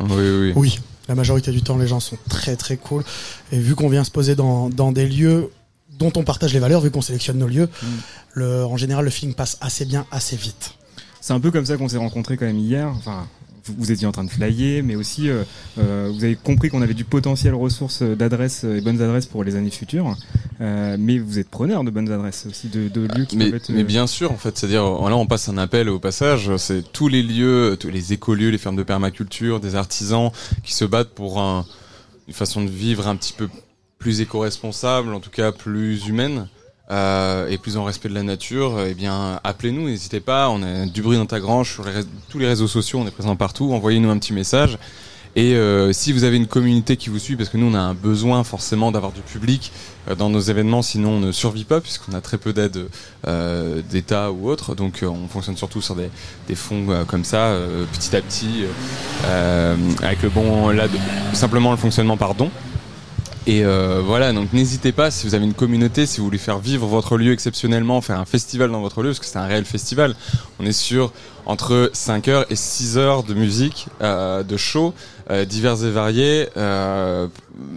Oui, 0.00 0.08
oui. 0.16 0.52
Oui, 0.56 0.80
la 1.08 1.14
majorité 1.14 1.52
du 1.52 1.62
temps, 1.62 1.76
les 1.76 1.86
gens 1.86 2.00
sont 2.00 2.16
très 2.28 2.56
très 2.56 2.76
cool. 2.76 3.04
Et 3.52 3.58
vu 3.58 3.74
qu'on 3.74 3.88
vient 3.88 4.04
se 4.04 4.10
poser 4.10 4.34
dans, 4.34 4.68
dans 4.70 4.92
des 4.92 5.06
lieux 5.08 5.50
dont 5.98 6.12
on 6.16 6.22
partage 6.24 6.52
les 6.54 6.60
valeurs, 6.60 6.80
vu 6.80 6.90
qu'on 6.90 7.02
sélectionne 7.02 7.38
nos 7.38 7.46
lieux, 7.48 7.68
Mm. 7.82 7.86
le, 8.34 8.64
en 8.64 8.76
général, 8.76 9.04
le 9.04 9.10
feeling 9.10 9.34
passe 9.34 9.58
assez 9.60 9.84
bien, 9.84 10.06
assez 10.10 10.36
vite. 10.36 10.74
C'est 11.20 11.34
un 11.34 11.40
peu 11.40 11.50
comme 11.50 11.66
ça 11.66 11.76
qu'on 11.76 11.88
s'est 11.88 11.98
rencontrés 11.98 12.36
quand 12.38 12.46
même 12.46 12.58
hier. 12.58 12.88
Enfin, 12.96 13.26
vous, 13.64 13.92
étiez 13.92 14.06
en 14.06 14.12
train 14.12 14.24
de 14.24 14.30
flyer, 14.30 14.82
mais 14.82 14.96
aussi 14.96 15.28
euh, 15.28 15.42
euh, 15.78 16.10
vous 16.14 16.24
avez 16.24 16.36
compris 16.36 16.68
qu'on 16.68 16.82
avait 16.82 16.94
du 16.94 17.04
potentiel 17.04 17.54
ressources 17.54 18.02
d'adresses 18.02 18.64
euh, 18.64 18.76
et 18.78 18.80
bonnes 18.80 19.00
adresses 19.02 19.26
pour 19.26 19.44
les 19.44 19.56
années 19.56 19.70
futures. 19.70 20.16
Euh, 20.60 20.96
mais 20.98 21.18
vous 21.18 21.38
êtes 21.38 21.48
preneur 21.48 21.84
de 21.84 21.90
bonnes 21.90 22.10
adresses 22.10 22.46
aussi, 22.46 22.68
de, 22.68 22.88
de 22.88 23.00
lieux 23.16 23.24
qui 23.24 23.36
mais, 23.36 23.46
peuvent 23.46 23.54
être. 23.56 23.70
mais 23.70 23.84
bien 23.84 24.06
sûr, 24.06 24.30
en 24.32 24.36
fait, 24.36 24.56
c'est-à-dire, 24.58 24.82
là, 24.84 25.16
on 25.16 25.26
passe 25.26 25.48
un 25.48 25.58
appel 25.58 25.88
au 25.88 25.98
passage. 25.98 26.54
C'est 26.58 26.92
tous 26.92 27.08
les 27.08 27.22
lieux, 27.22 27.76
tous 27.80 27.88
les 27.90 28.12
écolieux, 28.12 28.50
les 28.50 28.58
fermes 28.58 28.76
de 28.76 28.82
permaculture, 28.82 29.60
des 29.60 29.74
artisans 29.74 30.30
qui 30.62 30.74
se 30.74 30.84
battent 30.84 31.10
pour 31.14 31.40
un- 31.40 31.64
une 32.28 32.34
façon 32.34 32.62
de 32.64 32.70
vivre 32.70 33.08
un 33.08 33.16
petit 33.16 33.32
peu 33.32 33.48
plus 33.98 34.20
éco-responsable, 34.20 35.12
en 35.14 35.20
tout 35.20 35.30
cas 35.30 35.52
plus 35.52 36.06
humaine. 36.06 36.48
Euh, 36.90 37.48
et 37.48 37.58
plus 37.58 37.76
en 37.76 37.84
respect 37.84 38.08
de 38.08 38.14
la 38.14 38.22
nature, 38.22 38.80
eh 38.86 38.94
bien, 38.94 39.40
appelez-nous, 39.44 39.88
n'hésitez 39.88 40.20
pas. 40.20 40.48
On 40.50 40.62
a 40.62 40.86
du 40.86 41.02
bruit 41.02 41.16
dans 41.16 41.26
ta 41.26 41.40
grange 41.40 41.72
sur 41.72 41.84
tous 42.28 42.38
les 42.38 42.46
réseaux 42.46 42.68
sociaux, 42.68 42.98
on 42.98 43.06
est 43.06 43.12
présent 43.12 43.36
partout. 43.36 43.72
Envoyez-nous 43.72 44.10
un 44.10 44.18
petit 44.18 44.32
message. 44.32 44.78
Et 45.36 45.54
euh, 45.54 45.92
si 45.92 46.12
vous 46.12 46.24
avez 46.24 46.36
une 46.36 46.48
communauté 46.48 46.96
qui 46.96 47.08
vous 47.08 47.20
suit, 47.20 47.36
parce 47.36 47.48
que 47.48 47.56
nous 47.56 47.66
on 47.66 47.74
a 47.74 47.78
un 47.78 47.94
besoin 47.94 48.42
forcément 48.42 48.90
d'avoir 48.90 49.12
du 49.12 49.20
public 49.20 49.70
euh, 50.08 50.16
dans 50.16 50.28
nos 50.28 50.40
événements, 50.40 50.82
sinon 50.82 51.10
on 51.10 51.20
ne 51.20 51.30
survit 51.30 51.62
pas 51.62 51.80
puisqu'on 51.80 52.14
a 52.14 52.20
très 52.20 52.36
peu 52.36 52.52
d'aide 52.52 52.88
euh, 53.28 53.80
d'État 53.88 54.32
ou 54.32 54.48
autre. 54.48 54.74
Donc 54.74 55.02
euh, 55.02 55.06
on 55.06 55.28
fonctionne 55.28 55.56
surtout 55.56 55.80
sur 55.80 55.94
des, 55.94 56.10
des 56.48 56.56
fonds 56.56 56.86
euh, 56.90 57.04
comme 57.04 57.22
ça, 57.24 57.56
petit 57.92 58.16
à 58.16 58.22
petit, 58.22 58.64
avec 60.02 60.22
le 60.22 60.30
bon, 60.30 60.70
là, 60.70 60.88
simplement 61.32 61.70
le 61.70 61.76
fonctionnement 61.76 62.16
par 62.16 62.34
don. 62.34 62.50
Et 63.46 63.64
euh, 63.64 64.02
voilà, 64.04 64.32
donc 64.32 64.52
n'hésitez 64.52 64.92
pas 64.92 65.10
si 65.10 65.26
vous 65.26 65.34
avez 65.34 65.44
une 65.44 65.54
communauté, 65.54 66.04
si 66.06 66.18
vous 66.18 66.24
voulez 66.26 66.38
faire 66.38 66.58
vivre 66.58 66.86
votre 66.86 67.16
lieu 67.16 67.32
exceptionnellement, 67.32 68.00
faire 68.00 68.18
un 68.18 68.26
festival 68.26 68.70
dans 68.70 68.80
votre 68.82 69.02
lieu, 69.02 69.08
parce 69.08 69.18
que 69.18 69.26
c'est 69.26 69.38
un 69.38 69.46
réel 69.46 69.64
festival. 69.64 70.14
On 70.58 70.66
est 70.66 70.72
sur 70.72 71.12
entre 71.46 71.90
5 71.92 72.28
heures 72.28 72.46
et 72.50 72.56
6 72.56 72.98
heures 72.98 73.22
de 73.22 73.34
musique, 73.34 73.86
euh, 74.02 74.42
de 74.42 74.56
shows 74.56 74.92
euh, 75.30 75.44
divers 75.44 75.82
et 75.84 75.90
variés. 75.90 76.48
Euh, 76.56 77.28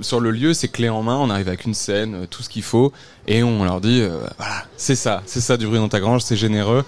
sur 0.01 0.19
le 0.19 0.31
lieu, 0.31 0.53
c'est 0.53 0.67
clé 0.67 0.89
en 0.89 1.01
main, 1.01 1.15
on 1.15 1.29
arrive 1.29 1.47
avec 1.47 1.65
une 1.65 1.73
scène, 1.73 2.15
euh, 2.15 2.25
tout 2.29 2.43
ce 2.43 2.49
qu'il 2.49 2.63
faut, 2.63 2.91
et 3.27 3.41
on 3.41 3.63
leur 3.63 3.79
dit, 3.79 4.01
euh, 4.01 4.19
voilà, 4.37 4.65
c'est 4.77 4.95
ça, 4.95 5.23
c'est 5.25 5.41
ça 5.41 5.57
du 5.57 5.65
bruit 5.65 5.79
dans 5.79 5.89
ta 5.89 5.99
grange, 5.99 6.21
c'est 6.23 6.35
généreux. 6.37 6.83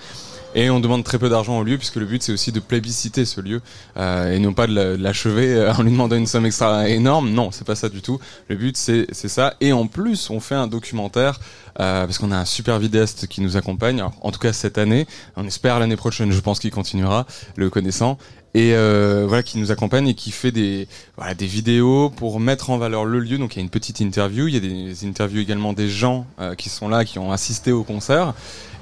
Et 0.58 0.70
on 0.70 0.80
demande 0.80 1.04
très 1.04 1.20
peu 1.20 1.28
d'argent 1.30 1.60
au 1.60 1.64
lieu, 1.64 1.78
puisque 1.78 1.98
le 1.98 2.06
but 2.06 2.24
c'est 2.24 2.32
aussi 2.32 2.52
de 2.54 2.62
plébisciter 2.62 3.26
ce 3.26 3.42
lieu, 3.42 3.62
euh, 3.98 4.32
et 4.34 4.40
non 4.40 4.54
pas 4.54 4.68
de 4.68 4.74
la- 4.74 4.96
de 4.98 5.04
l'achever 5.04 5.54
euh, 5.54 5.74
en 5.74 5.84
lui 5.84 5.92
demandant 5.92 6.16
une 6.16 6.28
somme 6.28 6.46
extra 6.46 6.88
énorme. 6.88 7.30
Non, 7.32 7.52
c'est 7.52 7.68
pas 7.68 7.76
ça 7.76 7.90
du 7.90 8.02
tout. 8.02 8.20
Le 8.48 8.56
but 8.56 8.78
c'est 8.78 9.06
c'est 9.12 9.28
ça. 9.28 9.56
Et 9.60 9.74
en 9.74 9.86
plus, 9.88 10.30
on 10.30 10.40
fait 10.40 10.56
un 10.56 10.68
documentaire, 10.68 11.40
euh, 11.82 12.06
parce 12.06 12.18
qu'on 12.20 12.32
a 12.32 12.38
un 12.38 12.46
super 12.46 12.80
vidéaste 12.80 13.28
qui 13.28 13.42
nous 13.42 13.58
accompagne, 13.58 14.00
alors, 14.00 14.14
en 14.22 14.32
tout 14.32 14.40
cas 14.40 14.54
cette 14.54 14.78
année. 14.78 15.06
On 15.36 15.46
espère 15.46 15.78
l'année 15.78 15.98
prochaine, 15.98 16.32
je 16.32 16.40
pense 16.40 16.60
qu'il 16.60 16.72
continuera, 16.72 17.26
le 17.58 17.70
connaissant. 17.70 18.18
Et 18.54 18.74
euh, 18.74 19.26
voilà, 19.28 19.44
qui 19.44 19.58
nous 19.58 19.72
accompagne 19.74 20.08
et 20.08 20.14
qui 20.14 20.32
fait 20.32 20.54
des 20.54 20.88
voilà 21.18 21.34
des 21.34 21.46
vidéos 21.48 22.10
pour 22.10 22.40
mettre 22.40 22.70
en 22.70 22.78
valeur 22.78 23.04
le 23.04 23.20
lieu. 23.20 23.38
Donc 23.38 23.56
il 23.56 23.58
y 23.58 23.60
a 23.60 23.64
une 23.64 23.70
petite 23.70 24.00
interview, 24.00 24.48
il 24.48 24.54
y 24.54 24.58
a 24.58 24.62
des 24.62 25.06
interviews 25.06 25.42
également 25.42 25.74
des 25.74 25.90
gens 25.90 26.26
euh, 26.40 26.56
qui 26.56 26.70
sont 26.70 26.88
là, 26.88 27.04
qui 27.04 27.20
ont 27.20 27.34
assisté 27.34 27.74
au 27.74 27.84
concert. 27.84 28.34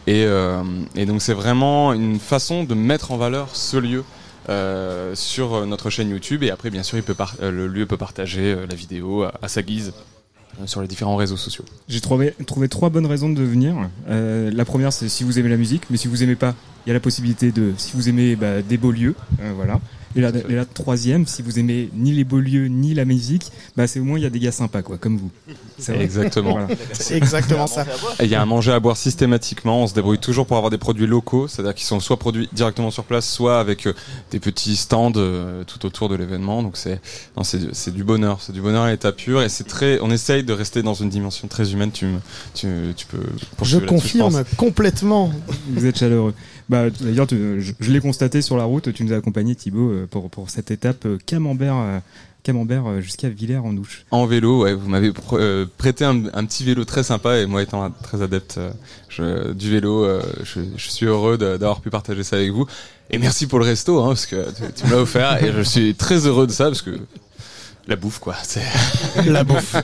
Et, 0.08 0.26
euh, 0.26 0.64
et 0.96 1.06
donc 1.06 1.22
c'est 1.22 1.34
vraiment 1.34 1.94
une 1.94 2.20
façon 2.20 2.64
de 2.64 2.74
mettre 2.76 3.12
en 3.12 3.18
valeur 3.18 3.56
ce 3.56 3.78
lieu 3.78 4.04
euh, 4.50 5.16
sur 5.16 5.66
notre 5.66 5.90
chaîne 5.90 6.10
YouTube. 6.10 6.44
Et 6.44 6.50
après, 6.50 6.70
bien 6.70 6.84
sûr, 6.84 6.98
le 7.42 7.68
lieu 7.68 7.86
peut 7.86 7.98
partager 7.98 8.54
euh, 8.54 8.66
la 8.70 8.76
vidéo 8.76 9.24
à, 9.24 9.48
sa 9.48 9.62
guise. 9.62 9.94
sur 10.66 10.82
les 10.82 10.88
différents 10.88 11.16
réseaux 11.16 11.38
sociaux. 11.38 11.66
J'ai 11.88 12.02
trouvé, 12.02 12.36
trois 12.70 12.90
bonnes 12.90 13.08
raisons 13.08 13.30
de 13.30 13.42
venir. 13.42 13.76
La 14.08 14.66
première, 14.66 14.94
c'est 14.94 15.10
si 15.10 15.24
vous 15.24 15.40
aimez 15.40 15.50
la 15.50 15.58
musique, 15.58 15.84
mais 15.90 15.98
si 15.98 16.08
vous 16.08 16.24
aimez 16.24 16.36
pas, 16.36 16.54
il 16.86 16.90
y 16.90 16.92
a 16.92 16.94
la 16.94 17.00
possibilité 17.00 17.52
de, 17.52 17.74
si 17.78 17.94
vous 17.96 18.10
aimez 18.10 18.36
bah, 18.36 18.62
des 18.62 18.78
beaux 18.78 18.92
lieux, 18.92 19.16
voilà. 19.56 19.80
Et 20.16 20.22
la, 20.22 20.30
et 20.30 20.54
la 20.56 20.66
troisième, 20.66 21.26
si 21.26 21.42
vous 21.42 21.58
aimez 21.60 21.90
ni 21.96 22.12
les 22.12 22.24
beaux 22.24 22.40
lieux 22.40 22.68
ni 22.68 22.94
la 22.94 23.06
musique, 23.06 23.52
bah 23.76 23.88
c'est 23.88 24.00
au 24.00 24.04
moins 24.04 24.18
il 24.20 24.24
y 24.24 24.28
a 24.28 24.30
des 24.30 24.40
gars 24.40 24.52
sympas 24.52 24.82
quoi, 24.82 24.98
comme 24.98 25.18
vous. 25.18 25.32
C'est. 25.80 26.00
Exactement. 26.00 26.52
Voilà. 26.52 26.68
C'est 26.94 27.18
exactement 27.18 27.68
ça. 27.68 27.86
Et 28.20 28.26
Il 28.26 28.30
y 28.30 28.36
a 28.36 28.42
à 28.42 28.46
manger 28.46 28.72
à 28.72 28.80
boire 28.80 28.96
systématiquement. 28.96 29.82
On 29.84 29.88
se 29.88 29.94
débrouille 29.94 30.20
toujours 30.20 30.46
pour 30.46 30.58
avoir 30.58 30.70
des 30.70 30.78
produits 30.78 31.08
locaux, 31.08 31.48
c'est-à-dire 31.48 31.74
qu'ils 31.74 31.86
sont 31.88 32.00
soit 32.00 32.18
produits 32.18 32.48
directement 32.54 32.92
sur 32.92 33.04
place, 33.04 33.28
soit 33.28 33.60
avec 33.60 33.88
euh, 33.88 33.94
des 34.32 34.40
petits 34.40 34.76
stands 34.76 35.12
euh, 35.16 35.64
tout 35.64 35.86
autour 35.86 36.10
de 36.10 36.16
l'événement. 36.16 36.62
Donc 36.64 36.78
c'est 36.78 37.02
non, 37.36 37.44
c'est 37.44 37.74
c'est 37.74 37.94
du 37.94 38.04
bonheur, 38.04 38.38
c'est 38.42 38.54
du 38.54 38.62
bonheur 38.62 38.84
à 38.84 38.92
l'état 38.92 39.12
pur 39.12 39.42
et 39.42 39.50
c'est 39.50 39.64
très. 39.66 40.00
On 40.02 40.12
essaye 40.12 40.44
de 40.44 40.54
rester 40.54 40.84
dans 40.84 40.94
une 40.94 41.10
dimension 41.10 41.48
très 41.48 41.72
humaine. 41.74 41.92
Tu 41.92 42.06
me- 42.06 42.20
tu, 42.54 42.68
tu 42.96 43.06
peux. 43.08 43.18
Je 43.64 43.80
confirme 43.80 44.44
complètement. 44.58 45.32
Vous 45.70 45.86
êtes 45.86 45.98
chaleureux. 45.98 46.34
Bah, 46.70 46.90
d'ailleurs, 46.90 47.28
tu- 47.28 47.62
je, 47.62 47.92
l'ai 47.92 48.00
constaté 48.00 48.42
sur 48.42 48.58
la 48.58 48.64
route. 48.64 48.94
Tu 48.94 49.04
nous 49.04 49.14
as 49.14 49.18
accompagné, 49.18 49.56
Thibaut, 49.56 49.92
euh, 49.92 50.08
pour, 50.10 50.30
pour 50.30 50.50
cette 50.50 50.72
étape 50.72 51.06
euh, 51.06 51.18
Camembert, 51.26 51.76
euh, 51.76 52.00
Camembert 52.44 52.86
euh, 52.88 53.02
jusqu'à 53.02 53.30
Villers-en-Ouche. 53.30 54.06
En 54.12 54.26
vélo, 54.26 54.64
ouais, 54.64 54.74
vous 54.74 54.90
m'avez 54.90 55.12
pr- 55.12 55.38
euh, 55.40 55.66
prêté 55.78 56.06
un, 56.06 56.24
un 56.34 56.46
petit 56.46 56.64
vélo 56.64 56.84
très 56.86 57.04
sympa 57.04 57.38
et 57.38 57.46
moi 57.46 57.62
étant 57.64 57.90
très 58.04 58.22
adepte 58.22 58.60
euh, 59.20 59.54
du 59.54 59.70
vélo, 59.70 60.04
euh, 60.04 60.22
je, 60.44 60.62
suis 60.78 61.06
heureux 61.06 61.38
d'avoir 61.38 61.82
pu 61.82 61.90
partager 61.90 62.24
ça 62.24 62.38
avec 62.38 62.52
vous. 62.52 62.66
Et 63.12 63.18
merci 63.18 63.48
pour 63.48 63.60
le 63.60 63.66
resto, 63.66 64.00
hein, 64.02 64.08
parce 64.08 64.26
que 64.26 64.46
tu, 64.56 64.64
tu 64.76 64.86
me 64.88 64.92
l'as 64.92 65.02
offert 65.02 65.44
et 65.44 65.52
je 65.52 65.62
suis 65.62 65.96
très 65.96 66.26
heureux 66.26 66.48
de 66.48 66.52
ça 66.52 66.66
parce 66.66 66.82
que 66.82 66.92
la 67.88 67.96
bouffe, 67.96 68.20
quoi. 68.20 68.36
C'est 68.44 68.62
La 69.26 69.44
bouffe. 69.44 69.76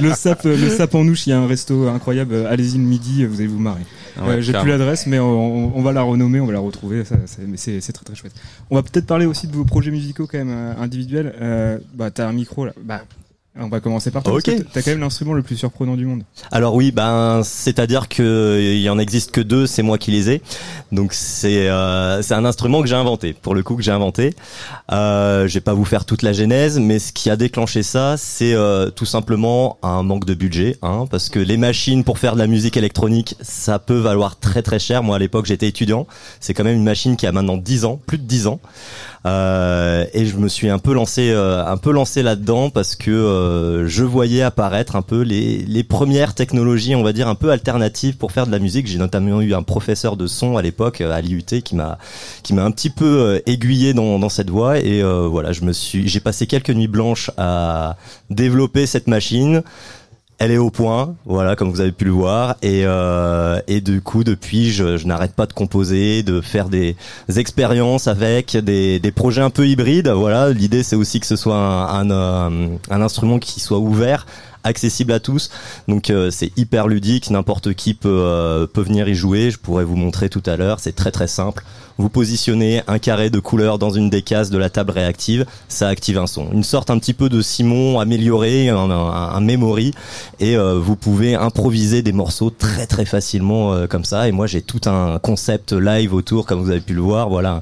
le 0.00 0.12
sap, 0.14 0.44
le 0.44 0.68
sap 0.70 0.94
en 0.94 1.06
ouche, 1.06 1.26
il 1.26 1.30
y 1.30 1.32
a 1.32 1.38
un 1.40 1.46
resto 1.46 1.88
incroyable. 1.88 2.46
Allez-y 2.48 2.78
le 2.78 2.84
midi, 2.84 3.24
vous 3.24 3.36
allez 3.40 3.46
vous 3.48 3.58
marrer. 3.58 3.80
Ah 4.16 4.24
ouais, 4.26 4.34
Euh, 4.34 4.40
J'ai 4.40 4.52
plus 4.52 4.68
l'adresse, 4.70 5.06
mais 5.06 5.18
on, 5.18 5.76
on 5.76 5.82
va 5.82 5.92
la 5.92 6.02
renommer, 6.02 6.38
on 6.40 6.46
va 6.46 6.52
la 6.52 6.58
retrouver. 6.60 7.04
ça, 7.04 7.16
c'est- 7.26 7.42
mais 7.46 7.56
c'est 7.56 7.80
c'est 7.80 7.92
très 7.92 8.04
très 8.04 8.14
chouette. 8.14 8.34
On 8.70 8.74
va 8.76 8.82
peut-être 8.82 9.06
parler 9.06 9.26
aussi 9.26 9.46
de 9.48 9.54
vos 9.56 9.64
projets 9.64 9.90
musicaux 9.90 10.26
quand 10.30 10.38
même 10.38 10.50
euh, 10.50 10.74
individuels. 10.78 11.34
Euh, 11.40 11.78
bah 11.94 12.10
t'as 12.10 12.28
un 12.28 12.32
micro 12.32 12.64
là. 12.66 12.72
Bah 12.84 13.02
on 13.58 13.68
va 13.68 13.80
commencer 13.80 14.10
par 14.10 14.22
toi. 14.22 14.34
Ok. 14.34 14.50
T'as 14.72 14.82
quand 14.82 14.90
même 14.90 15.00
l'instrument 15.00 15.34
le 15.34 15.42
plus 15.42 15.56
surprenant 15.56 15.94
du 15.94 16.06
monde. 16.06 16.22
Alors 16.50 16.74
oui, 16.74 16.90
ben 16.90 17.42
c'est-à-dire 17.44 18.08
que 18.08 18.58
il 18.58 18.80
y 18.80 18.88
en 18.88 18.98
existe 18.98 19.30
que 19.30 19.42
deux, 19.42 19.66
c'est 19.66 19.82
moi 19.82 19.98
qui 19.98 20.10
les 20.10 20.30
ai. 20.30 20.42
Donc 20.90 21.12
c'est 21.12 21.68
euh, 21.68 22.22
c'est 22.22 22.32
un 22.32 22.46
instrument 22.46 22.80
que 22.80 22.88
j'ai 22.88 22.94
inventé, 22.94 23.34
pour 23.34 23.54
le 23.54 23.62
coup 23.62 23.76
que 23.76 23.82
j'ai 23.82 23.90
inventé. 23.90 24.34
Euh, 24.90 25.46
je 25.48 25.54
vais 25.54 25.60
pas 25.60 25.74
vous 25.74 25.84
faire 25.84 26.06
toute 26.06 26.22
la 26.22 26.32
genèse, 26.32 26.78
mais 26.78 26.98
ce 26.98 27.12
qui 27.12 27.28
a 27.28 27.36
déclenché 27.36 27.82
ça, 27.82 28.16
c'est 28.16 28.54
euh, 28.54 28.88
tout 28.88 29.06
simplement 29.06 29.78
un 29.82 30.02
manque 30.02 30.24
de 30.24 30.34
budget, 30.34 30.78
hein, 30.80 31.04
parce 31.10 31.28
que 31.28 31.38
les 31.38 31.58
machines 31.58 32.04
pour 32.04 32.18
faire 32.18 32.34
de 32.34 32.38
la 32.38 32.46
musique 32.46 32.78
électronique, 32.78 33.36
ça 33.42 33.78
peut 33.78 33.98
valoir 33.98 34.38
très 34.38 34.62
très 34.62 34.78
cher. 34.78 35.02
Moi 35.02 35.16
à 35.16 35.18
l'époque 35.18 35.44
j'étais 35.44 35.68
étudiant, 35.68 36.06
c'est 36.40 36.54
quand 36.54 36.64
même 36.64 36.76
une 36.76 36.84
machine 36.84 37.16
qui 37.16 37.26
a 37.26 37.32
maintenant 37.32 37.58
10 37.58 37.84
ans, 37.84 38.00
plus 38.06 38.18
de 38.18 38.24
10 38.24 38.46
ans. 38.46 38.60
Euh, 39.24 40.04
et 40.14 40.26
je 40.26 40.36
me 40.36 40.48
suis 40.48 40.68
un 40.68 40.80
peu 40.80 40.92
lancé 40.92 41.30
euh, 41.30 41.64
un 41.64 41.76
peu 41.76 41.92
lancé 41.92 42.24
là-dedans 42.24 42.70
parce 42.70 42.96
que 42.96 43.12
euh, 43.12 43.86
je 43.86 44.02
voyais 44.02 44.42
apparaître 44.42 44.96
un 44.96 45.02
peu 45.02 45.20
les, 45.22 45.58
les 45.58 45.84
premières 45.84 46.34
technologies 46.34 46.96
on 46.96 47.04
va 47.04 47.12
dire 47.12 47.28
un 47.28 47.36
peu 47.36 47.52
alternatives 47.52 48.16
pour 48.16 48.32
faire 48.32 48.46
de 48.46 48.50
la 48.50 48.58
musique. 48.58 48.88
J'ai 48.88 48.98
notamment 48.98 49.40
eu 49.40 49.54
un 49.54 49.62
professeur 49.62 50.16
de 50.16 50.26
son 50.26 50.56
à 50.56 50.62
l'époque 50.62 51.00
euh, 51.00 51.12
à 51.12 51.20
l'IUT 51.20 51.62
qui 51.62 51.76
m'a 51.76 51.98
qui 52.42 52.52
m'a 52.52 52.64
un 52.64 52.72
petit 52.72 52.90
peu 52.90 53.04
euh, 53.04 53.40
aiguillé 53.46 53.94
dans, 53.94 54.18
dans 54.18 54.28
cette 54.28 54.50
voie. 54.50 54.78
Et 54.80 55.02
euh, 55.02 55.28
voilà 55.28 55.52
je 55.52 55.62
me 55.62 55.72
suis 55.72 56.08
j'ai 56.08 56.20
passé 56.20 56.48
quelques 56.48 56.70
nuits 56.70 56.88
blanches 56.88 57.30
à 57.36 57.96
développer 58.30 58.86
cette 58.86 59.06
machine 59.06 59.62
elle 60.42 60.50
est 60.50 60.58
au 60.58 60.70
point, 60.70 61.14
voilà, 61.24 61.54
comme 61.54 61.70
vous 61.70 61.80
avez 61.80 61.92
pu 61.92 62.04
le 62.04 62.10
voir, 62.10 62.56
et 62.62 62.82
euh, 62.84 63.60
et 63.68 63.80
du 63.80 64.00
coup 64.00 64.24
depuis, 64.24 64.72
je, 64.72 65.06
n'arrête 65.06 65.34
pas 65.34 65.46
de 65.46 65.52
composer, 65.52 66.24
de 66.24 66.40
faire 66.40 66.68
des 66.68 66.96
expériences 67.36 68.08
avec 68.08 68.56
des, 68.56 68.98
des 68.98 69.12
projets 69.12 69.42
un 69.42 69.50
peu 69.50 69.68
hybrides. 69.68 70.08
Voilà, 70.08 70.50
l'idée 70.50 70.82
c'est 70.82 70.96
aussi 70.96 71.20
que 71.20 71.26
ce 71.26 71.36
soit 71.36 71.56
un, 71.56 72.10
un, 72.10 72.50
euh, 72.50 72.76
instrument 72.90 73.38
qui 73.38 73.60
soit 73.60 73.78
ouvert 73.78 74.26
accessible 74.64 75.12
à 75.12 75.20
tous. 75.20 75.48
Donc 75.86 76.10
euh, 76.10 76.32
c'est 76.32 76.50
hyper 76.58 76.88
ludique 76.88 77.30
n'importe 77.30 77.74
qui 77.74 77.94
peut 77.94 78.08
euh, 78.08 78.66
peut 78.66 78.82
venir 78.82 79.08
y 79.08 79.14
jouer. 79.14 79.52
Je 79.52 79.58
pourrais 79.58 79.84
vous 79.84 79.96
montrer 79.96 80.28
tout 80.28 80.42
à 80.46 80.56
l'heure 80.56 80.80
c'est 80.80 80.96
très 80.96 81.12
très 81.12 81.28
simple 81.28 81.62
vous 81.98 82.08
positionnez 82.08 82.82
un 82.86 82.98
carré 82.98 83.30
de 83.30 83.38
couleur 83.38 83.78
dans 83.78 83.90
une 83.90 84.10
des 84.10 84.22
cases 84.22 84.50
de 84.50 84.58
la 84.58 84.70
table 84.70 84.92
réactive, 84.92 85.46
ça 85.68 85.88
active 85.88 86.18
un 86.18 86.26
son. 86.26 86.50
Une 86.52 86.64
sorte 86.64 86.90
un 86.90 86.98
petit 86.98 87.14
peu 87.14 87.28
de 87.28 87.40
Simon 87.40 88.00
amélioré, 88.00 88.68
un, 88.68 89.40
memory, 89.40 89.92
et 90.40 90.56
euh, 90.56 90.78
vous 90.78 90.96
pouvez 90.96 91.34
improviser 91.34 92.02
des 92.02 92.12
morceaux 92.12 92.50
très 92.50 92.86
très 92.86 93.04
facilement 93.04 93.72
euh, 93.72 93.86
comme 93.86 94.04
ça. 94.04 94.28
Et 94.28 94.32
moi 94.32 94.46
j'ai 94.46 94.62
tout 94.62 94.80
un 94.86 95.18
concept 95.18 95.72
live 95.72 96.14
autour, 96.14 96.46
comme 96.46 96.62
vous 96.62 96.70
avez 96.70 96.80
pu 96.80 96.94
le 96.94 97.00
voir, 97.00 97.28
voilà, 97.28 97.60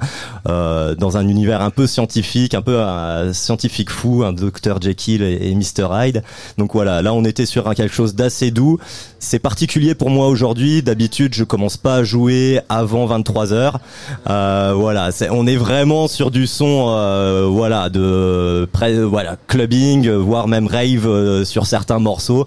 euh, 0.49 0.95
dans 0.95 1.17
un 1.17 1.27
univers 1.29 1.61
un 1.63 1.71
peu 1.71 1.87
scientifique, 1.87 2.55
un 2.55 2.63
peu 2.63 2.79
euh, 2.79 3.33
scientifique 3.33 3.91
fou, 3.91 4.23
un 4.25 4.33
Dr 4.33 4.81
Jekyll 4.81 5.23
et, 5.23 5.51
et 5.51 5.55
Mr 5.55 5.89
Hyde. 5.93 6.23
Donc 6.59 6.73
voilà, 6.73 7.03
là 7.03 7.13
on 7.15 7.25
était 7.25 7.47
sur 7.47 7.69
un 7.69 7.75
quelque 7.75 7.95
chose 7.95 8.15
d'assez 8.15 8.51
doux. 8.51 8.79
C'est 9.19 9.39
particulier 9.39 9.95
pour 9.95 10.11
moi 10.11 10.29
aujourd'hui. 10.29 10.83
D'habitude 10.83 11.35
je 11.35 11.45
commence 11.45 11.77
pas 11.77 11.97
à 11.97 12.05
jouer 12.05 12.61
avant 12.69 13.07
23 13.07 13.53
heures. 13.53 13.81
Euh, 14.29 14.73
voilà, 14.77 15.11
on 15.31 15.47
est 15.47 15.57
vraiment 15.57 16.09
sur 16.09 16.31
du 16.31 16.47
son, 16.47 16.89
euh, 16.91 17.47
voilà, 17.49 17.89
de 17.89 18.69
voilà, 19.05 19.37
clubbing, 19.47 20.11
voire 20.11 20.47
même 20.47 20.67
rave 20.67 21.07
euh, 21.07 21.45
sur 21.45 21.67
certains 21.67 21.99
morceaux, 21.99 22.47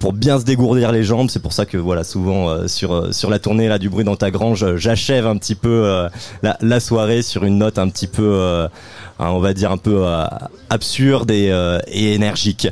pour 0.00 0.12
bien 0.12 0.38
se 0.38 0.44
dégourdir 0.44 0.92
les 0.92 1.04
jambes. 1.04 1.30
C'est 1.30 1.42
pour 1.42 1.52
ça 1.52 1.66
que 1.66 1.78
voilà, 1.78 2.04
souvent 2.04 2.66
sur 2.68 3.14
sur 3.14 3.30
la 3.30 3.38
tournée 3.38 3.68
là 3.68 3.78
du 3.78 3.88
bruit 3.88 4.04
dans 4.04 4.16
ta 4.16 4.30
grange, 4.30 4.76
j'achève 4.76 5.26
un 5.26 5.36
petit 5.36 5.54
peu 5.54 6.08
la, 6.42 6.80
soirée 6.80 7.22
sur 7.22 7.44
une 7.44 7.58
note 7.58 7.78
un 7.78 7.88
petit 7.88 8.06
peu, 8.06 8.66
hein, 9.22 9.30
on 9.30 9.40
va 9.40 9.54
dire 9.54 9.70
un 9.72 9.76
peu 9.76 10.06
euh, 10.06 10.24
absurde 10.70 11.30
et, 11.30 11.50
euh, 11.50 11.78
et 11.86 12.14
énergique. 12.14 12.68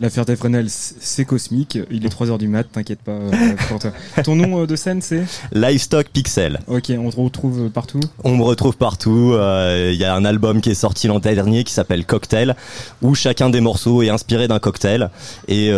L'affaire 0.00 0.24
Fresnel, 0.24 0.66
c'est 0.68 1.24
cosmique. 1.24 1.78
Il 1.90 2.06
est 2.06 2.08
3h 2.08 2.38
du 2.38 2.48
mat, 2.48 2.64
t'inquiète 2.64 3.00
pas 3.00 3.12
euh, 3.12 3.30
pour 3.68 3.78
toi. 3.78 3.90
Ton 4.24 4.36
nom 4.36 4.64
de 4.64 4.76
scène, 4.76 5.02
c'est? 5.02 5.24
Livestock 5.52 6.08
Pixel. 6.08 6.60
Ok, 6.68 6.90
on 6.96 7.10
te 7.10 7.16
retrouve 7.16 7.68
partout? 7.68 8.00
On 8.24 8.36
me 8.36 8.42
retrouve 8.42 8.76
partout. 8.76 9.34
Il 9.34 9.94
y 9.96 10.04
a 10.04 10.14
un 10.14 10.24
album 10.24 10.60
qui 10.60 10.70
est 10.70 10.74
sorti 10.74 11.06
l'an 11.06 11.18
dernier 11.18 11.64
qui 11.64 11.72
s'appelle 11.74 12.06
Cocktail, 12.06 12.56
où 13.02 13.14
chacun 13.14 13.50
des 13.50 13.60
morceaux 13.60 14.02
est 14.02 14.08
inspiré 14.08 14.48
d'un 14.48 14.58
cocktail 14.58 15.10
et 15.48 15.70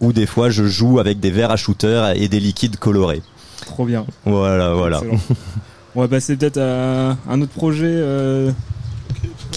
où 0.00 0.12
des 0.12 0.26
fois 0.26 0.50
je 0.50 0.64
joue 0.64 0.98
avec 0.98 1.20
des 1.20 1.30
verres 1.30 1.52
à 1.52 1.56
shooter 1.56 2.12
et 2.16 2.28
des 2.28 2.40
liquides 2.40 2.78
colorés. 2.78 3.22
Trop 3.66 3.84
bien. 3.84 4.06
Voilà, 4.24 4.72
voilà. 4.74 4.98
Excellent. 4.98 5.20
On 5.94 6.00
va 6.00 6.08
passer 6.08 6.36
peut-être 6.36 6.58
à 6.58 7.16
un 7.28 7.40
autre 7.42 7.52
projet. 7.52 7.86
euh, 7.86 8.50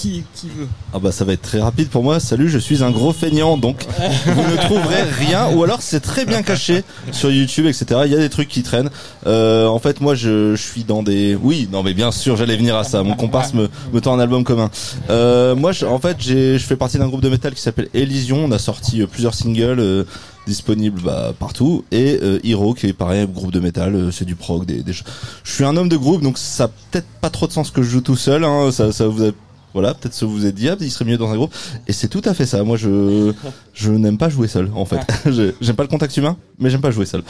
Qui, 0.02 0.24
qui 0.34 0.48
veut 0.48 0.68
Ah 0.96 1.00
bah 1.00 1.12
ça 1.12 1.26
va 1.26 1.34
être 1.34 1.44
très 1.44 1.60
rapide 1.62 1.88
pour 1.90 2.02
moi. 2.04 2.20
Salut, 2.20 2.50
je 2.50 2.58
suis 2.58 2.84
un 2.84 2.90
gros 2.90 3.14
feignant, 3.14 3.56
donc 3.56 3.86
vous 4.26 4.42
ne 4.52 4.56
trouverez 4.58 5.04
rien, 5.04 5.54
ou 5.56 5.64
alors 5.64 5.84
c'est 5.84 6.00
très 6.00 6.26
bien 6.26 6.42
caché 6.42 6.84
sur 7.12 7.30
YouTube, 7.30 7.68
etc. 7.68 8.02
Il 8.06 8.12
y 8.12 8.16
a 8.16 8.18
des 8.18 8.30
trucs 8.30 8.48
qui 8.50 8.64
traînent. 8.64 8.90
Euh, 9.28 9.68
en 9.68 9.78
fait, 9.78 10.02
moi, 10.02 10.16
je, 10.16 10.56
je 10.56 10.62
suis 10.62 10.84
dans 10.86 11.04
des. 11.04 11.36
Oui, 11.36 11.70
non, 11.72 11.84
mais 11.84 11.94
bien 11.94 12.12
sûr, 12.12 12.36
j'allais 12.36 12.58
venir 12.58 12.76
à 12.78 12.84
ça. 12.84 13.04
Mon 13.04 13.14
comparse 13.16 13.54
me, 13.54 13.70
me 13.94 14.02
tend 14.02 14.14
un 14.16 14.20
album 14.20 14.44
commun. 14.44 14.72
Euh, 15.12 15.54
moi, 15.56 15.72
je- 15.72 15.86
en 15.86 16.00
fait, 16.00 16.18
j'ai, 16.20 16.58
je 16.58 16.66
fais 16.66 16.76
partie 16.78 16.98
d'un 16.98 17.08
groupe 17.08 17.22
de 17.22 17.30
métal 17.30 17.54
qui 17.54 17.62
s'appelle 17.62 17.90
Elysion. 17.94 18.44
On 18.44 18.52
a 18.52 18.58
sorti 18.60 19.02
euh, 19.04 19.08
plusieurs 19.08 19.36
singles. 19.36 19.80
euh, 19.80 20.04
disponibles 20.48 21.00
bah, 21.06 21.34
partout 21.38 21.86
et 21.92 22.18
euh, 22.24 22.40
Hero 22.44 22.74
qui 22.74 22.88
est 22.88 22.94
pareil 22.94 23.28
groupe 23.28 23.52
de 23.52 23.60
métal 23.60 23.94
euh, 23.94 24.10
c'est 24.12 24.26
du 24.26 24.34
prog 24.34 24.66
des, 24.66 24.82
des 24.82 24.92
je 24.92 25.04
suis 25.46 25.64
un 25.64 25.78
homme 25.78 25.88
de 25.88 25.96
groupe 25.98 26.24
donc 26.24 26.40
ça 26.40 26.64
a 26.64 26.68
peut-être 26.68 27.06
pas 27.22 27.30
trop 27.30 27.46
de 27.46 27.52
sens 27.52 27.70
que 27.70 27.84
je 27.84 27.90
joue 27.92 28.02
tout 28.02 28.16
seul 28.16 28.44
hein, 28.44 28.72
ça, 28.72 28.92
ça 28.92 29.08
vous 29.08 29.24
a 29.24 29.30
voilà, 29.74 29.94
peut-être 29.94 30.14
ça 30.14 30.26
vous 30.26 30.46
est 30.46 30.52
dit, 30.52 30.68
ah, 30.70 30.76
il 30.80 30.92
serait 30.92 31.06
mieux 31.06 31.18
dans 31.18 31.30
un 31.32 31.36
groupe. 31.36 31.54
Et 31.88 31.94
c'est 31.94 32.08
tout 32.08 32.22
à 32.26 32.34
fait 32.34 32.46
ça. 32.46 32.64
Moi, 32.64 32.78
je, 32.78 33.32
je 33.74 33.92
n'aime 33.92 34.18
pas 34.18 34.30
jouer 34.30 34.48
seul, 34.48 34.70
en 34.76 34.86
fait. 34.86 35.00
Je- 35.26 35.54
j'aime 35.62 35.76
pas 35.76 35.84
le 35.84 35.90
contact 35.90 36.16
humain, 36.18 36.38
mais 36.60 36.70
j'aime 36.70 36.82
pas 36.82 36.92
jouer 36.92 37.06
seul. 37.06 37.24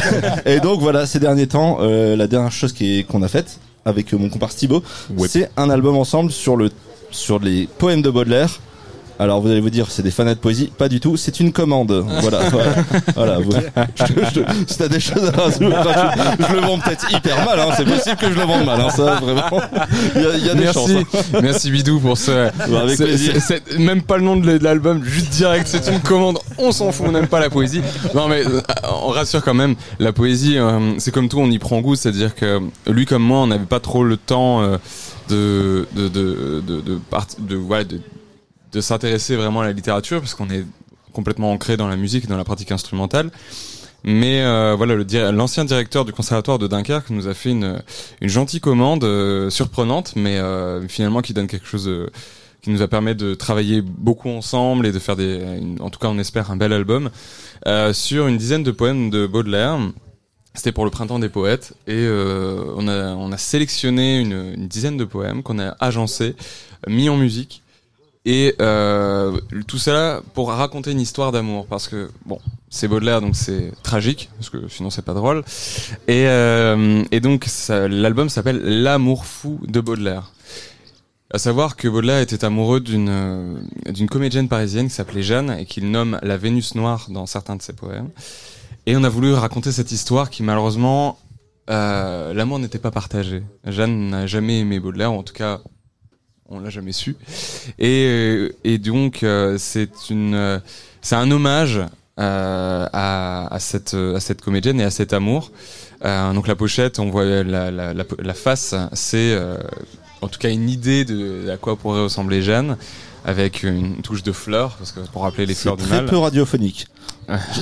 et 0.46 0.60
donc, 0.60 0.80
voilà, 0.80 1.06
ces 1.06 1.20
derniers 1.20 1.46
temps, 1.46 1.78
euh, 1.80 2.16
la 2.16 2.26
dernière 2.26 2.52
chose 2.52 2.72
qui 2.72 2.98
est, 3.00 3.04
qu'on 3.04 3.22
a 3.22 3.28
faite 3.28 3.58
avec 3.84 4.12
euh, 4.12 4.18
mon 4.18 4.28
comparse 4.28 4.56
Thibaut, 4.56 4.82
c'est 5.28 5.50
un 5.56 5.70
album 5.70 5.96
ensemble 5.96 6.30
sur 6.32 6.56
le, 6.56 6.70
sur 7.10 7.38
les 7.38 7.68
poèmes 7.78 8.02
de 8.02 8.10
Baudelaire. 8.10 8.60
Alors 9.18 9.40
vous 9.40 9.48
allez 9.50 9.60
vous 9.60 9.70
dire 9.70 9.86
c'est 9.90 10.02
des 10.02 10.10
fanats 10.10 10.34
de 10.34 10.40
poésie, 10.40 10.70
pas 10.76 10.88
du 10.88 10.98
tout, 11.00 11.16
c'est 11.16 11.38
une 11.40 11.52
commande. 11.52 12.04
Voilà, 12.20 12.40
voilà. 12.50 12.74
voilà 13.14 13.38
vous- 13.38 13.52
je, 13.96 14.04
je, 14.34 14.40
si 14.66 14.78
t'as 14.78 14.88
des 14.88 14.98
choses 15.00 15.28
à 15.28 15.30
rajouter, 15.42 15.66
je, 15.66 16.44
je 16.48 16.52
le 16.52 16.60
vends 16.60 16.78
peut-être 16.78 17.12
hyper 17.12 17.44
mal, 17.44 17.60
hein, 17.60 17.68
c'est 17.76 17.84
possible 17.84 18.16
que 18.16 18.30
je 18.30 18.34
le 18.38 18.44
vende 18.44 18.64
mal, 18.66 18.80
hein, 18.80 18.90
ça 18.90 19.20
vraiment. 19.20 19.60
Il 20.16 20.22
y 20.22 20.26
a, 20.26 20.34
il 20.36 20.46
y 20.46 20.50
a 20.50 20.54
des 20.54 20.60
Merci, 20.64 20.74
chances. 21.04 21.24
hein. 21.34 21.38
merci 21.42 21.70
Bidou 21.70 22.00
pour 22.00 22.18
ce. 22.18 22.48
Bah, 22.68 22.80
avec 22.82 22.98
même 23.78 24.02
pas 24.02 24.16
le 24.16 24.24
nom 24.24 24.36
de 24.36 24.58
l'album, 24.62 25.04
juste 25.04 25.30
direct, 25.30 25.66
c'est 25.68 25.86
une 25.92 26.00
commande. 26.00 26.38
On 26.58 26.72
s'en 26.72 26.90
fout, 26.92 27.06
on 27.08 27.12
n'aime 27.12 27.28
pas 27.28 27.40
la 27.40 27.50
poésie. 27.50 27.82
Non 28.14 28.26
mais 28.28 28.44
euh, 28.46 28.60
on 29.04 29.08
rassure 29.08 29.42
quand 29.42 29.54
même. 29.54 29.74
La 30.00 30.12
poésie, 30.12 30.58
euh, 30.58 30.94
c'est 30.98 31.12
comme 31.12 31.28
tout, 31.28 31.38
on 31.38 31.50
y 31.50 31.58
prend 31.58 31.80
goût. 31.80 31.94
C'est-à-dire 31.94 32.34
que 32.34 32.60
lui 32.88 33.06
comme 33.06 33.22
moi, 33.22 33.38
on 33.38 33.46
n'avait 33.46 33.64
pas 33.64 33.80
trop 33.80 34.02
le 34.04 34.16
temps 34.16 34.62
euh, 34.62 34.76
de 35.28 35.86
de 35.94 36.08
de 36.08 36.62
de 36.66 36.80
de, 36.80 37.00
de, 37.38 37.56
voilà, 37.56 37.84
de 37.84 38.00
de 38.74 38.80
s'intéresser 38.80 39.36
vraiment 39.36 39.60
à 39.60 39.64
la 39.64 39.72
littérature 39.72 40.20
parce 40.20 40.34
qu'on 40.34 40.50
est 40.50 40.64
complètement 41.12 41.52
ancré 41.52 41.76
dans 41.76 41.88
la 41.88 41.96
musique 41.96 42.24
et 42.24 42.26
dans 42.26 42.36
la 42.36 42.44
pratique 42.44 42.72
instrumentale. 42.72 43.30
Mais 44.02 44.42
euh, 44.42 44.74
voilà, 44.76 44.96
l'ancien 45.32 45.64
directeur 45.64 46.04
du 46.04 46.12
conservatoire 46.12 46.58
de 46.58 46.66
Dunkerque 46.66 47.08
nous 47.08 47.26
a 47.26 47.32
fait 47.32 47.52
une, 47.52 47.80
une 48.20 48.28
gentille 48.28 48.60
commande 48.60 49.04
euh, 49.04 49.48
surprenante, 49.48 50.12
mais 50.14 50.36
euh, 50.38 50.86
finalement 50.88 51.22
qui 51.22 51.32
donne 51.32 51.46
quelque 51.46 51.66
chose 51.66 51.86
de, 51.86 52.10
qui 52.60 52.70
nous 52.70 52.82
a 52.82 52.88
permis 52.88 53.14
de 53.14 53.32
travailler 53.34 53.80
beaucoup 53.80 54.28
ensemble 54.28 54.86
et 54.86 54.92
de 54.92 54.98
faire 54.98 55.16
des, 55.16 55.40
en 55.80 55.88
tout 55.88 55.98
cas 55.98 56.08
on 56.08 56.18
espère 56.18 56.50
un 56.50 56.56
bel 56.56 56.72
album 56.72 57.10
euh, 57.66 57.94
sur 57.94 58.26
une 58.26 58.36
dizaine 58.36 58.62
de 58.62 58.72
poèmes 58.72 59.08
de 59.08 59.26
Baudelaire. 59.26 59.78
C'était 60.54 60.72
pour 60.72 60.84
le 60.84 60.90
printemps 60.90 61.18
des 61.18 61.28
poètes 61.28 61.72
et 61.86 61.92
euh, 61.94 62.62
on 62.76 62.86
a 62.88 63.14
on 63.14 63.32
a 63.32 63.38
sélectionné 63.38 64.20
une, 64.20 64.54
une 64.56 64.68
dizaine 64.68 64.96
de 64.96 65.04
poèmes 65.04 65.42
qu'on 65.42 65.58
a 65.58 65.76
agencés, 65.80 66.36
mis 66.86 67.08
en 67.08 67.16
musique 67.16 67.63
et 68.24 68.54
euh, 68.60 69.38
tout 69.66 69.78
ça 69.78 70.22
pour 70.32 70.50
raconter 70.50 70.92
une 70.92 71.00
histoire 71.00 71.30
d'amour 71.30 71.66
parce 71.66 71.88
que 71.88 72.10
bon 72.24 72.38
c'est 72.70 72.88
Baudelaire 72.88 73.20
donc 73.20 73.36
c'est 73.36 73.72
tragique 73.82 74.30
parce 74.36 74.48
que 74.48 74.66
sinon 74.68 74.88
c'est 74.88 75.04
pas 75.04 75.12
drôle 75.12 75.44
et 76.08 76.26
euh, 76.26 77.04
et 77.10 77.20
donc 77.20 77.46
l'album 77.68 78.28
s'appelle 78.28 78.60
L'amour 78.82 79.26
fou 79.26 79.60
de 79.66 79.80
Baudelaire. 79.80 80.32
À 81.30 81.38
savoir 81.38 81.76
que 81.76 81.88
Baudelaire 81.88 82.20
était 82.20 82.44
amoureux 82.44 82.80
d'une 82.80 83.08
euh, 83.08 83.60
d'une 83.90 84.08
comédienne 84.08 84.48
parisienne 84.48 84.88
qui 84.88 84.94
s'appelait 84.94 85.22
Jeanne 85.22 85.50
et 85.58 85.66
qu'il 85.66 85.90
nomme 85.90 86.18
la 86.22 86.36
Vénus 86.36 86.74
noire 86.76 87.08
dans 87.10 87.26
certains 87.26 87.56
de 87.56 87.62
ses 87.62 87.72
poèmes. 87.72 88.10
Et 88.86 88.96
on 88.96 89.04
a 89.04 89.08
voulu 89.08 89.32
raconter 89.34 89.72
cette 89.72 89.90
histoire 89.90 90.30
qui 90.30 90.42
malheureusement 90.42 91.18
euh, 91.70 92.34
l'amour 92.34 92.58
n'était 92.58 92.78
pas 92.78 92.90
partagé. 92.90 93.42
Jeanne 93.66 94.10
n'a 94.10 94.26
jamais 94.26 94.60
aimé 94.60 94.80
Baudelaire, 94.80 95.12
ou 95.12 95.18
en 95.18 95.22
tout 95.22 95.32
cas 95.32 95.60
on 96.48 96.60
l'a 96.60 96.70
jamais 96.70 96.92
su. 96.92 97.16
Et, 97.78 98.06
euh, 98.08 98.54
et 98.64 98.78
donc 98.78 99.22
euh, 99.22 99.56
c'est 99.58 100.10
une 100.10 100.34
euh, 100.34 100.58
c'est 101.02 101.16
un 101.16 101.30
hommage 101.30 101.80
euh, 102.20 102.86
à, 102.92 103.54
à 103.54 103.58
cette 103.60 103.94
à 103.94 104.20
cette 104.20 104.40
comédienne 104.40 104.80
et 104.80 104.84
à 104.84 104.90
cet 104.90 105.12
amour. 105.12 105.50
Euh, 106.04 106.32
donc 106.32 106.46
la 106.48 106.54
pochette, 106.56 106.98
on 106.98 107.10
voit 107.10 107.24
la, 107.24 107.70
la, 107.70 107.94
la, 107.94 108.04
la 108.18 108.34
face, 108.34 108.74
c'est 108.92 109.32
euh, 109.32 109.56
en 110.20 110.28
tout 110.28 110.38
cas 110.38 110.50
une 110.50 110.68
idée 110.68 111.04
de 111.04 111.48
à 111.50 111.56
quoi 111.56 111.76
pourrait 111.76 112.02
ressembler 112.02 112.42
Jeanne, 112.42 112.76
avec 113.24 113.62
une 113.62 114.02
touche 114.02 114.22
de 114.22 114.32
fleurs, 114.32 114.76
parce 114.76 114.92
que 114.92 115.00
pour 115.00 115.22
rappeler 115.22 115.46
les 115.46 115.54
C'est 115.54 115.62
fleurs 115.62 115.76
du 115.78 115.84
très 115.84 115.96
mal. 115.96 116.06
peu 116.06 116.18
radiophonique. 116.18 116.88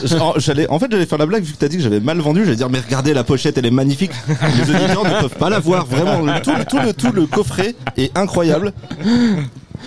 Genre, 0.05 0.35
j'allais, 0.39 0.69
en 0.69 0.79
fait, 0.79 0.87
j'allais 0.91 1.07
faire 1.07 1.19
la 1.19 1.27
blague 1.27 1.43
vu 1.45 1.53
que 1.53 1.59
t'as 1.59 1.69
dit 1.69 1.77
que 1.77 1.83
j'avais 1.83 2.01
mal 2.01 2.19
vendu. 2.19 2.45
J'allais 2.45 2.57
dire, 2.57 2.69
mais 2.71 2.81
regardez 2.81 3.15
la 3.15 3.25
pochette, 3.25 3.59
elle 3.59 3.67
est 3.67 3.71
magnifique. 3.71 4.13
Les 4.29 4.75
auditeurs 4.75 5.05
ne 5.05 5.21
peuvent 5.21 5.39
pas 5.39 5.51
la 5.51 5.59
voir. 5.61 5.87
Vraiment, 5.87 6.21
le- 6.21 6.41
tout, 6.43 6.53
le, 6.57 6.65
tout 6.65 6.79
le, 6.79 6.93
tout 6.93 7.13
le 7.13 7.27
coffret 7.27 7.75
est 7.97 8.17
incroyable. 8.19 8.73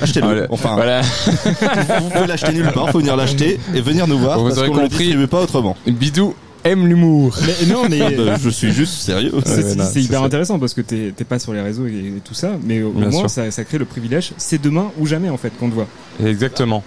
Achetez-le. 0.01 0.25
Voilà. 0.25 0.47
Enfin, 0.49 0.73
Voilà. 0.75 1.01
vous 1.01 2.09
pouvez 2.09 2.27
l'acheter 2.27 2.51
nulle 2.53 2.71
part. 2.71 2.89
Faut 2.89 2.99
venir 2.99 3.15
l'acheter 3.15 3.59
et 3.73 3.81
venir 3.81 4.07
nous 4.07 4.17
voir 4.19 4.39
Vous 4.39 4.49
parce 4.49 4.61
qu'on 4.67 4.75
ne 4.75 4.81
le 4.81 4.87
distribue 4.89 5.27
pas 5.27 5.41
autrement. 5.41 5.75
Bidou 5.87 6.35
aime 6.65 6.87
l'humour. 6.87 7.37
Mais 7.45 7.65
non, 7.67 7.83
mais 7.89 8.17
je 8.43 8.49
suis 8.49 8.71
juste 8.73 8.93
sérieux. 8.95 9.31
C'est 9.45 10.01
hyper 10.01 10.23
intéressant 10.23 10.59
parce 10.59 10.73
que 10.73 10.81
t'es 10.81 11.13
t'es 11.15 11.23
pas 11.23 11.39
sur 11.39 11.53
les 11.53 11.61
réseaux 11.61 11.85
et, 11.87 11.91
et 12.17 12.21
tout 12.23 12.33
ça, 12.33 12.51
mais 12.63 12.81
au 12.81 12.91
Bien 12.91 13.09
moins 13.09 13.27
ça, 13.27 13.49
ça 13.51 13.63
crée 13.63 13.77
le 13.77 13.85
privilège. 13.85 14.33
C'est 14.37 14.61
demain 14.61 14.91
ou 14.99 15.05
jamais 15.05 15.29
en 15.29 15.37
fait 15.37 15.51
qu'on 15.57 15.69
te 15.69 15.75
voit. 15.75 15.87
Exactement, 16.23 16.83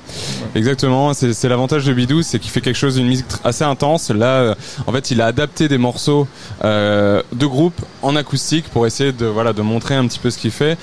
exactement. 0.54 1.14
C'est 1.14 1.32
c'est 1.32 1.48
l'avantage 1.48 1.84
de 1.86 1.92
Bidou, 1.92 2.22
c'est 2.22 2.38
qu'il 2.38 2.50
fait 2.50 2.60
quelque 2.60 2.76
chose, 2.76 2.98
une 2.98 3.06
musique 3.08 3.26
assez 3.44 3.64
intense. 3.64 4.10
Là, 4.10 4.26
euh, 4.40 4.54
en 4.86 4.92
fait, 4.92 5.10
il 5.10 5.20
a 5.20 5.26
adapté 5.26 5.68
des 5.68 5.78
morceaux 5.78 6.26
euh, 6.64 7.22
de 7.32 7.46
groupe 7.46 7.80
en 8.02 8.16
acoustique 8.16 8.66
pour 8.68 8.86
essayer 8.86 9.12
de 9.12 9.26
voilà 9.26 9.52
de 9.52 9.62
montrer 9.62 9.94
un 9.94 10.06
petit 10.06 10.18
peu 10.18 10.30
ce 10.30 10.38
qu'il 10.38 10.50
fait. 10.50 10.76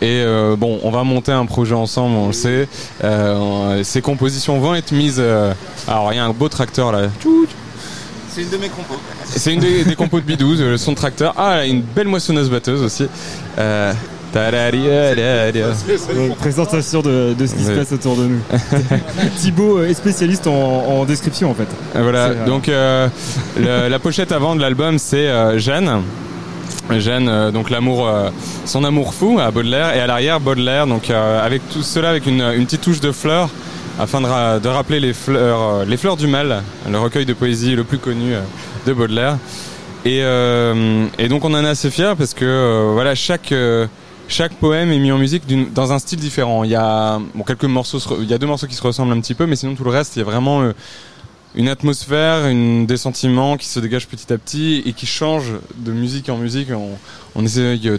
Et 0.00 0.20
euh, 0.24 0.56
bon, 0.56 0.80
on 0.82 0.90
va 0.90 1.04
monter 1.04 1.30
un 1.30 1.46
projet 1.46 1.76
ensemble, 1.76 2.16
on 2.16 2.26
le 2.26 2.32
sait. 2.32 2.66
Euh, 3.04 3.84
ces 3.84 4.02
compositions 4.02 4.58
vont 4.58 4.74
être 4.74 4.90
mises. 4.90 5.18
euh, 5.20 5.54
alors, 5.86 6.12
il 6.12 6.16
y 6.16 6.18
a 6.18 6.24
un 6.24 6.32
beau 6.32 6.48
tracteur 6.48 6.90
là. 6.90 7.02
C'est 8.34 8.42
une 8.42 8.48
de 8.50 8.56
mes 8.56 8.68
compos. 8.68 8.96
C'est 9.26 9.52
une 9.52 9.60
des, 9.60 9.84
des 9.84 9.94
compos 9.96 10.20
de 10.20 10.24
Bidou, 10.24 10.54
le 10.54 10.76
son 10.78 10.92
de 10.92 10.96
tracteur. 10.96 11.34
Ah, 11.36 11.64
une 11.66 11.82
belle 11.82 12.08
moissonneuse 12.08 12.48
batteuse 12.50 12.82
aussi. 12.82 13.06
Euh, 13.58 13.92
tadadadadada. 14.32 15.74
Euh, 16.14 16.28
présentation 16.38 17.02
de, 17.02 17.34
de 17.38 17.46
ce 17.46 17.54
qui 17.54 17.64
se 17.64 17.72
passe 17.72 17.92
autour 17.92 18.16
de 18.16 18.22
nous. 18.24 18.40
Thibaut 19.38 19.78
euh, 19.78 19.88
est 19.88 19.94
spécialiste 19.94 20.46
en, 20.46 20.52
en 20.52 21.04
description 21.04 21.50
en 21.50 21.54
fait. 21.54 21.68
Voilà, 21.94 22.28
euh, 22.28 22.46
donc 22.46 22.68
euh, 22.68 23.08
le- 23.58 23.88
la 23.88 23.98
pochette 23.98 24.32
avant 24.32 24.56
de 24.56 24.60
l'album 24.62 24.98
c'est 24.98 25.28
euh, 25.28 25.58
Jeanne. 25.58 26.00
Jeanne, 26.98 27.28
euh, 27.28 27.50
donc 27.50 27.70
l'amour, 27.70 28.08
euh, 28.08 28.30
son 28.64 28.84
amour 28.84 29.14
fou 29.14 29.38
à 29.40 29.50
Baudelaire, 29.50 29.94
et 29.94 30.00
à 30.00 30.06
l'arrière 30.06 30.40
Baudelaire, 30.40 30.86
donc 30.86 31.10
euh, 31.10 31.44
avec 31.44 31.62
tout 31.70 31.82
cela 31.82 32.10
avec 32.10 32.26
une, 32.26 32.40
une 32.42 32.64
petite 32.64 32.80
touche 32.80 33.00
de 33.00 33.12
fleurs, 33.12 33.48
afin 33.98 34.20
de, 34.20 34.26
ra- 34.26 34.58
de 34.58 34.68
rappeler 34.68 35.00
les 35.00 35.12
fleurs, 35.12 35.60
euh, 35.60 35.84
les 35.84 35.96
fleurs 35.96 36.16
du 36.16 36.26
mal, 36.26 36.62
le 36.90 36.98
recueil 36.98 37.26
de 37.26 37.34
poésie 37.34 37.74
le 37.74 37.84
plus 37.84 37.98
connu 37.98 38.34
euh, 38.34 38.40
de 38.86 38.92
Baudelaire. 38.92 39.38
Et, 40.04 40.20
euh, 40.22 41.06
et 41.18 41.28
donc 41.28 41.44
on 41.44 41.54
en 41.54 41.64
est 41.64 41.68
assez 41.68 41.90
fiers 41.90 42.14
parce 42.18 42.34
que 42.34 42.90
voilà 42.92 43.14
chaque 43.14 43.54
chaque 44.28 44.54
poème 44.54 44.90
est 44.90 44.98
mis 44.98 45.12
en 45.12 45.18
musique 45.18 45.44
dans 45.72 45.92
un 45.92 45.98
style 45.98 46.18
différent. 46.18 46.64
Il 46.64 46.70
y 46.70 46.74
a 46.74 47.20
bon 47.34 47.44
quelques 47.44 47.64
morceaux, 47.66 48.00
il 48.20 48.28
y 48.28 48.34
a 48.34 48.38
deux 48.38 48.46
morceaux 48.46 48.66
qui 48.66 48.74
se 48.74 48.82
ressemblent 48.82 49.12
un 49.12 49.20
petit 49.20 49.34
peu, 49.34 49.46
mais 49.46 49.56
sinon 49.56 49.74
tout 49.74 49.84
le 49.84 49.90
reste 49.90 50.16
il 50.16 50.20
y 50.20 50.22
a 50.22 50.24
vraiment 50.24 50.72
une 51.54 51.68
atmosphère, 51.68 52.46
une, 52.48 52.86
des 52.86 52.96
sentiments 52.96 53.56
qui 53.56 53.66
se 53.68 53.78
dégagent 53.78 54.08
petit 54.08 54.32
à 54.32 54.38
petit 54.38 54.82
et 54.86 54.92
qui 54.92 55.06
changent 55.06 55.52
de 55.76 55.92
musique 55.92 56.28
en 56.30 56.36
musique. 56.38 56.68
On 57.34 57.44
essaye 57.44 57.78
de, 57.80 57.96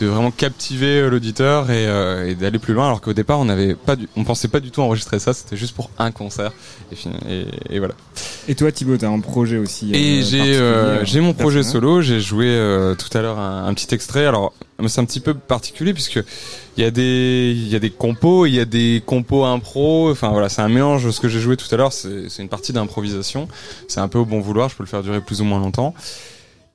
de 0.00 0.06
vraiment 0.06 0.30
captiver 0.30 1.00
euh, 1.00 1.10
l'auditeur 1.10 1.70
et, 1.70 1.86
euh, 1.86 2.28
et 2.28 2.34
d'aller 2.34 2.58
plus 2.58 2.74
loin, 2.74 2.86
alors 2.86 3.00
qu'au 3.00 3.12
départ 3.12 3.38
on 3.38 3.44
n'avait 3.44 3.74
pas, 3.74 3.96
du, 3.96 4.08
on 4.16 4.24
pensait 4.24 4.48
pas 4.48 4.60
du 4.60 4.70
tout 4.70 4.80
enregistrer 4.82 5.18
ça. 5.18 5.32
C'était 5.34 5.56
juste 5.56 5.74
pour 5.74 5.90
un 5.98 6.10
concert 6.10 6.52
et, 6.90 6.96
fin- 6.96 7.10
et, 7.28 7.46
et 7.70 7.78
voilà. 7.78 7.94
Et 8.48 8.54
toi 8.54 8.72
Thibaut, 8.72 8.96
t'as 8.96 9.08
un 9.08 9.20
projet 9.20 9.58
aussi. 9.58 9.92
Et 9.94 10.20
euh, 10.20 10.22
j'ai 10.24 10.56
euh, 10.56 10.60
euh, 10.60 11.04
j'ai 11.04 11.20
mon 11.20 11.34
projet 11.34 11.62
solo. 11.62 12.00
J'ai 12.02 12.20
joué 12.20 12.46
euh, 12.48 12.94
tout 12.94 13.16
à 13.16 13.22
l'heure 13.22 13.38
un, 13.38 13.66
un 13.66 13.74
petit 13.74 13.94
extrait. 13.94 14.26
Alors 14.26 14.52
c'est 14.88 15.00
un 15.00 15.04
petit 15.04 15.20
peu 15.20 15.34
particulier 15.34 15.92
puisque 15.94 16.20
il 16.76 16.82
y 16.82 16.86
a 16.86 16.90
des 16.90 17.52
il 17.54 17.68
y 17.68 17.76
a 17.76 17.78
des 17.78 17.90
compos, 17.90 18.46
il 18.46 18.54
y 18.54 18.58
a 18.60 18.64
des 18.64 19.00
compos 19.06 19.44
impro. 19.44 20.10
Enfin 20.10 20.30
voilà, 20.30 20.48
c'est 20.48 20.62
un 20.62 20.68
mélange. 20.68 21.08
Ce 21.10 21.20
que 21.20 21.28
j'ai 21.28 21.38
joué 21.40 21.56
tout 21.56 21.72
à 21.72 21.76
l'heure, 21.76 21.92
c'est 21.92 22.38
une 22.38 22.48
partie 22.48 22.72
d'improvisation. 22.72 23.46
C'est 23.86 24.00
un 24.00 24.08
peu 24.08 24.18
au 24.18 24.24
bon 24.24 24.40
vouloir. 24.40 24.68
Je 24.70 24.74
peux 24.76 24.82
le 24.82 24.88
faire 24.88 25.02
durer 25.02 25.20
plus 25.20 25.40
ou 25.40 25.44
moins 25.44 25.60
longtemps. 25.60 25.94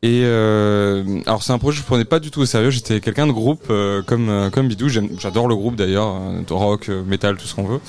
Et 0.03 0.22
euh, 0.26 1.22
alors 1.26 1.41
c'est 1.41 1.53
un 1.53 1.57
projet 1.57 1.78
que 1.78 1.82
je 1.82 1.88
prenais 1.88 2.06
pas 2.06 2.19
du 2.19 2.30
tout 2.30 2.41
au 2.41 2.45
sérieux. 2.45 2.69
J'étais 2.69 2.99
quelqu'un 2.99 3.26
de 3.28 3.32
groupe 3.32 3.65
euh, 3.69 4.02
comme 4.03 4.30
euh, 4.30 4.49
comme 4.49 4.68
Bidou. 4.68 4.90
J'adore 4.90 5.48
le 5.48 5.56
groupe 5.56 5.76
d'ailleurs, 5.76 6.15
euh, 6.15 6.41
rock, 6.52 6.90
euh, 6.90 7.03
metal, 7.03 7.38
tout 7.38 7.48
ce 7.48 7.56
qu'on 7.56 7.65
veut. 7.65 7.80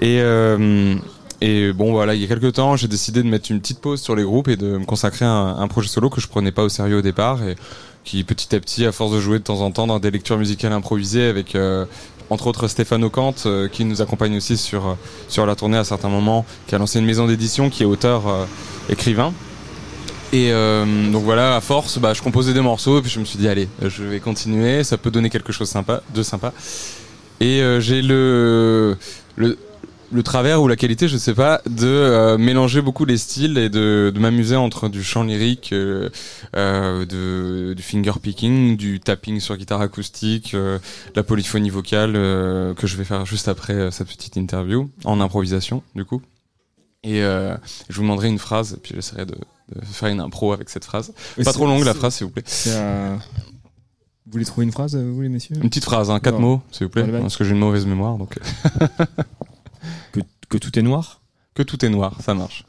Et 0.00 0.20
et 1.44 1.72
bon 1.72 1.90
voilà, 1.90 2.14
il 2.14 2.20
y 2.20 2.24
a 2.24 2.28
quelques 2.28 2.52
temps, 2.52 2.76
j'ai 2.76 2.86
décidé 2.86 3.20
de 3.20 3.28
mettre 3.28 3.50
une 3.50 3.60
petite 3.60 3.80
pause 3.80 4.00
sur 4.00 4.14
les 4.14 4.22
groupes 4.22 4.46
et 4.46 4.56
de 4.56 4.78
me 4.78 4.84
consacrer 4.84 5.24
à 5.24 5.28
un, 5.30 5.66
projet 5.66 5.88
solo 5.88 6.08
que 6.08 6.20
je 6.20 6.28
prenais 6.28 6.52
pas 6.52 6.62
au 6.62 6.68
sérieux 6.68 6.98
au 6.98 7.02
départ 7.02 7.42
et 7.42 7.56
qui 8.04 8.22
petit 8.22 8.54
à 8.54 8.60
petit, 8.60 8.86
à 8.86 8.92
force 8.92 9.10
de 9.10 9.18
jouer 9.18 9.40
de 9.40 9.42
temps 9.42 9.60
en 9.60 9.72
temps 9.72 9.88
dans 9.88 9.98
des 9.98 10.12
lectures 10.12 10.38
musicales 10.38 10.72
improvisées 10.72 11.26
avec 11.26 11.56
entre 12.32 12.46
autres 12.46 12.66
Stéphane 12.66 13.04
Ocante 13.04 13.44
euh, 13.46 13.68
qui 13.68 13.84
nous 13.84 14.00
accompagne 14.00 14.36
aussi 14.36 14.56
sur 14.56 14.96
sur 15.28 15.46
la 15.46 15.54
tournée 15.54 15.76
à 15.76 15.84
certains 15.84 16.08
moments, 16.08 16.44
qui 16.66 16.74
a 16.74 16.78
lancé 16.78 16.98
une 16.98 17.04
maison 17.04 17.26
d'édition, 17.26 17.70
qui 17.70 17.82
est 17.82 17.86
auteur 17.86 18.26
euh, 18.26 18.46
écrivain. 18.88 19.32
Et 20.32 20.50
euh, 20.50 21.10
donc 21.10 21.24
voilà, 21.24 21.56
à 21.56 21.60
force, 21.60 21.98
bah, 21.98 22.14
je 22.14 22.22
composais 22.22 22.54
des 22.54 22.62
morceaux 22.62 22.98
et 22.98 23.02
puis 23.02 23.10
je 23.10 23.20
me 23.20 23.24
suis 23.26 23.38
dit 23.38 23.48
allez, 23.48 23.68
je 23.82 24.02
vais 24.02 24.18
continuer, 24.18 24.82
ça 24.82 24.96
peut 24.96 25.10
donner 25.10 25.28
quelque 25.28 25.52
chose 25.52 25.68
sympa, 25.68 26.02
de 26.14 26.22
sympa. 26.22 26.54
Et 27.40 27.60
euh, 27.60 27.80
j'ai 27.80 28.00
le, 28.00 28.96
le 29.36 29.58
le 30.12 30.22
travers 30.22 30.60
ou 30.62 30.68
la 30.68 30.76
qualité, 30.76 31.08
je 31.08 31.16
sais 31.16 31.34
pas, 31.34 31.62
de 31.68 31.86
euh, 31.86 32.36
mélanger 32.38 32.82
beaucoup 32.82 33.04
les 33.04 33.16
styles 33.16 33.56
et 33.56 33.70
de, 33.70 34.12
de 34.14 34.20
m'amuser 34.20 34.56
entre 34.56 34.88
du 34.88 35.02
chant 35.02 35.22
lyrique, 35.22 35.70
euh, 35.72 36.10
euh, 36.54 37.06
de, 37.06 37.72
du 37.72 37.82
finger 37.82 38.12
picking, 38.22 38.76
du 38.76 39.00
tapping 39.00 39.40
sur 39.40 39.56
guitare 39.56 39.80
acoustique, 39.80 40.52
euh, 40.54 40.78
la 41.16 41.22
polyphonie 41.22 41.70
vocale 41.70 42.12
euh, 42.14 42.74
que 42.74 42.86
je 42.86 42.96
vais 42.96 43.04
faire 43.04 43.24
juste 43.24 43.48
après 43.48 43.72
euh, 43.72 43.90
cette 43.90 44.08
petite 44.08 44.36
interview 44.36 44.90
en 45.04 45.20
improvisation 45.20 45.82
du 45.94 46.04
coup. 46.04 46.20
Et 47.04 47.22
euh, 47.22 47.56
je 47.88 47.96
vous 47.96 48.02
demanderai 48.02 48.28
une 48.28 48.38
phrase, 48.38 48.74
et 48.74 48.76
puis 48.76 48.92
j'essaierai 48.94 49.26
de, 49.26 49.34
de 49.74 49.84
faire 49.84 50.08
une 50.08 50.20
impro 50.20 50.52
avec 50.52 50.70
cette 50.70 50.84
phrase. 50.84 51.12
Pas 51.44 51.52
trop 51.52 51.66
longue 51.66 51.84
la 51.84 51.94
phrase, 51.94 52.14
s'il 52.14 52.26
vous 52.26 52.32
plaît. 52.32 52.44
euh, 52.68 53.16
Vous 54.26 54.32
voulez 54.32 54.44
trouver 54.44 54.64
une 54.66 54.72
phrase, 54.72 54.94
euh, 54.94 55.10
vous 55.12 55.20
les 55.20 55.28
messieurs? 55.28 55.56
Une 55.56 55.68
petite 55.68 55.84
phrase, 55.84 56.10
hein, 56.10 56.20
quatre 56.20 56.38
mots, 56.38 56.62
s'il 56.70 56.86
vous 56.86 56.90
plaît, 56.92 57.06
parce 57.06 57.36
que 57.36 57.42
j'ai 57.44 57.50
une 57.52 57.58
mauvaise 57.58 57.86
mémoire. 57.86 58.18
Donc... 58.18 58.38
que, 60.12 60.20
que 60.48 60.58
tout 60.58 60.78
est 60.78 60.82
noir? 60.82 61.20
Que 61.54 61.62
tout 61.62 61.84
est 61.84 61.88
noir, 61.88 62.16
ça 62.22 62.34
marche. 62.34 62.64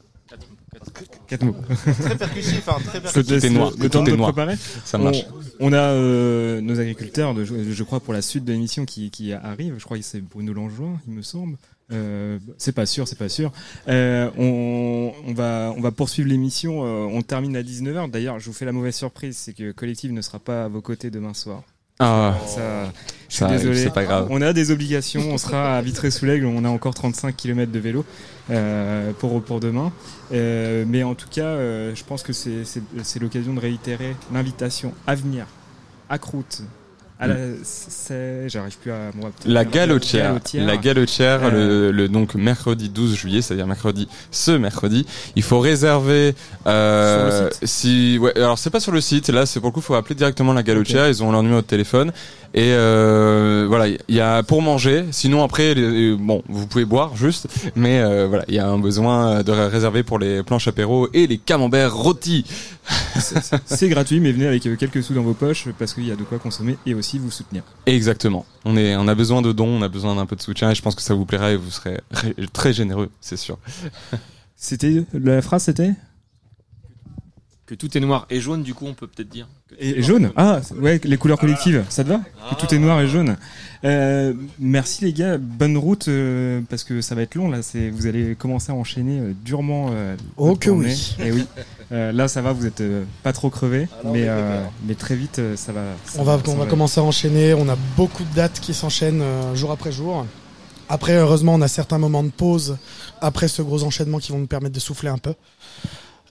Quatre 1.28 1.44
mots. 1.44 1.56
Très 2.00 2.16
percussif, 2.16 2.68
hein, 2.68 2.76
très 2.84 3.00
percussif. 3.00 3.30
laisse 3.30 3.40
Tout 3.42 3.46
est 3.46 3.50
noir, 3.50 3.72
le 3.78 3.88
temps 3.88 4.00
tout 4.00 4.10
de 4.10 4.14
est 4.14 4.16
noir. 4.18 4.32
préparer? 4.34 4.56
Ça 4.84 4.98
On- 4.98 5.04
marche. 5.04 5.24
On, 5.60 5.72
a 5.72 5.76
euh, 5.78 6.60
nos 6.60 6.78
agriculteurs, 6.80 7.32
de- 7.34 7.44
je, 7.44 7.72
je 7.72 7.82
crois, 7.84 8.00
pour 8.00 8.12
la 8.12 8.20
suite 8.20 8.44
de 8.44 8.52
l'émission 8.52 8.84
qui, 8.84 9.10
qui 9.10 9.32
arrive. 9.32 9.76
Je 9.78 9.84
crois 9.84 9.96
que 9.96 10.02
c'est 10.02 10.20
Bruno 10.20 10.52
Langevin, 10.52 10.98
il 11.06 11.14
me 11.14 11.22
semble. 11.22 11.56
Euh, 11.92 12.38
c'est 12.58 12.72
pas 12.72 12.86
sûr, 12.86 13.06
c'est 13.06 13.18
pas 13.18 13.28
sûr. 13.28 13.52
Euh, 13.88 14.30
on, 14.38 15.12
on 15.26 15.34
va, 15.34 15.72
on 15.76 15.80
va 15.80 15.90
poursuivre 15.90 16.28
l'émission. 16.28 16.84
euh, 16.84 17.06
on 17.12 17.22
termine 17.22 17.56
à 17.56 17.62
19h. 17.62 18.10
D'ailleurs, 18.10 18.38
je 18.38 18.46
vous 18.46 18.52
fais 18.52 18.64
la 18.64 18.72
mauvaise 18.72 18.94
surprise, 18.94 19.36
c'est 19.36 19.52
que 19.52 19.72
Collective 19.72 20.12
ne 20.12 20.22
sera 20.22 20.38
pas 20.38 20.64
à 20.64 20.68
vos 20.68 20.80
côtés 20.80 21.10
demain 21.10 21.34
soir. 21.34 21.62
Ah, 22.00 22.36
ça, 22.46 22.92
je 23.28 23.34
suis 23.36 23.44
ça 23.44 23.48
désolé. 23.48 23.76
c'est 23.76 23.92
pas 23.92 24.04
grave. 24.04 24.26
On 24.30 24.42
a 24.42 24.52
des 24.52 24.72
obligations. 24.72 25.22
On 25.30 25.38
sera 25.38 25.76
à 25.76 25.82
Vitré-sous-l'Aigle. 25.82 26.46
On 26.46 26.64
a 26.64 26.68
encore 26.68 26.92
35 26.92 27.36
km 27.36 27.70
de 27.70 27.78
vélo 27.78 28.04
euh, 28.50 29.12
pour, 29.12 29.40
pour 29.42 29.60
demain. 29.60 29.92
Euh, 30.32 30.84
mais 30.88 31.04
en 31.04 31.14
tout 31.14 31.28
cas, 31.28 31.44
euh, 31.46 31.94
je 31.94 32.02
pense 32.02 32.24
que 32.24 32.32
c'est 32.32 33.20
l'occasion 33.20 33.54
de 33.54 33.60
réitérer 33.60 34.16
l'invitation 34.32 34.92
à 35.06 35.14
venir 35.14 35.46
à 36.08 36.18
Croûte. 36.18 36.62
La, 37.20 37.34
c'est- 37.62 38.48
j'arrive 38.48 38.76
plus 38.78 38.90
à 38.90 39.10
moi. 39.14 39.30
La 39.46 39.64
galotière, 39.64 40.34
la 40.54 40.76
galotière, 40.76 41.40
Euh, 41.44 41.50
le, 41.86 41.92
le- 41.92 42.08
donc 42.08 42.34
mercredi 42.34 42.88
12 42.88 43.14
juillet, 43.14 43.40
c'est-à-dire 43.40 43.66
mercredi, 43.66 44.08
ce 44.30 44.50
mercredi, 44.50 45.06
il 45.36 45.42
faut 45.42 45.60
réserver. 45.60 46.34
Euh, 46.66 47.30
Sur 47.30 47.44
le 47.46 47.50
site. 47.52 47.66
Si, 47.66 48.18
ouais, 48.20 48.36
alors 48.36 48.58
c'est 48.58 48.70
pas 48.70 48.80
sur 48.80 48.92
le 48.92 49.00
site. 49.00 49.28
Là, 49.30 49.46
c'est 49.46 49.60
pour 49.60 49.68
le 49.68 49.72
coup, 49.74 49.80
faut 49.80 49.94
appeler 49.94 50.16
directement 50.16 50.52
la 50.52 50.62
galotière. 50.62 51.08
Ils 51.08 51.22
ont 51.22 51.30
leur 51.32 51.42
numéro 51.42 51.60
de 51.60 51.66
téléphone. 51.66 52.12
Et 52.56 52.70
euh, 52.72 53.64
voilà, 53.68 53.88
il 53.88 53.98
y 54.14 54.20
a 54.20 54.42
pour 54.42 54.62
manger. 54.62 55.04
Sinon 55.10 55.42
après, 55.42 55.74
les- 55.74 56.14
bon, 56.16 56.42
vous 56.48 56.66
pouvez 56.66 56.84
boire 56.84 57.16
juste, 57.16 57.48
mais 57.74 58.00
euh, 58.00 58.26
voilà, 58.28 58.44
il 58.48 58.54
y 58.54 58.58
a 58.60 58.68
un 58.68 58.78
besoin 58.78 59.42
de 59.42 59.50
ré- 59.50 59.66
réserver 59.68 60.02
pour 60.04 60.18
les 60.18 60.42
planches 60.44 60.68
apéro 60.68 61.08
et 61.14 61.26
les 61.26 61.38
camemberts 61.38 61.94
rôtis. 61.96 62.44
C'est 63.66 63.88
gratuit, 63.88 64.20
mais 64.20 64.32
venez 64.32 64.46
avec 64.46 64.66
euh, 64.66 64.76
quelques 64.76 65.02
sous 65.02 65.14
dans 65.14 65.22
vos 65.22 65.34
poches 65.34 65.68
parce 65.78 65.94
qu'il 65.94 66.06
y 66.06 66.12
a 66.12 66.16
de 66.16 66.22
quoi 66.22 66.38
consommer 66.38 66.76
et 66.84 66.94
aussi 66.94 67.18
vous 67.18 67.30
soutenir. 67.30 67.62
Exactement. 67.86 68.44
On 68.64 68.76
est, 68.76 68.96
on 68.96 69.08
a 69.08 69.14
besoin 69.14 69.42
de 69.42 69.52
dons, 69.52 69.68
on 69.68 69.82
a 69.82 69.88
besoin 69.88 70.16
d'un 70.16 70.26
peu 70.26 70.36
de 70.36 70.42
soutien 70.42 70.70
et 70.70 70.74
je 70.74 70.82
pense 70.82 70.94
que 70.94 71.02
ça 71.02 71.14
vous 71.14 71.24
plaira 71.24 71.52
et 71.52 71.56
vous 71.56 71.70
serez 71.70 72.00
très 72.52 72.72
généreux, 72.72 73.10
c'est 73.20 73.36
sûr. 73.36 73.58
C'était 74.56 75.04
la 75.12 75.42
phrase, 75.42 75.64
c'était? 75.64 75.94
Que 77.66 77.74
tout 77.74 77.96
est 77.96 78.00
noir 78.00 78.26
et 78.28 78.40
jaune, 78.42 78.62
du 78.62 78.74
coup, 78.74 78.84
on 78.86 78.92
peut 78.92 79.06
peut-être 79.06 79.30
dire. 79.30 79.48
Et 79.78 80.02
jaune 80.02 80.32
Ah, 80.36 80.60
ouais, 80.78 81.00
les 81.02 81.16
couleurs 81.16 81.38
collectives, 81.38 81.82
ça 81.88 82.04
te 82.04 82.10
va 82.10 82.20
Que 82.50 82.54
tout 82.60 82.74
est 82.74 82.78
noir 82.78 83.00
et 83.00 83.08
jaune. 83.08 83.38
Euh, 83.84 84.34
merci 84.58 85.02
les 85.04 85.14
gars, 85.14 85.38
bonne 85.38 85.78
route 85.78 86.08
euh, 86.08 86.60
parce 86.68 86.84
que 86.84 87.00
ça 87.00 87.14
va 87.14 87.22
être 87.22 87.34
long 87.36 87.50
là. 87.50 87.62
C'est 87.62 87.88
vous 87.88 88.06
allez 88.06 88.34
commencer 88.34 88.70
à 88.70 88.74
enchaîner 88.74 89.18
euh, 89.18 89.32
durement. 89.44 89.88
Euh, 89.92 90.14
Oh 90.36 90.56
que 90.56 90.66
tournée. 90.68 90.88
oui. 90.88 91.16
Et 91.24 91.32
oui. 91.32 91.44
Euh, 91.92 92.12
là, 92.12 92.28
ça 92.28 92.42
va, 92.42 92.52
vous 92.52 92.66
êtes 92.66 92.82
euh, 92.82 93.04
pas 93.22 93.32
trop 93.32 93.48
crevés, 93.48 93.88
Ah 93.92 94.08
mais 94.12 94.28
euh, 94.28 94.58
pépère. 94.58 94.70
mais 94.86 94.94
très 94.94 95.16
vite 95.16 95.40
ça 95.56 95.72
va. 95.72 95.84
ça 96.04 96.20
On 96.20 96.24
va, 96.24 96.36
ça 96.36 96.42
on 96.50 96.56
va 96.56 96.66
commencer 96.66 97.00
à 97.00 97.02
enchaîner. 97.02 97.54
On 97.54 97.68
a 97.70 97.76
beaucoup 97.96 98.24
de 98.24 98.34
dates 98.34 98.60
qui 98.60 98.74
s'enchaînent 98.74 99.22
euh, 99.22 99.54
jour 99.54 99.70
après 99.70 99.90
jour. 99.90 100.26
Après, 100.90 101.14
heureusement, 101.16 101.54
on 101.54 101.62
a 101.62 101.68
certains 101.68 101.96
moments 101.96 102.22
de 102.22 102.28
pause 102.30 102.76
après 103.22 103.48
ce 103.48 103.62
gros 103.62 103.84
enchaînement 103.84 104.18
qui 104.18 104.32
vont 104.32 104.38
nous 104.38 104.46
permettre 104.46 104.74
de 104.74 104.80
souffler 104.80 105.08
un 105.08 105.16
peu. 105.16 105.32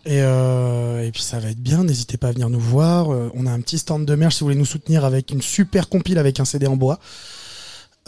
Et, 0.06 0.22
euh, 0.22 1.06
et 1.06 1.12
puis 1.12 1.22
ça 1.22 1.40
va 1.40 1.50
être 1.50 1.62
bien. 1.62 1.84
N'hésitez 1.84 2.18
pas 2.18 2.30
à 2.30 2.32
venir 2.32 2.50
nous 2.50 2.60
voir. 2.60 3.12
Euh, 3.12 3.30
on 3.34 3.46
a 3.46 3.52
un 3.52 3.62
petit 3.62 3.78
stand 3.78 4.06
de 4.06 4.16
merch 4.16 4.36
si 4.36 4.40
vous 4.42 4.48
voulez 4.48 4.58
nous 4.58 4.66
soutenir 4.66 5.06
avec 5.06 5.32
une 5.32 5.42
super 5.42 5.88
compile 5.90 6.18
avec 6.18 6.40
un 6.40 6.46
CD 6.46 6.68
en 6.68 6.76
bois. 6.76 7.00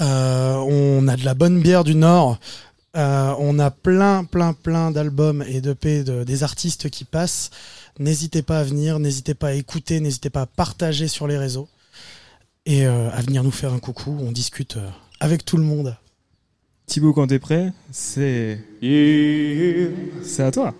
Euh, 0.02 0.56
on 0.56 1.08
a 1.08 1.16
de 1.16 1.24
la 1.24 1.34
bonne 1.34 1.62
bière 1.62 1.84
du 1.84 1.96
Nord. 1.96 2.38
Euh, 2.96 3.34
on 3.40 3.60
a 3.60 3.72
plein, 3.72 4.24
plein, 4.24 4.54
plein 4.54 4.92
d'albums 4.92 5.44
et 5.48 5.62
d'EP 5.62 6.04
de, 6.04 6.24
des 6.24 6.44
artistes 6.44 6.90
qui 6.90 7.04
passent. 7.04 7.50
N'hésitez 8.00 8.42
pas 8.42 8.60
à 8.60 8.64
venir, 8.64 9.00
n'hésitez 9.00 9.34
pas 9.34 9.48
à 9.50 9.54
écouter, 9.54 10.00
n'hésitez 10.00 10.30
pas 10.30 10.42
à 10.42 10.46
partager 10.46 11.08
sur 11.08 11.28
les 11.28 11.38
réseaux 11.38 11.68
et 12.66 12.86
euh, 12.86 13.10
à 13.12 13.22
venir 13.22 13.44
nous 13.44 13.52
faire 13.52 13.74
un 13.74 13.80
coucou. 13.80 14.18
On 14.22 14.32
discute 14.32 14.78
avec 15.20 15.46
tout 15.46 15.58
le 15.58 15.64
monde. 15.64 15.98
Thibaut, 16.88 17.14
quand 17.14 17.28
t'es 17.28 17.40
prêt, 17.40 17.74
c'est 17.92 18.60
c'est 20.24 20.44
à 20.44 20.52
toi. 20.52 20.74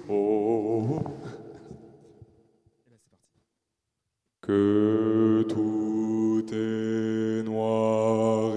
Que 4.42 5.44
tout 5.50 6.46
est 6.54 7.44
noir 7.44 8.54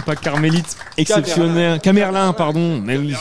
non 0.00 0.04
pas 0.06 0.16
Carmélite 0.16 0.76
exceptionnel. 0.96 1.80
Camerlin, 1.80 2.32
pardon. 2.32 2.80
Mais 2.80 2.96
oui. 2.96 3.14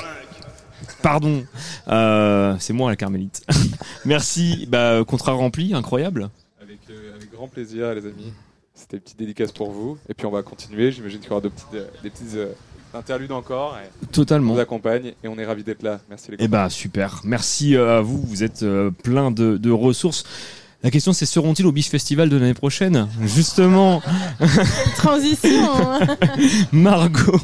Pardon. 1.02 1.44
Euh, 1.88 2.56
c'est 2.60 2.74
moi 2.74 2.90
la 2.90 2.96
Carmélite. 2.96 3.46
Merci. 4.06 4.68
Bah, 4.70 5.04
contrat 5.06 5.34
rempli, 5.34 5.74
incroyable. 5.74 6.30
Avec, 6.62 6.80
euh, 6.90 7.16
avec 7.16 7.32
grand 7.32 7.48
plaisir, 7.48 7.94
les 7.94 8.06
amis. 8.06 8.34
C'était 8.74 8.98
une 8.98 9.04
petite 9.04 9.20
dédicace 9.20 9.52
pour 9.52 9.72
vous. 9.72 9.98
Et 10.08 10.14
puis 10.14 10.26
on 10.26 10.32
va 10.32 10.42
continuer. 10.42 10.92
J'imagine 10.92 11.20
qu'il 11.20 11.30
y 11.30 11.32
aura 11.32 11.42
de 11.42 11.50
petites, 11.50 11.74
euh, 11.74 11.88
des 12.04 12.10
petites 12.10 12.36
euh, 12.36 12.54
interludes 12.94 13.32
encore. 13.32 13.78
Et 13.78 14.06
Totalement. 14.08 14.52
On 14.52 14.56
vous 14.56 14.62
accompagne 14.62 15.14
et 15.24 15.28
on 15.28 15.38
est 15.38 15.46
ravis 15.46 15.64
d'être 15.64 15.84
là. 15.84 16.00
Merci 16.10 16.32
les 16.32 16.38
gars. 16.38 16.46
Eh 16.46 16.48
bah 16.48 16.70
super, 16.70 17.22
merci 17.24 17.76
euh, 17.76 18.00
à 18.00 18.02
vous, 18.02 18.22
vous 18.22 18.44
êtes 18.44 18.64
euh, 18.64 18.92
plein 18.92 19.32
de, 19.32 19.58
de 19.58 19.72
ressources. 19.72 20.24
La 20.82 20.92
question 20.92 21.12
c'est 21.12 21.26
seront-ils 21.26 21.66
au 21.66 21.74
Biche 21.74 21.90
Festival 21.90 22.30
de 22.30 22.38
l'année 22.38 22.54
prochaine 22.54 23.10
Justement, 23.22 24.02
Transition. 24.96 25.50
hein. 25.76 26.00
Margot 26.72 27.40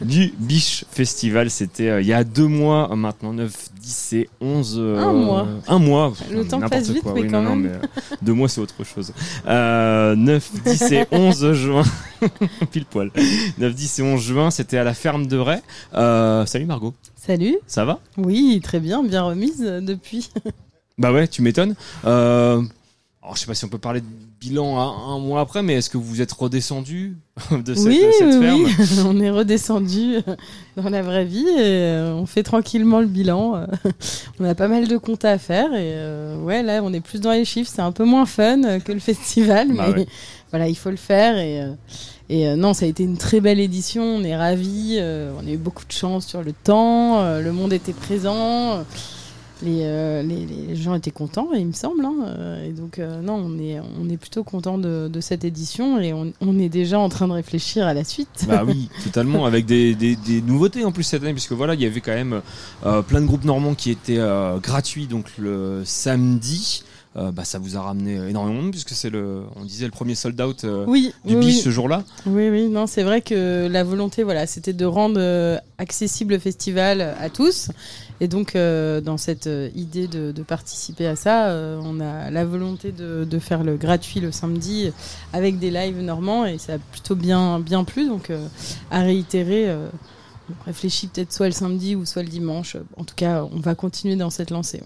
du 0.00 0.32
Biche 0.38 0.84
Festival, 0.90 1.50
c'était 1.50 1.88
euh, 1.90 2.00
il 2.00 2.06
y 2.06 2.12
a 2.14 2.24
deux 2.24 2.46
mois 2.46 2.90
euh, 2.90 2.96
maintenant, 2.96 3.34
9, 3.34 3.52
10 3.82 4.12
et 4.14 4.28
11... 4.40 4.76
euh, 4.78 4.98
Un 4.98 5.12
mois. 5.12 5.48
Un 5.68 5.78
mois. 5.78 6.12
Le 6.30 6.46
temps 6.46 6.60
passe 6.60 6.88
vite, 6.88 7.02
quoi. 7.02 7.12
mais 7.14 7.22
Oui, 7.22 7.28
quand 7.30 7.42
non, 7.42 7.50
non, 7.50 7.56
même. 7.56 7.78
mais, 7.82 7.86
euh, 7.86 8.16
deux 8.22 8.32
mois 8.32 8.48
c'est 8.48 8.62
autre 8.62 8.82
chose. 8.82 9.12
Euh, 9.46 10.16
9, 10.16 10.50
10 10.64 10.82
et 10.92 11.06
11 11.12 11.52
juin, 11.52 11.82
pile 12.72 12.86
poil. 12.86 13.10
9, 13.58 13.74
10 13.74 13.98
et 13.98 14.02
11 14.02 14.22
juin, 14.22 14.50
c'était 14.50 14.78
à 14.78 14.84
la 14.84 14.94
ferme 14.94 15.26
de 15.26 15.36
Ray. 15.36 15.58
Euh, 15.94 16.46
salut 16.46 16.64
Margot. 16.64 16.94
Salut. 17.14 17.58
Ça 17.66 17.84
va? 17.84 17.98
Oui, 18.16 18.58
très 18.62 18.80
bien, 18.80 19.02
bien 19.04 19.22
remise 19.22 19.60
euh, 19.60 19.82
depuis. 19.82 20.30
Bah 20.98 21.12
ouais, 21.12 21.28
tu 21.28 21.42
m'étonnes. 21.42 21.74
Euh, 22.04 22.60
alors, 23.22 23.34
je 23.36 23.40
sais 23.40 23.46
pas 23.46 23.54
si 23.54 23.64
on 23.64 23.68
peut 23.68 23.78
parler 23.78 24.00
de 24.00 24.06
bilan 24.40 24.78
un, 24.78 25.14
un 25.14 25.18
mois 25.18 25.40
après, 25.40 25.62
mais 25.62 25.74
est-ce 25.74 25.90
que 25.90 25.98
vous 25.98 26.20
êtes 26.22 26.32
redescendu 26.32 27.16
de 27.50 27.74
cette, 27.74 27.86
oui, 27.86 28.00
de 28.04 28.12
cette 28.12 28.34
oui, 28.34 28.40
ferme 28.40 28.64
oui. 28.64 28.74
on 29.06 29.20
est 29.20 29.30
redescendu 29.30 30.16
dans 30.76 30.88
la 30.88 31.02
vraie 31.02 31.24
vie 31.24 31.46
et 31.46 31.58
euh, 31.58 32.14
on 32.14 32.24
fait 32.26 32.42
tranquillement 32.42 33.00
le 33.00 33.06
bilan. 33.06 33.66
On 34.40 34.44
a 34.44 34.54
pas 34.54 34.68
mal 34.68 34.88
de 34.88 34.96
comptes 34.96 35.24
à 35.24 35.38
faire 35.38 35.72
et 35.74 35.92
euh, 35.94 36.40
ouais, 36.42 36.62
là, 36.62 36.80
on 36.82 36.92
est 36.92 37.00
plus 37.00 37.20
dans 37.20 37.32
les 37.32 37.44
chiffres. 37.44 37.70
C'est 37.74 37.82
un 37.82 37.92
peu 37.92 38.04
moins 38.04 38.26
fun 38.26 38.78
que 38.80 38.92
le 38.92 39.00
festival, 39.00 39.68
Bah 39.74 39.86
mais 39.88 40.00
ouais. 40.00 40.06
voilà, 40.50 40.68
il 40.68 40.76
faut 40.76 40.90
le 40.90 40.96
faire 40.96 41.36
et. 41.38 41.62
et 42.30 42.46
euh, 42.48 42.56
non, 42.56 42.74
ça 42.74 42.84
a 42.86 42.88
été 42.88 43.02
une 43.02 43.18
très 43.18 43.40
belle 43.40 43.58
édition, 43.60 44.02
on 44.04 44.22
est 44.24 44.36
ravis, 44.36 44.96
euh, 44.98 45.32
on 45.42 45.46
a 45.46 45.50
eu 45.50 45.56
beaucoup 45.58 45.84
de 45.86 45.92
chance 45.92 46.26
sur 46.26 46.42
le 46.42 46.52
temps, 46.52 47.20
euh, 47.20 47.40
le 47.42 47.52
monde 47.52 47.72
était 47.72 47.92
présent, 47.92 48.84
les, 49.62 49.80
euh, 49.82 50.22
les, 50.22 50.46
les 50.46 50.76
gens 50.76 50.94
étaient 50.94 51.10
contents, 51.10 51.48
il 51.54 51.66
me 51.66 51.72
semble. 51.72 52.04
hein, 52.04 52.14
euh, 52.26 52.64
et 52.68 52.72
donc, 52.72 52.98
euh, 52.98 53.20
non, 53.20 53.34
on 53.34 53.58
est, 53.58 53.80
on 54.00 54.08
est 54.08 54.16
plutôt 54.16 54.44
content 54.44 54.78
de, 54.78 55.08
de 55.08 55.20
cette 55.20 55.44
édition 55.44 55.98
et 56.00 56.12
on, 56.12 56.32
on 56.40 56.58
est 56.58 56.68
déjà 56.68 56.98
en 56.98 57.08
train 57.08 57.26
de 57.28 57.32
réfléchir 57.32 57.86
à 57.86 57.94
la 57.94 58.04
suite. 58.04 58.46
Bah 58.46 58.62
oui, 58.66 58.88
totalement, 59.04 59.46
avec 59.46 59.66
des, 59.66 59.94
des, 59.94 60.16
des 60.16 60.40
nouveautés 60.42 60.84
en 60.84 60.92
plus 60.92 61.02
cette 61.02 61.22
année, 61.22 61.32
puisque 61.32 61.52
voilà, 61.52 61.74
il 61.74 61.80
y 61.80 61.86
avait 61.86 62.00
quand 62.00 62.14
même 62.14 62.40
euh, 62.86 63.02
plein 63.02 63.20
de 63.20 63.26
groupes 63.26 63.44
normands 63.44 63.74
qui 63.74 63.90
étaient 63.90 64.20
gratuits, 64.62 65.06
donc 65.06 65.26
le 65.38 65.82
samedi. 65.84 66.82
Euh, 67.16 67.32
bah, 67.32 67.44
ça 67.44 67.58
vous 67.58 67.76
a 67.76 67.80
ramené 67.80 68.14
énormément 68.28 68.58
de 68.58 68.62
monde 68.64 68.70
puisque 68.70 68.90
c'est 68.90 69.08
le, 69.08 69.40
on 69.56 69.64
disait 69.64 69.86
le 69.86 69.90
premier 69.90 70.14
sold 70.14 70.38
out 70.40 70.64
euh, 70.64 70.84
oui, 70.86 71.12
du 71.24 71.36
oui, 71.36 71.54
ce 71.54 71.70
jour-là. 71.70 72.04
Oui, 72.26 72.48
oui, 72.50 72.68
non, 72.68 72.86
c'est 72.86 73.02
vrai 73.02 73.22
que 73.22 73.66
la 73.66 73.82
volonté, 73.82 74.22
voilà, 74.22 74.46
c'était 74.46 74.74
de 74.74 74.84
rendre 74.84 75.16
euh, 75.18 75.56
accessible 75.78 76.34
le 76.34 76.38
festival 76.38 77.00
à 77.00 77.30
tous. 77.30 77.70
Et 78.20 78.28
donc, 78.28 78.56
euh, 78.56 79.00
dans 79.00 79.16
cette 79.16 79.46
euh, 79.46 79.70
idée 79.74 80.08
de, 80.08 80.32
participer 80.42 81.06
à 81.06 81.14
ça, 81.14 81.48
euh, 81.48 81.80
on 81.82 82.00
a 82.00 82.30
la 82.30 82.44
volonté 82.44 82.92
de, 82.92 83.38
faire 83.38 83.62
le 83.62 83.76
gratuit 83.76 84.20
le 84.20 84.32
samedi 84.32 84.90
avec 85.32 85.58
des 85.58 85.70
lives 85.70 86.00
normands 86.00 86.44
et 86.44 86.58
ça 86.58 86.74
a 86.74 86.78
plutôt 86.78 87.14
bien, 87.14 87.60
bien 87.60 87.84
plu. 87.84 88.08
Donc, 88.08 88.32
à 88.90 89.00
réitérer, 89.00 89.72
on 89.72 90.64
réfléchit 90.66 91.06
peut-être 91.06 91.32
soit 91.32 91.46
le 91.46 91.52
samedi 91.52 91.94
ou 91.94 92.04
soit 92.04 92.22
le 92.22 92.28
dimanche. 92.28 92.76
En 92.96 93.04
tout 93.04 93.14
cas, 93.14 93.44
on 93.52 93.60
va 93.60 93.74
continuer 93.76 94.16
dans 94.16 94.30
cette 94.30 94.50
lancée. 94.50 94.82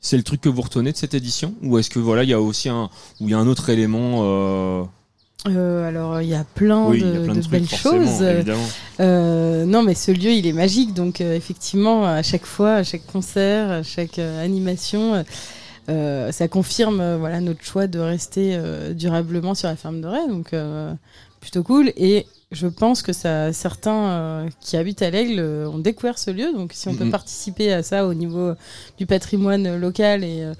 C'est 0.00 0.18
le 0.18 0.22
truc 0.22 0.42
que 0.42 0.50
vous 0.50 0.60
retenez 0.60 0.92
de 0.92 0.96
cette 0.96 1.14
édition, 1.14 1.54
ou 1.62 1.78
est-ce 1.78 1.88
que 1.88 1.98
voilà, 1.98 2.24
il 2.24 2.28
y 2.28 2.34
a 2.34 2.40
aussi 2.40 2.68
un, 2.68 2.90
y 3.20 3.32
a 3.32 3.38
un 3.38 3.46
autre 3.46 3.70
élément 3.70 4.86
euh, 5.46 5.88
alors 5.88 6.20
il 6.22 6.28
y 6.28 6.34
a 6.34 6.44
plein 6.44 6.88
Oui, 6.88 7.00
de, 7.00 7.06
il 7.06 7.12
y 7.12 7.16
a 7.16 7.20
plein 7.24 7.34
de 7.34 7.38
de 7.38 7.40
trucs, 7.40 7.50
belles 7.52 7.68
choses. 7.68 8.22
Euh, 9.00 9.64
non, 9.66 9.82
mais 9.82 9.94
ce 9.94 10.10
lieu 10.12 10.30
il 10.30 10.46
est 10.46 10.52
magique, 10.52 10.94
donc 10.94 11.20
euh, 11.20 11.34
effectivement 11.36 12.06
à 12.06 12.22
chaque 12.22 12.46
fois, 12.46 12.74
à 12.76 12.82
chaque 12.82 13.06
concert, 13.06 13.70
à 13.70 13.82
chaque 13.82 14.18
euh, 14.18 14.44
animation, 14.44 15.24
ça 15.88 16.48
confirme 16.48 17.16
voilà 17.18 17.40
notre 17.40 17.62
choix 17.64 17.86
de 17.86 17.98
rester 17.98 18.58
durablement 18.94 19.54
sur 19.54 19.68
la 19.68 19.76
ferme 19.76 20.00
de 20.00 20.06
Ray, 20.06 20.28
donc 20.28 20.52
euh, 20.54 20.92
plutôt 21.40 21.62
cool. 21.62 21.92
Et 21.98 22.26
je 22.52 22.66
pense 22.68 23.02
que 23.02 23.12
ça, 23.12 23.52
certains 23.52 24.46
qui 24.60 24.78
habitent 24.78 25.02
à 25.02 25.10
l'Aigle 25.10 25.40
ont 25.70 25.78
découvert 25.78 26.18
ce 26.18 26.30
lieu, 26.30 26.52
donc 26.54 26.72
si 26.72 26.88
on 26.88 26.94
peut 26.94 27.04
Mhm. 27.04 27.10
participer 27.10 27.70
à 27.72 27.82
ça 27.82 28.06
au 28.06 28.14
niveau 28.14 28.52
du 28.96 29.04
patrimoine 29.06 29.76
local 29.76 30.24
et 30.24 30.42
euh, 30.42 30.54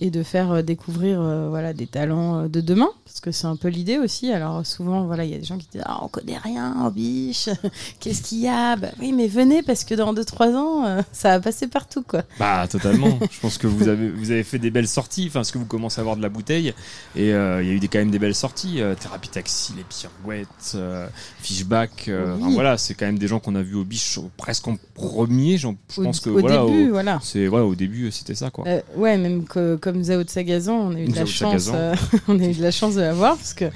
et 0.00 0.10
de 0.10 0.24
faire 0.24 0.64
découvrir 0.64 1.22
voilà 1.50 1.72
des 1.72 1.86
talents 1.86 2.48
de 2.48 2.60
demain 2.60 2.88
parce 3.14 3.20
que 3.20 3.30
c'est 3.30 3.46
un 3.46 3.54
peu 3.54 3.68
l'idée 3.68 3.98
aussi 3.98 4.32
alors 4.32 4.66
souvent 4.66 5.04
voilà 5.04 5.22
il 5.24 5.30
y 5.30 5.34
a 5.34 5.38
des 5.38 5.44
gens 5.44 5.56
qui 5.56 5.68
disent 5.70 5.84
ah 5.86 6.00
on 6.02 6.08
connaît 6.08 6.36
rien 6.36 6.74
en 6.76 6.90
biche 6.90 7.48
qu'est-ce 8.00 8.22
qu'il 8.22 8.40
y 8.40 8.48
a? 8.48 8.74
Bah 8.74 8.88
oui 8.98 9.12
mais 9.12 9.28
venez 9.28 9.62
parce 9.62 9.84
que 9.84 9.94
dans 9.94 10.12
2-3 10.12 10.56
ans 10.56 10.84
euh, 10.84 11.00
ça 11.12 11.28
va 11.28 11.40
passer 11.40 11.68
partout 11.68 12.02
quoi 12.02 12.22
Bah 12.40 12.66
totalement. 12.68 13.16
je 13.30 13.38
pense 13.38 13.56
que 13.56 13.68
vous 13.68 13.86
avez 13.86 14.10
vous 14.10 14.32
avez 14.32 14.42
fait 14.42 14.58
des 14.58 14.72
belles 14.72 14.88
sorties. 14.88 15.26
Enfin, 15.28 15.44
ce 15.44 15.52
que 15.52 15.58
vous 15.58 15.64
commencez 15.64 16.00
à 16.00 16.02
avoir 16.02 16.16
de 16.16 16.22
la 16.22 16.28
bouteille 16.28 16.74
et 17.14 17.32
euh, 17.32 17.62
il 17.62 17.68
y 17.68 17.70
a 17.70 17.74
eu 17.74 17.78
des, 17.78 17.86
quand 17.86 18.00
même 18.00 18.10
des 18.10 18.18
belles 18.18 18.34
sorties. 18.34 18.80
Euh, 18.80 18.96
Thérapie 18.96 19.28
taxi, 19.28 19.74
les 19.76 19.84
pirouettes, 19.84 20.48
euh, 20.74 21.06
Fishback. 21.40 22.06
Oui. 22.08 22.14
enfin, 22.14 22.50
voilà, 22.52 22.78
c'est 22.78 22.94
quand 22.94 23.06
même 23.06 23.18
des 23.18 23.28
gens 23.28 23.38
qu'on 23.38 23.54
a 23.54 23.62
vus 23.62 23.76
au 23.76 23.84
biche 23.84 24.18
presque 24.36 24.66
en 24.66 24.76
premier. 24.94 25.56
Je 25.56 25.68
Au- 25.68 25.76
pense 26.02 26.18
que 26.18 26.30
au 26.30 26.40
voilà, 26.40 26.64
début, 26.64 26.90
voilà. 26.90 27.20
C'est 27.22 27.46
ouais, 27.46 27.60
au 27.60 27.76
début 27.76 28.10
c'était 28.10 28.34
ça 28.34 28.50
quoi. 28.50 28.64
Ouais, 28.96 29.16
même 29.18 29.44
que, 29.44 29.76
comme 29.76 30.02
Zao 30.02 30.24
de 30.24 30.30
Sagazan, 30.30 30.74
on 30.74 30.94
a 30.96 31.00
eu 31.00 31.06
de 31.06 31.14
la 31.14 31.26
chance. 31.26 31.70
On 32.28 32.40
a 32.40 32.44
eu 32.44 32.54
de 32.54 32.62
la 32.62 32.70
chance 32.72 32.96
de 32.96 33.03
l'avoir 33.04 33.36
parce 33.36 33.54
que 33.54 33.66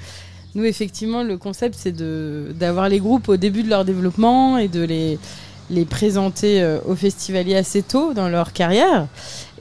nous, 0.55 0.65
effectivement, 0.65 1.23
le 1.23 1.37
concept, 1.37 1.75
c'est 1.77 1.91
de 1.91 2.51
d'avoir 2.59 2.89
les 2.89 2.99
groupes 2.99 3.29
au 3.29 3.37
début 3.37 3.63
de 3.63 3.69
leur 3.69 3.85
développement 3.85 4.57
et 4.57 4.67
de 4.67 4.83
les 4.83 5.17
les 5.71 5.85
présenter 5.85 6.63
euh, 6.63 6.79
aux 6.87 6.95
festivaliers 6.95 7.55
assez 7.55 7.83
tôt 7.83 8.15
dans 8.15 8.27
leur 8.27 8.53
carrière. 8.53 9.05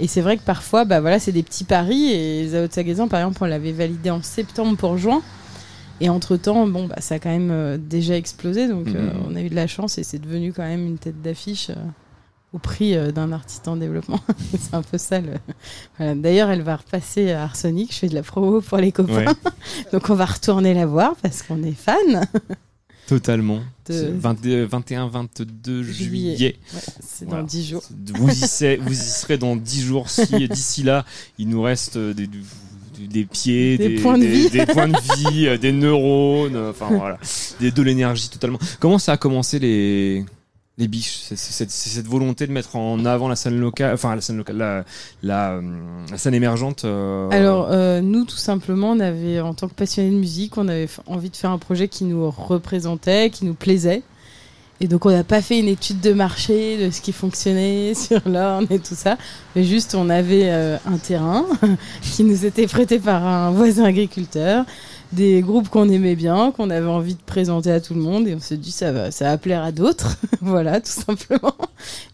Et 0.00 0.06
c'est 0.06 0.22
vrai 0.22 0.38
que 0.38 0.42
parfois, 0.42 0.86
bah 0.86 1.00
voilà, 1.02 1.18
c'est 1.18 1.32
des 1.32 1.42
petits 1.42 1.64
paris. 1.64 2.12
Et 2.12 2.48
Zao 2.48 2.66
Sagazan, 2.70 3.08
par 3.08 3.20
exemple, 3.20 3.36
on 3.42 3.46
l'avait 3.46 3.72
validé 3.72 4.08
en 4.10 4.22
septembre 4.22 4.78
pour 4.78 4.96
juin. 4.96 5.20
Et 6.00 6.08
entre 6.08 6.36
temps, 6.38 6.66
bon, 6.66 6.86
bah, 6.86 6.94
ça 7.00 7.16
a 7.16 7.18
quand 7.18 7.28
même 7.28 7.50
euh, 7.50 7.76
déjà 7.76 8.16
explosé. 8.16 8.68
Donc, 8.68 8.86
euh, 8.88 8.92
Mhm. 9.12 9.12
on 9.28 9.36
a 9.36 9.42
eu 9.42 9.50
de 9.50 9.54
la 9.54 9.66
chance 9.66 9.98
et 9.98 10.02
c'est 10.02 10.18
devenu 10.18 10.54
quand 10.54 10.62
même 10.62 10.86
une 10.86 10.96
tête 10.96 11.20
d'affiche. 11.20 11.70
Euh, 12.52 12.56
au 12.56 12.58
prix 12.58 12.94
euh, 12.96 13.10
d'un 13.12 13.32
artiste 13.32 13.68
en 13.68 13.76
développement. 13.76 14.20
c'est 14.58 14.74
un 14.74 14.82
peu 14.82 14.98
ça. 14.98 15.20
Le... 15.20 15.32
Voilà. 15.98 16.14
D'ailleurs, 16.14 16.50
elle 16.50 16.62
va 16.62 16.76
repasser 16.76 17.30
à 17.32 17.42
Arsenic. 17.44 17.92
Je 17.92 17.98
fais 17.98 18.08
de 18.08 18.14
la 18.14 18.22
promo 18.22 18.60
pour 18.60 18.78
les 18.78 18.92
copains. 18.92 19.14
Ouais. 19.14 19.26
Donc, 19.92 20.10
on 20.10 20.14
va 20.14 20.24
retourner 20.26 20.74
la 20.74 20.86
voir 20.86 21.14
parce 21.22 21.42
qu'on 21.42 21.62
est 21.62 21.72
fan. 21.72 22.26
Totalement. 23.06 23.58
De- 23.86 23.92
C'est 23.94 24.10
22 24.10 24.64
21, 24.66 25.08
22 25.08 25.82
juillet. 25.82 26.36
Juillet. 26.36 26.56
Ouais, 26.74 26.80
c'est 27.00 27.26
dans 27.28 27.42
10 27.42 27.66
jours. 27.68 27.82
Vous 28.14 28.28
y, 28.30 28.34
serez, 28.34 28.76
vous 28.76 28.92
y 28.92 28.96
serez 28.96 29.38
dans 29.38 29.56
10 29.56 29.82
jours. 29.82 30.10
Si 30.10 30.48
d'ici 30.48 30.82
là, 30.82 31.06
il 31.38 31.48
nous 31.48 31.62
reste 31.62 31.96
euh, 31.96 32.12
des, 32.12 32.26
des- 32.26 32.38
des 33.08 33.24
pieds, 33.24 33.78
Des 33.78 33.94
points 34.00 34.18
de 34.18 34.24
vie. 34.24 34.50
des 34.50 34.66
points 34.66 34.88
de 34.88 34.98
vie, 35.30 35.46
euh, 35.46 35.56
des 35.56 35.70
neurones, 35.70 36.56
euh, 36.56 36.70
enfin 36.72 36.88
voilà, 36.90 37.16
des, 37.60 37.70
de 37.70 37.80
l'énergie 37.82 38.28
totalement. 38.28 38.58
Comment 38.80 38.98
ça 38.98 39.12
a 39.12 39.16
commencé 39.16 39.60
les 39.60 40.24
les 40.78 40.86
biches 40.86 41.24
C'est 41.34 41.68
cette, 41.68 42.06
volonté 42.06 42.46
de 42.46 42.52
mettre 42.52 42.76
en 42.76 43.04
avant 43.04 43.28
la 43.28 43.36
scène 43.36 43.58
locale, 43.58 43.92
enfin 43.94 44.14
la 44.14 44.20
scène 44.20 44.36
locale, 44.36 44.56
la, 44.56 44.84
la, 45.22 45.60
la 46.10 46.18
scène 46.18 46.34
émergente. 46.34 46.84
euh, 46.84 47.28
Alors, 47.30 47.68
euh, 47.70 48.00
nous, 48.00 48.24
tout 48.24 48.36
simplement, 48.36 48.92
on 48.92 49.00
avait, 49.00 49.40
en 49.40 49.54
tant 49.54 49.68
que 49.68 49.74
passionnés 49.74 50.10
de 50.10 50.16
musique, 50.16 50.56
on 50.56 50.68
avait 50.68 50.88
envie 51.06 51.30
de 51.30 51.36
faire 51.36 51.50
un 51.50 51.58
projet 51.58 51.88
qui 51.88 52.04
nous 52.04 52.30
représentait, 52.30 53.30
qui 53.30 53.44
nous 53.44 53.54
plaisait. 53.54 54.02
Et 54.80 54.86
donc, 54.86 55.06
on 55.06 55.10
n'a 55.10 55.24
pas 55.24 55.42
fait 55.42 55.58
une 55.58 55.66
étude 55.66 56.00
de 56.00 56.12
marché 56.12 56.86
de 56.86 56.92
ce 56.92 57.00
qui 57.00 57.10
fonctionnait 57.12 57.94
sur 57.96 58.20
l'orne 58.26 58.68
et 58.70 58.78
tout 58.78 58.94
ça. 58.94 59.18
Mais 59.56 59.64
juste, 59.64 59.96
on 59.96 60.08
avait 60.08 60.48
euh, 60.50 60.76
un 60.86 60.98
terrain 60.98 61.44
qui 62.02 62.22
nous 62.22 62.46
était 62.46 62.68
prêté 62.68 63.00
par 63.00 63.26
un 63.26 63.50
voisin 63.50 63.84
agriculteur, 63.84 64.64
des 65.12 65.40
groupes 65.40 65.68
qu'on 65.70 65.88
aimait 65.88 66.16
bien, 66.16 66.52
qu'on 66.52 66.68
avait 66.70 66.86
envie 66.86 67.14
de 67.14 67.20
présenter 67.24 67.70
à 67.72 67.80
tout 67.80 67.94
le 67.94 68.00
monde. 68.00 68.28
Et 68.28 68.34
on 68.34 68.40
s'est 68.40 68.56
dit, 68.58 68.70
ça 68.72 68.92
va, 68.92 69.10
ça 69.10 69.24
va 69.26 69.38
plaire 69.38 69.62
à 69.62 69.72
d'autres. 69.72 70.16
voilà, 70.42 70.80
tout 70.80 70.90
simplement. 70.90 71.54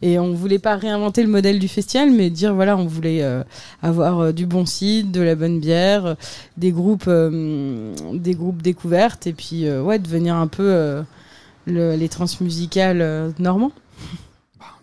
Et 0.03 0.19
on 0.19 0.33
voulait 0.33 0.59
pas 0.61 0.77
réinventer 0.77 1.23
le 1.23 1.29
modèle 1.29 1.59
du 1.59 1.69
festival, 1.69 2.11
mais 2.13 2.31
dire 2.31 2.55
voilà, 2.55 2.77
on 2.77 2.87
voulait 2.87 3.23
euh, 3.23 3.43
avoir 3.83 4.21
euh, 4.21 4.33
du 4.33 4.47
bon 4.47 4.65
site, 4.67 5.11
de 5.11 5.21
la 5.23 5.35
bonne 5.35 5.59
bière, 5.61 6.17
des 6.57 6.71
groupes, 6.71 7.09
euh, 7.09 7.95
des 8.13 8.35
groupes 8.35 8.63
découvertes, 8.63 9.27
et 9.27 9.33
puis 9.33 9.67
euh, 9.67 9.83
ouais, 9.83 9.99
devenir 9.99 10.37
un 10.37 10.47
peu 10.47 11.03
le- 11.67 11.97
les 11.97 12.09
transmusicales 12.09 13.33
normands. 13.39 13.73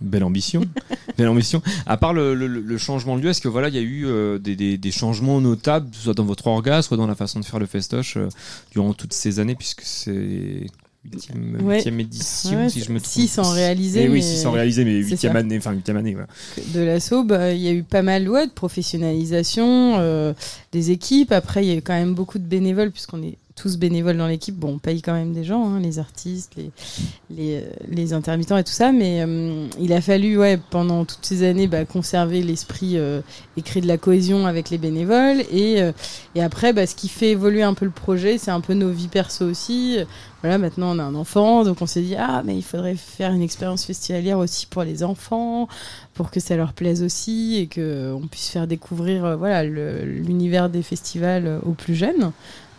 Belle 0.02 0.23
ambition, 0.23 0.61
belle 1.18 1.28
ambition. 1.28 1.61
À 1.86 1.95
part 1.98 2.14
le, 2.14 2.34
le- 2.36 2.48
le 2.48 2.78
changement 2.78 3.18
de 3.18 3.22
lieu, 3.23 3.30
est-ce 3.30 3.41
que 3.41 3.48
voilà, 3.48 3.68
il 3.69 3.76
y 3.76 3.78
a 3.78 3.82
eu 3.82 4.06
euh, 4.07 4.40
des, 4.40 4.56
des- 4.56 4.78
des 4.78 4.91
changements 4.91 5.40
notables, 5.40 5.90
soit 5.94 6.14
dans 6.15 6.26
votre 6.26 6.48
orga, 6.48 6.82
soit 6.82 6.98
dans 6.98 7.07
la 7.07 7.15
façon 7.15 7.40
de 7.40 7.45
faire 7.45 7.60
le 7.60 7.68
festoche 7.68 8.18
euh, 8.18 8.28
durant 8.72 8.94
toutes 8.94 9.14
ces 9.14 9.40
années, 9.40 9.56
puisque 9.56 9.82
c'est 9.84 10.65
huitième, 11.03 11.57
Ouais. 11.64 11.76
huitième 11.76 11.99
édition, 11.99 12.60
Ouais, 12.64 12.69
si 12.69 12.82
je 12.82 12.91
me 12.91 12.99
trompe. 12.99 13.11
six 13.11 13.28
sans 13.28 13.52
réaliser, 13.52 14.03
Eh 14.06 14.10
oui, 14.10 14.22
six 14.23 14.45
réaliser, 14.45 14.86
mais 14.86 14.98
huitième 14.98 15.36
année, 15.36 15.57
enfin 15.57 15.72
huitième 15.73 15.98
année. 15.98 16.14
Voilà. 16.14 16.28
de 16.73 16.80
l'assaut, 16.82 17.23
bah, 17.23 17.53
il 17.53 17.61
y 17.61 17.68
a 17.68 17.72
eu 17.72 17.84
pas 17.84 18.02
mal 18.02 18.28
ouais, 18.30 18.48
de 18.48 18.52
professionnalisation 18.52 19.95
euh, 19.99 20.34
des 20.72 20.91
équipes. 20.91 21.32
Après, 21.32 21.64
il 21.65 21.69
y 21.69 21.72
a 21.72 21.76
eu 21.76 21.82
quand 21.82 21.94
même 21.94 22.14
beaucoup 22.14 22.40
de 22.40 22.44
bénévoles, 22.45 22.91
puisqu'on 22.91 23.22
est 23.23 23.38
tous 23.56 23.78
bénévoles 23.78 24.18
dans 24.18 24.28
l'équipe. 24.28 24.56
Bon, 24.56 24.73
on 24.76 24.80
paye 24.80 25.02
quand 25.02 25.14
même 25.14 25.34
des 25.34 25.44
gens, 25.44 25.68
hein, 25.68 25.80
les 25.80 25.99
artistes, 25.99 26.56
les, 26.56 27.56
euh, 27.56 27.61
les 27.88 28.14
intermittents 28.14 28.57
et 28.57 28.64
tout 28.64 28.72
ça. 28.72 28.91
Mais 28.91 29.23
euh, 29.26 29.68
il 29.80 29.94
a 29.94 30.02
fallu, 30.02 30.38
ouais, 30.38 30.60
pendant 30.69 31.06
toutes 31.06 31.26
ces 31.26 31.44
années, 31.48 31.68
bah, 31.68 31.86
conserver 31.86 32.41
l'esprit 32.41 32.98
euh, 32.98 33.22
et 33.57 33.61
créer 33.61 33.82
de 33.82 33.88
la 33.88 33.98
cohésion 33.98 34.45
avec 34.45 34.69
les 34.69 34.78
bénévoles. 34.78 35.41
Et, 35.52 35.82
euh, 35.82 35.91
et 36.36 36.44
après, 36.44 36.73
bah, 36.73 36.86
ce 36.88 36.95
qui 36.95 37.07
fait 37.07 37.32
évoluer 37.32 37.64
un 37.64 37.73
peu 37.73 37.86
le 37.86 37.91
projet, 37.91 38.38
c'est 38.38 38.52
un 38.52 38.61
peu 38.61 38.73
nos 38.73 38.90
vies 38.90 39.07
perso 39.07 39.45
aussi. 39.45 39.99
Voilà, 40.41 40.57
maintenant 40.57 40.95
on 40.95 40.99
a 40.99 41.03
un 41.03 41.14
enfant, 41.14 41.64
donc 41.64 41.84
on 41.84 41.86
s'est 41.86 42.02
dit 42.02 42.15
ah 42.15 42.41
mais 42.44 42.57
il 42.57 42.64
faudrait 42.64 42.95
faire 42.95 43.32
une 43.32 43.44
expérience 43.44 43.86
festivalière 43.86 44.40
aussi 44.40 44.65
pour 44.65 44.84
les 44.84 45.03
enfants, 45.03 45.68
pour 46.15 46.32
que 46.32 46.40
ça 46.40 46.56
leur 46.56 46.73
plaise 46.73 47.03
aussi 47.03 47.57
et 47.57 47.68
que 47.68 48.11
on 48.11 48.26
puisse 48.26 48.49
faire 48.49 48.65
découvrir 48.65 49.23
euh, 49.23 49.36
voilà 49.36 49.64
l'univers 49.64 50.69
des 50.69 50.82
festivals 50.82 51.45
euh, 51.45 51.60
aux 51.64 51.73
plus 51.73 51.94
jeunes. 51.94 52.32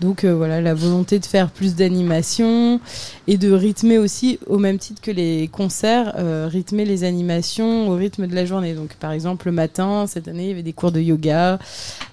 Donc 0.03 0.25
euh, 0.25 0.35
voilà 0.35 0.61
la 0.61 0.75
volonté 0.75 1.21
de 1.21 1.25
faire 1.25 1.49
plus 1.49 1.77
d'animation 1.77 2.81
et 3.29 3.37
de 3.39 3.53
rythmer 3.53 3.99
aussi 3.99 4.41
au 4.49 4.59
même 4.59 4.77
titre 4.79 5.01
que 5.01 5.13
les 5.13 5.49
concerts, 5.51 6.15
euh, 6.19 6.49
rythmer 6.51 6.85
les 6.85 7.05
animations 7.05 7.89
au 7.89 7.95
rythme 7.95 8.27
de 8.27 8.35
la 8.35 8.45
journée. 8.45 8.75
Donc 8.75 8.95
par 8.95 9.13
exemple 9.13 9.47
le 9.47 9.53
matin 9.53 10.07
cette 10.09 10.27
année 10.27 10.43
il 10.47 10.49
y 10.49 10.53
avait 10.53 10.65
des 10.65 10.73
cours 10.73 10.91
de 10.91 11.01
yoga, 11.01 11.61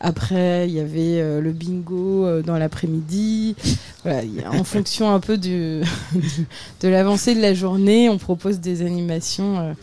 après 0.01 0.67
il 0.69 0.75
y 0.75 0.79
avait 0.79 1.19
euh, 1.19 1.41
le 1.41 1.51
bingo 1.51 2.25
euh, 2.25 2.43
dans 2.43 2.59
l'après-midi. 2.59 3.55
Voilà, 4.03 4.21
en 4.51 4.63
fonction 4.63 5.11
un 5.11 5.19
peu 5.19 5.37
du- 5.37 5.81
de 6.81 6.87
l'avancée 6.87 7.33
de 7.33 7.41
la 7.41 7.55
journée, 7.55 8.07
on 8.07 8.19
propose 8.19 8.59
des 8.59 8.83
animations. 8.83 9.75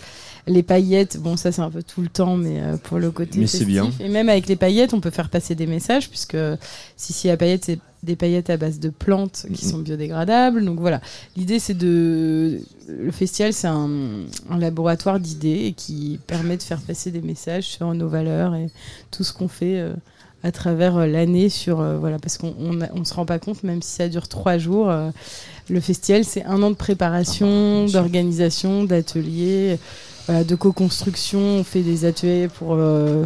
Les 0.47 0.63
paillettes, 0.63 1.19
bon 1.19 1.37
ça 1.37 1.51
c'est 1.51 1.63
un 1.63 1.71
peu 1.71 1.83
tout 1.83 2.03
le 2.03 2.09
temps, 2.09 2.37
mais 2.37 2.61
euh, 2.61 2.77
pour 2.77 2.99
le 2.99 3.11
côté 3.11 3.41
Mais 3.41 3.47
c'est 3.47 3.65
bien. 3.65 3.91
Et 4.01 4.09
même 4.09 4.29
avec 4.29 4.47
les 4.47 4.57
paillettes, 4.57 4.95
on 4.95 5.01
peut 5.01 5.11
faire 5.11 5.29
passer 5.29 5.55
des 5.55 5.67
messages 5.67 6.09
puisque 6.09 6.37
si 6.97 7.13
si 7.13 7.27
la 7.27 7.37
paillette 7.37 7.65
c'est 7.65 7.79
des 8.03 8.15
paillettes 8.15 8.51
à 8.51 8.57
base 8.57 8.79
de 8.79 8.89
plantes 8.89 9.47
qui 9.53 9.65
sont 9.65 9.79
biodégradables. 9.79 10.65
Donc 10.65 10.79
voilà, 10.79 11.01
l'idée 11.37 11.59
c'est 11.59 11.75
de 11.75 12.61
le 12.89 13.11
festival 13.11 13.53
c'est 13.53 13.67
un, 13.67 13.91
un 14.49 14.59
laboratoire 14.59 15.19
d'idées 15.19 15.75
qui 15.77 16.21
permet 16.27 16.57
de 16.57 16.63
faire 16.63 16.81
passer 16.81 17.11
des 17.11 17.23
messages 17.23 17.65
sur 17.65 17.93
nos 17.93 18.09
valeurs 18.09 18.55
et 18.55 18.69
tout 19.11 19.25
ce 19.25 19.33
qu'on 19.33 19.49
fait. 19.49 19.79
euh, 19.81 19.95
à 20.43 20.53
travers 20.53 20.97
euh, 20.97 21.07
l'année 21.07 21.49
sur 21.49 21.81
euh, 21.81 21.99
voilà 21.99 22.19
parce 22.19 22.39
qu'on 22.39 22.55
on, 22.59 23.05
se 23.05 23.15
rend 23.15 23.27
pas 23.27 23.39
compte 23.39 23.65
même 23.65 23.83
si 23.83 23.91
ça 23.91 24.09
dure 24.09 24.29
trois 24.29 24.59
jours 24.59 24.93
le 25.69 25.81
festival 25.81 26.25
c'est 26.25 26.45
un 26.45 26.63
an 26.63 26.71
de 26.71 26.77
préparation 26.77 27.87
d'organisation 27.87 28.85
d'ateliers 28.85 29.79
de 30.29 30.55
co-construction 30.55 31.39
on 31.39 31.65
fait 31.65 31.83
des 31.83 32.05
ateliers 32.05 32.49
pour 32.49 32.75
euh, 32.75 33.25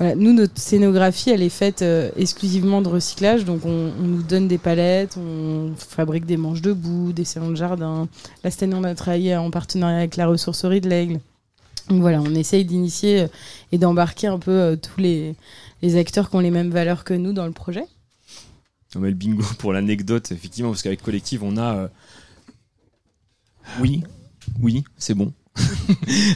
nous 0.00 0.32
notre 0.32 0.58
scénographie 0.58 1.30
elle 1.30 1.42
est 1.42 1.48
faite 1.48 1.82
euh, 1.82 2.10
exclusivement 2.16 2.82
de 2.82 2.88
recyclage 2.88 3.44
donc 3.44 3.64
on, 3.64 3.90
nous 3.98 4.22
donne 4.22 4.46
des 4.46 4.58
palettes 4.58 5.16
on 5.16 5.72
fabrique 5.76 6.26
des 6.26 6.36
manches 6.36 6.60
debout 6.60 7.12
des 7.12 7.24
salons 7.24 7.50
de 7.50 7.56
jardin 7.56 8.08
là 8.44 8.50
cette 8.50 8.72
on 8.72 8.84
a 8.84 8.94
travaillé 8.94 9.36
en 9.36 9.50
partenariat 9.50 9.98
avec 9.98 10.16
la 10.16 10.26
ressourcerie 10.26 10.80
de 10.80 10.88
l'aigle 10.88 11.20
donc 11.88 12.00
voilà, 12.00 12.20
on 12.20 12.34
essaye 12.34 12.64
d'initier 12.64 13.20
euh, 13.20 13.28
et 13.70 13.78
d'embarquer 13.78 14.26
un 14.26 14.38
peu 14.40 14.76
tous 14.80 15.00
les, 15.00 15.36
les 15.82 15.96
acteurs 15.96 16.30
qui 16.30 16.36
ont 16.36 16.40
les 16.40 16.50
mêmes 16.50 16.70
valeurs 16.70 17.04
que 17.04 17.14
nous 17.14 17.32
dans 17.32 17.46
le 17.46 17.52
projet. 17.52 17.84
Non, 18.94 19.02
mais 19.02 19.10
le 19.10 19.14
bingo 19.14 19.44
pour 19.58 19.72
l'anecdote, 19.72 20.32
effectivement, 20.32 20.70
parce 20.70 20.82
qu'avec 20.82 21.00
Collective, 21.00 21.44
on 21.44 21.56
a. 21.56 21.88
Oui, 23.80 24.02
oui, 24.60 24.82
c'est 24.98 25.14
bon. 25.14 25.32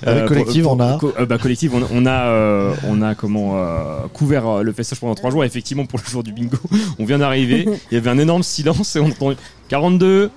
Avec 0.03 0.27
Collective, 0.27 0.67
on 0.67 0.81
a- 0.81 0.99
co- 0.99 1.13
euh, 1.19 1.27
bah, 1.27 1.39
Collective, 1.39 1.75
on, 1.75 1.83
on 1.93 2.07
a, 2.07 2.27
euh, 2.29 2.75
on 2.89 3.03
a 3.03 3.15
comment 3.15 3.53
euh, 3.57 4.07
couvert 4.13 4.47
euh, 4.47 4.63
le 4.63 4.73
festage 4.73 5.01
pendant 5.01 5.15
trois 5.15 5.31
jours. 5.31 5.45
Effectivement, 5.45 5.87
pour 5.87 5.99
le 6.05 6.11
jour 6.11 6.23
du 6.23 6.33
bingo, 6.33 6.57
on 6.99 7.05
vient 7.05 7.19
d'arriver. 7.19 7.67
Il 7.91 7.95
y 7.95 7.97
avait 7.99 8.11
un 8.11 8.19
énorme 8.19 8.43
silence 8.43 8.97
et 8.97 9.01
on 9.01 9.07
entend 9.07 9.33
42, 9.69 10.31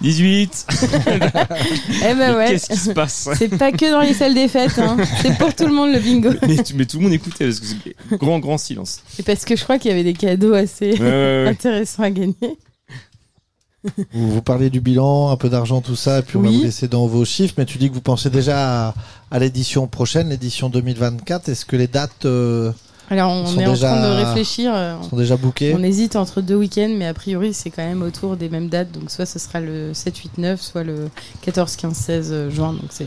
18. 0.00 0.66
Eh 2.10 2.14
ben 2.14 2.36
ouais. 2.36 2.50
Qu'est-ce 2.50 2.68
qui 2.68 2.76
se 2.78 2.90
passe? 2.92 3.28
C'est 3.36 3.48
pas 3.56 3.72
que 3.72 3.90
dans 3.90 4.00
les 4.00 4.14
salles 4.14 4.34
des 4.34 4.46
fêtes, 4.48 4.78
hein. 4.78 4.96
c'est 5.22 5.36
pour 5.36 5.54
tout 5.54 5.66
le 5.66 5.72
monde 5.74 5.92
le 5.92 5.98
bingo. 5.98 6.30
mais, 6.46 6.56
mais 6.76 6.84
tout 6.86 6.98
le 6.98 7.02
monde 7.04 7.12
écoutait 7.12 7.46
parce 7.46 7.60
que 7.60 7.66
c'est 7.66 8.16
grand, 8.18 8.38
grand 8.38 8.58
silence. 8.58 9.02
Et 9.18 9.22
parce 9.22 9.44
que 9.44 9.56
je 9.56 9.64
crois 9.64 9.78
qu'il 9.78 9.90
y 9.90 9.94
avait 9.94 10.04
des 10.04 10.12
cadeaux 10.14 10.54
assez 10.54 10.92
Ouais, 10.92 11.00
ouais, 11.00 11.06
ouais. 11.44 11.48
intéressants 11.48 12.04
à 12.04 12.10
gagner. 12.10 12.34
Vous, 14.12 14.30
vous 14.32 14.42
parlez 14.42 14.70
du 14.70 14.80
bilan, 14.80 15.30
un 15.30 15.36
peu 15.36 15.48
d'argent, 15.48 15.80
tout 15.80 15.96
ça, 15.96 16.18
et 16.18 16.22
puis 16.22 16.36
on 16.36 16.42
va 16.42 16.48
Oui. 16.48 16.56
vous 16.58 16.62
laisser 16.64 16.88
dans 16.88 17.06
vos 17.06 17.24
chiffres, 17.24 17.54
mais 17.58 17.64
tu 17.64 17.78
dis 17.78 17.88
que 17.88 17.94
vous 17.94 18.00
pensez 18.00 18.28
déjà 18.30 18.88
à, 18.88 18.94
à 19.30 19.38
l'édition 19.38 19.86
prochaine, 19.86 20.28
l'édition 20.30 20.68
2024. 20.68 21.48
Est-ce 21.48 21.64
que 21.64 21.76
les 21.76 21.86
dates 21.86 22.24
euh, 22.24 22.72
Alors 23.08 23.30
on 23.30 23.46
sont 23.46 23.60
est 23.60 23.66
en 23.66 23.72
déjà- 23.72 23.94
train 23.94 24.02
de 24.02 24.24
réfléchir. 24.24 24.72
euh, 24.74 24.96
sont 25.08 25.16
déjà 25.16 25.36
bookées 25.36 25.74
On 25.78 25.82
hésite 25.84 26.16
entre 26.16 26.40
deux 26.40 26.56
week-ends, 26.56 26.92
mais 26.96 27.06
a 27.06 27.14
priori 27.14 27.54
c'est 27.54 27.70
quand 27.70 27.84
même 27.86 28.02
autour 28.02 28.36
des 28.36 28.48
mêmes 28.48 28.68
dates. 28.68 28.90
Donc 28.90 29.10
soit 29.12 29.26
ce 29.26 29.38
sera 29.38 29.60
le 29.60 29.94
7, 29.94 30.16
8, 30.16 30.38
9, 30.38 30.60
soit 30.60 30.82
le 30.82 31.08
14, 31.42 31.76
15, 31.76 31.94
16 31.96 32.48
juin. 32.50 32.72
Donc 32.72 32.90
c'est 32.90 33.06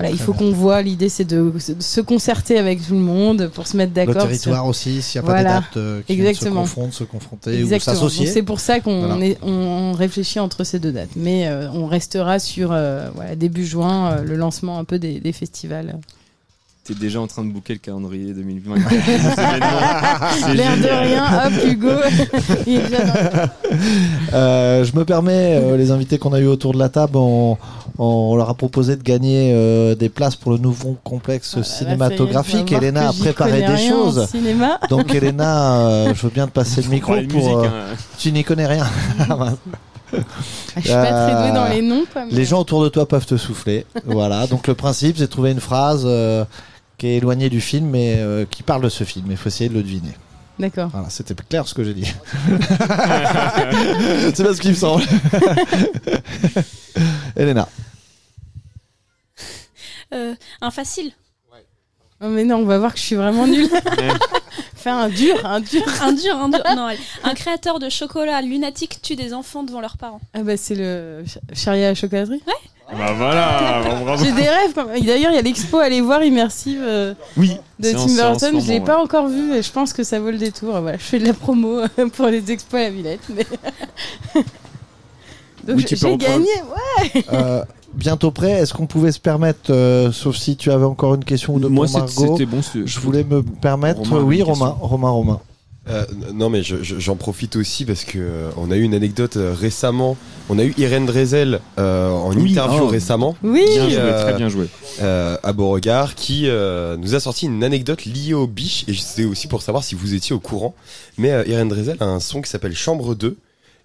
voilà, 0.00 0.14
il 0.14 0.18
faut 0.18 0.32
qu'on 0.32 0.50
voit. 0.50 0.80
L'idée 0.82 1.08
c'est 1.08 1.24
de, 1.24 1.50
de 1.50 1.80
se 1.82 2.00
concerter 2.00 2.58
avec 2.58 2.84
tout 2.86 2.94
le 2.94 3.00
monde 3.00 3.50
pour 3.54 3.66
se 3.66 3.76
mettre 3.76 3.92
Le 3.92 4.06
d'accord. 4.06 4.22
territoire 4.26 4.60
sur- 4.62 4.66
aussi, 4.66 5.02
s'il 5.02 5.20
n'y 5.20 5.26
a 5.26 5.28
pas 5.30 5.34
Voilà, 5.34 5.54
des 5.54 5.60
dates 5.60 5.76
euh, 5.76 6.02
qui 6.06 6.34
se 6.34 6.48
confondre, 6.48 6.92
se 6.94 7.04
confronter 7.04 7.58
Exactement. 7.60 7.92
ou 7.92 7.96
s'associer. 7.96 8.24
Donc, 8.26 8.34
C'est 8.34 8.42
pour 8.42 8.60
ça 8.60 8.80
qu'on 8.80 9.06
Voilà. 9.06 9.26
est- 9.26 9.38
on 9.42 9.92
réfléchit 9.92 10.40
entre 10.40 10.64
ces 10.64 10.78
deux 10.78 10.92
dates. 10.92 11.10
Mais 11.16 11.46
euh, 11.48 11.70
on 11.72 11.86
restera 11.86 12.38
sur 12.38 12.70
euh, 12.72 13.08
voilà, 13.14 13.36
début 13.36 13.66
juin, 13.66 14.12
euh, 14.12 14.22
le 14.24 14.36
lancement 14.36 14.78
un 14.78 14.84
peu 14.84 14.98
des, 14.98 15.20
des 15.20 15.32
festivals. 15.32 15.98
Déjà 16.98 17.20
en 17.20 17.26
train 17.26 17.44
de 17.44 17.50
booker 17.52 17.74
le 17.74 17.78
calendrier 17.78 18.32
2024. 18.32 18.88
Des 18.90 18.96
événements. 18.96 19.66
C'est 20.42 20.54
L'air 20.54 20.76
de 20.76 21.06
rien, 21.08 21.46
hop, 21.46 21.52
Hugo. 21.66 21.88
il 22.66 22.74
est 22.76 22.82
déjà 22.82 22.98
dans- 23.04 23.50
Euh, 24.34 24.84
je 24.84 24.94
me 24.96 25.04
permets, 25.04 25.56
euh, 25.62 25.76
les 25.76 25.90
invités 25.90 26.18
qu'on 26.18 26.32
a 26.32 26.40
eu 26.40 26.46
autour 26.46 26.72
de 26.74 26.78
la 26.78 26.88
table, 26.88 27.16
on, 27.16 27.56
on 27.98 28.36
leur 28.36 28.48
a 28.50 28.54
proposé 28.54 28.96
de 28.96 29.02
gagner 29.02 29.52
euh, 29.54 29.94
des 29.94 30.08
places 30.08 30.36
pour 30.36 30.52
le 30.52 30.58
nouveau 30.58 30.96
complexe 31.04 31.54
Ah, 31.58 31.62
cinématographique. 31.62 32.70
Elena 32.72 33.08
a 33.08 33.12
préparé 33.12 33.62
des 33.62 33.76
choses. 33.88 34.26
Donc 34.88 35.14
Elena, 35.14 35.78
euh, 35.86 36.14
je 36.14 36.22
veux 36.22 36.30
bien 36.30 36.46
te 36.46 36.52
passer 36.52 36.82
le 36.82 36.88
micro 36.88 37.14
pour. 37.14 37.22
musique, 37.22 37.52
hein. 37.52 37.94
Tu 38.18 38.32
n'y 38.32 38.44
connais 38.44 38.66
rien. 38.66 38.86
Je 40.76 40.80
suis 40.80 40.90
pas 40.92 41.06
très 41.06 41.32
douée 41.44 41.52
dans 41.54 41.68
les 41.68 41.82
noms. 41.82 42.02
Quoi, 42.12 42.24
mais- 42.26 42.32
Les 42.32 42.44
gens 42.44 42.60
autour 42.60 42.82
de 42.82 42.88
toi 42.88 43.06
peuvent 43.06 43.26
te 43.26 43.36
souffler. 43.36 43.86
voilà. 44.06 44.46
Donc 44.48 44.66
le 44.66 44.74
principe, 44.74 45.16
c'est 45.16 45.26
de 45.26 45.30
trouver 45.30 45.52
une 45.52 45.60
phrase 45.60 46.02
euh, 46.04 46.44
qui 47.00 47.06
est 47.08 47.16
éloignée 47.16 47.48
du 47.48 47.62
film, 47.62 47.88
mais 47.88 48.16
euh, 48.18 48.44
qui 48.44 48.62
parle 48.62 48.82
de 48.82 48.90
ce 48.90 49.04
film. 49.04 49.24
Il 49.30 49.38
faut 49.38 49.48
essayer 49.48 49.70
de 49.70 49.74
le 49.74 49.82
deviner. 49.82 50.12
D'accord. 50.58 50.90
Voilà, 50.92 51.08
c'était 51.08 51.34
clair 51.34 51.66
ce 51.66 51.72
que 51.72 51.82
j'ai 51.82 51.94
dit. 51.94 52.04
c'est 54.34 54.44
pas 54.44 54.54
ce 54.54 54.60
qu'il 54.60 54.72
me 54.72 54.76
semble. 54.76 55.02
Elena. 57.36 57.66
Euh, 60.12 60.34
un 60.60 60.70
facile. 60.70 61.12
Oh, 62.22 62.28
mais 62.28 62.44
non, 62.44 62.56
on 62.56 62.64
va 62.66 62.78
voir 62.78 62.92
que 62.92 62.98
je 62.98 63.04
suis 63.04 63.16
vraiment 63.16 63.46
nulle. 63.46 63.70
Fais 64.74 64.90
un 64.90 65.08
dur, 65.08 65.36
un 65.46 65.60
dur. 65.60 65.82
Un 66.02 66.12
dur, 66.12 66.36
un 66.36 66.48
dur. 66.50 66.62
Non, 66.76 66.84
allez. 66.84 66.98
Un 67.24 67.32
créateur 67.32 67.78
de 67.78 67.88
chocolat 67.88 68.42
lunatique 68.42 69.00
tue 69.00 69.16
des 69.16 69.32
enfants 69.32 69.62
devant 69.62 69.80
leurs 69.80 69.96
parents. 69.96 70.20
Ah 70.34 70.42
bah 70.42 70.58
c'est 70.58 70.74
le 70.74 71.24
ch- 71.26 71.38
charrier 71.54 71.86
à 71.86 71.88
la 71.90 71.94
chocolaterie 71.94 72.42
Ouais. 72.46 72.52
Bah 72.96 73.12
voilà, 73.16 73.82
bravo. 74.04 74.24
J'ai 74.24 74.32
des 74.32 74.48
rêves. 74.48 74.72
Quand 74.74 74.86
même. 74.86 75.00
D'ailleurs, 75.00 75.30
il 75.30 75.36
y 75.36 75.38
a 75.38 75.42
l'expo 75.42 75.78
à 75.78 75.84
aller 75.84 76.00
voir 76.00 76.22
immersive 76.22 76.80
euh, 76.82 77.14
Oui, 77.36 77.56
de 77.78 77.90
Tim 77.90 78.06
Burton. 78.06 78.60
Je 78.60 78.66
l'ai 78.66 78.80
moment, 78.80 78.86
pas 78.86 79.02
encore 79.02 79.28
vu 79.28 79.54
et 79.54 79.62
je 79.62 79.70
pense 79.70 79.92
que 79.92 80.02
ça 80.02 80.18
vaut 80.20 80.30
le 80.30 80.38
détour. 80.38 80.80
Voilà, 80.80 80.98
je 80.98 81.02
fais 81.02 81.18
de 81.18 81.26
la 81.26 81.34
promo 81.34 81.78
euh, 81.80 82.08
pour 82.16 82.26
les 82.26 82.50
expos 82.50 82.80
à 82.80 82.84
la 82.84 82.90
Villette. 82.90 83.20
Mais... 83.28 83.46
Donc 85.66 85.76
Oui, 85.76 85.84
j'ai 85.88 86.16
gagné, 86.16 86.46
ouais. 86.46 87.24
Euh, 87.32 87.62
bientôt 87.94 88.30
prêt. 88.30 88.52
Est-ce 88.52 88.72
qu'on 88.72 88.86
pouvait 88.86 89.12
se 89.12 89.20
permettre, 89.20 89.70
euh, 89.70 90.10
sauf 90.10 90.36
si 90.36 90.56
tu 90.56 90.70
avais 90.70 90.86
encore 90.86 91.14
une 91.14 91.24
question 91.24 91.54
ou 91.54 91.60
deux 91.60 91.68
Moi, 91.68 91.86
pour 91.86 92.08
c'est- 92.08 92.20
Margot, 92.20 92.36
c'était 92.36 92.46
bon, 92.50 92.60
Je 92.86 93.00
voulais 93.00 93.24
me 93.24 93.42
permettre. 93.42 94.00
Romain 94.00 94.22
oui, 94.22 94.42
Romain. 94.42 94.76
Romain, 94.80 95.10
Romain. 95.10 95.40
Euh, 95.88 96.04
non 96.34 96.50
mais 96.50 96.62
je- 96.62 96.82
je- 96.82 96.98
j'en 96.98 97.16
profite 97.16 97.56
aussi 97.56 97.86
parce 97.86 98.04
que 98.04 98.18
euh, 98.18 98.50
on 98.58 98.70
a 98.70 98.76
eu 98.76 98.82
une 98.82 98.92
anecdote 98.94 99.38
euh, 99.38 99.54
récemment. 99.58 100.16
On 100.50 100.58
a 100.58 100.64
eu 100.64 100.74
Irène 100.76 101.06
Drezel 101.06 101.60
euh, 101.78 102.10
en 102.10 102.34
Oui, 102.34 102.50
interview 102.50 102.82
oh. 102.82 102.86
récemment. 102.88 103.34
Oui. 103.42 103.64
Bien 103.64 103.88
joué, 103.88 104.10
très 104.20 104.34
bien 104.34 104.48
joué. 104.50 104.66
euh, 105.00 105.38
à 105.42 105.52
Beauregard 105.54 106.14
qui 106.16 106.48
euh, 106.48 106.96
nous 106.98 107.14
a 107.14 107.20
sorti 107.20 107.46
une 107.46 107.64
anecdote 107.64 108.04
liée 108.04 108.34
au 108.34 108.46
biche 108.46 108.84
et 108.88 108.94
c'est 108.94 109.24
aussi 109.24 109.46
pour 109.48 109.62
savoir 109.62 109.82
si 109.82 109.94
vous 109.94 110.12
étiez 110.14 110.34
au 110.34 110.40
courant. 110.40 110.74
Mais 111.16 111.30
euh, 111.32 111.44
Irène 111.46 111.68
Drezel 111.70 111.96
a 112.00 112.04
un 112.04 112.20
son 112.20 112.42
qui 112.42 112.50
s'appelle 112.50 112.74
Chambre 112.76 113.14
2 113.14 113.38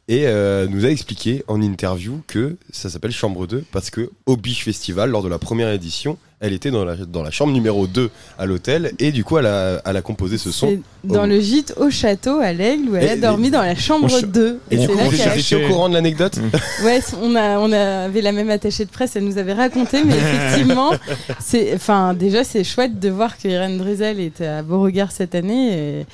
et 0.07 0.27
euh, 0.27 0.67
nous 0.69 0.85
a 0.85 0.89
expliqué 0.89 1.43
en 1.47 1.61
interview 1.61 2.22
que 2.27 2.57
ça 2.72 2.89
s'appelle 2.89 3.11
Chambre 3.13 3.47
2 3.47 3.63
parce 3.72 3.89
que 3.89 4.11
au 4.26 4.35
Biche 4.35 4.65
Festival 4.65 5.09
lors 5.11 5.23
de 5.23 5.30
la 5.30 5.39
première 5.39 5.72
édition, 5.72 6.17
elle 6.45 6.53
était 6.53 6.72
dans 6.72 6.85
la, 6.85 6.95
dans 6.95 7.23
la 7.23 7.31
chambre 7.31 7.51
numéro 7.53 7.88
2 7.88 8.09
à 8.38 8.45
l'hôtel 8.45 8.91
et 8.99 9.11
du 9.11 9.23
coup 9.23 9.38
elle 9.38 9.45
a, 9.47 9.81
elle 9.85 9.97
a 9.97 10.01
composé 10.01 10.38
ce 10.38 10.51
son. 10.51 10.77
Dans 11.03 11.23
au- 11.23 11.27
le 11.27 11.39
gîte 11.39 11.73
au 11.77 11.89
château 11.89 12.39
à 12.39 12.53
l'Aigle 12.53 12.89
où 12.89 12.95
elle 12.95 13.03
Et- 13.05 13.09
a 13.09 13.15
dormi 13.17 13.49
dans 13.51 13.61
la 13.61 13.76
chambre 13.76 14.03
Mon 14.03 14.09
ch- 14.09 14.23
2. 14.26 14.59
Et 14.72 14.77
du 14.77 14.81
c'est 14.81 14.88
coup, 14.91 14.97
là 14.97 15.03
vous 15.05 15.11
qu'elle 15.11 15.30
a- 15.30 15.38
étiez 15.38 15.63
au 15.63 15.67
courant 15.67 15.89
de 15.89 15.93
l'anecdote 15.93 16.39
Ouais, 16.84 16.99
on, 17.22 17.35
a, 17.35 17.59
on 17.59 17.72
avait 17.72 18.22
la 18.22 18.31
même 18.31 18.49
attachée 18.49 18.85
de 18.85 18.89
presse, 18.89 19.15
elle 19.15 19.23
nous 19.26 19.38
avait 19.38 19.53
raconté, 19.53 20.03
mais 20.03 20.13
effectivement, 20.17 20.91
c'est, 21.39 21.73
enfin, 21.76 22.13
déjà, 22.13 22.43
c'est 22.43 22.63
chouette 22.63 22.99
de 22.99 23.09
voir 23.09 23.38
que 23.38 23.47
Irène 23.47 23.77
Drezel 23.77 24.19
était 24.19 24.45
à 24.47 24.61
Beauregard 24.63 25.11
cette 25.11 25.35
année 25.35 25.99
et, 26.01 26.05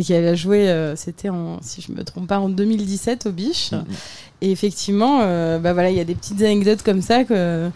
et 0.00 0.04
qu'elle 0.04 0.26
a 0.26 0.34
joué, 0.34 0.68
euh, 0.68 0.96
c'était 0.96 1.28
en, 1.28 1.58
si 1.62 1.82
je 1.86 1.92
me 1.92 2.02
trompe 2.04 2.26
pas, 2.26 2.38
en 2.38 2.48
2017 2.48 3.26
au 3.26 3.30
Biche. 3.32 3.70
Et 4.42 4.50
effectivement, 4.50 5.20
euh, 5.22 5.58
bah 5.58 5.72
voilà, 5.74 5.90
il 5.90 5.96
y 5.96 6.00
a 6.00 6.04
des 6.04 6.14
petites 6.14 6.40
anecdotes 6.42 6.82
comme 6.82 7.02
ça 7.02 7.24
que. 7.24 7.68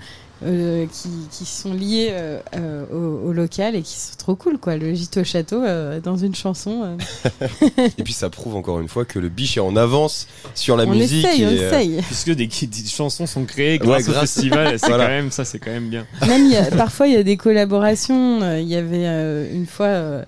Euh, 0.44 0.86
qui, 0.92 1.08
qui 1.30 1.44
sont 1.46 1.72
liées 1.72 2.08
euh, 2.10 2.40
euh, 2.56 2.84
au, 2.92 3.28
au 3.28 3.32
local 3.32 3.76
et 3.76 3.82
qui 3.82 3.94
sont 3.94 4.14
trop 4.18 4.34
cool 4.34 4.58
quoi 4.58 4.76
le 4.76 4.92
gîte 4.92 5.16
au 5.18 5.24
château 5.24 5.62
euh, 5.62 6.00
dans 6.00 6.16
une 6.16 6.34
chanson 6.34 6.82
euh. 6.84 7.46
Et 7.98 8.02
puis 8.02 8.12
ça 8.12 8.28
prouve 8.30 8.56
encore 8.56 8.80
une 8.80 8.88
fois 8.88 9.04
que 9.04 9.18
le 9.18 9.28
biche 9.28 9.56
est 9.56 9.60
en 9.60 9.76
avance 9.76 10.26
sur 10.54 10.76
la 10.76 10.84
On 10.84 10.90
musique. 10.90 11.24
essaye, 11.24 11.46
on 11.46 11.50
et, 11.50 11.58
euh, 11.60 11.68
essaye. 11.68 12.02
Puisque 12.02 12.30
des, 12.34 12.46
des 12.46 12.88
chansons 12.88 13.26
sont 13.26 13.44
créées 13.44 13.72
Ouais, 13.80 13.86
grâce, 14.02 14.08
au 14.08 14.12
festival, 14.12 14.78
c'est 14.78 14.88
Voilà. 14.88 15.04
quand 15.04 15.10
même 15.12 15.30
ça, 15.30 15.44
c'est 15.44 15.58
quand 15.60 15.70
même 15.70 15.88
bien. 15.88 16.06
Même 16.26 16.46
il 16.46 16.52
y 16.52 16.56
a- 16.56 16.64
parfois 16.70 17.06
il 17.06 17.14
y 17.14 17.16
a 17.16 17.22
des 17.22 17.36
collaborations. 17.36 18.42
Euh, 18.42 18.60
Il 18.60 18.68
y 18.68 18.76
avait 18.76 19.06
euh, 19.06 19.48
une 19.54 19.66
fois 19.66 20.22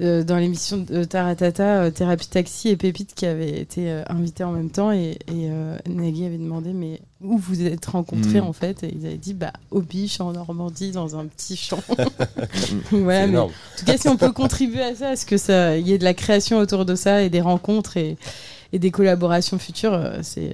euh, 0.00 0.22
dans 0.22 0.36
l'émission 0.36 0.76
de 0.78 1.04
Taratata, 1.04 1.82
euh, 1.82 1.90
Thérapie 1.90 2.28
Taxi 2.28 2.68
et 2.68 2.76
Pépite 2.76 3.14
qui 3.14 3.26
avaient 3.26 3.60
été 3.60 3.90
euh, 3.90 4.02
invités 4.08 4.44
en 4.44 4.52
même 4.52 4.70
temps 4.70 4.92
et, 4.92 5.18
et 5.26 5.48
euh, 5.50 5.76
Nagui 5.88 6.24
avait 6.24 6.38
demandé 6.38 6.72
mais 6.72 7.00
où 7.20 7.36
vous 7.36 7.62
êtes 7.66 7.84
rencontrés 7.86 8.40
Mm. 8.40 8.44
en 8.44 8.52
fait? 8.52 8.84
Et 8.84 8.94
ils 8.94 9.06
avaient 9.06 9.16
dit 9.16 9.34
bah 9.34 9.52
au 9.70 9.80
Biche 9.80 10.20
en 10.20 10.32
Normandie 10.32 10.92
dans 10.92 11.16
un 11.18 11.26
petit 11.26 11.56
champ. 11.56 11.82
Voilà, 12.92 13.26
mais 13.26 13.38
en 13.38 13.48
tout 13.48 13.84
cas 13.84 13.96
si 13.96 14.08
on 14.08 14.16
peut 14.16 14.32
contribuer 14.32 14.82
à 14.82 14.94
ça, 14.94 15.08
à 15.10 15.16
ce 15.16 15.26
que 15.26 15.36
ça 15.36 15.76
y 15.78 15.92
ait 15.92 15.98
de 15.98 16.04
la 16.04 16.14
création 16.14 16.58
autour 16.58 16.84
de 16.84 16.94
ça 16.94 17.22
et 17.22 17.30
des 17.30 17.40
rencontres 17.40 17.96
et 17.96 18.16
et 18.72 18.78
des 18.78 18.90
collaborations 18.90 19.58
futures, 19.58 19.94
euh, 19.94 20.18
c'est 20.22 20.52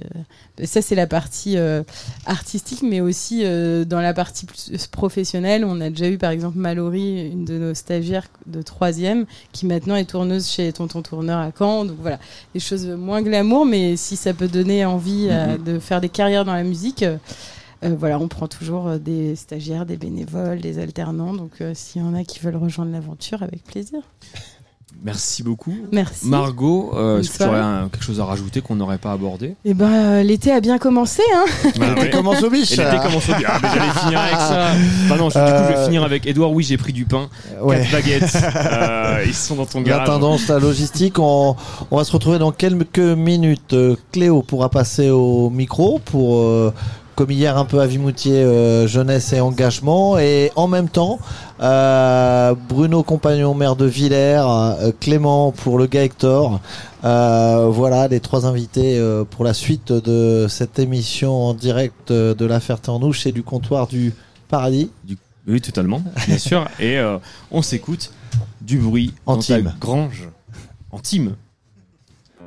euh, 0.61 0.65
ça 0.65 0.81
c'est 0.81 0.95
la 0.95 1.07
partie 1.07 1.57
euh, 1.57 1.83
artistique, 2.25 2.81
mais 2.81 3.01
aussi 3.01 3.41
euh, 3.43 3.83
dans 3.83 3.99
la 3.99 4.13
partie 4.13 4.45
plus 4.45 4.87
professionnelle. 4.87 5.65
On 5.65 5.81
a 5.81 5.89
déjà 5.89 6.07
eu 6.09 6.17
par 6.17 6.31
exemple 6.31 6.57
Mallory, 6.57 7.27
une 7.29 7.43
de 7.45 7.57
nos 7.57 7.73
stagiaires 7.73 8.27
de 8.45 8.61
troisième, 8.61 9.25
qui 9.51 9.65
maintenant 9.65 9.95
est 9.95 10.09
tourneuse 10.09 10.47
chez 10.49 10.71
Tonton 10.71 11.01
Tourneur 11.01 11.39
à 11.39 11.51
Caen. 11.57 11.85
Donc 11.85 11.97
voilà, 11.99 12.19
des 12.53 12.59
choses 12.61 12.85
moins 12.87 13.21
glamour, 13.21 13.65
mais 13.65 13.97
si 13.97 14.15
ça 14.15 14.33
peut 14.33 14.47
donner 14.47 14.85
envie 14.85 15.27
Mhm. 15.29 15.63
de 15.63 15.79
faire 15.79 16.01
des 16.01 16.09
carrières 16.09 16.45
dans 16.45 16.53
la 16.53 16.63
musique. 16.63 17.03
euh, 17.03 17.17
voilà, 17.99 18.17
on 18.19 18.27
prend 18.27 18.47
toujours 18.47 18.97
des 18.97 19.35
stagiaires, 19.35 19.85
des 19.85 19.97
bénévoles, 19.97 20.59
des 20.61 20.79
alternants. 20.79 21.33
Donc, 21.33 21.61
euh, 21.61 21.73
s'il 21.75 22.01
y 22.01 22.05
en 22.05 22.13
a 22.15 22.23
qui 22.23 22.39
veulent 22.39 22.55
rejoindre 22.55 22.91
l'aventure, 22.91 23.43
avec 23.43 23.63
plaisir. 23.63 23.99
Merci 25.03 25.43
beaucoup. 25.43 25.75
Merci. 25.91 26.27
Margot, 26.27 26.91
euh, 26.95 27.19
est-ce 27.19 27.29
que 27.31 27.37
tu 27.37 27.43
aurais 27.43 27.59
un- 27.59 27.89
quelque 27.89 28.03
chose 28.03 28.19
à 28.19 28.25
rajouter 28.25 28.61
qu'on 28.61 28.75
n'aurait 28.75 28.97
pas 28.97 29.11
abordé? 29.11 29.55
Et 29.63 29.73
ben, 29.75 29.91
euh, 29.91 30.23
l'été 30.23 30.51
a 30.51 30.59
bien 30.61 30.79
commencé, 30.79 31.21
hein. 31.35 31.45
Bah 31.79 31.93
ouais. 31.95 32.09
commence 32.09 32.41
au 32.41 32.49
biche. 32.49 32.71
L'été 32.71 32.97
commence 33.03 33.29
au 33.29 33.33
biche. 33.35 33.45
Ah, 33.47 33.59
mais 33.61 33.69
j'allais 33.73 33.91
finir 33.91 34.19
avec 34.19 34.35
ça. 34.35 34.67
Enfin 35.05 35.17
non, 35.17 35.29
je- 35.29 35.37
du 35.37 35.45
coup, 35.45 35.51
je 35.63 35.73
vais 35.73 35.77
Euh, 35.79 35.85
finir 35.85 36.03
avec 36.03 36.25
Edouard. 36.25 36.51
Oui, 36.51 36.63
j'ai 36.63 36.77
pris 36.77 36.91
du 36.93 37.05
pain. 37.05 37.29
Ouais. 37.61 37.81
Quatre 37.81 37.91
baguettes. 37.91 38.37
Euh, 38.55 39.23
ils 39.25 39.33
sont 39.33 39.55
dans 39.55 39.65
ton 39.65 39.79
La 39.81 39.85
garage. 39.89 40.07
tendance, 40.07 40.47
la 40.47 40.59
logistique, 40.59 41.19
on, 41.19 41.55
on 41.91 41.97
va 41.97 42.03
se 42.03 42.11
retrouver 42.11 42.39
dans 42.39 42.51
quelques 42.51 42.97
minutes. 42.99 43.75
Cléo 44.11 44.41
pourra 44.41 44.69
passer 44.69 45.09
au 45.11 45.49
micro 45.51 45.99
pour, 46.03 46.37
euh, 46.39 46.73
comme 47.15 47.31
hier, 47.31 47.57
un 47.57 47.65
peu 47.65 47.79
à 47.79 47.87
Vimoutier, 47.87 48.33
euh, 48.43 48.87
jeunesse 48.87 49.31
et 49.33 49.39
engagement. 49.39 50.17
Et 50.19 50.51
en 50.55 50.67
même 50.67 50.89
temps, 50.89 51.19
euh, 51.61 52.53
Bruno 52.69 53.03
Compagnon, 53.03 53.53
maire 53.53 53.75
de 53.75 53.85
Villers, 53.85 54.43
euh, 54.47 54.91
Clément 54.99 55.51
pour 55.51 55.77
le 55.77 55.85
gars 55.87 56.03
Hector. 56.03 56.59
Euh, 57.03 57.67
voilà 57.71 58.07
les 58.07 58.19
trois 58.19 58.45
invités 58.45 58.97
euh, 58.97 59.23
pour 59.23 59.45
la 59.45 59.53
suite 59.53 59.91
de 59.93 60.47
cette 60.49 60.79
émission 60.79 61.31
en 61.43 61.53
direct 61.53 62.11
de 62.11 62.45
la 62.45 62.59
Ferté-en-Ouche 62.59 63.25
et 63.27 63.31
du 63.31 63.43
comptoir 63.43 63.87
du 63.87 64.13
Paradis. 64.49 64.89
Du- 65.03 65.17
Oui, 65.47 65.61
totalement, 65.61 66.01
bien 66.27 66.37
sûr. 66.37 66.65
Et 66.79 66.97
euh, 66.97 67.17
on 67.51 67.61
s'écoute 67.61 68.11
du 68.61 68.77
bruit 68.79 69.13
En 69.25 69.33
dans 69.35 69.41
ta 69.41 69.45
team. 69.57 69.73
grange. 69.79 70.27
En 70.91 70.99
team. 70.99 71.35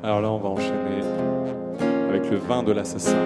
Alors 0.02 0.20
là, 0.20 0.28
on 0.30 0.38
va 0.38 0.48
enchaîner 0.48 1.02
avec 2.08 2.30
le 2.30 2.38
vin 2.38 2.62
de 2.62 2.72
l'assassin 2.72 3.16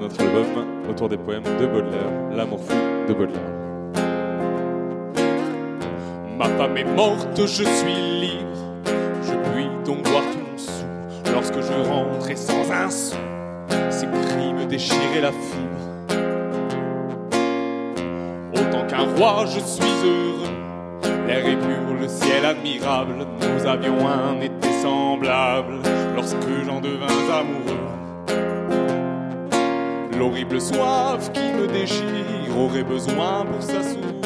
notre 0.00 0.18
album 0.22 0.44
autour 0.88 1.10
des 1.10 1.18
poèmes 1.18 1.42
de 1.42 1.66
Baudelaire, 1.66 2.10
L'amour 2.34 2.60
fou 2.60 2.74
de 3.06 3.12
Baudelaire. 3.12 3.40
Ma 6.38 6.46
femme 6.46 6.76
est 6.78 6.84
morte, 6.84 7.36
je 7.36 7.64
suis 7.64 8.20
libre. 8.20 8.46
Je 9.22 9.34
puis 9.52 9.66
donc 9.84 10.02
boire 10.04 10.22
tout 10.32 10.38
mon 10.38 10.56
sou. 10.56 10.86
Lorsque 11.32 11.60
je 11.60 11.88
rentrais 11.88 12.36
sans 12.36 12.70
un 12.72 12.88
sou, 12.88 13.16
ces 13.90 14.06
cris 14.06 14.54
me 14.54 14.64
déchiraient 14.64 15.20
la 15.20 15.32
fibre. 15.32 16.16
Autant 18.54 18.86
qu'un 18.86 19.04
roi, 19.16 19.44
je 19.46 19.60
suis 19.60 19.82
heureux. 20.02 21.10
L'air 21.26 21.46
est 21.46 21.56
pur, 21.56 21.94
le 22.00 22.08
ciel 22.08 22.46
admirable. 22.46 23.26
Nous 23.40 23.66
avions 23.66 24.08
un 24.08 24.40
été 24.40 24.72
semblable 24.80 25.74
lorsque 26.16 26.48
j'en 26.64 26.80
devins 26.80 27.06
amoureux. 27.38 27.89
L'horrible 30.20 30.60
soif 30.60 31.32
qui 31.32 31.40
me 31.40 31.66
déchire 31.66 32.54
aurait 32.54 32.84
besoin 32.84 33.46
pour 33.46 33.62
s'assouvir 33.62 34.20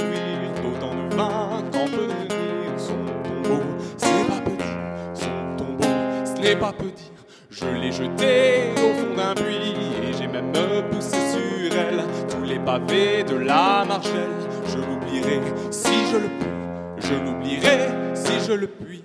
d'autant 0.61 0.93
de 0.93 1.15
vin 1.15 1.63
qu'en 1.71 1.85
peut 1.85 2.09
devenir 2.09 2.77
son 2.77 2.97
tombeau. 3.23 3.63
Ce 3.97 4.07
n'est 4.07 4.25
pas 4.27 4.41
petit, 4.41 4.75
son 5.15 5.57
tombeau, 5.57 5.89
ce 6.25 6.43
n'est 6.43 6.57
pas 6.57 6.73
petit. 6.73 7.13
Je 7.49 7.67
l'ai 7.67 7.93
jeté 7.93 8.73
au 8.75 8.93
fond 8.93 9.15
d'un 9.17 9.35
puits 9.37 9.77
et 10.03 10.13
j'ai 10.19 10.27
même 10.27 10.51
poussé 10.91 11.17
sur 11.31 11.79
elle 11.79 12.03
tous 12.29 12.43
les 12.43 12.59
pavés 12.59 13.23
de 13.23 13.37
la 13.37 13.85
margelle. 13.87 14.35
Je 14.67 14.79
l'oublierai 14.79 15.41
si 15.71 15.95
je 16.11 16.17
le 16.17 16.29
puis, 16.41 17.09
je 17.09 17.15
l'oublierai 17.15 17.89
si 18.15 18.45
je 18.45 18.53
le 18.53 18.67
puis. 18.67 19.05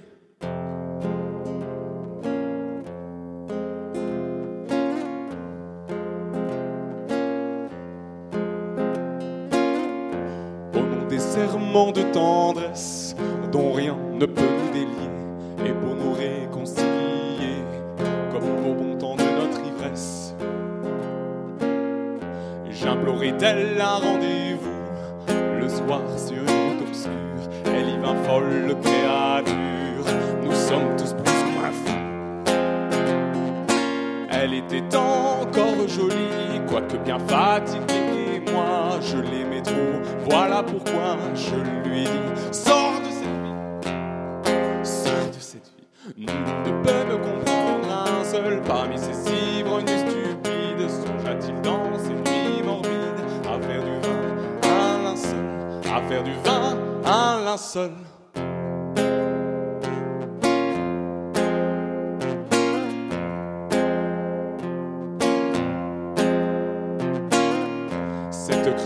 de 11.69 12.01
tendresse 12.13 13.15
dont 13.51 13.73
rien 13.73 13.95
ne 14.15 14.25
peut 14.25 14.41
nous 14.41 14.73
délier 14.73 15.69
et 15.69 15.71
pour 15.71 15.93
nous 15.93 16.13
réconcilier 16.13 17.63
comme 18.31 18.67
au 18.67 18.73
bon 18.73 18.97
temps 18.97 19.15
de 19.15 19.21
notre 19.21 19.59
ivresse. 19.67 20.33
J'implorais 22.71 23.33
d'elle 23.33 23.79
un 23.79 23.97
rendez-vous 23.97 25.29
le 25.61 25.69
soir 25.69 26.01
sur 26.17 26.37
une 26.37 26.79
route. 26.79 27.09
Elle 27.65 27.89
y 27.89 27.97
vint 27.99 28.15
folle 28.23 28.75
créature, 28.81 30.05
nous 30.43 30.53
sommes 30.53 30.95
tous 30.97 31.13
plus 31.13 31.43
ou 31.43 31.59
moins 31.59 31.71
fous. 31.71 32.45
Elle 34.31 34.55
était 34.55 34.95
encore 34.95 35.87
jolie, 35.87 36.61
quoique 36.67 36.97
bien 36.97 37.19
fatiguée 37.19 38.09
je 39.02 39.18
l'aimais 39.18 39.61
trop, 39.61 39.73
voilà 40.30 40.61
pourquoi 40.61 41.18
je 41.34 41.56
lui 41.56 42.03
dis 42.03 42.10
Sors 42.52 42.99
de 42.99 43.10
cette 43.10 43.40
vie, 43.44 44.84
sors 44.84 45.27
de 45.27 45.40
cette 45.40 45.72
vie. 45.77 46.26
Nul 46.26 46.27
ne 46.65 46.84
peut 46.84 47.06
me 47.10 47.18
comprendre, 47.18 48.06
un 48.19 48.23
seul 48.23 48.61
parmi 48.64 48.98
ces 48.98 49.60
ivrognes 49.60 49.88
stupides 49.88 50.90
songea-t-il 50.90 51.61
dans 51.61 51.98
ces 51.98 52.14
nuits 52.14 52.64
morbides 52.64 52.91
à 53.45 53.60
faire 53.61 53.84
du 53.84 53.99
vin 54.02 54.69
un 54.69 55.03
linceul, 55.03 55.94
à 55.95 56.02
faire 56.07 56.23
du 56.23 56.34
vin 56.44 56.77
un 57.06 57.44
linceul. 57.45 57.91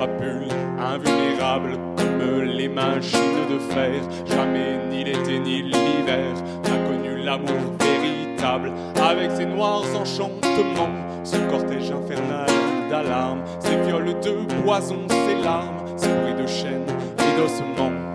Cette 0.04 0.18
crapule 0.18 0.48
invulnérable 0.80 1.80
comme 1.96 2.42
les 2.42 2.68
machines 2.68 3.48
de 3.50 3.58
fer, 3.74 4.02
jamais 4.26 4.78
ni 4.90 5.06
l'été 5.06 5.40
ni 5.40 5.62
l'hiver 5.62 6.34
n'a 6.64 6.90
connu 6.90 7.24
l'amour 7.24 7.72
véritable 7.80 8.74
avec 9.02 9.32
ses 9.32 9.46
noirs 9.46 9.86
enchantements, 9.96 11.24
ce 11.24 11.38
cortège 11.50 11.92
infernal 11.92 12.50
d'alarmes, 12.90 13.44
ses 13.60 13.78
viols 13.84 14.20
de 14.20 14.62
poison, 14.62 15.08
ses 15.08 15.42
larmes, 15.42 15.86
ses 15.96 16.10
bruits 16.10 16.42
de 16.42 16.48
chaînes 16.48 16.86
et 17.20 17.40
d'ossements. 17.40 18.13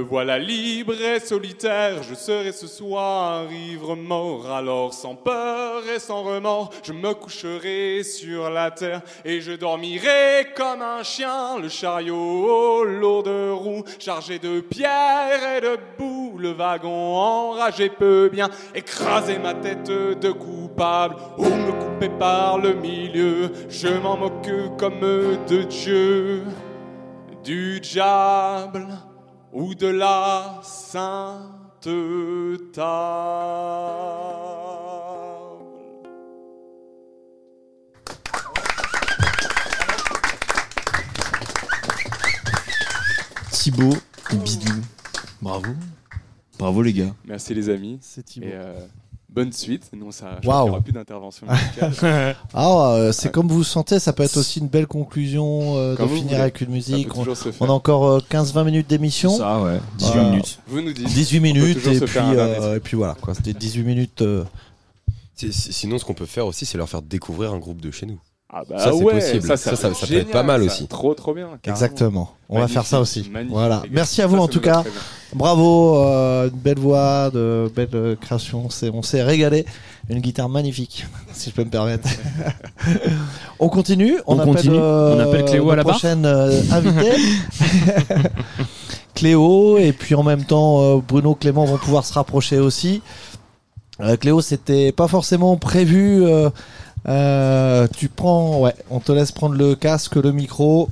Voilà 0.00 0.38
libre 0.38 0.94
et 1.00 1.18
solitaire, 1.18 2.02
je 2.02 2.14
serai 2.14 2.52
ce 2.52 2.66
soir 2.66 3.50
ivre 3.52 3.96
mort, 3.96 4.50
alors 4.50 4.92
sans 4.92 5.14
peur 5.14 5.82
et 5.94 5.98
sans 5.98 6.22
remords, 6.22 6.70
je 6.82 6.92
me 6.92 7.14
coucherai 7.14 8.02
sur 8.02 8.50
la 8.50 8.70
terre 8.70 9.00
et 9.24 9.40
je 9.40 9.52
dormirai 9.52 10.48
comme 10.54 10.82
un 10.82 11.02
chien, 11.02 11.58
le 11.58 11.68
chariot 11.68 12.16
aux 12.16 12.84
lourdes 12.84 13.52
roues, 13.52 13.82
chargé 13.98 14.38
de 14.38 14.60
pierres 14.60 15.56
et 15.56 15.60
de 15.60 15.78
boue, 15.98 16.36
le 16.38 16.52
wagon 16.52 17.16
enragé 17.16 17.88
peut 17.88 18.28
bien 18.30 18.50
écraser 18.74 19.38
ma 19.38 19.54
tête 19.54 19.88
de 19.90 20.30
coupable 20.30 21.16
ou 21.38 21.44
me 21.44 21.72
couper 21.72 22.10
par 22.10 22.58
le 22.58 22.74
milieu, 22.74 23.50
je 23.68 23.88
m'en 23.88 24.16
moque 24.16 24.50
comme 24.78 25.00
de 25.00 25.62
Dieu, 25.64 26.42
du 27.42 27.80
diable 27.80 28.86
ou 29.52 29.74
de 29.74 29.86
la 29.86 30.60
sainte 30.62 31.88
table. 32.72 32.88
Thibaut 43.52 43.96
et 44.32 44.36
Bidou. 44.36 44.80
Bravo. 45.42 45.72
Bravo 46.58 46.82
les 46.82 46.92
gars. 46.92 47.14
Merci 47.24 47.54
les 47.54 47.68
amis. 47.68 47.98
C'est 48.00 48.22
Thibaut. 48.24 48.46
Et 48.46 48.52
euh, 48.54 48.86
bonne 49.28 49.52
suite. 49.52 49.90
Non, 49.96 50.10
ça, 50.10 50.38
n'y 50.42 50.48
aura 50.48 50.80
plus 50.80 50.92
d'intervention 50.92 51.46
musicale. 51.46 52.36
Ah, 52.54 52.92
euh, 52.92 53.12
c'est 53.12 53.30
comme 53.30 53.48
vous 53.48 53.64
sentez, 53.64 53.98
ça 53.98 54.12
peut 54.12 54.22
être 54.22 54.36
aussi 54.36 54.58
une 54.60 54.68
belle 54.68 54.86
conclusion 54.86 55.76
euh, 55.76 55.96
de 55.96 56.06
finir 56.06 56.40
avec 56.40 56.60
une 56.60 56.70
musique. 56.70 57.08
On, 57.16 57.66
a 57.66 57.72
encore 57.72 58.06
euh, 58.06 58.20
15-20 58.30 58.64
minutes 58.64 58.88
d'émission. 58.88 59.36
Ça, 59.36 59.60
ouais. 59.62 59.78
18 59.98 60.12
Voilà. 60.12 60.30
minutes. 60.30 60.58
Vous 60.66 60.80
nous 60.80 60.92
dites. 60.92 61.06
18 61.06 61.38
On 61.38 61.40
peut 61.40 61.46
minutes 61.46 61.86
et 61.86 62.00
puis, 62.00 62.18
euh, 62.18 62.76
et 62.76 62.80
puis 62.80 62.96
voilà. 62.96 63.14
quoi. 63.20 63.34
C'était 63.34 63.52
18 63.54 63.82
minutes. 63.82 64.22
euh, 64.22 64.44
Sinon, 65.36 65.98
ce 65.98 66.04
qu'on 66.04 66.14
peut 66.14 66.26
faire 66.26 66.46
aussi, 66.46 66.66
c'est 66.66 66.78
leur 66.78 66.88
faire 66.88 67.02
découvrir 67.02 67.52
un 67.52 67.58
groupe 67.58 67.80
de 67.80 67.90
chez 67.90 68.06
nous. 68.06 68.18
Ah 68.50 68.62
bah 68.68 68.78
ça, 68.78 68.92
c'est 68.92 69.04
ouais, 69.04 69.14
possible. 69.14 69.42
ça, 69.42 69.56
Ça, 69.58 69.76
ça 69.76 69.76
ça, 69.76 69.88
peut 69.88 69.94
être 69.94 70.08
peut 70.08 70.14
être 70.20 70.30
pas 70.30 70.42
mal 70.42 70.62
aussi. 70.62 70.86
Trop, 70.88 71.12
trop 71.12 71.34
bien. 71.34 71.48
carrément. 71.60 71.76
Exactement. 71.84 72.30
On 72.48 72.58
va 72.58 72.66
faire 72.66 72.86
ça 72.86 72.98
aussi. 72.98 73.28
magnifique, 73.30 73.52
Voilà. 73.54 73.82
Merci 73.90 74.22
à 74.22 74.26
vous 74.26 74.36
ça 74.36 74.42
en 74.42 74.48
tout 74.48 74.60
cas. 74.60 74.84
Bravo, 75.34 75.98
euh, 76.02 76.48
une 76.48 76.56
belle 76.56 76.78
voix, 76.78 77.30
de 77.30 77.70
belle 77.76 77.90
euh, 77.92 78.16
création. 78.16 78.70
C'est, 78.70 78.88
on 78.88 79.02
s'est 79.02 79.22
régalé. 79.22 79.66
Une 80.08 80.20
guitare 80.20 80.48
magnifique, 80.48 81.04
si 81.34 81.50
je 81.50 81.54
peux 81.54 81.64
me 81.64 81.68
permettre. 81.68 82.08
on 83.60 83.68
continue. 83.68 84.16
On, 84.26 84.36
On 84.36 84.38
appelle, 84.40 84.54
continue. 84.54 84.78
euh, 84.78 85.14
On 85.16 85.20
appelle 85.20 85.44
Cléo 85.44 85.70
à 85.70 85.76
la 85.76 85.82
notre 85.84 85.88
barre 85.88 85.98
prochaine 85.98 86.24
euh, 86.24 86.62
invitée. 86.72 87.12
Cléo 89.14 89.78
et 89.78 89.92
puis 89.92 90.14
en 90.14 90.22
même 90.22 90.44
temps 90.44 90.80
euh, 90.80 91.00
Bruno, 91.06 91.34
Clément 91.34 91.64
vont 91.64 91.78
pouvoir 91.78 92.04
se 92.04 92.12
rapprocher 92.14 92.58
aussi. 92.58 93.02
Euh, 94.00 94.16
Cléo, 94.16 94.40
c'était 94.40 94.92
pas 94.92 95.08
forcément 95.08 95.56
prévu. 95.56 96.24
euh, 96.24 96.50
euh, 97.08 97.86
tu 97.96 98.08
prends, 98.08 98.60
ouais, 98.60 98.74
on 98.90 99.00
te 99.00 99.12
laisse 99.12 99.32
prendre 99.32 99.54
le 99.56 99.74
casque, 99.74 100.16
le 100.16 100.32
micro. 100.32 100.88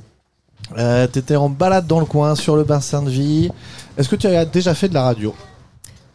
Euh, 0.77 1.07
T'étais 1.07 1.35
en 1.35 1.49
balade 1.49 1.87
dans 1.87 1.99
le 1.99 2.05
coin 2.05 2.35
sur 2.35 2.55
le 2.55 2.63
bassin 2.63 3.01
de 3.01 3.09
vie. 3.09 3.49
Est-ce 3.97 4.09
que 4.09 4.15
tu 4.15 4.27
as 4.27 4.43
déjà 4.45 4.73
fait 4.73 4.89
de 4.89 4.93
la 4.95 5.03
radio? 5.03 5.33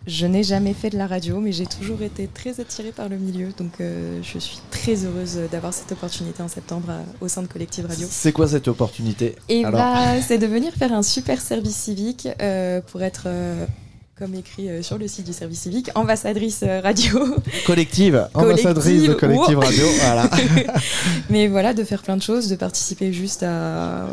Je 0.04 0.26
n'ai 0.26 0.42
jamais 0.42 0.74
fait 0.74 0.90
de 0.90 0.98
la 0.98 1.06
radio, 1.06 1.38
mais 1.38 1.52
j'ai 1.52 1.64
toujours 1.66 2.02
été 2.02 2.26
très 2.26 2.58
attirée 2.58 2.90
par 2.90 3.08
le 3.08 3.16
milieu. 3.16 3.50
Donc 3.56 3.74
euh, 3.80 4.20
je 4.24 4.38
suis 4.40 4.58
très 4.72 5.04
heureuse 5.04 5.38
d'avoir 5.52 5.72
cette 5.72 5.92
opportunité 5.92 6.42
en 6.42 6.48
septembre 6.48 6.90
à- 6.90 7.24
au 7.24 7.28
sein 7.28 7.40
de 7.42 7.46
Collective 7.46 7.86
Radio. 7.86 8.08
C'est 8.10 8.32
quoi 8.32 8.48
cette 8.48 8.66
opportunité? 8.66 9.36
Et 9.48 9.64
Alors, 9.64 9.80
bah, 9.80 10.20
c'est 10.20 10.38
de 10.38 10.46
venir 10.46 10.72
faire 10.72 10.92
un 10.92 11.02
super 11.04 11.40
service 11.40 11.76
civique 11.76 12.26
pour 12.88 13.00
être, 13.02 13.28
comme 14.18 14.34
écrit 14.34 14.68
euh, 14.68 14.82
sur 14.82 14.98
le 14.98 15.08
site 15.08 15.24
du 15.24 15.32
service 15.32 15.60
civique, 15.60 15.90
ambassadrice 15.94 16.62
euh, 16.62 16.80
radio. 16.80 17.18
collective, 17.66 18.28
ambassadrice 18.34 19.04
de 19.04 19.14
Collective 19.14 19.56
wow. 19.56 19.64
Radio. 19.64 19.86
Voilà. 20.00 20.30
Mais 21.30 21.48
voilà, 21.48 21.72
de 21.72 21.82
faire 21.82 22.02
plein 22.02 22.16
de 22.16 22.22
choses, 22.22 22.48
de 22.48 22.56
participer 22.56 23.12
juste 23.12 23.42
à, 23.42 24.08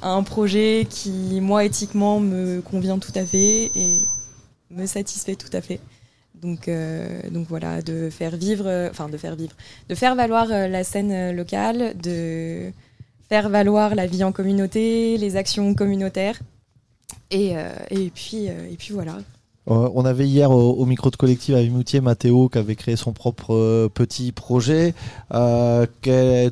à 0.00 0.10
un 0.10 0.22
projet 0.22 0.86
qui, 0.88 1.40
moi, 1.40 1.64
éthiquement, 1.64 2.20
me 2.20 2.60
convient 2.60 2.98
tout 2.98 3.12
à 3.14 3.26
fait 3.26 3.70
et 3.74 3.98
me 4.70 4.86
satisfait 4.86 5.34
tout 5.34 5.54
à 5.54 5.60
fait. 5.60 5.80
Donc, 6.40 6.68
euh, 6.68 7.20
donc 7.30 7.46
voilà, 7.48 7.82
de 7.82 8.10
faire 8.10 8.36
vivre, 8.36 8.88
enfin 8.90 9.08
de 9.08 9.16
faire 9.16 9.36
vivre, 9.36 9.54
de 9.88 9.94
faire 9.94 10.14
valoir 10.14 10.46
la 10.48 10.82
scène 10.82 11.36
locale, 11.36 11.94
de 12.00 12.70
faire 13.28 13.48
valoir 13.48 13.94
la 13.94 14.06
vie 14.06 14.24
en 14.24 14.32
communauté, 14.32 15.16
les 15.18 15.36
actions 15.36 15.74
communautaires. 15.74 16.38
Et, 17.32 17.56
euh, 17.56 17.70
et, 17.90 18.10
puis, 18.10 18.48
euh, 18.48 18.70
et 18.70 18.76
puis 18.76 18.92
voilà. 18.92 19.16
Euh, 19.70 19.88
on 19.94 20.04
avait 20.04 20.26
hier 20.26 20.50
au, 20.50 20.72
au 20.72 20.86
micro 20.86 21.10
de 21.10 21.16
collective 21.16 21.54
à 21.54 21.62
Vimoutier 21.62 22.00
Mathéo 22.00 22.48
qui 22.48 22.58
avait 22.58 22.74
créé 22.74 22.96
son 22.96 23.12
propre 23.12 23.54
euh, 23.54 23.88
petit 23.88 24.32
projet. 24.32 24.92
Euh, 25.32 25.86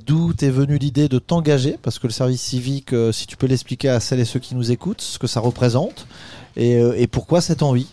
D'où 0.06 0.32
t'es 0.32 0.48
venue 0.48 0.78
l'idée 0.78 1.08
de 1.08 1.18
t'engager? 1.18 1.76
Parce 1.82 1.98
que 1.98 2.06
le 2.06 2.12
service 2.12 2.40
civique, 2.40 2.94
si 3.12 3.26
tu 3.26 3.36
peux 3.36 3.46
l'expliquer 3.46 3.90
à 3.90 4.00
celles 4.00 4.20
et 4.20 4.24
ceux 4.24 4.40
qui 4.40 4.54
nous 4.54 4.72
écoutent, 4.72 5.00
ce 5.02 5.18
que 5.18 5.26
ça 5.26 5.40
représente 5.40 6.06
et, 6.56 6.78
et 6.96 7.06
pourquoi 7.06 7.40
cette 7.40 7.62
envie? 7.62 7.88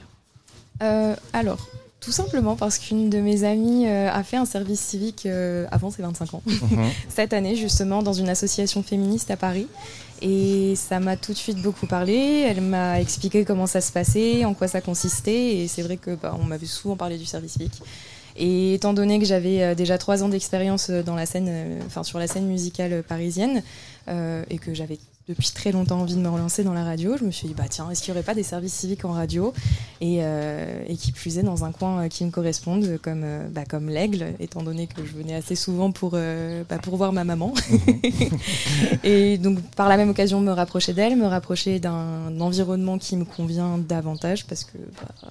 Alors, 1.34 1.68
tout 2.00 2.12
simplement 2.12 2.56
parce 2.56 2.78
qu'une 2.78 3.10
de 3.10 3.20
mes 3.20 3.44
amies 3.44 3.88
euh, 3.88 4.10
a 4.12 4.24
fait 4.24 4.38
un 4.38 4.46
service 4.46 4.80
civique 4.80 5.26
euh, 5.26 5.66
avant 5.72 5.90
ses 5.90 6.02
25 6.04 6.34
ans. 6.36 6.42
Mhm. 6.46 6.86
Cette 7.10 7.34
année, 7.34 7.56
justement, 7.56 8.04
dans 8.04 8.14
une 8.14 8.30
association 8.30 8.84
féministe 8.84 9.32
à 9.32 9.38
Paris. 9.38 9.68
Et 10.22 10.74
ça 10.76 11.00
m'a 11.00 11.16
tout 11.16 11.34
de 11.34 11.38
suite 11.38 11.62
beaucoup 11.62 11.86
parlé. 11.86 12.46
Elle 12.48 12.62
m'a 12.62 13.00
expliqué 13.00 13.46
comment 13.46 13.68
ça 13.68 13.82
se 13.82 13.92
passait, 13.92 14.46
en 14.46 14.54
quoi 14.54 14.68
ça 14.68 14.82
consistait. 14.82 15.58
Et 15.58 15.68
c'est 15.68 15.82
vrai 15.82 15.98
que 15.98 16.16
bah, 16.16 16.36
on 16.40 16.44
m'avait 16.44 16.66
souvent 16.66 16.96
parlé 16.96 17.18
du 17.18 17.26
service 17.26 17.54
civique. 17.54 17.82
Et 18.38 18.76
étant 18.76 18.94
donné 18.94 19.20
que 19.20 19.26
j'avais 19.26 19.64
euh, 19.64 19.76
déjà 19.76 19.98
trois 19.98 20.24
ans 20.24 20.30
d'expérience 20.30 20.90
dans 20.92 21.16
la 21.16 21.26
scène, 21.26 21.80
enfin 21.88 22.04
sur 22.04 22.20
la 22.20 22.28
scène 22.28 22.46
musicale 22.46 23.04
parisienne, 23.04 23.64
euh, 24.08 24.44
et 24.50 24.60
que 24.60 24.74
j'avais 24.74 25.00
depuis 25.28 25.52
très 25.52 25.74
longtemps 25.74 26.00
envie 26.00 26.16
de 26.16 26.22
me 26.22 26.30
relancer 26.30 26.64
dans 26.64 26.74
la 26.74 26.86
radio, 26.86 27.18
je 27.18 27.26
me 27.26 27.32
suis 27.32 27.48
dit 27.48 27.54
bah 27.54 27.66
tiens, 27.70 27.90
est-ce 27.92 28.02
qu'il 28.02 28.14
n'y 28.14 28.18
aurait 28.18 28.26
pas 28.26 28.34
des 28.34 28.44
services 28.44 28.74
civiques 28.74 29.04
en 29.04 29.12
radio 29.12 29.54
et, 30.00 30.20
euh, 30.22 30.84
et 30.88 30.96
qui 30.96 31.12
plus 31.12 31.38
est 31.38 31.44
dans 31.44 31.66
un 31.66 31.74
coin 31.74 32.04
euh, 32.04 32.08
qui 32.08 32.24
me 32.24 32.32
corresponde, 32.32 32.98
comme 33.02 33.24
euh, 33.26 33.46
bah, 33.50 33.66
comme 33.66 33.90
l'Aigle, 33.90 34.36
étant 34.40 34.64
donné 34.64 34.88
que 34.88 35.06
je 35.06 35.12
venais 35.12 35.36
assez 35.36 35.56
souvent 35.56 35.92
pour 35.92 36.12
euh, 36.14 36.64
bah, 36.70 36.78
pour 36.78 36.96
voir 36.96 37.12
ma 37.12 37.26
maman. 37.26 37.54
et 39.04 39.38
donc 39.38 39.60
par 39.76 39.90
la 39.90 39.98
même 39.98 40.10
occasion 40.10 40.40
me 40.40 40.52
rapprocher 40.52 40.94
d'elle, 40.94 41.18
me 41.18 41.28
rapprocher 41.28 41.80
d'un 41.80 42.40
environnement 42.40 42.98
qui 42.98 43.18
me 43.18 43.26
convient 43.26 43.78
davantage 43.78 44.48
parce 44.48 44.64
que 44.64 44.78
bah, 44.78 45.30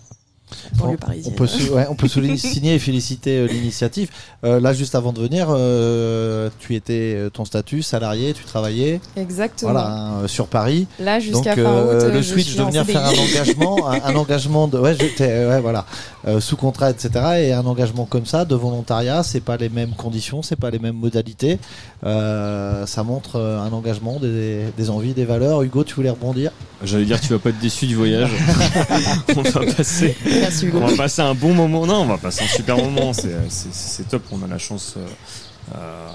on, 0.80 1.30
peut 1.30 1.46
sou- 1.46 1.72
ouais, 1.74 1.86
on 1.90 1.94
peut 1.94 2.08
souligner 2.08 2.36
signer 2.36 2.74
et 2.74 2.78
féliciter 2.78 3.38
euh, 3.38 3.46
l'initiative. 3.46 4.10
Euh, 4.44 4.60
là, 4.60 4.72
juste 4.72 4.94
avant 4.94 5.12
de 5.12 5.20
venir, 5.20 5.48
euh, 5.50 6.48
tu 6.58 6.74
étais 6.74 7.18
ton 7.32 7.44
statut 7.44 7.82
salarié, 7.82 8.32
tu 8.32 8.44
travaillais. 8.44 9.00
Exactement. 9.16 9.72
Voilà, 9.72 9.88
hein, 9.88 10.28
sur 10.28 10.46
Paris. 10.46 10.86
Là, 11.00 11.18
jusqu'à 11.20 11.56
Donc, 11.56 11.64
fin 11.64 11.72
août, 11.82 11.88
euh, 11.90 12.12
le 12.12 12.22
je 12.22 12.32
switch 12.32 12.46
suis 12.48 12.56
de 12.56 12.62
en 12.62 12.66
venir 12.66 12.84
faire 12.84 13.04
un 13.04 13.10
engagement, 13.10 13.88
un, 13.90 14.00
un 14.02 14.14
engagement 14.16 14.68
de, 14.68 14.78
ouais, 14.78 14.94
j'étais, 14.98 15.46
ouais, 15.46 15.60
voilà, 15.60 15.84
euh, 16.28 16.40
sous 16.40 16.56
contrat, 16.56 16.90
etc. 16.90 17.10
Et 17.40 17.52
un 17.52 17.66
engagement 17.66 18.04
comme 18.06 18.26
ça, 18.26 18.44
de 18.44 18.54
volontariat, 18.54 19.22
c'est 19.22 19.40
pas 19.40 19.56
les 19.56 19.68
mêmes 19.68 19.92
conditions, 19.96 20.42
c'est 20.42 20.56
pas 20.56 20.70
les 20.70 20.78
mêmes 20.78 20.96
modalités. 20.96 21.58
Euh, 22.04 22.86
ça 22.86 23.02
montre 23.02 23.40
un 23.40 23.72
engagement, 23.72 24.18
des, 24.20 24.66
des 24.76 24.90
envies, 24.90 25.12
des 25.14 25.24
valeurs. 25.24 25.62
Hugo, 25.62 25.82
tu 25.84 25.94
voulais 25.94 26.10
rebondir? 26.10 26.50
J'allais 26.84 27.04
dire, 27.06 27.20
tu 27.20 27.28
vas 27.32 27.38
pas 27.38 27.48
être 27.50 27.58
déçu 27.58 27.86
du 27.86 27.94
voyage. 27.96 28.30
On 29.36 29.42
va 29.42 29.72
passer 29.72 30.14
On 30.74 30.86
va 30.86 30.96
passer 30.96 31.22
un 31.22 31.34
bon 31.34 31.54
moment. 31.54 31.86
Non, 31.86 32.02
on 32.02 32.06
va 32.06 32.18
passer 32.18 32.44
un 32.44 32.48
super 32.48 32.76
moment. 32.76 33.12
C'est, 33.12 33.34
c'est 33.48 34.08
top. 34.08 34.22
On 34.32 34.42
a 34.42 34.46
la 34.46 34.58
chance 34.58 34.94
euh, 34.96 35.06
euh, 35.74 36.08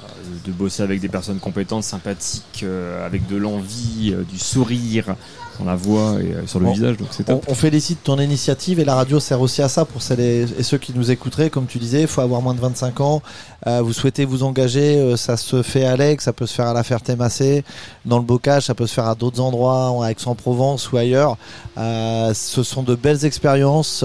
de 0.45 0.51
bosser 0.51 0.81
avec 0.81 1.01
des 1.01 1.09
personnes 1.09 1.39
compétentes, 1.39 1.83
sympathiques, 1.83 2.61
euh, 2.63 3.05
avec 3.05 3.27
de 3.27 3.35
l'envie, 3.35 4.13
euh, 4.13 4.23
du 4.23 4.39
sourire 4.39 5.15
dans 5.59 5.65
la 5.65 5.75
voix 5.75 6.13
et 6.21 6.33
euh, 6.33 6.47
sur 6.47 6.59
le 6.59 6.67
On- 6.67 6.73
visage. 6.73 6.97
Donc 6.97 7.07
c'est 7.11 7.29
On, 7.29 7.35
top. 7.37 7.45
on 7.49 7.53
félicite 7.55 8.03
ton 8.03 8.17
initiative 8.19 8.79
et 8.79 8.85
la 8.85 8.95
radio 8.95 9.19
sert 9.19 9.39
aussi 9.41 9.61
à 9.61 9.69
ça 9.69 9.85
pour 9.85 10.01
celles 10.01 10.19
et, 10.19 10.45
et 10.57 10.63
ceux 10.63 10.77
qui 10.77 10.93
nous 10.95 11.11
écouteraient. 11.11 11.49
Comme 11.49 11.65
tu 11.67 11.77
disais, 11.77 12.01
il 12.01 12.07
faut 12.07 12.21
avoir 12.21 12.41
moins 12.41 12.53
de 12.53 12.59
25 12.59 12.99
ans. 13.01 13.21
Euh, 13.67 13.81
vous 13.81 13.93
souhaitez 13.93 14.25
vous 14.25 14.43
engager, 14.43 14.97
euh, 14.97 15.17
ça 15.17 15.37
se 15.37 15.61
fait 15.61 15.85
à 15.85 15.95
l'Aix, 15.95 16.17
ça 16.19 16.33
peut 16.33 16.45
se 16.47 16.53
faire 16.55 16.67
à 16.67 16.73
la 16.73 16.83
Ferté-Massé, 16.83 17.63
dans 18.05 18.17
le 18.17 18.23
Bocage, 18.23 18.63
ça 18.65 18.73
peut 18.75 18.87
se 18.87 18.93
faire 18.93 19.05
à 19.07 19.13
d'autres 19.15 19.39
endroits, 19.41 19.89
en 19.91 20.05
Aix-en-Provence 20.05 20.91
ou 20.91 20.97
ailleurs. 20.97 21.37
Euh, 21.77 22.33
ce 22.33 22.63
sont 22.63 22.81
de 22.83 22.95
belles 22.95 23.23
expériences. 23.25 24.03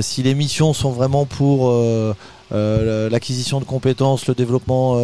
Si 0.00 0.22
les 0.22 0.34
missions 0.34 0.72
sont 0.72 0.90
vraiment 0.90 1.24
pour 1.24 1.72
l'acquisition 2.50 3.60
de 3.60 3.64
compétences, 3.64 4.26
le 4.26 4.34
développement 4.34 4.96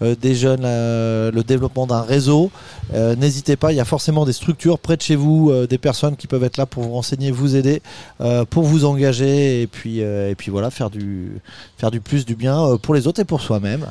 des 0.00 0.34
jeunes, 0.34 0.64
euh, 0.64 1.30
le 1.30 1.42
développement 1.42 1.86
d'un 1.86 2.02
réseau, 2.02 2.50
euh, 2.92 3.16
n'hésitez 3.16 3.56
pas, 3.56 3.72
il 3.72 3.76
y 3.76 3.80
a 3.80 3.84
forcément 3.84 4.24
des 4.24 4.32
structures 4.32 4.78
près 4.78 4.96
de 4.96 5.02
chez 5.02 5.16
vous, 5.16 5.50
euh, 5.50 5.66
des 5.66 5.78
personnes 5.78 6.16
qui 6.16 6.26
peuvent 6.26 6.44
être 6.44 6.56
là 6.56 6.66
pour 6.66 6.82
vous 6.82 6.92
renseigner, 6.92 7.30
vous 7.30 7.56
aider, 7.56 7.82
euh, 8.20 8.44
pour 8.44 8.64
vous 8.64 8.84
engager 8.84 9.62
et 9.62 9.66
puis, 9.66 10.02
euh, 10.02 10.30
et 10.30 10.34
puis 10.34 10.50
voilà, 10.50 10.70
faire 10.70 10.90
du, 10.90 11.40
faire 11.78 11.90
du 11.90 12.00
plus 12.00 12.26
du 12.26 12.34
bien 12.34 12.62
euh, 12.64 12.76
pour 12.76 12.94
les 12.94 13.06
autres 13.06 13.20
et 13.20 13.24
pour 13.24 13.40
soi-même. 13.40 13.86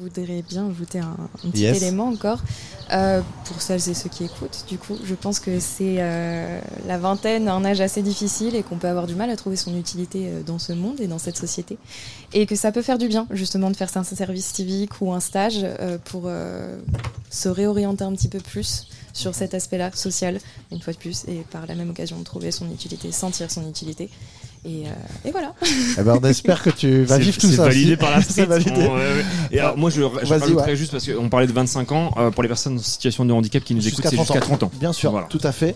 Je 0.00 0.04
voudrais 0.04 0.42
bien 0.42 0.70
ajouter 0.70 1.00
un, 1.00 1.16
un 1.44 1.50
petit 1.50 1.62
Yes. 1.62 1.82
élément 1.82 2.06
encore 2.08 2.38
euh, 2.92 3.20
pour 3.46 3.60
celles 3.60 3.88
et 3.88 3.94
ceux 3.94 4.08
qui 4.08 4.22
écoutent. 4.24 4.64
Du 4.68 4.78
coup, 4.78 4.96
je 5.04 5.14
pense 5.16 5.40
que 5.40 5.58
c'est 5.58 5.96
euh, 5.98 6.60
la 6.86 6.98
vingtaine, 6.98 7.48
un 7.48 7.64
âge 7.64 7.80
assez 7.80 8.00
difficile 8.02 8.54
et 8.54 8.62
qu'on 8.62 8.76
peut 8.76 8.86
avoir 8.86 9.08
du 9.08 9.16
mal 9.16 9.28
à 9.28 9.34
trouver 9.34 9.56
son 9.56 9.76
utilité 9.76 10.28
euh, 10.28 10.42
dans 10.44 10.60
ce 10.60 10.72
monde 10.72 11.00
et 11.00 11.08
dans 11.08 11.18
cette 11.18 11.36
société. 11.36 11.78
Et 12.32 12.46
que 12.46 12.54
ça 12.54 12.70
peut 12.70 12.82
faire 12.82 12.98
du 12.98 13.08
bien, 13.08 13.26
justement, 13.32 13.70
de 13.70 13.76
faire 13.76 13.90
un 13.96 14.04
service 14.04 14.46
civique 14.46 15.00
ou 15.00 15.12
un 15.12 15.18
stage 15.20 15.60
euh, 15.64 15.98
pour 16.04 16.30
se 17.30 17.48
réorienter 17.48 18.04
un 18.04 18.12
petit 18.12 18.28
peu 18.28 18.38
plus 18.38 18.86
sur 19.12 19.34
cet 19.34 19.52
aspect-là, 19.52 19.90
social, 19.94 20.38
une 20.70 20.80
fois 20.80 20.92
de 20.92 20.98
plus, 20.98 21.24
et 21.26 21.44
par 21.50 21.66
la 21.66 21.74
même 21.74 21.90
occasion 21.90 22.18
de 22.18 22.24
trouver 22.24 22.52
son 22.52 22.70
utilité, 22.70 23.10
sentir 23.10 23.50
son 23.50 23.68
utilité. 23.68 24.10
Et, 24.64 24.84
euh, 24.86 24.90
et 25.28 25.30
voilà. 25.30 25.52
Eh 25.98 26.02
ben, 26.02 26.18
on 26.22 26.26
espère 26.26 26.62
que 26.62 26.70
tu 26.70 27.04
vas 27.04 27.16
C'est- 27.16 27.22
vivre 27.22 27.38
tout 27.38 27.46
c'est 27.48 27.56
ça. 27.56 27.64
validé 27.64 27.92
aussi. 27.92 27.96
par 27.96 28.10
la 28.10 28.16
C'est 28.22 28.30
street. 28.32 28.46
validé. 28.46 28.72
On- 28.76 28.94
ouais, 28.94 29.00
ouais. 29.00 29.24
Et 29.52 29.60
alors, 29.60 29.76
moi, 29.78 29.88
je, 29.90 30.00
je 30.00 30.28
rajouterais 30.34 30.70
ouais. 30.72 30.76
juste 30.76 30.92
parce 30.92 31.06
qu'on 31.08 31.28
parlait 31.28 31.46
de 31.46 31.52
25 31.52 31.92
ans. 31.92 32.10
euh, 32.18 32.30
pour 32.30 32.42
les 32.42 32.48
personnes 32.48 32.76
en 32.76 32.82
situation 32.82 33.24
de 33.24 33.32
handicap 33.32 33.62
qui 33.64 33.74
nous 33.74 33.86
écoutent, 33.86 34.04
c'est 34.08 34.16
jusqu'à 34.16 34.40
30 34.40 34.62
ans. 34.64 34.70
Bien 34.80 34.92
sûr, 34.92 35.10
Voilà. 35.12 35.26
tout 35.28 35.40
à 35.42 35.52
fait. 35.52 35.74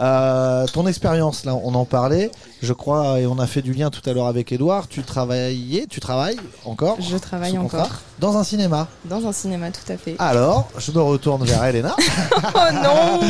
Euh, 0.00 0.66
ton 0.72 0.86
expérience, 0.86 1.44
là, 1.44 1.54
on 1.54 1.74
en 1.74 1.84
parlait, 1.84 2.30
je 2.62 2.72
crois, 2.72 3.20
et 3.20 3.26
on 3.26 3.38
a 3.38 3.46
fait 3.46 3.62
du 3.62 3.72
lien 3.72 3.90
tout 3.90 4.02
à 4.08 4.12
l'heure 4.12 4.26
avec 4.26 4.50
Edouard. 4.52 4.88
Tu 4.88 5.02
travaillais, 5.02 5.86
tu 5.88 6.00
travailles 6.00 6.36
encore 6.64 6.98
Je 7.00 7.16
travaille 7.16 7.54
contrat, 7.54 7.78
encore. 7.84 7.90
Dans 8.18 8.36
un 8.36 8.44
cinéma. 8.44 8.88
Dans 9.04 9.26
un 9.26 9.32
cinéma, 9.32 9.70
tout 9.70 9.92
à 9.92 9.96
fait. 9.96 10.16
Alors, 10.18 10.68
je 10.78 10.90
me 10.92 11.00
retourne 11.00 11.44
vers 11.44 11.64
Elena. 11.64 11.94
oh 12.54 12.58
non 12.82 13.20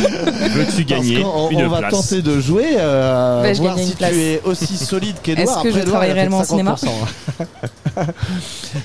Veux-tu 0.55 0.85
gagner 0.85 1.19
une 1.21 1.25
on 1.27 1.69
va 1.69 1.91
tenter 1.91 2.23
de 2.23 2.41
jouer, 2.41 2.77
euh, 2.79 3.43
Bah, 3.43 3.53
je 3.53 3.61
voir 3.61 3.79
si 3.79 3.95
place. 3.95 4.11
tu 4.13 4.19
es 4.21 4.43
aussi 4.45 4.77
solide 4.95 5.17
qu'Edouard. 5.23 5.49
Est-ce 5.59 5.63
que 5.65 5.69
Après, 5.69 5.81
je 5.81 5.87
travaille 5.87 6.13
réellement 6.13 6.39
en 6.39 6.45
cinéma 6.45 6.75
50%. 6.75 6.89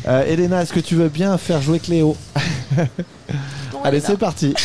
Euh, 0.07 0.23
Elena, 0.26 0.61
est-ce 0.61 0.72
que 0.72 0.80
tu 0.80 0.94
veux 0.95 1.10
bien 1.10 1.36
faire 1.40 1.61
jouer 1.64 1.80
Cléo 1.80 2.15
Allez, 3.84 3.99
c'est 4.02 4.18
parti. 4.18 4.53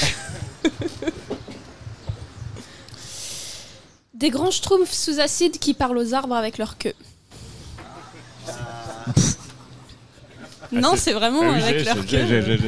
Des 4.15 4.29
grands 4.31 4.51
schtroumpfs 4.51 4.93
sous 4.93 5.19
acide 5.21 5.59
qui 5.59 5.73
parlent 5.73 5.97
aux 5.97 6.13
arbres 6.15 6.35
avec 6.37 6.59
leur 6.59 6.77
queue. 6.77 6.93
non, 10.73 10.91
Ah, 10.93 10.97
c'est 10.99 11.13
vraiment 11.15 11.41
Ah 11.43 11.53
oui, 11.55 11.63
avec 11.63 11.79
j'ai, 11.79 11.85
leur 11.85 11.97
j'ai, 11.97 12.03
queue. 12.05 12.27
j'ai, 12.29 12.43
j'ai, 12.43 12.59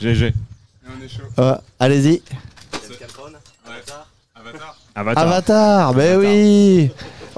j'ai. 0.00 0.14
GG. 0.14 0.34
Euh, 1.38 1.54
Allez-y. 1.78 2.22
Avatar. 4.94 5.22
Avatar, 5.22 5.94
ben 5.94 6.18
oui. 6.18 6.90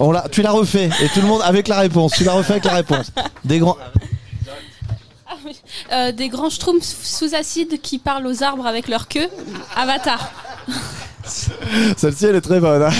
On 0.02 0.12
l'a, 0.12 0.24
tu 0.32 0.40
l'as 0.40 0.50
refait 0.50 0.88
et 1.02 1.08
tout 1.10 1.20
le 1.20 1.26
monde 1.26 1.42
avec 1.44 1.68
la 1.68 1.78
réponse. 1.78 2.12
Tu 2.12 2.24
l'as 2.24 2.32
refait 2.32 2.54
avec 2.54 2.64
la 2.64 2.72
réponse. 2.72 3.12
Des 3.44 3.58
grands. 3.58 3.76
Euh, 5.92 6.10
des 6.12 6.28
grands 6.28 6.48
schtroumpfs 6.50 7.04
sous 7.04 7.34
acide 7.34 7.80
qui 7.82 7.98
parlent 7.98 8.26
aux 8.26 8.42
arbres 8.42 8.66
avec 8.66 8.88
leur 8.88 9.08
queue. 9.08 9.28
Avatar. 9.76 10.32
Celle-ci, 11.96 12.26
elle 12.26 12.36
est 12.36 12.40
très 12.40 12.60
bonne. 12.60 12.82
hein. 12.82 12.90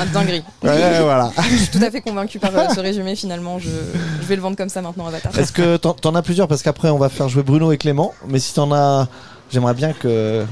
Un 0.00 0.06
dinguerie. 0.06 0.42
Ouais, 0.62 1.00
voilà. 1.02 1.30
Je 1.50 1.56
suis 1.56 1.68
tout 1.68 1.84
à 1.84 1.90
fait 1.90 2.00
convaincue 2.00 2.38
par 2.38 2.56
euh, 2.56 2.68
ce 2.74 2.80
résumé 2.80 3.16
finalement. 3.16 3.58
Je, 3.58 3.68
je 3.68 4.26
vais 4.26 4.36
le 4.36 4.42
vendre 4.42 4.56
comme 4.56 4.68
ça 4.70 4.80
maintenant, 4.82 5.06
Avatar. 5.06 5.38
Est-ce 5.38 5.52
que 5.52 5.76
t'en, 5.76 5.92
t'en 5.92 6.14
as 6.14 6.22
plusieurs? 6.22 6.48
Parce 6.48 6.62
qu'après 6.62 6.88
on 6.88 6.98
va 6.98 7.08
faire 7.10 7.28
jouer 7.28 7.42
Bruno 7.42 7.70
et 7.70 7.76
Clément. 7.78 8.14
Mais 8.28 8.38
si 8.38 8.54
t'en 8.54 8.72
as, 8.72 9.08
j'aimerais 9.52 9.74
bien 9.74 9.92
que 9.92 10.44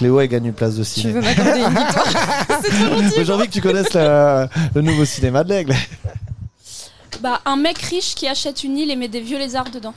Cléo 0.00 0.18
ait 0.20 0.28
gagné 0.28 0.48
une 0.48 0.54
place 0.54 0.74
de 0.76 0.82
Tu 0.82 0.88
ciné. 0.88 1.12
veux 1.12 1.20
m'accorder 1.20 1.60
une 1.60 1.68
victoire 1.68 2.06
C'est 2.62 2.70
trop 2.70 3.00
gentil. 3.02 3.14
Mais 3.18 3.24
J'ai 3.26 3.32
envie 3.34 3.46
que 3.48 3.52
tu 3.52 3.60
connaisses 3.60 3.92
le, 3.92 4.48
le 4.74 4.80
nouveau 4.80 5.04
cinéma 5.04 5.44
de 5.44 5.50
l'aigle. 5.50 5.74
Bah, 7.22 7.38
un 7.44 7.56
mec 7.56 7.76
riche 7.82 8.14
qui 8.14 8.26
achète 8.26 8.64
une 8.64 8.78
île 8.78 8.90
et 8.90 8.96
met 8.96 9.08
des 9.08 9.20
vieux 9.20 9.36
lézards 9.36 9.68
dedans. 9.70 9.92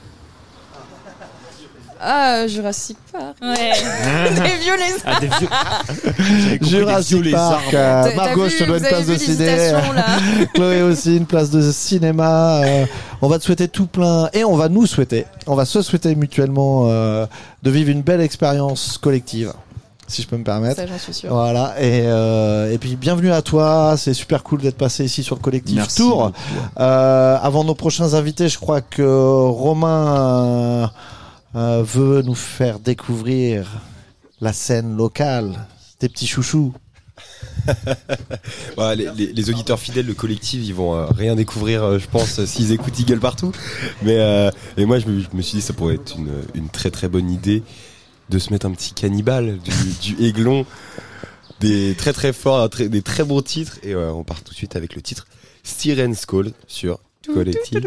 Ah, 2.01 2.45
Jurassic 2.47 2.97
Park. 3.13 3.35
Ouais. 3.41 3.55
des 4.35 4.57
vieux 4.61 4.75
lézards. 4.75 4.99
Ah, 5.05 5.19
des 5.21 5.27
vieux. 5.27 6.67
Jurassic 6.67 7.21
vieux 7.21 7.31
Park. 7.31 7.63
lézards. 7.71 8.07
euh, 8.07 8.15
Margot, 8.15 8.43
vu, 8.43 8.49
je 8.49 8.57
te 8.57 8.63
dois 8.65 8.77
une 8.79 8.83
place 8.83 9.05
de 9.07 9.13
vu 9.13 9.19
ciné. 9.19 9.37
l'hésitation, 9.45 9.93
là 9.93 10.05
Chloé 10.53 10.81
aussi, 10.81 11.15
une 11.15 11.25
place 11.25 11.49
de 11.49 11.71
cinéma. 11.71 12.57
euh, 12.65 12.85
on 13.21 13.29
va 13.29 13.39
te 13.39 13.45
souhaiter 13.45 13.69
tout 13.69 13.85
plein. 13.87 14.27
Et 14.33 14.43
on 14.43 14.57
va 14.57 14.67
nous 14.67 14.85
souhaiter, 14.85 15.25
on 15.47 15.55
va 15.55 15.63
se 15.63 15.81
souhaiter 15.81 16.13
mutuellement 16.15 16.87
euh, 16.89 17.25
de 17.61 17.71
vivre 17.71 17.89
une 17.89 18.01
belle 18.01 18.19
expérience 18.21 18.97
collective. 18.97 19.53
Si 20.07 20.21
je 20.21 20.27
peux 20.27 20.37
me 20.37 20.43
permettre. 20.43 20.75
Ça, 20.75 20.85
j'en 20.85 20.97
suis 20.99 21.13
sûre. 21.13 21.29
Voilà. 21.33 21.75
Et, 21.81 22.01
euh, 22.05 22.71
et 22.71 22.77
puis 22.77 22.95
bienvenue 22.95 23.31
à 23.31 23.41
toi. 23.41 23.95
C'est 23.97 24.13
super 24.13 24.43
cool 24.43 24.61
d'être 24.61 24.77
passé 24.77 25.05
ici 25.05 25.23
sur 25.23 25.35
le 25.35 25.41
collectif 25.41 25.75
Merci 25.75 25.97
Tour. 26.01 26.31
Euh, 26.79 27.37
avant 27.41 27.63
nos 27.63 27.73
prochains 27.75 28.13
invités, 28.13 28.49
je 28.49 28.59
crois 28.59 28.81
que 28.81 29.01
Romain 29.01 30.17
euh, 30.17 30.87
euh, 31.55 31.83
veut 31.83 32.21
nous 32.21 32.35
faire 32.35 32.79
découvrir 32.79 33.65
la 34.41 34.53
scène 34.53 34.95
locale. 34.97 35.67
Tes 35.99 36.09
petits 36.09 36.27
chouchous. 36.27 36.73
Les, 38.77 39.09
les- 39.15 39.31
les 39.33 39.49
auditeurs 39.49 39.79
fidèles, 39.79 40.05
le 40.05 40.13
collectif, 40.13 40.61
ils 40.65 40.73
vont 40.73 40.95
euh, 40.95 41.05
rien 41.05 41.35
découvrir, 41.35 41.83
euh, 41.83 41.99
je 41.99 42.07
pense, 42.07 42.43
s'ils 42.45 42.71
écoutent 42.73 42.99
Eagle 42.99 43.19
partout. 43.19 43.51
Mais 44.01 44.17
euh, 44.19 44.51
et 44.75 44.85
moi, 44.85 44.99
je 44.99 45.07
me, 45.07 45.19
je 45.21 45.27
me 45.33 45.41
suis 45.41 45.57
dit, 45.59 45.61
ça 45.61 45.71
pourrait 45.73 45.95
être 45.95 46.15
une, 46.17 46.31
une 46.55 46.67
très 46.69 46.91
très 46.91 47.07
bonne 47.07 47.29
idée 47.31 47.63
de 48.29 48.39
se 48.39 48.51
mettre 48.51 48.65
un 48.65 48.71
petit 48.71 48.93
cannibale 48.93 49.59
du, 49.59 50.13
du 50.15 50.23
aiglon, 50.27 50.65
des 51.59 51.95
très 51.97 52.13
très 52.13 52.33
forts, 52.33 52.69
très- 52.69 52.89
des 52.89 53.01
très 53.01 53.23
bons 53.23 53.41
titres. 53.41 53.77
Et 53.83 53.93
euh, 53.93 54.11
on 54.11 54.23
part 54.23 54.41
tout 54.41 54.51
de 54.51 54.57
suite 54.57 54.75
avec 54.75 54.95
le 54.95 55.01
titre 55.01 55.27
Styren 55.63 56.13
Skull 56.15 56.51
sur 56.67 56.99
Collectif. 57.33 57.77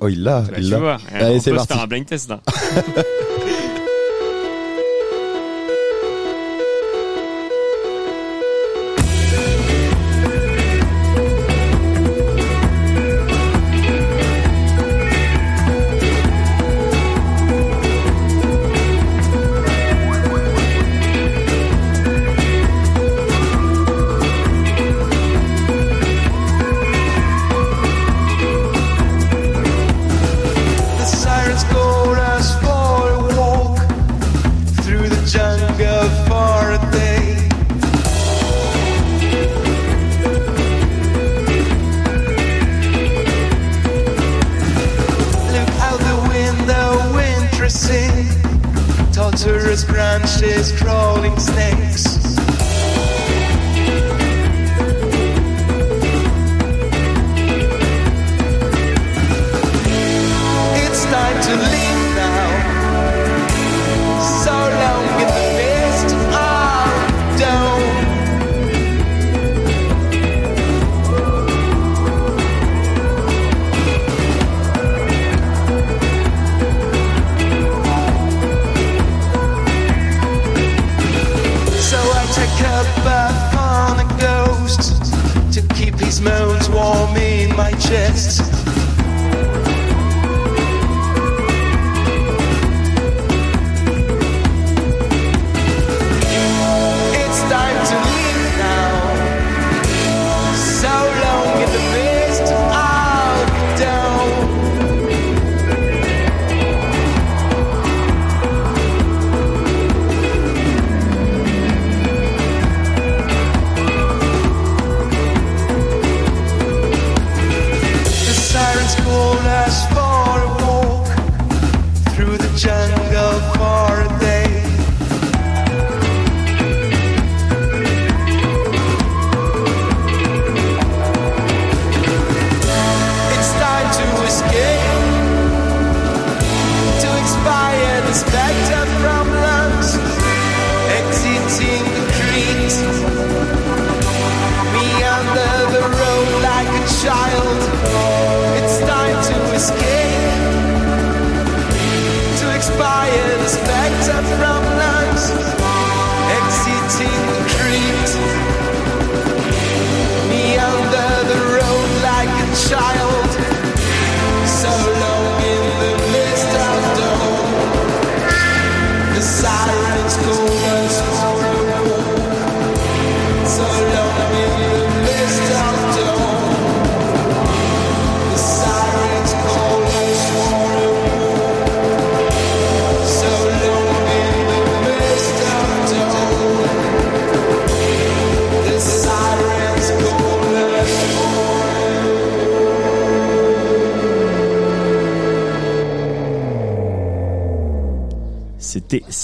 Oh, 0.00 0.08
il 0.08 0.22
l'a, 0.22 0.44
il 0.58 0.70
l'a. 0.70 0.98
Allez, 1.12 1.40
c'est 1.40 1.52
parti. 1.52 1.68
faire 1.74 1.82
un 1.82 1.86
blind 1.86 2.06
test 2.06 2.32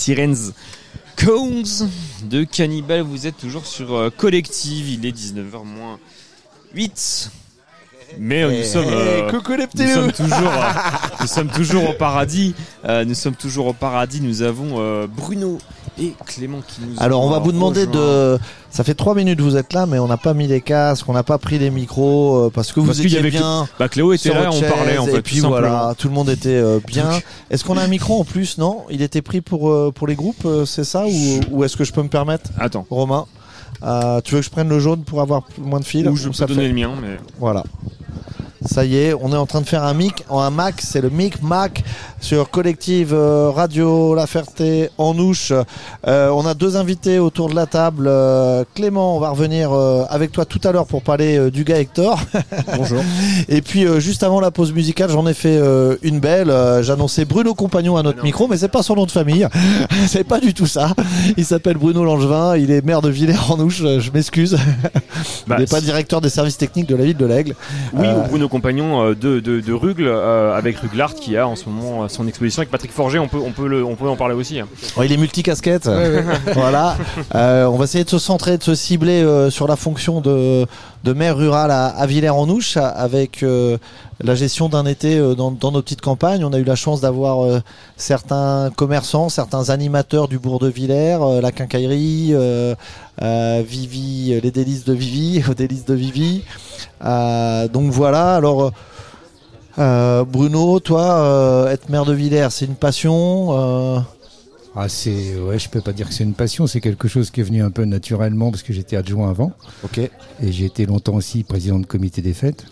Sirens 0.06 0.52
Cones 1.16 1.88
de 2.30 2.44
Cannibal. 2.44 3.00
Vous 3.00 3.26
êtes 3.26 3.36
toujours 3.36 3.66
sur 3.66 3.92
euh, 3.92 4.08
Collective. 4.08 4.88
Il 4.88 5.04
est 5.04 5.10
19h 5.10 5.64
moins 5.64 5.98
8. 6.74 7.32
Mais 8.18 8.42
nous 8.42 8.64
sommes, 8.64 8.86
euh, 8.88 9.30
coucou 9.30 9.52
les 9.56 9.66
petits 9.66 9.82
nous 9.82 9.94
sommes 9.94 10.06
loups. 10.06 10.12
toujours, 10.12 10.52
nous 11.20 11.26
sommes 11.26 11.48
toujours 11.48 11.90
au 11.90 11.92
paradis. 11.92 12.54
Euh, 12.84 13.04
nous 13.04 13.14
sommes 13.14 13.34
toujours 13.34 13.66
au 13.66 13.72
paradis. 13.72 14.20
Nous 14.20 14.42
avons 14.42 14.76
euh, 14.78 15.06
Bruno 15.08 15.58
et 16.00 16.14
Clément 16.24 16.60
qui 16.66 16.82
nous. 16.82 16.94
Alors 16.98 17.22
on 17.22 17.30
va 17.30 17.38
vous 17.38 17.52
demander 17.52 17.86
de. 17.86 18.38
Ça 18.76 18.84
fait 18.84 18.92
trois 18.92 19.14
minutes 19.14 19.38
que 19.38 19.42
vous 19.42 19.56
êtes 19.56 19.72
là, 19.72 19.86
mais 19.86 19.98
on 19.98 20.06
n'a 20.06 20.18
pas 20.18 20.34
mis 20.34 20.46
les 20.46 20.60
casques, 20.60 21.08
on 21.08 21.14
n'a 21.14 21.22
pas 21.22 21.38
pris 21.38 21.58
les 21.58 21.70
micros 21.70 22.36
euh, 22.44 22.50
parce 22.50 22.72
que 22.72 22.80
vous 22.80 22.88
Parce 22.88 22.98
étiez 23.00 23.20
avait 23.20 23.30
bien. 23.30 23.66
Bah, 23.78 23.88
Cléo 23.88 24.12
était 24.12 24.28
là, 24.28 24.50
on 24.52 24.60
parlait, 24.60 24.98
en 24.98 25.06
fait, 25.06 25.16
Et 25.16 25.22
puis 25.22 25.40
tout 25.40 25.46
voilà, 25.48 25.94
tout 25.96 26.08
le 26.08 26.12
monde 26.14 26.28
était 26.28 26.50
euh, 26.50 26.78
bien. 26.86 27.08
Est-ce 27.50 27.64
qu'on 27.64 27.78
a 27.78 27.82
un 27.82 27.86
micro 27.88 28.20
en 28.20 28.24
plus? 28.24 28.58
Non, 28.58 28.82
il 28.90 29.00
était 29.00 29.22
pris 29.22 29.40
pour 29.40 29.70
euh, 29.70 29.90
pour 29.94 30.06
les 30.06 30.14
groupes, 30.14 30.44
euh, 30.44 30.66
c'est 30.66 30.84
ça? 30.84 31.06
Ou, 31.06 31.40
ou 31.52 31.64
est-ce 31.64 31.74
que 31.74 31.84
je 31.84 31.92
peux 31.94 32.02
me 32.02 32.10
permettre? 32.10 32.50
Attends, 32.58 32.84
Romain, 32.90 33.24
tu 34.24 34.34
veux 34.34 34.40
que 34.40 34.44
je 34.44 34.50
prenne 34.50 34.68
le 34.68 34.78
jaune 34.78 35.04
pour 35.04 35.22
avoir 35.22 35.44
moins 35.56 35.80
de 35.80 35.86
fils 35.86 36.06
ou 36.06 36.14
je 36.14 36.26
peux 36.28 36.34
ça 36.34 36.44
donner 36.44 36.60
fait- 36.60 36.68
le 36.68 36.74
mien, 36.74 36.90
mais. 37.00 37.16
Voilà. 37.40 37.64
Ça 38.66 38.84
y 38.84 38.97
est, 38.97 39.14
on 39.14 39.32
est 39.32 39.36
en 39.36 39.47
train 39.47 39.60
de 39.60 39.66
faire 39.66 39.84
un 39.84 39.94
mic, 39.94 40.24
un 40.30 40.51
Mac, 40.51 40.76
c'est 40.78 41.01
le 41.01 41.09
mic 41.10 41.43
Mac 41.43 41.84
sur 42.20 42.51
Collective 42.51 43.12
euh, 43.14 43.51
Radio 43.51 44.14
La 44.14 44.26
Ferté 44.26 44.90
en 44.98 45.16
Ouche. 45.18 45.52
Euh, 46.06 46.28
on 46.30 46.44
a 46.47 46.55
deux 46.55 46.76
invités 46.76 47.18
autour 47.18 47.48
de 47.48 47.55
la 47.55 47.66
table. 47.66 48.06
Euh, 48.09 48.64
Clément, 48.74 49.16
on 49.16 49.20
va 49.20 49.30
revenir 49.30 49.72
euh, 49.72 50.05
avec 50.09 50.32
toi 50.32 50.44
tout 50.44 50.60
à 50.64 50.72
l'heure 50.72 50.86
pour 50.86 51.02
parler 51.02 51.51
du 51.51 51.64
gars 51.64 51.78
Hector. 51.78 52.20
Bonjour. 52.76 53.02
Et 53.48 53.62
puis 53.62 53.86
euh, 53.86 54.01
juste 54.01 54.22
avant 54.22 54.40
la 54.40 54.51
pause 54.51 54.72
musicale, 54.72 55.10
j'en 55.10 55.26
ai 55.26 55.34
fait 55.34 55.56
euh, 55.56 55.97
une 56.02 56.20
belle. 56.20 56.51
Euh, 56.51 56.82
J'annonçais 56.82 57.24
Bruno 57.24 57.55
Compagnon 57.55 57.97
à 57.97 58.02
notre 58.02 58.22
micro, 58.22 58.48
mais 58.48 58.56
c'est 58.56 58.68
pas 58.68 58.82
son 58.82 58.97
nom 58.97 59.06
de 59.06 59.10
famille. 59.10 59.47
c'est 60.06 60.24
pas 60.24 60.40
du 60.40 60.55
tout 60.55 60.66
ça. 60.66 60.93
Il 61.36 61.44
s'appelle 61.44 61.76
Bruno 61.76 62.05
Langevin. 62.05 62.56
Il 62.56 62.70
est 62.70 62.84
maire 62.84 63.02
de 63.02 63.10
Villers 63.10 63.34
en 63.48 63.59
Ouche. 63.60 63.82
Je 63.82 64.10
m'excuse. 64.10 64.56
Bah, 65.47 65.56
il 65.59 65.60
n'est 65.60 65.66
pas 65.66 65.80
directeur 65.80 66.20
des 66.20 66.28
services 66.28 66.59
techniques 66.59 66.88
de 66.88 66.97
la 66.97 67.05
ville 67.05 67.16
de 67.16 67.26
l'Aigle. 67.26 67.55
Oui, 67.94 68.06
ou 68.06 68.28
Bruno 68.28 68.48
Compagnon 68.56 69.02
euh, 69.10 69.14
de, 69.14 69.38
de, 69.38 69.60
de 69.60 69.72
Rugle 69.74 70.06
euh, 70.06 70.56
avec 70.56 70.78
Ruglart 70.78 71.14
qui 71.14 71.36
a 71.36 71.46
en 71.46 71.56
ce 71.56 71.68
moment 71.68 72.04
euh, 72.04 72.08
son 72.08 72.26
exposition 72.26 72.60
avec 72.60 72.70
Patrick 72.70 72.90
Forger. 72.90 73.18
On 73.18 73.28
peut, 73.28 73.36
on 73.36 73.52
peut, 73.52 73.68
le, 73.68 73.84
on 73.84 73.96
peut 73.96 74.08
en 74.08 74.16
parler 74.16 74.34
aussi. 74.34 74.58
Bon, 74.96 75.02
il 75.02 75.12
est 75.12 75.18
multicasquette. 75.18 75.84
Ouais, 75.84 75.92
ouais. 75.92 76.24
voilà. 76.54 76.96
Euh, 77.34 77.66
on 77.66 77.76
va 77.76 77.84
essayer 77.84 78.04
de 78.04 78.08
se 78.08 78.18
centrer, 78.18 78.56
de 78.56 78.62
se 78.62 78.74
cibler 78.74 79.22
euh, 79.22 79.50
sur 79.50 79.68
la 79.68 79.76
fonction 79.76 80.22
de, 80.22 80.64
de 81.06 81.12
maire 81.12 81.36
rural 81.36 81.70
à, 81.70 82.04
Villers-en-Ouche 82.06 82.76
avec 82.76 83.44
euh, 83.44 83.78
la 84.20 84.34
gestion 84.34 84.68
d'un 84.68 84.84
été 84.86 85.16
euh, 85.16 85.36
dans, 85.36 85.52
nos 85.52 85.80
petites 85.80 86.00
campagnes. 86.00 86.44
On 86.44 86.52
a 86.52 86.58
eu 86.58 86.64
la 86.64 86.74
chance 86.74 87.00
d'avoir 87.00 87.44
euh, 87.44 87.60
certains 87.96 88.72
commerçants, 88.74 89.28
certains 89.28 89.70
animateurs 89.70 90.26
du 90.26 90.40
bourg 90.40 90.58
de 90.58 90.66
Villers, 90.66 91.40
la 91.40 91.52
quincaillerie, 91.52 92.34
Vivi, 93.20 94.40
les 94.42 94.50
délices 94.50 94.84
de 94.84 94.94
Vivi, 94.94 95.44
délices 95.56 95.84
de 95.84 95.94
Vivi. 95.94 96.42
Donc 97.00 97.92
voilà. 97.92 98.34
Alors. 98.34 98.72
Bruno, 99.78 100.80
toi, 100.80 101.68
être 101.70 101.90
maire 101.90 102.06
de 102.06 102.14
Villers, 102.14 102.48
c'est 102.50 102.64
une 102.64 102.76
passion. 102.76 104.02
Ah, 104.76 104.88
c'est 104.88 105.36
ouais, 105.36 105.58
je 105.58 105.70
peux 105.70 105.80
pas 105.80 105.92
dire 105.92 106.08
que 106.08 106.14
c'est 106.14 106.24
une 106.24 106.34
passion, 106.34 106.66
c'est 106.66 106.82
quelque 106.82 107.08
chose 107.08 107.30
qui 107.30 107.40
est 107.40 107.44
venu 107.44 107.62
un 107.62 107.70
peu 107.70 107.84
naturellement 107.84 108.50
parce 108.50 108.62
que 108.62 108.74
j'étais 108.74 108.96
adjoint 108.96 109.30
avant. 109.30 109.52
Ok. 109.82 109.98
Et 109.98 110.10
j'ai 110.52 110.66
été 110.66 110.84
longtemps 110.84 111.14
aussi 111.14 111.44
président 111.44 111.78
de 111.78 111.86
comité 111.86 112.20
des 112.20 112.34
fêtes. 112.34 112.66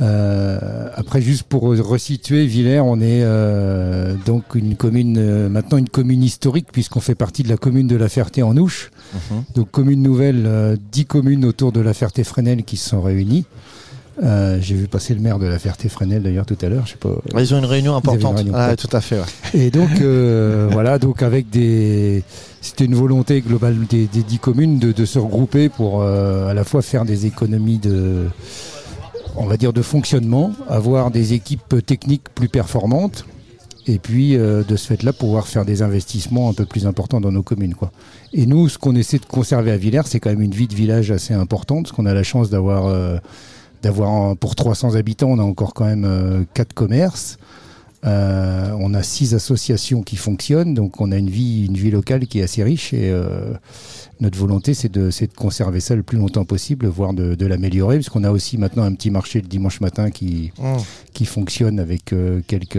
Euh, 0.00 0.88
après, 0.94 1.22
juste 1.22 1.44
pour 1.44 1.62
resituer, 1.62 2.46
Villers, 2.46 2.80
on 2.80 3.00
est 3.00 3.22
euh, 3.22 4.14
donc 4.26 4.54
une 4.54 4.76
commune, 4.76 5.16
euh, 5.18 5.48
maintenant 5.48 5.78
une 5.78 5.88
commune 5.88 6.22
historique 6.22 6.68
puisqu'on 6.70 7.00
fait 7.00 7.14
partie 7.14 7.42
de 7.42 7.48
la 7.48 7.56
commune 7.56 7.86
de 7.86 7.96
la 7.96 8.08
Ferté 8.08 8.42
en 8.42 8.56
Ouche. 8.56 8.90
Mhm. 9.14 9.44
Donc 9.54 9.70
commune 9.70 10.02
nouvelle, 10.02 10.44
euh, 10.46 10.76
dix 10.92 11.06
communes 11.06 11.44
autour 11.44 11.72
de 11.72 11.80
la 11.80 11.94
Ferté-Fresnel 11.94 12.64
qui 12.64 12.76
se 12.76 12.90
sont 12.90 13.00
réunies. 13.00 13.46
Euh, 14.22 14.58
J'ai 14.62 14.74
vu 14.74 14.88
passer 14.88 15.14
le 15.14 15.20
maire 15.20 15.38
de 15.38 15.46
la 15.46 15.58
Ferté-Fresnel 15.58 16.22
d'ailleurs 16.22 16.46
tout 16.46 16.56
à 16.62 16.68
l'heure. 16.68 16.86
Je 16.86 16.92
sais 16.92 16.96
pas. 16.98 17.10
Ouais, 17.34 17.42
Ils 17.44 17.54
ont 17.54 17.58
une 17.58 17.64
réunion 17.66 17.92
une 17.92 17.98
importante. 17.98 18.36
réunion 18.36 18.52
Ah, 18.56 18.74
tout 18.76 18.88
à 18.92 19.00
fait. 19.00 19.16
ouais. 19.18 19.24
Et 19.60 19.70
donc 19.70 19.90
euh, 20.00 20.68
voilà, 20.72 20.98
donc 20.98 21.22
avec 21.22 21.50
des, 21.50 22.22
c'était 22.62 22.86
une 22.86 22.94
volonté 22.94 23.40
globale 23.42 23.76
des, 23.88 24.06
des 24.06 24.22
dix 24.22 24.38
communes 24.38 24.78
de, 24.78 24.92
de 24.92 25.04
se 25.04 25.18
regrouper 25.18 25.68
pour 25.68 26.00
euh, 26.02 26.48
à 26.48 26.54
la 26.54 26.64
fois 26.64 26.80
faire 26.82 27.04
des 27.04 27.26
économies 27.26 27.78
de, 27.78 28.24
on 29.36 29.44
va 29.44 29.56
dire 29.58 29.72
de 29.74 29.82
fonctionnement, 29.82 30.52
avoir 30.68 31.10
des 31.10 31.34
équipes 31.34 31.84
techniques 31.84 32.30
plus 32.34 32.48
performantes, 32.48 33.26
et 33.86 33.98
puis 33.98 34.34
euh, 34.36 34.64
de 34.66 34.76
ce 34.76 34.86
fait-là 34.86 35.12
pouvoir 35.12 35.46
faire 35.46 35.64
des 35.66 35.82
investissements 35.82 36.48
un 36.48 36.54
peu 36.54 36.64
plus 36.64 36.86
importants 36.86 37.20
dans 37.20 37.30
nos 37.32 37.42
communes, 37.42 37.74
quoi. 37.74 37.92
Et 38.32 38.46
nous, 38.46 38.68
ce 38.70 38.78
qu'on 38.78 38.96
essaie 38.96 39.18
de 39.18 39.26
conserver 39.26 39.70
à 39.70 39.76
Villers, 39.76 40.02
c'est 40.06 40.20
quand 40.20 40.30
même 40.30 40.40
une 40.42 40.54
vie 40.54 40.66
de 40.66 40.74
village 40.74 41.10
assez 41.10 41.34
importante, 41.34 41.84
parce 41.84 41.92
qu'on 41.94 42.06
a 42.06 42.14
la 42.14 42.22
chance 42.24 42.48
d'avoir 42.50 42.86
euh, 42.86 43.18
d'avoir 43.86 44.36
pour 44.36 44.54
300 44.56 44.94
habitants, 44.96 45.28
on 45.30 45.38
a 45.38 45.42
encore 45.42 45.72
quand 45.74 45.84
même 45.86 46.04
euh, 46.04 46.44
quatre 46.54 46.72
commerces. 46.74 47.38
Euh, 48.04 48.70
on 48.78 48.94
a 48.94 49.02
six 49.02 49.34
associations 49.34 50.02
qui 50.02 50.16
fonctionnent, 50.16 50.74
donc 50.74 51.00
on 51.00 51.10
a 51.10 51.16
une 51.16 51.30
vie, 51.30 51.66
une 51.66 51.74
vie 51.76 51.90
locale 51.90 52.26
qui 52.26 52.38
est 52.38 52.42
assez 52.42 52.62
riche 52.62 52.92
et 52.92 53.10
euh, 53.10 53.54
notre 54.20 54.38
volonté 54.38 54.74
c'est 54.74 54.92
de, 54.92 55.08
de 55.08 55.34
conserver 55.34 55.80
ça 55.80 55.96
le 55.96 56.02
plus 56.04 56.18
longtemps 56.18 56.44
possible, 56.44 56.86
voire 56.86 57.14
de, 57.14 57.34
de 57.34 57.46
l'améliorer, 57.46 57.96
puisqu'on 57.96 58.22
a 58.22 58.30
aussi 58.30 58.58
maintenant 58.58 58.84
un 58.84 58.94
petit 58.94 59.10
marché 59.10 59.40
le 59.40 59.48
dimanche 59.48 59.80
matin 59.80 60.10
qui, 60.10 60.52
Mm. 60.58 60.76
qui 61.14 61.24
fonctionne 61.24 61.80
avec 61.80 62.12
euh, 62.12 62.42
quelques, 62.46 62.78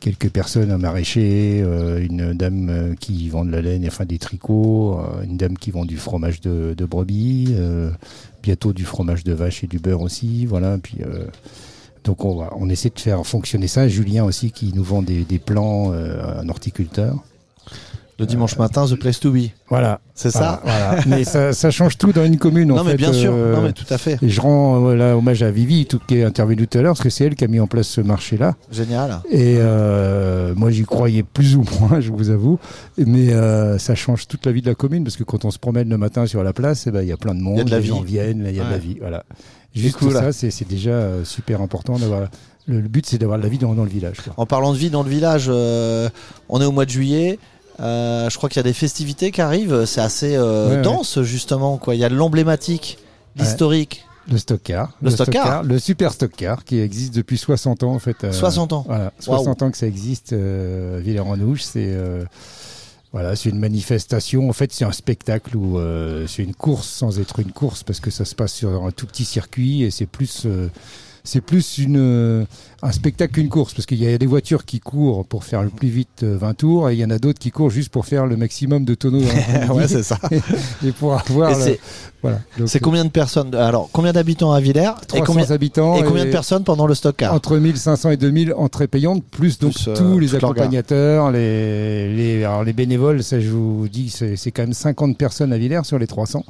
quelques 0.00 0.30
personnes, 0.30 0.70
un 0.70 0.78
maraîcher, 0.78 1.60
une 2.00 2.32
dame 2.34 2.94
qui 2.98 3.28
vend 3.28 3.44
de 3.44 3.50
la 3.50 3.60
laine, 3.62 3.84
enfin 3.86 4.04
des 4.06 4.18
tricots, 4.18 4.98
une 5.24 5.36
dame 5.36 5.58
qui 5.58 5.70
vend 5.70 5.84
du 5.84 5.96
fromage 5.96 6.40
de, 6.40 6.74
de 6.76 6.84
brebis, 6.86 7.54
bientôt 8.42 8.72
du 8.72 8.84
fromage 8.84 9.24
de 9.24 9.32
vache 9.32 9.64
et 9.64 9.66
du 9.66 9.78
beurre 9.78 10.02
aussi, 10.02 10.46
voilà. 10.46 10.78
Puis 10.78 10.98
euh, 11.02 11.26
donc 12.04 12.24
on, 12.24 12.68
essaie 12.68 12.90
de 12.90 12.98
faire 12.98 13.24
fonctionner 13.26 13.68
ça. 13.68 13.88
Julien 13.88 14.24
aussi 14.24 14.50
qui 14.50 14.72
nous 14.74 14.82
vend 14.82 15.02
des, 15.02 15.24
des 15.24 15.38
plants, 15.38 15.92
euh, 15.92 16.40
un 16.40 16.48
horticulteur. 16.48 17.22
Le 18.22 18.26
dimanche 18.26 18.56
matin, 18.56 18.86
The 18.86 18.94
Place 18.94 19.18
to 19.18 19.32
Be. 19.32 19.48
Voilà. 19.68 20.00
C'est 20.14 20.30
ça 20.30 20.60
Voilà. 20.62 21.00
Mais 21.08 21.24
ça, 21.24 21.52
ça 21.52 21.72
change 21.72 21.98
tout 21.98 22.12
dans 22.12 22.24
une 22.24 22.38
commune. 22.38 22.68
Non, 22.68 22.78
en 22.78 22.84
mais 22.84 22.92
fait, 22.92 22.96
bien 22.98 23.12
sûr. 23.12 23.32
euh, 23.34 23.56
Non, 23.56 23.62
mais 23.62 23.72
tout 23.72 23.84
à 23.90 23.98
fait. 23.98 24.16
Et 24.22 24.28
je 24.28 24.40
rends 24.40 24.88
euh, 24.90 25.14
hommage 25.14 25.42
à 25.42 25.50
Vivi, 25.50 25.86
tout, 25.86 25.98
qui 26.06 26.18
est 26.18 26.22
intervenue 26.22 26.68
tout 26.68 26.78
à 26.78 26.82
l'heure, 26.82 26.92
parce 26.92 27.02
que 27.02 27.10
c'est 27.10 27.24
elle 27.24 27.34
qui 27.34 27.42
a 27.44 27.48
mis 27.48 27.58
en 27.58 27.66
place 27.66 27.88
ce 27.88 28.00
marché-là. 28.00 28.54
Génial. 28.70 29.20
Et 29.28 29.56
euh, 29.58 30.54
moi, 30.54 30.70
j'y 30.70 30.84
croyais 30.84 31.24
plus 31.24 31.56
ou 31.56 31.64
moins, 31.80 31.98
je 32.00 32.12
vous 32.12 32.30
avoue. 32.30 32.60
Mais 32.96 33.32
euh, 33.32 33.76
ça 33.78 33.96
change 33.96 34.28
toute 34.28 34.46
la 34.46 34.52
vie 34.52 34.62
de 34.62 34.68
la 34.68 34.76
commune, 34.76 35.02
parce 35.02 35.16
que 35.16 35.24
quand 35.24 35.44
on 35.44 35.50
se 35.50 35.58
promène 35.58 35.88
le 35.88 35.98
matin 35.98 36.24
sur 36.26 36.44
la 36.44 36.52
place, 36.52 36.86
eh 36.86 36.92
ben, 36.92 37.02
il 37.02 37.08
y 37.08 37.12
a 37.12 37.16
plein 37.16 37.34
de 37.34 37.40
monde, 37.40 37.54
Il 37.56 37.58
y 37.58 37.62
a 37.62 37.64
de 37.64 37.70
la 37.70 37.76
les 37.78 37.82
vie. 37.82 37.88
gens 37.88 38.02
viennent, 38.02 38.44
il 38.48 38.54
y 38.56 38.60
a 38.60 38.64
de 38.64 38.70
la 38.70 38.78
vie. 38.78 38.98
Voilà. 39.00 39.24
Juste 39.74 39.98
ça, 40.12 40.32
c'est 40.32 40.68
déjà 40.68 41.08
super 41.24 41.60
important 41.60 41.98
d'avoir. 41.98 42.28
Le, 42.68 42.80
le 42.80 42.88
but, 42.88 43.04
c'est 43.04 43.18
d'avoir 43.18 43.38
de 43.38 43.42
la 43.42 43.48
vie 43.48 43.58
dans, 43.58 43.74
dans 43.74 43.82
le 43.82 43.90
village. 43.90 44.18
quoi. 44.22 44.34
En 44.36 44.46
parlant 44.46 44.72
de 44.72 44.78
vie 44.78 44.90
dans 44.90 45.02
le 45.02 45.10
village, 45.10 45.46
euh, 45.48 46.08
on 46.48 46.60
est 46.60 46.64
au 46.64 46.70
mois 46.70 46.84
de 46.84 46.90
juillet. 46.90 47.40
Euh, 47.80 48.28
je 48.30 48.36
crois 48.36 48.48
qu'il 48.48 48.58
y 48.58 48.60
a 48.60 48.64
des 48.64 48.72
festivités 48.72 49.30
qui 49.30 49.40
arrivent. 49.40 49.84
C'est 49.86 50.00
assez 50.00 50.36
euh, 50.36 50.68
Ouais, 50.70 50.76
ouais. 50.76 50.82
dense 50.82 51.22
justement. 51.22 51.76
Quoi. 51.78 51.94
Il 51.94 51.98
y 52.00 52.04
a 52.04 52.08
l'emblématique, 52.08 52.98
l'historique. 53.36 54.04
Le 54.30 54.38
stockcar. 54.38 54.92
Le 55.02 55.10
stockcar. 55.10 55.62
Le 55.64 55.78
super 55.80 56.12
stockcar 56.12 56.64
qui 56.64 56.78
existe 56.78 57.14
depuis 57.14 57.38
60 57.38 57.82
ans 57.82 57.92
en 57.94 57.98
fait. 57.98 58.22
euh, 58.24 58.32
60 58.32 58.72
ans. 58.72 58.84
Voilà, 58.86 59.12
Waouh. 59.26 59.38
60 59.38 59.62
ans 59.62 59.70
que 59.70 59.76
ça 59.76 59.86
existe. 59.86 60.32
Euh, 60.32 61.00
Villers-en-Ouche, 61.02 61.62
c'est 61.62 61.88
euh, 61.88 62.24
voilà, 63.12 63.34
c'est 63.34 63.48
une 63.48 63.58
manifestation. 63.58 64.48
En 64.48 64.52
fait, 64.52 64.72
c'est 64.72 64.84
un 64.84 64.92
spectacle 64.92 65.56
où 65.56 65.78
euh, 65.78 66.26
c'est 66.28 66.44
une 66.44 66.54
course 66.54 66.88
sans 66.88 67.18
être 67.18 67.40
une 67.40 67.50
course 67.52 67.82
parce 67.82 67.98
que 68.00 68.10
ça 68.10 68.24
se 68.24 68.34
passe 68.36 68.52
sur 68.52 68.84
un 68.84 68.90
tout 68.92 69.06
petit 69.06 69.24
circuit 69.24 69.82
et 69.82 69.90
c'est 69.90 70.06
plus 70.06 70.44
euh, 70.46 70.68
c'est 71.24 71.40
plus 71.40 71.78
une, 71.78 71.98
euh, 71.98 72.44
un 72.82 72.90
spectacle 72.92 73.34
qu'une 73.34 73.48
course, 73.48 73.74
parce 73.74 73.86
qu'il 73.86 74.02
y 74.02 74.06
a 74.12 74.18
des 74.18 74.26
voitures 74.26 74.64
qui 74.64 74.80
courent 74.80 75.24
pour 75.24 75.44
faire 75.44 75.62
le 75.62 75.70
plus 75.70 75.88
vite 75.88 76.22
euh, 76.24 76.36
20 76.36 76.54
tours, 76.54 76.90
et 76.90 76.94
il 76.94 76.98
y 76.98 77.04
en 77.04 77.10
a 77.10 77.18
d'autres 77.18 77.38
qui 77.38 77.50
courent 77.50 77.70
juste 77.70 77.90
pour 77.90 78.06
faire 78.06 78.26
le 78.26 78.36
maximum 78.36 78.84
de 78.84 78.94
tonneaux. 78.94 79.22
Ouais, 79.72 79.86
c'est 79.88 80.02
ça. 80.02 80.18
et 80.84 80.92
pour 80.92 81.14
avoir. 81.14 81.56
Le- 81.56 81.76
voilà. 82.22 82.38
C'est 82.66 82.78
euh, 82.78 82.80
combien 82.82 83.04
de 83.04 83.10
personnes 83.10 83.54
Alors, 83.54 83.88
combien 83.92 84.12
d'habitants 84.12 84.52
à 84.52 84.60
Villers 84.60 84.92
et 85.02 85.06
300 85.06 85.24
combien, 85.24 85.50
habitants 85.50 85.96
et 85.96 86.04
combien 86.04 86.24
de 86.24 86.30
personnes 86.30 86.62
pendant 86.62 86.86
le 86.86 86.94
stock 86.94 87.16
car 87.16 87.34
entre 87.34 87.56
1500 87.56 88.10
et 88.10 88.16
2000 88.16 88.54
entrées 88.54 88.86
payantes, 88.86 89.24
plus 89.24 89.58
donc 89.58 89.74
Plus, 89.74 89.88
euh, 89.88 89.94
tous 89.96 90.18
les 90.20 90.34
accompagnateurs, 90.34 91.30
les, 91.32 92.14
les, 92.14 92.44
alors 92.44 92.62
les 92.64 92.72
bénévoles, 92.72 93.22
ça 93.24 93.40
je 93.40 93.48
vous 93.48 93.88
dis, 93.88 94.08
c'est 94.10 94.36
c'est 94.36 94.52
quand 94.52 94.62
même 94.62 94.72
50 94.72 95.16
personnes 95.18 95.52
à 95.52 95.58
Villers 95.58 95.84
sur 95.84 95.98
les 95.98 96.06
300 96.06 96.44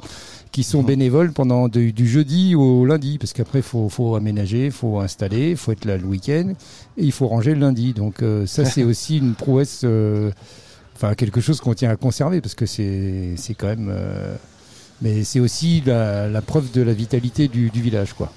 qui 0.53 0.63
sont 0.63 0.83
bénévoles 0.83 1.33
pendant 1.33 1.67
de- 1.67 1.89
du 1.89 2.07
jeudi 2.07 2.55
au 2.55 2.85
lundi, 2.85 3.17
parce 3.17 3.33
qu'après 3.33 3.59
il 3.59 3.63
faut, 3.63 3.89
faut 3.89 4.15
aménager, 4.15 4.67
il 4.67 4.71
faut 4.71 4.99
installer, 4.99 5.49
il 5.51 5.57
faut 5.57 5.73
être 5.73 5.83
là 5.83 5.97
le 5.97 6.05
week-end, 6.05 6.53
et 6.97 7.03
il 7.03 7.11
faut 7.11 7.27
ranger 7.27 7.53
le 7.55 7.59
lundi. 7.59 7.93
Donc 7.93 8.21
euh, 8.23 8.45
ça 8.45 8.63
c'est 8.73 8.83
aussi 8.83 9.17
une 9.17 9.33
prouesse, 9.33 9.81
euh, 9.83 10.31
enfin 10.95 11.15
quelque 11.15 11.41
chose 11.41 11.59
qu'on 11.59 11.73
tient 11.73 11.89
à 11.89 11.97
conserver, 11.97 12.39
parce 12.39 12.55
que 12.55 12.65
c'est 12.65 13.33
c'est 13.35 13.55
quand 13.55 13.67
même... 13.67 13.89
euh, 13.91 14.35
mais 15.01 15.23
c'est 15.25 15.41
aussi 15.41 15.81
la, 15.85 16.29
la 16.29 16.41
preuve 16.41 16.71
de 16.71 16.81
la 16.81 16.93
vitalité 16.93 17.49
du, 17.49 17.69
du 17.69 17.81
village, 17.81 18.13
quoi. 18.13 18.31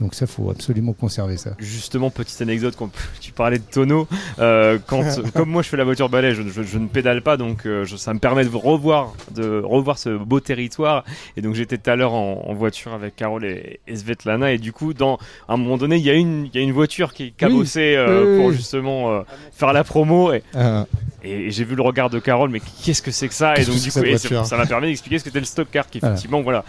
Donc 0.00 0.14
ça, 0.14 0.26
faut 0.26 0.50
absolument 0.50 0.92
conserver 0.92 1.36
ça. 1.38 1.52
Justement, 1.58 2.10
petite 2.10 2.40
anecdote, 2.42 2.74
quand 2.76 2.90
tu 3.20 3.32
parlais 3.32 3.58
de 3.58 3.64
tonneau, 3.64 4.06
euh, 4.38 4.78
quand, 4.86 5.02
comme 5.34 5.48
moi 5.48 5.62
je 5.62 5.68
fais 5.68 5.76
la 5.78 5.84
voiture 5.84 6.08
balai, 6.10 6.34
je, 6.34 6.42
je- 6.42 6.62
je 6.62 6.78
ne 6.78 6.86
pédale 6.86 7.22
pas, 7.22 7.36
donc 7.38 7.64
euh, 7.66 7.84
je- 7.86 7.96
ça 7.96 8.12
me 8.12 8.18
permet 8.18 8.44
de 8.44 8.54
revoir, 8.54 9.14
de 9.34 9.60
revoir 9.64 9.98
ce 9.98 10.10
beau 10.10 10.40
territoire. 10.40 11.04
Et 11.38 11.40
donc 11.42 11.54
j'étais 11.54 11.78
tout 11.78 11.88
à 11.90 11.96
l'heure 11.96 12.12
en, 12.12 12.44
en 12.46 12.52
voiture 12.54 12.92
avec 12.92 13.16
Carole 13.16 13.44
et, 13.46 13.80
et 13.86 13.96
Svetlana, 13.96 14.52
et 14.52 14.58
du 14.58 14.72
coup, 14.72 14.92
dans, 14.92 15.16
à 15.48 15.54
un 15.54 15.56
moment 15.56 15.78
donné, 15.78 15.96
il 15.96 16.02
y 16.04 16.10
a 16.10 16.14
une, 16.14 16.46
il 16.52 16.54
y 16.54 16.58
a 16.58 16.62
une 16.62 16.72
voiture 16.72 17.14
qui 17.14 17.24
est 17.24 17.30
cabossée 17.30 17.94
euh, 17.96 18.32
Oui, 18.32 18.36
pour 18.38 18.46
oui. 18.48 18.54
justement 18.56 19.12
euh, 19.12 19.22
faire 19.52 19.72
la 19.72 19.82
promo. 19.84 20.32
Et, 20.32 20.42
Ah. 20.54 20.86
et 21.24 21.50
j'ai 21.50 21.64
vu 21.64 21.74
le 21.74 21.82
regard 21.82 22.10
de 22.10 22.18
Carole, 22.18 22.50
mais 22.50 22.60
qu'est-ce 22.84 23.02
que 23.02 23.10
c'est 23.10 23.28
que 23.28 23.34
ça? 23.34 23.54
Et 23.56 23.64
donc 23.64 23.76
du 23.80 23.90
coup, 23.90 24.44
ça 24.44 24.56
m'a 24.58 24.66
permis 24.66 24.88
d'expliquer 24.88 25.18
ce 25.18 25.24
que 25.24 25.30
c'était 25.30 25.40
le 25.40 25.46
stock 25.46 25.68
car, 25.72 25.88
qui 25.88 25.98
Voilà. 26.00 26.14
effectivement, 26.14 26.42
voilà. 26.42 26.64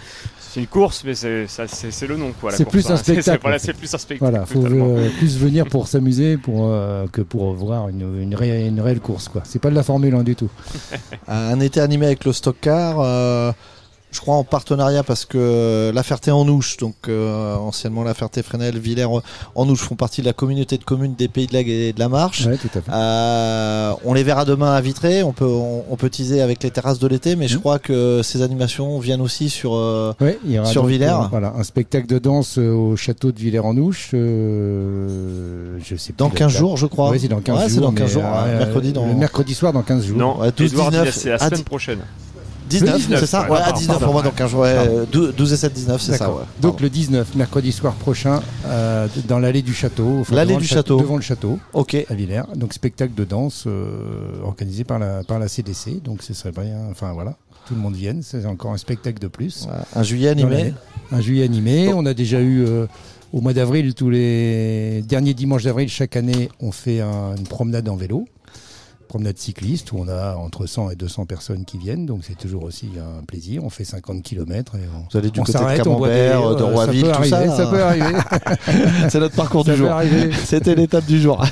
C'est 0.58 0.62
une 0.64 0.68
course, 0.68 1.04
mais 1.06 1.14
c'est 1.14 1.46
ça- 1.46 1.68
c'est 1.68 1.92
c'est 1.92 2.08
le 2.08 2.18
nom 2.18 2.32
quoi. 2.42 2.50
la 2.50 2.58
C'est 2.58 2.64
course, 2.64 2.72
plus 2.74 2.90
hein. 2.90 2.94
un 2.94 2.98
C'est- 2.98 3.04
c'est- 3.04 3.22
spectacle. 3.22 3.42
Voilà, 3.44 3.60
c'est 3.60 3.74
plus 3.74 3.94
un 3.94 3.98
spectacle. 4.00 4.32
Voilà, 4.32 4.46
faut 4.48 4.66
euh, 4.66 5.08
plus 5.20 5.38
venir 5.38 5.68
pour 5.68 5.88
s'amuser 5.88 6.38
pour, 6.38 6.70
euh, 6.72 7.06
que 7.12 7.22
pour 7.22 7.54
voir 7.54 7.90
une, 7.90 8.22
une, 8.24 8.34
ré- 8.34 8.66
une 8.68 8.82
réelle 8.82 9.00
course. 9.00 9.28
quoi. 9.28 9.44
C'est 9.46 9.60
pas 9.60 9.70
de 9.70 9.76
la 9.76 9.84
Formule 9.84 10.16
1 10.16 10.24
du 10.24 10.36
tout. 10.36 10.50
un 11.28 11.60
été 11.60 11.80
animé 11.80 12.08
avec 12.08 12.26
le 12.26 12.34
stock 12.34 12.56
car. 12.60 13.54
Je 14.12 14.20
crois 14.22 14.36
en 14.36 14.44
partenariat 14.44 15.04
parce 15.04 15.26
que 15.26 15.92
La 15.94 16.02
Ferté-en-Ouche, 16.02 16.78
donc 16.78 16.96
euh, 17.10 17.56
anciennement 17.56 18.04
La 18.04 18.14
Ferté-Fresnel, 18.14 18.78
Villers 18.80 19.06
en 19.56 19.70
Ouche 19.70 19.82
font 19.82 19.96
partie 19.96 20.22
de 20.22 20.26
la 20.26 20.34
communauté 20.34 20.78
de 20.78 20.84
communes 20.84 21.14
des 21.16 21.28
Pays 21.28 21.46
de 21.48 21.54
la, 21.54 21.60
et 21.60 21.94
de 21.94 22.00
la 22.00 22.08
Marche. 22.10 22.46
Ouais, 22.46 22.58
tout 22.58 22.70
à 22.74 22.82
fait. 22.82 22.92
Euh, 22.92 23.94
on 24.06 24.14
les 24.14 24.24
verra 24.24 24.46
demain 24.46 24.74
à 24.74 24.82
Vitré. 24.82 25.24
On 25.24 25.34
peut 25.34 25.46
on, 25.46 25.84
on 25.90 25.96
peut 25.98 26.10
teaser 26.10 26.42
avec 26.42 26.64
les 26.64 26.72
terrasses 26.72 27.00
de 27.00 27.08
l'été, 27.08 27.36
mais 27.36 27.48
je 27.48 27.58
crois 27.58 27.80
que 27.80 28.22
ces 28.24 28.42
animations 28.42 28.98
viennent 29.00 29.22
aussi 29.22 29.50
sur 29.50 29.76
euh, 29.76 30.14
Ouais, 30.22 30.40
il 30.46 30.52
y 30.54 30.60
aura 30.60 30.70
sur 30.70 30.84
donc, 30.84 30.92
Villers. 30.92 31.08
euh, 31.10 31.28
voilà, 31.30 31.54
un 31.58 31.64
spectacle 31.64 32.08
de 32.08 32.18
danse 32.18 32.58
euh, 32.58 32.72
au 32.74 32.96
château 32.96 33.32
de 33.32 33.40
Villers-en-Ouche. 33.40 34.12
euh, 34.14 35.78
je 35.84 35.96
sais 35.96 36.14
plus 36.14 36.18
Dans 36.18 36.30
la 36.30 36.36
15 36.36 36.52
date. 36.54 36.60
jours, 36.60 36.78
je 36.78 36.86
crois. 36.86 37.10
Ouais, 37.12 37.20
c'est 37.20 37.28
dans 37.28 37.42
15 37.42 37.56
Ouais, 37.56 37.62
jours. 37.64 37.72
c'est 37.76 37.82
dans 37.82 37.92
15 37.92 38.08
mais, 38.16 38.22
jours, 38.22 38.24
euh, 38.26 38.58
mercredi 38.60 38.94
dans- 38.94 39.06
Le 39.08 39.14
mercredi 39.14 39.54
soir 39.54 39.74
dans 39.74 39.82
15 39.84 40.06
jours. 40.06 40.18
Non, 40.18 40.40
Ouais, 40.40 40.52
12, 40.56 40.72
Edouard 40.72 40.92
dit 40.92 40.98
19, 40.98 41.16
c'est 41.16 41.30
la 41.30 41.36
à 41.36 41.50
semaine 41.50 41.64
prochaine. 41.64 42.00
19, 42.70 42.98
19, 42.98 43.20
c'est 43.20 43.26
ça 43.26 43.44
ouais, 43.44 43.52
Ouais, 43.52 43.58
à 43.58 43.62
pardon, 43.66 43.80
19 43.80 44.00
pour 44.04 44.14
moi, 44.14 44.22
donc 44.24 44.36
15 44.36 44.50
jours. 44.52 44.60
ouais, 44.62 44.76
Pardon. 44.76 45.08
12, 45.12 45.36
12 45.36 45.54
et 45.54 45.58
7, 45.58 45.74
19, 45.74 46.02
c'est 46.02 46.18
ça, 46.18 46.32
ouais. 46.32 46.42
Donc 46.62 46.82
le 46.82 46.90
19, 46.90 47.36
mercredi 47.36 47.72
soir 47.72 47.94
prochain, 47.96 48.42
euh, 48.66 49.08
dans 49.28 49.40
l'allée 49.40 49.62
du 49.62 49.74
château. 49.74 50.18
enfin, 50.22 50.36
L'allée 50.36 50.50
devant 50.50 50.60
du 50.60 50.64
le 50.66 50.70
château. 50.70 51.00
Devant 51.00 51.16
le 51.16 51.22
château. 51.22 51.60
Ok. 51.74 51.96
À 52.10 52.14
Villers. 52.14 52.44
Donc 52.56 52.74
spectacle 52.74 53.14
de 53.14 53.24
danse 53.24 53.64
euh, 53.68 54.42
organisé 54.44 54.84
par 54.84 55.00
la, 55.00 55.24
par 55.24 55.40
la 55.40 55.48
CDC. 55.48 56.02
Donc 56.04 56.22
ce 56.24 56.34
serait 56.34 56.52
bien. 56.52 56.78
Enfin 56.92 57.14
voilà, 57.14 57.36
tout 57.68 57.74
le 57.76 57.80
monde 57.82 57.96
vienne. 57.96 58.22
C'est 58.24 58.46
encore 58.46 58.72
un 58.72 58.78
spectacle 58.78 59.20
de 59.20 59.28
plus. 59.28 59.68
Un 59.96 60.04
juillet 60.04 60.30
animé. 60.30 60.74
Un 61.12 61.22
juillet 61.22 61.44
animé. 61.46 61.92
On 61.94 62.06
a 62.06 62.14
déjà 62.14 62.40
eu 62.42 62.66
euh, 62.66 62.86
au 63.34 63.42
mois 63.42 63.54
d'avril, 63.54 63.94
tous 63.94 64.10
les 64.10 65.04
derniers 65.08 65.34
dimanches 65.34 65.64
d'avril, 65.64 65.90
chaque 65.90 66.16
année, 66.16 66.50
on 66.62 66.72
fait 66.72 67.02
un- 67.02 67.36
une 67.38 67.44
promenade 67.48 67.88
en 67.90 67.96
vélo. 67.96 68.26
Promenade 69.08 69.38
cycliste 69.38 69.92
où 69.92 69.98
on 70.00 70.08
a 70.08 70.36
entre 70.36 70.66
100 70.66 70.92
et 70.92 70.96
200 70.96 71.26
personnes 71.26 71.66
qui 71.66 71.78
viennent, 71.78 72.06
donc 72.06 72.22
c'est 72.28 72.38
toujours 72.38 72.64
aussi 72.64 72.90
un 72.98 73.24
plaisir. 73.24 73.64
On 73.64 73.70
fait 73.70 73.84
50 73.86 74.22
km 74.24 74.76
et 74.76 74.80
on, 74.96 75.06
Vous 75.12 75.18
allez 75.18 75.30
du 75.32 75.40
on 75.40 75.44
côté 75.44 75.58
de 75.58 75.78
Camembert, 75.84 76.50
des- 76.50 76.56
de 76.56 76.62
euh, 76.62 76.66
Roiville, 76.66 77.06
ça 77.06 77.12
peut 77.20 77.28
tout 77.30 77.34
arriver, 77.36 77.48
ça. 77.50 77.58
ça 77.58 77.68
peut 77.68 77.84
arriver. 77.84 78.16
c'est 79.10 79.20
notre 79.20 79.36
parcours 79.36 79.66
Ça 79.66 79.72
du 79.74 79.78
peut 79.80 79.84
jour. 79.86 79.94
arriver. 79.94 80.30
C'était 80.46 80.76
l'étape 80.76 81.06
du 81.06 81.20
jour. 81.22 81.44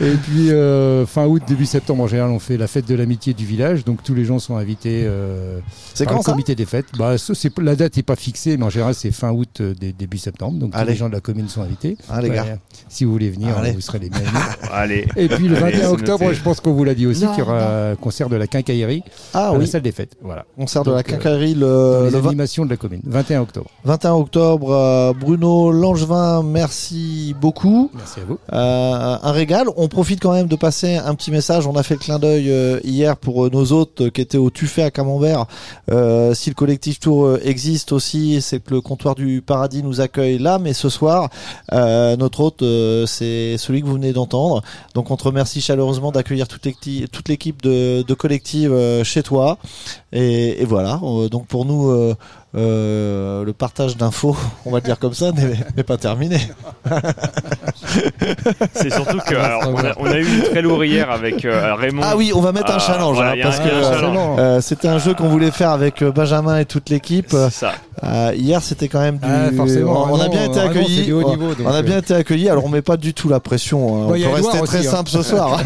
Et 0.00 0.12
puis 0.14 0.50
euh, 0.50 1.06
fin 1.06 1.26
août, 1.26 1.42
début 1.46 1.66
septembre, 1.66 2.02
en 2.04 2.06
général, 2.06 2.30
on 2.30 2.38
fait 2.38 2.56
la 2.56 2.66
fête 2.66 2.86
de 2.88 2.94
l'amitié 2.94 3.34
du 3.34 3.44
village. 3.44 3.84
Donc 3.84 4.02
tous 4.02 4.14
les 4.14 4.24
gens 4.24 4.38
sont 4.38 4.56
invités. 4.56 5.02
euh, 5.04 5.60
C'est 5.94 6.04
par 6.04 6.14
quand 6.14 6.20
le 6.20 6.24
ça 6.24 6.32
comité 6.32 6.54
des 6.54 6.66
fêtes. 6.66 6.86
Bah, 6.98 7.16
c'est 7.18 7.58
la 7.58 7.76
date 7.76 7.96
n'est 7.96 8.02
pas 8.02 8.16
fixée, 8.16 8.56
mais 8.56 8.64
en 8.64 8.70
général 8.70 8.94
c'est 8.94 9.10
fin 9.10 9.30
août, 9.32 9.60
euh, 9.60 9.74
dé- 9.74 9.92
début 9.92 10.18
septembre. 10.18 10.58
Donc 10.58 10.72
tous 10.72 10.84
les 10.86 10.94
gens 10.96 11.08
de 11.08 11.14
la 11.14 11.20
commune 11.20 11.48
sont 11.48 11.62
invités. 11.62 11.96
Allez, 12.08 12.30
gars. 12.30 12.58
si 12.88 13.04
vous 13.04 13.12
voulez 13.12 13.30
venir, 13.30 13.56
Allez. 13.56 13.72
vous 13.72 13.80
serez 13.80 13.98
les 13.98 14.10
bienvenus. 14.10 14.32
Allez. 14.72 15.06
Et 15.16 15.28
puis 15.28 15.48
le 15.48 15.56
Allez, 15.56 15.76
21 15.76 15.80
c'est 15.80 15.86
octobre, 15.86 16.32
je 16.32 16.42
pense 16.42 16.60
qu'on 16.60 16.72
vous 16.78 16.84
l'a 16.84 16.94
dit 16.94 17.06
aussi, 17.06 17.26
qu'il 17.26 17.38
y 17.38 17.42
aura 17.42 17.90
un 17.90 17.96
concert 17.96 18.28
de 18.28 18.36
la 18.36 18.46
quincaillerie 18.46 19.02
Ah 19.34 19.48
à 19.48 19.52
oui. 19.52 19.60
la 19.60 19.66
salle 19.66 19.82
des 19.82 19.92
fêtes. 19.92 20.16
Voilà. 20.22 20.44
Concert 20.56 20.84
de 20.84 20.90
la 20.92 20.98
euh, 20.98 21.02
quincaillerie 21.02 21.54
dans 21.54 21.66
le, 21.66 22.04
les 22.06 22.10
le 22.10 22.18
vingt- 22.18 22.28
animations 22.28 22.64
de 22.64 22.70
la 22.70 22.76
commune. 22.76 23.00
21 23.04 23.40
octobre. 23.42 23.70
21 23.84 24.12
octobre. 24.12 24.70
euh, 24.72 25.12
Bruno 25.12 25.70
Langevin, 25.72 26.42
merci 26.42 27.34
beaucoup. 27.40 27.90
Merci 27.94 28.20
à 28.20 28.24
vous. 28.24 28.38
Euh, 28.52 29.16
un 29.22 29.32
régal. 29.32 29.66
On 29.76 29.88
profite 29.88 30.20
quand 30.20 30.32
même 30.32 30.46
de 30.46 30.56
passer 30.56 30.96
un 30.96 31.14
petit 31.14 31.30
message. 31.30 31.66
On 31.66 31.74
a 31.76 31.82
fait 31.82 31.94
le 31.94 32.00
clin 32.00 32.18
d'œil 32.18 32.50
euh, 32.50 32.80
hier 32.84 33.16
pour 33.16 33.46
euh, 33.46 33.50
nos 33.50 33.72
hôtes 33.72 34.00
euh, 34.02 34.10
qui 34.10 34.20
étaient 34.20 34.38
au 34.38 34.50
Tuffet 34.50 34.82
à 34.82 34.90
Camembert. 34.90 35.46
Euh, 35.90 36.34
si 36.34 36.50
le 36.50 36.54
collectif 36.54 37.00
Tour 37.00 37.24
euh, 37.24 37.40
existe 37.44 37.92
aussi, 37.92 38.40
c'est 38.42 38.60
que 38.62 38.74
le 38.74 38.80
comptoir 38.80 39.14
du 39.14 39.42
paradis 39.42 39.82
nous 39.82 40.00
accueille 40.00 40.38
là. 40.38 40.58
Mais 40.58 40.72
ce 40.72 40.88
soir, 40.88 41.30
euh, 41.72 42.16
notre 42.16 42.40
hôte, 42.40 42.62
euh, 42.62 43.06
c'est 43.06 43.56
celui 43.58 43.80
que 43.82 43.86
vous 43.86 43.94
venez 43.94 44.12
d'entendre. 44.12 44.62
Donc 44.94 45.10
on 45.10 45.16
te 45.16 45.24
remercie 45.24 45.60
chaleureusement 45.60 46.12
d'accueillir 46.12 46.46
toute 46.48 46.64
l'équipe, 46.64 46.67
toute 46.74 47.28
l'équipe 47.28 47.62
de, 47.62 48.02
de 48.02 48.14
collective 48.14 48.72
euh, 48.72 49.04
chez 49.04 49.22
toi. 49.22 49.58
Et, 50.12 50.64
voilà. 50.64 51.00
Euh, 51.02 51.28
donc 51.28 51.46
pour 51.46 51.64
nous, 51.64 52.14
euh, 52.56 53.44
le 53.44 53.52
partage 53.52 53.96
d'infos, 53.96 54.36
on 54.64 54.70
va 54.70 54.78
le 54.78 54.84
dire 54.84 54.98
comme 54.98 55.14
ça, 55.14 55.30
n'est 55.76 55.82
pas 55.82 55.96
terminé. 55.98 56.38
C'est 58.74 58.92
surtout 58.92 59.18
que 59.26 59.34
alors, 59.34 59.62
on, 59.68 59.78
a, 59.78 59.92
on 59.98 60.06
a 60.06 60.18
eu 60.18 60.26
une 60.26 60.42
très 60.42 60.62
lourde 60.62 60.84
hier 60.84 61.10
avec 61.10 61.44
euh, 61.44 61.74
Raymond. 61.74 62.02
Ah 62.04 62.16
oui, 62.16 62.32
on 62.34 62.40
va 62.40 62.52
mettre 62.52 62.70
un 62.72 62.76
Euh, 62.76 62.80
challenge 62.80 63.14
voilà, 63.16 63.32
hein, 63.32 63.36
parce 63.42 63.60
un- 63.60 63.64
que 63.64 64.40
euh, 64.40 64.60
c'était 64.60 64.88
un 64.88 64.98
jeu 64.98 65.14
qu'on 65.14 65.28
voulait 65.28 65.50
faire 65.50 65.70
avec 65.70 66.02
euh, 66.02 66.10
Benjamin 66.12 66.58
et 66.58 66.64
toute 66.64 66.90
l'équipe. 66.90 67.34
ça. 67.50 67.72
Euh, 68.04 68.32
hier, 68.36 68.62
c'était 68.62 68.86
quand 68.88 69.00
même 69.00 69.18
du. 69.18 69.26
Ah, 69.28 69.50
forcément, 69.56 70.04
on, 70.04 70.14
on 70.14 70.20
a 70.20 70.28
bien 70.28 70.44
été 70.44 70.60
accueillis. 70.60 71.12
haut 71.12 71.28
niveau, 71.30 71.48
donc, 71.54 71.66
on 71.66 71.70
a 71.74 71.82
bien 71.82 71.96
euh. 71.96 72.00
été 72.00 72.14
accueillis. 72.14 72.48
Alors, 72.48 72.64
on 72.64 72.68
met 72.68 72.82
pas 72.82 72.96
du 72.96 73.12
tout 73.12 73.28
la 73.28 73.40
pression. 73.40 73.78
Bon, 73.80 74.04
on 74.10 74.12
peut 74.12 74.28
rester 74.28 74.60
très 74.62 74.78
aussi, 74.78 74.86
hein. 74.88 74.90
simple 74.90 75.10
ce 75.10 75.22
soir. 75.30 75.58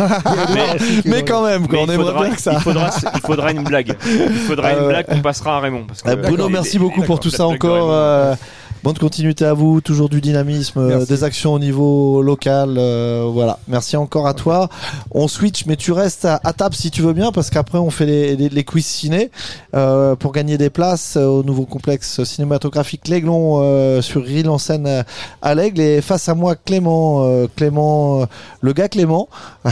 Mais- 0.54 0.78
mais 1.04 1.22
quand 1.24 1.44
même, 1.44 1.68
quoi, 1.68 1.80
Mais 1.86 1.92
on 1.92 1.94
aimerait 2.00 2.26
bien 2.28 2.34
que 2.34 2.40
ça. 2.40 2.52
Il 2.54 2.60
faudra, 2.60 2.90
il 3.14 3.20
faudra 3.20 3.50
une 3.52 3.64
blague. 3.64 3.94
Il 4.06 4.32
faudra 4.32 4.68
Ah 4.70 4.78
une 4.80 4.88
blague 4.88 5.06
qu'on 5.06 5.20
passera 5.20 5.58
à 5.58 5.60
Raymond. 5.60 5.84
Parce 5.86 6.00
que, 6.02 6.14
Bruno, 6.14 6.36
D'accord. 6.36 6.50
Merci 6.72 6.78
beaucoup 6.78 7.02
pour 7.02 7.20
tout 7.20 7.30
ça 7.30 7.46
encore. 7.46 8.36
Bonne 8.84 8.98
continuité 8.98 9.44
à 9.44 9.52
vous, 9.54 9.80
toujours 9.80 10.08
du 10.08 10.20
dynamisme, 10.20 10.80
euh, 10.80 10.88
Merci. 10.88 11.06
des 11.06 11.22
actions 11.22 11.52
au 11.52 11.60
niveau 11.60 12.20
local. 12.20 12.74
euh, 12.78 13.28
voilà, 13.32 13.60
merci 13.68 13.96
encore 13.96 14.26
à 14.26 14.34
toi. 14.34 14.68
On 15.12 15.28
switch, 15.28 15.66
mais 15.66 15.76
tu 15.76 15.92
restes 15.92 16.24
à, 16.24 16.40
à 16.42 16.52
table 16.52 16.74
si 16.74 16.90
tu 16.90 17.00
veux 17.00 17.12
bien, 17.12 17.30
parce 17.30 17.48
qu'après 17.48 17.78
on 17.78 17.90
fait 17.90 18.06
les, 18.06 18.34
les, 18.34 18.48
les 18.48 18.64
quiz 18.64 18.84
ciné 18.84 19.30
euh, 19.76 20.16
pour 20.16 20.32
gagner 20.32 20.58
des 20.58 20.68
places 20.68 21.16
euh, 21.16 21.26
au 21.26 21.44
nouveau 21.44 21.64
complexe 21.64 22.24
cinématographique 22.24 23.06
L'Aiglon 23.06 23.60
euh, 23.62 24.02
sur 24.02 24.24
Rille 24.24 24.48
en 24.48 24.58
scène 24.58 24.88
euh, 24.88 25.02
à 25.42 25.54
l'Aigle. 25.54 25.80
Et 25.80 26.00
face 26.00 26.28
à 26.28 26.34
moi, 26.34 26.56
Clément, 26.56 27.22
euh, 27.24 27.46
Clément, 27.54 28.22
euh, 28.22 28.26
le 28.62 28.72
gars 28.72 28.88
Clément. 28.88 29.28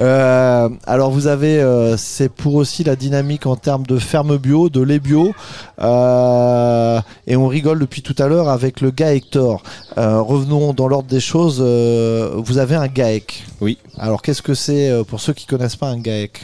Euh, 0.00 0.68
alors 0.86 1.10
vous 1.10 1.26
avez, 1.28 1.60
euh, 1.60 1.96
c'est 1.96 2.28
pour 2.28 2.54
aussi 2.56 2.82
la 2.82 2.96
dynamique 2.96 3.46
en 3.46 3.54
termes 3.54 3.84
de 3.86 3.98
ferme 3.98 4.36
bio, 4.38 4.68
de 4.70 4.80
lait 4.80 4.98
bio, 4.98 5.32
Euh, 5.80 7.00
et 7.26 7.36
on 7.36 7.48
rigole 7.48 7.78
depuis 7.80 8.02
tout 8.02 8.14
à 8.18 8.28
l'heure 8.28 8.48
avec 8.48 8.80
le 8.80 8.90
gars 8.90 9.14
Hector. 9.14 9.62
Euh, 9.98 10.20
revenons 10.20 10.72
dans 10.72 10.88
l'ordre 10.88 11.08
des 11.08 11.20
choses. 11.20 11.58
euh, 11.60 12.34
vous 12.36 12.58
avez 12.58 12.76
un 12.76 12.86
GAEC. 12.86 13.44
Oui. 13.60 13.78
Alors 13.98 14.22
qu'est-ce 14.22 14.42
que 14.42 14.54
c'est 14.54 14.90
euh, 14.90 15.02
pour 15.04 15.20
ceux 15.20 15.32
qui 15.32 15.46
connaissent 15.46 15.76
pas 15.76 15.88
un 15.88 15.98
GAEC 15.98 16.42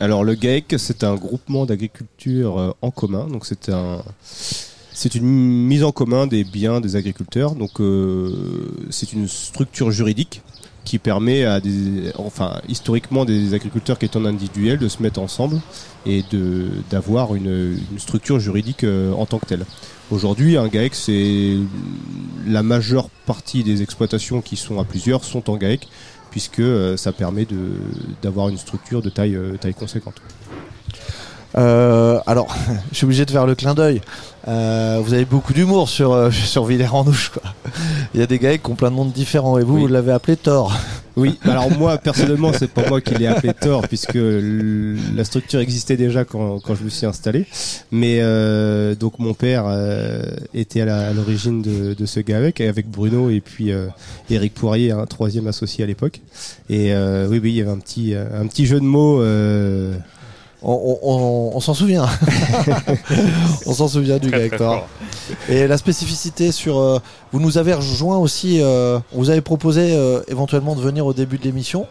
Alors 0.00 0.24
le 0.24 0.34
GAEC, 0.34 0.74
c'est 0.78 1.02
un 1.04 1.14
groupement 1.14 1.64
d'agriculture 1.66 2.74
en 2.82 2.90
commun. 2.90 3.26
Donc 3.26 3.46
c'est 3.46 3.70
un, 3.70 4.02
c'est 4.92 5.14
une 5.14 5.26
mise 5.26 5.84
en 5.84 5.92
commun 5.92 6.26
des 6.26 6.44
biens 6.44 6.80
des 6.80 6.96
agriculteurs. 6.96 7.54
Donc 7.54 7.80
euh, 7.80 8.70
c'est 8.90 9.12
une 9.14 9.28
structure 9.28 9.90
juridique 9.90 10.42
qui 10.84 10.98
permet 10.98 11.44
à 11.44 11.60
des, 11.60 12.12
enfin 12.16 12.60
historiquement 12.66 13.26
des 13.26 13.52
agriculteurs 13.52 13.98
qui 13.98 14.06
étaient 14.06 14.16
en 14.16 14.24
individuel 14.24 14.78
de 14.78 14.88
se 14.88 15.02
mettre 15.02 15.20
ensemble 15.20 15.60
et 16.06 16.24
de 16.30 16.68
d'avoir 16.90 17.34
une, 17.34 17.78
une 17.92 17.98
structure 17.98 18.40
juridique 18.40 18.84
en 18.84 19.26
tant 19.26 19.38
que 19.38 19.46
telle. 19.46 19.66
Aujourd'hui, 20.10 20.56
un 20.56 20.68
GAEC, 20.68 20.94
c'est 20.94 21.56
la 22.46 22.62
majeure 22.62 23.10
partie 23.26 23.62
des 23.62 23.82
exploitations 23.82 24.40
qui 24.40 24.56
sont 24.56 24.80
à 24.80 24.84
plusieurs 24.84 25.22
sont 25.22 25.50
en 25.50 25.56
GAEC 25.56 25.86
puisque 26.30 26.60
euh, 26.60 26.96
ça 26.96 27.12
permet 27.12 27.46
d'avoir 28.22 28.48
une 28.48 28.56
structure 28.56 29.02
de 29.02 29.10
taille 29.10 29.36
euh, 29.36 29.56
taille 29.58 29.74
conséquente. 29.74 30.20
Euh, 31.56 32.20
alors, 32.26 32.54
je 32.92 32.96
suis 32.96 33.04
obligé 33.04 33.24
de 33.24 33.30
faire 33.30 33.46
le 33.46 33.54
clin 33.54 33.74
d'œil. 33.74 34.00
Euh, 34.46 35.00
vous 35.02 35.14
avez 35.14 35.24
beaucoup 35.24 35.52
d'humour 35.52 35.88
sur 35.88 36.12
euh, 36.12 36.30
sur 36.32 36.64
Villers-en-Ouche, 36.64 37.30
quoi. 37.30 37.42
Il 38.14 38.20
y 38.20 38.22
a 38.22 38.26
des 38.26 38.38
GAEC 38.38 38.62
qui 38.62 38.70
ont 38.70 38.74
plein 38.74 38.90
de 38.90 38.96
noms 38.96 39.04
différents 39.04 39.58
et 39.58 39.62
vous, 39.62 39.80
vous 39.80 39.86
l'avez 39.86 40.12
appelé 40.12 40.36
Thor. 40.36 40.76
Oui, 41.16 41.36
alors 41.42 41.68
moi 41.76 41.98
personnellement, 41.98 42.52
c'est 42.56 42.70
pas 42.70 42.88
moi 42.88 43.00
qui 43.00 43.12
l'ai 43.14 43.26
appelé 43.26 43.52
Thor 43.52 43.82
puisque 43.88 44.14
la 44.14 45.24
structure 45.24 45.58
existait 45.58 45.96
déjà 45.96 46.24
quand, 46.24 46.60
quand 46.60 46.76
je 46.76 46.84
me 46.84 46.88
suis 46.88 47.06
installé. 47.06 47.44
Mais 47.90 48.18
euh, 48.20 48.94
donc 48.94 49.18
mon 49.18 49.34
père 49.34 49.64
euh, 49.66 50.22
était 50.54 50.82
à 50.82 51.12
l'origine 51.12 51.60
de, 51.60 51.94
de 51.94 52.06
ce 52.06 52.20
GAEC 52.20 52.60
avec 52.60 52.88
Bruno 52.88 53.30
et 53.30 53.40
puis 53.40 53.72
euh, 53.72 53.88
Eric 54.30 54.54
Poirier, 54.54 54.92
un 54.92 55.06
troisième 55.06 55.48
associé 55.48 55.82
à 55.82 55.88
l'époque. 55.88 56.20
Et 56.70 56.94
euh, 56.94 57.26
oui, 57.28 57.40
oui, 57.42 57.50
il 57.50 57.56
y 57.56 57.62
avait 57.62 57.72
un 57.72 57.78
petit 57.78 58.14
un 58.14 58.46
petit 58.46 58.66
jeu 58.66 58.78
de 58.78 58.84
mots. 58.84 59.20
Euh, 60.62 60.66
On, 60.66 60.72
on- 60.72 60.98
on- 61.02 61.56
on 61.56 61.60
s'en 61.60 61.74
souvient. 61.74 62.06
on 63.66 63.72
s'en 63.72 63.88
souvient 63.88 64.18
du 64.18 64.30
Très, 64.30 64.48
GAEC 64.48 64.56
très. 64.56 64.84
Et 65.48 65.66
la 65.66 65.78
spécificité 65.78 66.52
sur, 66.52 66.78
euh, 66.78 66.98
vous 67.32 67.40
nous 67.40 67.58
avez 67.58 67.74
rejoint 67.74 68.18
aussi, 68.18 68.60
euh, 68.60 68.98
on 69.14 69.18
vous 69.18 69.30
avez 69.30 69.40
proposé 69.40 69.94
euh, 69.94 70.20
éventuellement 70.28 70.74
de 70.74 70.80
venir 70.80 71.06
au 71.06 71.12
début 71.12 71.38
de 71.38 71.44
l'émission. 71.44 71.86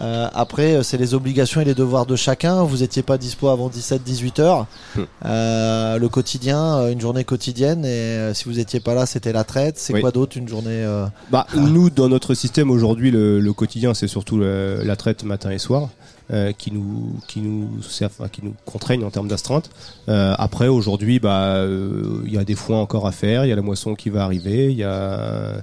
Euh, 0.00 0.28
après, 0.32 0.74
euh, 0.76 0.82
c'est 0.84 0.96
les 0.96 1.12
obligations 1.14 1.60
et 1.60 1.64
les 1.64 1.74
devoirs 1.74 2.06
de 2.06 2.14
chacun. 2.14 2.62
Vous 2.62 2.84
étiez 2.84 3.02
pas 3.02 3.18
dispo 3.18 3.48
avant 3.48 3.68
17-18 3.68 4.40
heures. 4.40 4.66
Hmm. 4.94 5.00
Euh, 5.24 5.98
le 5.98 6.08
quotidien, 6.08 6.76
euh, 6.78 6.92
une 6.92 7.00
journée 7.00 7.24
quotidienne. 7.24 7.84
Et 7.84 7.88
euh, 7.88 8.32
si 8.34 8.44
vous 8.44 8.60
étiez 8.60 8.78
pas 8.78 8.94
là, 8.94 9.06
c'était 9.06 9.32
la 9.32 9.42
traite. 9.42 9.76
C'est 9.76 9.94
Oui. 9.94 10.00
quoi 10.00 10.12
d'autre 10.12 10.36
une 10.36 10.46
journée 10.48 10.70
euh, 10.70 11.06
Bah, 11.32 11.48
nous, 11.56 11.90
dans 11.90 12.08
notre 12.08 12.34
système 12.34 12.70
aujourd'hui, 12.70 13.10
le, 13.10 13.40
le 13.40 13.52
quotidien, 13.52 13.92
c'est 13.92 14.06
surtout 14.06 14.38
le- 14.38 14.82
la 14.84 14.94
traite 14.94 15.24
matin 15.24 15.50
et 15.50 15.58
soir. 15.58 15.88
Euh, 16.32 16.52
qui 16.52 16.70
nous 16.72 17.14
qui 17.26 17.40
nous 17.40 17.82
servent- 17.82 18.28
qui 18.30 18.42
nous 18.44 18.54
contraignent 18.66 19.04
en 19.04 19.10
termes 19.10 19.28
d'astreinte. 19.28 19.70
Euh, 20.08 20.34
après 20.38 20.68
aujourd'hui 20.68 21.18
bah 21.20 21.54
euh, 21.56 22.20
il 22.26 22.32
y 22.32 22.38
a 22.38 22.44
des 22.44 22.54
foins 22.54 22.80
encore 22.80 23.06
à 23.06 23.12
faire, 23.12 23.44
il 23.44 23.48
y 23.48 23.52
a 23.52 23.56
la 23.56 23.62
moisson 23.62 23.94
qui 23.94 24.10
va 24.10 24.24
arriver, 24.24 24.70
il 24.70 24.76
y 24.76 24.84
a 24.84 25.62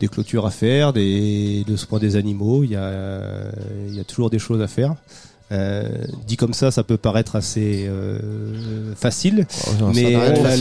des 0.00 0.08
clôtures 0.08 0.46
à 0.46 0.50
faire, 0.50 0.92
des 0.92 1.64
le 1.68 1.76
soin 1.76 1.98
des 1.98 2.16
animaux, 2.16 2.62
il 2.64 2.70
y 2.70 2.76
a 2.76 3.20
il 3.88 3.96
y 3.96 4.00
a 4.00 4.04
toujours 4.04 4.30
des 4.30 4.38
choses 4.38 4.60
à 4.62 4.68
faire. 4.68 4.94
Euh, 5.52 5.84
dit 6.26 6.36
comme 6.36 6.54
ça, 6.54 6.72
ça 6.72 6.82
peut 6.82 6.96
paraître 6.96 7.36
assez 7.36 7.86
euh, 7.88 8.18
facile, 8.96 9.46
ça 9.48 9.70
mais 9.94 10.12
de 10.12 10.42
la, 10.42 10.56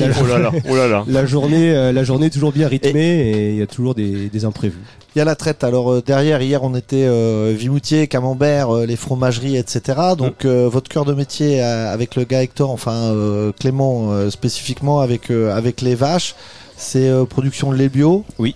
Oh 0.54 0.60
oh 0.70 0.76
la 1.08 1.26
journée, 1.26 1.72
euh, 1.76 1.92
la 1.92 2.04
journée 2.04 2.28
est 2.28 2.30
toujours 2.30 2.52
bien 2.52 2.68
rythmée 2.68 3.32
et 3.32 3.50
il 3.54 3.58
y 3.58 3.64
a 3.64 3.68
toujours 3.68 3.96
des, 3.96 4.30
des 4.30 4.46
imprévus. 4.46 4.78
Il 5.16 5.20
y 5.20 5.22
a 5.22 5.26
la 5.26 5.36
traite. 5.36 5.64
Alors 5.64 5.94
euh, 5.94 6.04
derrière, 6.06 6.42
hier, 6.42 6.62
on 6.64 6.76
était 6.76 7.06
euh, 7.06 7.54
Vimoutier, 7.58 8.08
Camembert, 8.08 8.70
euh, 8.70 8.86
les 8.86 8.98
fromageries, 8.98 9.56
etc. 9.56 9.98
Donc 10.18 10.44
euh, 10.44 10.68
votre 10.68 10.90
cœur 10.90 11.06
de 11.06 11.14
métier 11.14 11.64
euh, 11.64 11.94
avec 11.94 12.18
le 12.18 12.26
gars 12.26 12.44
Hector, 12.44 12.70
enfin 12.70 12.92
euh, 13.14 13.54
Clément 13.58 14.12
euh, 14.12 14.30
spécifiquement 14.30 15.00
avec 15.00 15.32
euh, 15.32 15.56
avec 15.56 15.80
les 15.80 15.96
vaches, 15.96 16.36
c'est 16.76 17.08
euh, 17.08 17.24
production 17.24 17.72
de 17.72 17.78
lait 17.78 17.88
bio. 17.88 18.26
Oui. 18.40 18.56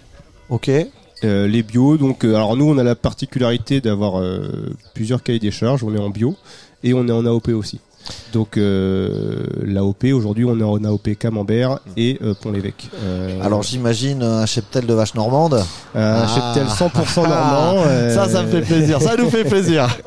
Ok. 0.49 0.69
Euh, 1.23 1.47
les 1.47 1.63
bio, 1.63 1.97
donc 1.97 2.25
euh, 2.25 2.35
alors 2.35 2.57
nous 2.57 2.69
on 2.69 2.77
a 2.77 2.83
la 2.83 2.95
particularité 2.95 3.79
d'avoir 3.79 4.19
euh, 4.19 4.75
plusieurs 4.93 5.23
cahiers 5.23 5.39
des 5.39 5.51
charges, 5.51 5.85
on 5.85 5.95
est 5.95 5.99
en 5.99 6.09
bio 6.09 6.35
et 6.83 6.93
on 6.93 7.07
est 7.07 7.11
en 7.11 7.25
AOP 7.25 7.49
aussi. 7.49 7.79
Donc 8.33 8.57
euh, 8.57 9.43
l'AOP 9.63 10.05
aujourd'hui 10.13 10.45
on 10.45 10.59
est 10.59 10.63
en 10.63 10.83
AOP 10.83 11.15
Camembert 11.17 11.79
et 11.97 12.19
euh, 12.21 12.33
Pont-l'Évêque. 12.39 12.89
Euh, 13.03 13.41
Alors 13.43 13.63
j'imagine 13.63 14.23
un 14.23 14.45
cheptel 14.45 14.85
de 14.85 14.93
vache 14.93 15.15
normande. 15.15 15.63
Un 15.95 16.27
cheptel 16.27 16.67
100% 16.67 17.27
normand, 17.27 17.83
Ça, 18.13 18.29
ça 18.29 18.43
me 18.43 18.49
fait 18.49 18.61
plaisir. 18.61 19.01
Ça 19.01 19.15
nous 19.17 19.29
fait 19.29 19.43
plaisir. 19.43 19.87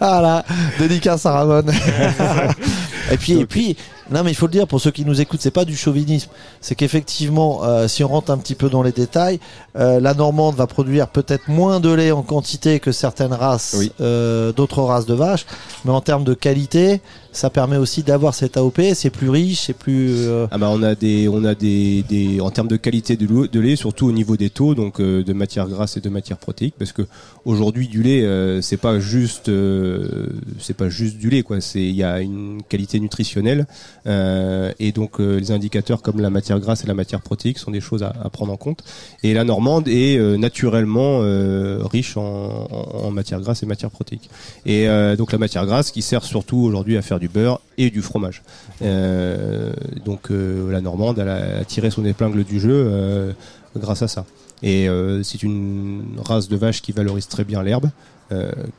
Ah 0.00 0.20
là, 0.20 0.44
dédicace 0.78 1.24
à 1.24 1.32
Ramon. 1.32 1.62
et 3.12 3.16
puis, 3.16 3.38
et 3.40 3.46
puis, 3.46 3.76
non 4.10 4.22
mais 4.24 4.30
il 4.30 4.34
faut 4.34 4.46
le 4.46 4.52
dire 4.52 4.66
pour 4.66 4.80
ceux 4.80 4.90
qui 4.90 5.04
nous 5.04 5.20
écoutent, 5.20 5.40
c'est 5.40 5.50
pas 5.50 5.64
du 5.64 5.76
chauvinisme. 5.76 6.30
C'est 6.60 6.74
qu'effectivement, 6.74 7.60
euh, 7.64 7.88
si 7.88 8.02
on 8.04 8.08
rentre 8.08 8.30
un 8.30 8.38
petit 8.38 8.54
peu 8.54 8.68
dans 8.70 8.82
les 8.82 8.92
détails, 8.92 9.38
euh, 9.76 10.00
la 10.00 10.14
normande 10.14 10.54
va 10.56 10.66
produire 10.66 11.08
peut-être 11.08 11.48
moins 11.48 11.80
de 11.80 11.90
lait 11.92 12.10
en 12.10 12.22
quantité 12.22 12.80
que 12.80 12.92
certaines 12.92 13.32
races, 13.32 13.76
euh, 14.00 14.52
d'autres 14.52 14.82
races 14.82 15.06
de 15.06 15.14
vaches, 15.14 15.46
mais 15.84 15.90
en 15.92 16.00
termes 16.00 16.24
de 16.24 16.34
qualité, 16.34 17.00
ça 17.32 17.50
permet 17.50 17.76
aussi 17.76 18.02
d'avoir 18.02 18.34
cette 18.34 18.56
AOP. 18.56 18.80
C'est 18.94 19.10
plus 19.10 19.28
riche, 19.30 19.60
c'est 19.66 19.74
plus. 19.74 20.10
euh, 20.26 20.46
Ah 20.50 20.58
bah 20.58 20.68
on 20.72 20.82
a 20.82 20.94
des 20.94 21.28
on 21.28 21.44
a 21.44 21.54
des, 21.54 22.02
des 22.08 22.40
en 22.40 22.50
termes 22.50 22.68
de 22.68 22.76
qualité 22.76 23.16
de, 23.16 23.60
lait 23.60 23.76
surtout 23.76 24.06
au 24.06 24.12
niveau 24.12 24.36
des 24.36 24.50
taux 24.50 24.74
donc 24.74 25.00
euh, 25.00 25.22
de 25.22 25.32
matières 25.32 25.68
grasses 25.68 25.96
et 25.96 26.00
de 26.00 26.08
matières 26.08 26.38
protéiques 26.38 26.74
parce 26.78 26.92
que 26.92 27.02
aujourd'hui 27.44 27.86
du 27.88 28.02
lait 28.02 28.22
euh, 28.24 28.60
c'est 28.62 28.76
pas 28.76 28.98
juste 28.98 29.48
euh, 29.48 30.26
c'est 30.58 30.74
pas 30.76 30.88
juste 30.88 31.16
du 31.18 31.28
lait 31.30 31.42
quoi 31.42 31.60
c'est 31.60 31.80
il 31.82 31.94
y 31.94 32.02
a 32.02 32.20
une 32.20 32.62
qualité 32.68 32.98
nutritionnelle 33.00 33.66
euh, 34.08 34.72
et 34.78 34.92
donc 34.92 35.20
euh, 35.20 35.38
les 35.38 35.50
indicateurs 35.50 36.00
comme 36.02 36.20
la 36.20 36.30
matière 36.30 36.58
grasse 36.60 36.82
et 36.82 36.86
la 36.86 36.94
matière 36.94 37.20
protéique 37.20 37.58
sont 37.58 37.70
des 37.70 37.80
choses 37.80 38.02
à, 38.02 38.14
à 38.22 38.30
prendre 38.30 38.52
en 38.52 38.56
compte 38.56 38.82
et 39.22 39.34
la 39.34 39.44
normande 39.44 39.86
est 39.88 40.16
euh, 40.16 40.38
naturellement 40.38 41.20
euh, 41.22 41.82
riche 41.84 42.16
en, 42.16 42.22
en, 42.22 43.06
en 43.06 43.10
matière 43.10 43.40
grasse 43.40 43.62
et 43.62 43.66
matière 43.66 43.90
protéique 43.90 44.30
et 44.64 44.88
euh, 44.88 45.14
donc 45.14 45.32
la 45.32 45.38
matière 45.38 45.66
grasse 45.66 45.90
qui 45.90 46.02
sert 46.02 46.24
surtout 46.24 46.58
aujourd'hui 46.58 46.96
à 46.96 47.02
faire 47.02 47.20
du 47.20 47.28
beurre 47.28 47.60
et 47.76 47.90
du 47.90 48.00
fromage 48.00 48.42
euh, 48.82 49.72
donc 50.04 50.30
la 50.30 50.80
Normande 50.80 51.18
elle 51.18 51.28
a, 51.28 51.64
tiré 51.64 51.90
son 51.90 52.04
épingle 52.04 52.44
du 52.44 52.60
jeu 52.60 53.34
grâce 53.76 54.02
à 54.02 54.08
ça. 54.08 54.24
Et 54.62 54.88
c'est 55.22 55.42
une 55.42 56.16
race 56.24 56.48
de 56.48 56.56
vache 56.56 56.82
qui 56.82 56.92
valorise 56.92 57.28
très 57.28 57.44
bien 57.44 57.62
l'herbe, 57.62 57.90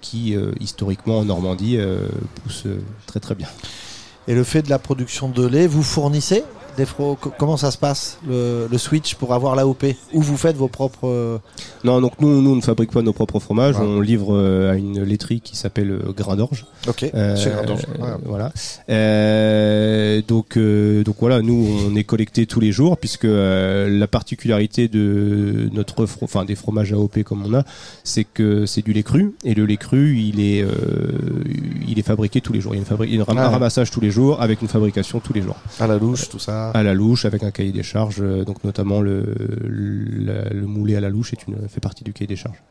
qui 0.01 0.35
historiquement 0.59 1.19
en 1.19 1.25
Normandie 1.25 1.77
pousse 2.43 2.65
très 3.05 3.19
très 3.19 3.35
bien. 3.35 3.47
Et 4.27 4.35
le 4.35 4.43
fait 4.43 4.61
de 4.61 4.69
la 4.69 4.79
production 4.79 5.29
de 5.29 5.45
lait, 5.45 5.67
vous 5.67 5.83
fournissez? 5.83 6.43
Defro, 6.77 7.17
comment 7.37 7.57
ça 7.57 7.71
se 7.71 7.77
passe 7.77 8.17
le, 8.27 8.67
le 8.71 8.77
switch 8.77 9.15
pour 9.15 9.33
avoir 9.33 9.55
l'AOP 9.55 9.83
Où 10.13 10.21
vous 10.21 10.37
faites 10.37 10.55
vos 10.55 10.67
propres. 10.67 11.07
euh, 11.07 11.37
Non, 11.83 11.99
donc 12.01 12.13
nous, 12.21 12.41
nous, 12.41 12.51
on 12.51 12.55
ne 12.55 12.61
fabrique 12.61 12.91
pas 12.91 13.01
nos 13.01 13.13
propres 13.13 13.39
fromages. 13.39 13.75
On 13.79 13.99
livre 13.99 14.35
euh, 14.35 14.71
à 14.71 14.75
une 14.75 15.01
laiterie 15.03 15.41
qui 15.41 15.57
s'appelle 15.57 15.91
euh, 15.91 16.13
Grain 16.15 16.35
d'Orge. 16.35 16.65
Ok, 16.87 16.99
chez 16.99 17.11
Grain 17.49 17.63
d'Orge. 17.65 17.81
Ouais. 17.99 18.09
Voilà. 18.25 18.51
Euh, 18.89 20.21
donc, 20.27 20.57
euh, 20.57 21.03
donc 21.03 21.15
voilà, 21.19 21.41
nous, 21.41 21.67
on 21.89 21.95
est 21.95 22.03
collecté 22.03 22.45
tous 22.45 22.59
les 22.59 22.71
jours 22.71 22.97
puisque 22.97 23.25
euh, 23.25 23.89
la 23.89 24.07
particularité 24.07 24.87
de 24.87 25.69
notre, 25.73 26.05
fro- 26.05 26.23
enfin 26.23 26.45
des 26.45 26.55
fromages 26.55 26.93
AOP 26.93 27.23
comme 27.23 27.45
on 27.45 27.53
a, 27.53 27.63
c'est 28.03 28.23
que 28.23 28.65
c'est 28.65 28.81
du 28.83 28.93
lait 28.93 29.03
cru 29.03 29.33
et 29.43 29.53
le 29.53 29.65
lait 29.65 29.77
cru, 29.77 30.17
il 30.17 30.39
est, 30.39 30.61
euh, 30.63 30.69
il 31.87 31.99
est 31.99 32.03
fabriqué 32.03 32.41
tous 32.41 32.53
les 32.53 32.61
jours. 32.61 32.73
Il 32.73 32.77
y 32.77 32.79
a 32.79 32.83
une 32.83 32.87
fabri- 32.97 33.07
il 33.09 33.15
y 33.15 33.19
a 33.19 33.21
un 33.21 33.25
Ah 33.29 33.33
ouais. 33.33 33.53
ramassage 33.53 33.91
tous 33.91 34.01
les 34.01 34.11
jours 34.11 34.41
avec 34.41 34.61
une 34.61 34.67
fabrication 34.67 35.19
tous 35.19 35.33
les 35.33 35.41
jours. 35.41 35.55
À 35.79 35.87
la 35.87 35.97
louche, 35.97 36.29
tout 36.29 36.39
ça. 36.39 36.58
À 36.73 36.83
la 36.83 36.93
louche, 36.93 37.25
avec 37.25 37.43
un 37.43 37.51
cahier 37.51 37.71
des 37.71 37.83
charges, 37.83 38.21
euh, 38.21 38.43
donc 38.45 38.63
notamment 38.63 39.01
le, 39.01 39.23
le, 39.63 40.43
le 40.51 40.65
moulé 40.67 40.95
à 40.95 40.99
la 40.99 41.09
louche 41.09 41.33
est 41.33 41.47
une, 41.47 41.67
fait 41.67 41.79
partie 41.79 42.03
du 42.03 42.13
cahier 42.13 42.27
des 42.27 42.35
charges. 42.35 42.61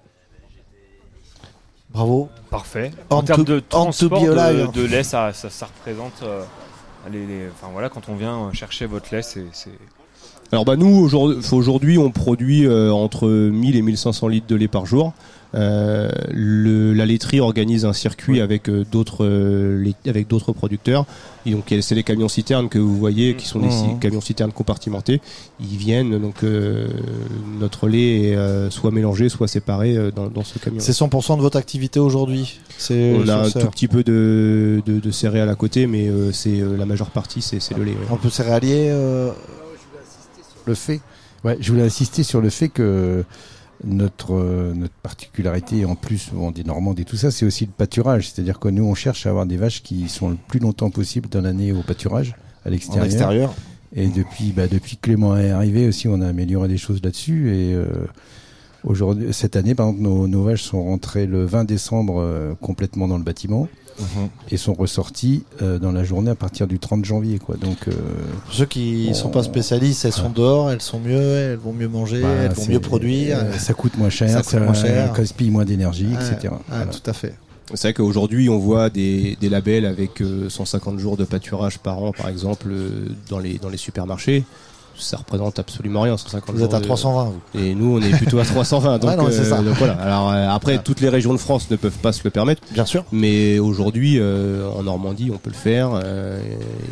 Bravo. 1.90 2.28
Parfait. 2.50 2.90
En 3.10 3.22
termes 3.22 3.44
de 3.44 3.60
transport 3.60 4.20
de, 4.20 4.72
de 4.72 4.84
lait, 4.86 5.02
ça, 5.02 5.32
ça, 5.32 5.48
ça 5.50 5.66
représente. 5.66 6.22
euh, 6.22 6.42
les, 7.10 7.26
les- 7.26 7.48
enfin 7.48 7.68
voilà, 7.72 7.88
quand 7.88 8.08
on 8.08 8.14
vient 8.16 8.52
chercher 8.52 8.86
votre 8.86 9.14
lait, 9.14 9.22
c'est. 9.22 9.46
c'est- 9.52 9.70
Alors 10.52 10.64
bah 10.64 10.76
nous 10.76 10.88
aujourd'hui, 10.98 11.38
aujourd'hui 11.52 11.98
on 11.98 12.10
produit 12.10 12.66
euh, 12.66 12.90
entre 12.92 13.28
1000 13.28 13.76
et 13.76 13.82
1500 13.82 14.28
litres 14.28 14.46
de 14.46 14.54
lait 14.56 14.68
par 14.68 14.84
jour. 14.86 15.14
Euh, 15.54 16.10
le, 16.30 16.92
la 16.92 17.06
laiterie 17.06 17.40
organise 17.40 17.86
un 17.86 17.94
circuit 17.94 18.42
avec 18.42 18.68
euh, 18.68 18.84
d'autres 18.90 19.24
euh, 19.24 19.82
avec 20.06 20.28
d'autres 20.28 20.52
producteurs. 20.52 21.06
Et 21.46 21.52
donc 21.52 21.72
c'est 21.80 21.94
les 21.94 22.02
camions 22.02 22.28
citernes 22.28 22.68
que 22.68 22.78
vous 22.78 22.98
voyez 22.98 23.34
qui 23.34 23.46
sont 23.46 23.58
des 23.58 23.68
Mhm. 23.68 23.98
camions 23.98 24.20
citernes 24.20 24.52
compartimentés. 24.52 25.22
Ils 25.58 25.78
viennent 25.78 26.18
donc 26.18 26.44
euh, 26.44 26.86
notre 27.58 27.88
lait 27.88 28.24
est 28.24 28.36
euh, 28.36 28.68
soit 28.68 28.90
mélangé 28.90 29.30
soit 29.30 29.48
séparé 29.48 29.96
euh, 29.96 30.10
dans, 30.10 30.26
dans 30.28 30.44
ce 30.44 30.58
camion. 30.58 30.80
C'est 30.80 30.92
100% 30.92 31.36
de 31.38 31.42
votre 31.42 31.56
activité 31.56 31.98
aujourd'hui? 31.98 32.60
C'est 32.76 33.14
On 33.16 33.26
a 33.28 33.46
un 33.46 33.50
tout 33.50 33.68
petit 33.68 33.88
peu 33.88 34.02
de, 34.04 34.82
de, 34.84 35.00
de 35.00 35.10
céréales 35.10 35.48
à 35.48 35.54
côté, 35.54 35.86
mais 35.86 36.08
euh, 36.08 36.30
c'est 36.30 36.60
euh, 36.60 36.76
la 36.76 36.84
majeure 36.84 37.08
partie 37.10 37.40
c'est 37.40 37.60
c'est 37.60 37.74
le 37.74 37.84
lait. 37.84 37.92
ouais. 37.92 38.12
Un 38.12 38.16
peu 38.18 38.28
céréalier. 38.28 38.88
euh, 38.90 39.30
le 40.66 40.74
fait. 40.74 41.00
Ouais, 41.44 41.56
je 41.60 41.72
voulais 41.72 41.84
insister 41.84 42.22
sur 42.22 42.40
le 42.42 42.50
fait 42.50 42.68
que 42.68 43.24
notre, 43.84 44.34
euh, 44.34 44.74
notre 44.74 44.94
particularité, 44.94 45.84
en 45.84 45.94
plus 45.94 46.30
bon, 46.32 46.50
des 46.50 46.64
Normandes 46.64 46.98
et 47.00 47.04
tout 47.04 47.16
ça, 47.16 47.30
c'est 47.30 47.46
aussi 47.46 47.66
le 47.66 47.72
pâturage. 47.72 48.30
C'est-à-dire 48.30 48.58
que 48.58 48.68
nous, 48.68 48.84
on 48.84 48.94
cherche 48.94 49.26
à 49.26 49.30
avoir 49.30 49.46
des 49.46 49.56
vaches 49.56 49.82
qui 49.82 50.08
sont 50.08 50.30
le 50.30 50.36
plus 50.48 50.60
longtemps 50.60 50.90
possible 50.90 51.28
dans 51.28 51.40
l'année 51.40 51.72
au 51.72 51.82
pâturage, 51.82 52.34
à 52.64 52.70
l'extérieur. 52.70 53.04
extérieur. 53.04 53.54
Et 53.94 54.08
depuis, 54.08 54.52
bah, 54.52 54.66
depuis 54.68 54.96
que 54.96 55.02
Clément 55.02 55.36
est 55.36 55.50
arrivé 55.50 55.88
aussi, 55.88 56.08
on 56.08 56.20
a 56.20 56.28
amélioré 56.28 56.68
des 56.68 56.76
choses 56.76 57.00
là-dessus. 57.02 57.54
Et 57.54 57.74
euh, 57.74 57.86
aujourd'hui, 58.84 59.32
cette 59.32 59.56
année, 59.56 59.74
par 59.74 59.86
exemple, 59.88 60.02
nos, 60.02 60.28
nos 60.28 60.42
vaches 60.42 60.62
sont 60.62 60.82
rentrées 60.82 61.26
le 61.26 61.44
20 61.44 61.64
décembre 61.64 62.20
euh, 62.20 62.54
complètement 62.60 63.08
dans 63.08 63.16
le 63.16 63.24
bâtiment. 63.24 63.68
Mhm. 63.98 64.28
Et 64.50 64.56
sont 64.56 64.74
ressorties 64.74 65.44
euh, 65.62 65.78
dans 65.78 65.92
la 65.92 66.04
journée 66.04 66.30
à 66.30 66.34
partir 66.34 66.66
du 66.66 66.78
30 66.78 67.04
janvier. 67.04 67.38
Quoi. 67.38 67.56
Donc, 67.56 67.88
euh, 67.88 67.92
Pour 68.44 68.54
ceux 68.54 68.66
qui 68.66 69.08
on- 69.10 69.14
sont 69.14 69.28
pas 69.30 69.42
spécialistes, 69.42 70.04
elles 70.04 70.12
sont 70.12 70.30
dehors, 70.30 70.70
elles 70.70 70.82
sont 70.82 71.00
mieux, 71.00 71.20
elles 71.20 71.56
vont 71.58 71.72
mieux 71.72 71.88
manger, 71.88 72.22
Bah, 72.22 72.28
elles 72.44 72.52
vont 72.52 72.66
mieux 72.66 72.80
produire. 72.80 73.38
euh, 73.38 73.52
ça 73.58 73.74
coûte 73.74 73.96
moins 73.98 74.10
cher, 74.10 74.30
Ça 74.30 74.42
ça, 74.42 74.58
coûte 74.58 74.66
moins 74.66 74.74
cher. 74.74 75.12
gaspille 75.14 75.50
moins 75.50 75.64
d'énergie, 75.64 76.08
etc. 76.14 76.52
Voilà. 76.68 76.86
Tout 76.86 77.10
à 77.10 77.12
fait. 77.12 77.34
C'est 77.74 77.88
vrai 77.88 77.92
qu'aujourd'hui, 77.94 78.48
on 78.48 78.58
voit 78.58 78.88
des, 78.88 79.36
des 79.40 79.48
labels 79.50 79.84
avec 79.84 80.22
euh, 80.22 80.48
150 80.48 80.98
jours 80.98 81.16
de 81.18 81.24
pâturage 81.24 81.78
par 81.78 82.02
an, 82.02 82.12
par 82.12 82.28
exemple, 82.28 82.68
euh, 82.70 83.08
dans 83.28 83.38
les, 83.38 83.58
dans 83.58 83.68
les 83.68 83.76
supermarchés. 83.76 84.44
Ça 84.98 85.16
représente 85.18 85.58
absolument 85.58 86.00
rien, 86.02 86.16
150 86.16 86.54
Vous 86.56 86.62
êtes 86.62 86.74
à 86.74 86.78
de- 86.80 86.84
320, 86.84 87.24
vous. 87.24 87.60
Et 87.60 87.74
nous, 87.74 87.98
on 87.98 88.02
est 88.02 88.10
plutôt 88.16 88.38
à 88.38 88.44
320. 88.44 88.98
Donc, 89.00 89.10
Ouais, 89.10 89.16
non, 89.16 89.28
c'est 89.30 89.44
ça. 89.44 89.58
donc 89.58 89.74
voilà. 89.76 89.94
Alors 89.94 90.30
euh, 90.30 90.48
après, 90.48 90.82
toutes 90.82 91.00
les 91.00 91.08
régions 91.08 91.32
de 91.32 91.38
France 91.38 91.70
ne 91.70 91.76
peuvent 91.76 91.98
pas 91.98 92.12
se 92.12 92.22
le 92.24 92.30
permettre. 92.30 92.62
Bien 92.72 92.84
sûr. 92.84 93.04
Mais 93.12 93.58
aujourd'hui, 93.58 94.16
euh, 94.18 94.68
en 94.70 94.82
Normandie, 94.82 95.30
on 95.32 95.38
peut 95.38 95.50
le 95.50 95.56
faire. 95.56 95.90
euh, 96.04 96.40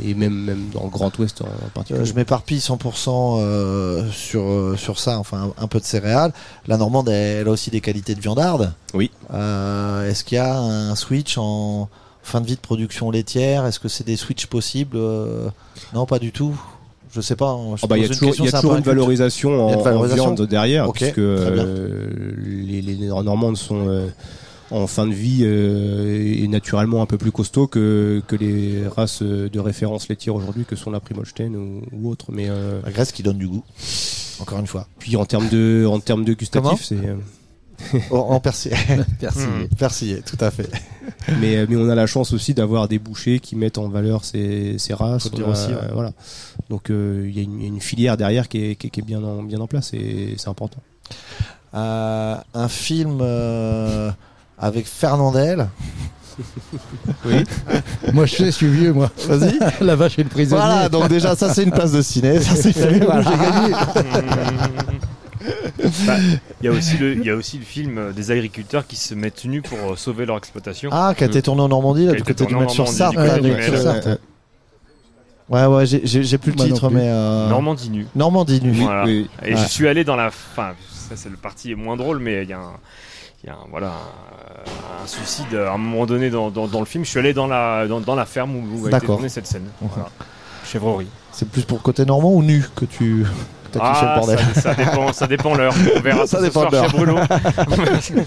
et 0.04 0.14
même, 0.14 0.34
même 0.34 0.64
dans 0.72 0.84
le 0.84 0.90
Grand 0.90 1.16
Ouest 1.18 1.42
en 1.42 1.46
particulier. 1.74 2.00
Euh, 2.00 2.04
je 2.04 2.14
m'éparpille 2.14 2.58
100% 2.60 3.38
euh, 3.40 4.08
sur, 4.12 4.42
euh, 4.42 4.76
sur 4.76 4.98
ça, 4.98 5.18
enfin 5.18 5.52
un, 5.58 5.64
un 5.64 5.66
peu 5.66 5.80
de 5.80 5.84
céréales. 5.84 6.32
La 6.68 6.76
Normande, 6.76 7.08
elle, 7.08 7.38
elle 7.42 7.48
a 7.48 7.50
aussi 7.50 7.70
des 7.70 7.80
qualités 7.80 8.14
de 8.14 8.20
viandarde. 8.20 8.72
Oui. 8.94 9.10
Euh, 9.34 10.08
Est-ce 10.08 10.24
qu'il 10.24 10.36
y 10.36 10.40
a 10.40 10.58
un 10.58 10.94
switch 10.94 11.36
en 11.38 11.88
fin 12.22 12.40
de 12.40 12.46
vie 12.46 12.56
de 12.56 12.60
production 12.60 13.10
laitière? 13.10 13.66
Est-ce 13.66 13.78
que 13.80 13.88
c'est 13.88 14.04
des 14.04 14.16
switches 14.16 14.46
possibles? 14.46 14.96
Euh, 14.96 15.48
Non, 15.94 16.06
pas 16.06 16.18
du 16.18 16.32
tout. 16.32 16.58
Je 17.16 17.22
sais 17.22 17.34
pas. 17.34 17.50
hein, 17.50 17.76
Ah 17.82 17.86
bah, 17.86 17.96
Il 17.96 18.02
y 18.02 18.04
a 18.04 18.08
toujours, 18.08 18.34
y 18.36 18.54
a 18.54 18.76
une 18.76 18.82
valorisation 18.82 19.70
y 19.70 19.74
en, 19.74 20.02
viande 20.02 20.42
derrière, 20.42 20.92
puisque 20.92 21.18
euh, 21.18 22.06
les, 22.46 22.82
les 22.82 23.06
Normandes 23.06 23.56
sont 23.56 23.88
euh, 23.88 24.06
en 24.70 24.86
fin 24.86 25.06
de 25.06 25.14
vie 25.14 25.40
euh, 25.44 26.42
et 26.42 26.46
naturellement 26.46 27.00
un 27.00 27.06
peu 27.06 27.16
plus 27.16 27.32
costauds 27.32 27.68
que, 27.68 28.20
que 28.26 28.36
les 28.36 28.86
races 28.86 29.22
de 29.22 29.58
référence 29.58 30.10
laitière 30.10 30.34
aujourd'hui, 30.34 30.66
que 30.66 30.76
sont 30.76 30.90
la 30.90 31.00
Primolstein 31.00 31.54
ou, 31.54 31.80
ou 31.92 32.10
autres. 32.10 32.26
Mais 32.32 32.48
La 32.84 32.90
graisse 32.90 33.12
qui 33.12 33.22
donne 33.22 33.38
du 33.38 33.48
goût. 33.48 33.64
Encore 34.40 34.58
une 34.58 34.66
fois. 34.66 34.86
Puis 34.98 35.16
en 35.16 35.24
termes 35.24 35.48
de, 35.48 35.86
en 35.88 35.98
termes 36.00 36.24
de 36.26 36.34
gustatif, 36.34 36.84
c'est. 36.84 36.98
Euh, 37.94 37.98
en, 38.10 38.16
en 38.34 38.40
persillé. 38.40 38.74
Persillé. 39.20 39.46
Hmm, 39.46 39.66
persillé, 39.78 40.22
tout 40.22 40.36
à 40.40 40.50
fait. 40.50 40.68
mais, 41.40 41.56
euh, 41.56 41.66
mais 41.68 41.76
on 41.76 41.88
a 41.88 41.94
la 41.94 42.06
chance 42.06 42.32
aussi 42.32 42.54
d'avoir 42.54 42.88
des 42.88 42.98
bouchers 42.98 43.38
qui 43.40 43.56
mettent 43.56 43.78
en 43.78 43.88
valeur 43.88 44.24
ces, 44.24 44.76
ces 44.78 44.94
races. 44.94 45.30
Dire 45.30 45.46
a- 45.46 45.50
aussi, 45.50 45.68
ouais. 45.68 45.90
voilà. 45.92 46.12
Donc 46.70 46.90
euh, 46.90 47.24
il 47.28 47.36
y, 47.36 47.40
a 47.40 47.42
une- 47.42 47.58
il 47.60 47.62
y 47.62 47.64
a 47.66 47.68
une 47.68 47.80
filière 47.80 48.16
derrière 48.16 48.48
qui 48.48 48.64
est, 48.70 48.76
qui 48.76 48.86
est- 48.88 48.90
qui 48.90 49.00
est 49.00 49.04
bien, 49.04 49.22
en, 49.22 49.42
bien 49.42 49.60
en 49.60 49.66
place 49.66 49.92
et 49.94 50.34
c'est 50.38 50.48
important. 50.48 50.78
Euh, 51.74 52.36
un 52.54 52.68
film 52.68 53.18
euh, 53.20 54.10
avec 54.58 54.86
Fernandel. 54.86 55.68
Oui. 57.24 57.44
moi, 58.12 58.26
je 58.26 58.34
sais, 58.36 58.44
je 58.46 58.50
suis 58.50 58.68
vieux, 58.68 58.92
moi. 58.92 59.10
Vas-y. 59.26 59.58
La 59.80 59.96
vache 59.96 60.18
et 60.18 60.22
le 60.22 60.28
prisonnier. 60.28 60.60
Voilà, 60.60 60.88
donc 60.90 61.08
déjà, 61.08 61.34
ça 61.34 61.54
c'est 61.54 61.62
une 61.62 61.70
place 61.70 61.92
de 61.92 62.02
ciné. 62.02 62.38
Ça 62.42 62.54
c'est 62.54 62.72
fait. 62.74 62.98
Voilà. 63.00 63.22
J'ai 63.22 63.38
gagné. 63.38 63.74
Bah, 66.06 66.16
Il 66.62 66.66
y 66.66 66.68
a 66.68 66.72
aussi 66.72 66.96
le, 66.98 67.14
il 67.14 67.24
y 67.24 67.30
a 67.30 67.34
aussi 67.36 67.58
le 67.58 67.64
film 67.64 67.98
euh, 67.98 68.12
des 68.12 68.30
agriculteurs 68.30 68.86
qui 68.86 68.96
se 68.96 69.14
mettent 69.14 69.44
nus 69.44 69.62
pour 69.62 69.78
euh, 69.92 69.96
sauver 69.96 70.26
leur 70.26 70.36
exploitation. 70.38 70.90
Ah, 70.92 71.14
qui 71.16 71.24
a 71.24 71.26
été 71.26 71.42
tourné 71.42 71.62
en 71.62 71.68
Normandie, 71.68 72.06
là, 72.06 72.12
Qui 72.14 72.22
a 72.22 72.24
du 72.24 72.32
été 72.32 72.44
côté 72.44 72.46
du 72.46 72.58
Metz 72.60 72.70
sur 72.72 72.84
Normandie, 72.84 72.98
Sarthe. 72.98 74.06
euh, 74.06 74.10
ouais. 74.10 74.18
Ouais, 75.48 75.66
ouais, 75.66 75.86
j'ai- 75.86 76.38
plus 76.38 76.50
le 76.52 76.56
titre, 76.58 76.88
plus. 76.88 76.96
mais. 76.96 77.08
euh, 77.08 77.48
Normandie 77.48 77.90
nu. 77.90 78.06
Normandie 78.16 78.60
nu. 78.62 78.72
Voilà. 78.72 79.04
oui. 79.04 79.28
Et 79.44 79.54
Ouais. 79.54 79.60
je 79.60 79.66
suis 79.68 79.86
allé 79.86 80.02
dans 80.02 80.16
la 80.16 80.30
fin. 80.32 80.74
Ça 81.08 81.14
c'est 81.14 81.28
le 81.30 81.36
parti 81.36 81.74
moins 81.76 81.96
drôle, 81.96 82.18
mais 82.18 82.42
il 82.42 82.48
y 82.48 82.52
a 82.52 82.58
un, 82.58 82.72
il 83.44 83.46
y 83.46 83.50
a 83.50 83.52
un, 83.54 83.66
voilà 83.70 83.92
un, 83.92 85.04
un 85.04 85.06
suicide 85.06 85.54
à 85.54 85.72
un 85.72 85.78
moment 85.78 86.04
donné 86.04 86.30
dans, 86.30 86.50
dans, 86.50 86.66
dans 86.66 86.80
le 86.80 86.84
film. 86.86 87.04
Je 87.04 87.10
suis 87.10 87.20
allé 87.20 87.32
dans 87.32 87.46
la 87.46 87.86
dans, 87.86 88.00
dans 88.00 88.16
la 88.16 88.26
ferme 88.26 88.56
où, 88.56 88.82
où 88.82 88.86
a 88.86 88.88
été 88.96 89.06
tournée 89.06 89.28
cette 89.28 89.46
scène. 89.46 89.66
Voilà. 89.80 90.08
Chèvrerie. 90.64 91.06
C'est 91.30 91.48
plus 91.48 91.62
pour 91.62 91.80
côté 91.80 92.04
normand 92.04 92.32
ou 92.34 92.42
nu 92.42 92.64
que 92.74 92.84
tu 92.84 93.24
le 93.76 93.82
Ah, 93.84 94.14
bordel 94.18 94.38
ça, 94.54 94.60
ça 94.60 94.74
dépend, 94.74 95.12
ça 95.12 95.26
dépend 95.26 95.54
l'heure. 95.54 95.74
On 95.96 96.00
verra 96.00 96.26
Ça 96.26 96.26
ça, 96.26 96.38
ce 96.38 96.42
dépend 96.44 96.60
soir 96.60 96.72
l'heure. 96.72 96.90
chez 96.90 96.96
Bruno. 96.96 97.16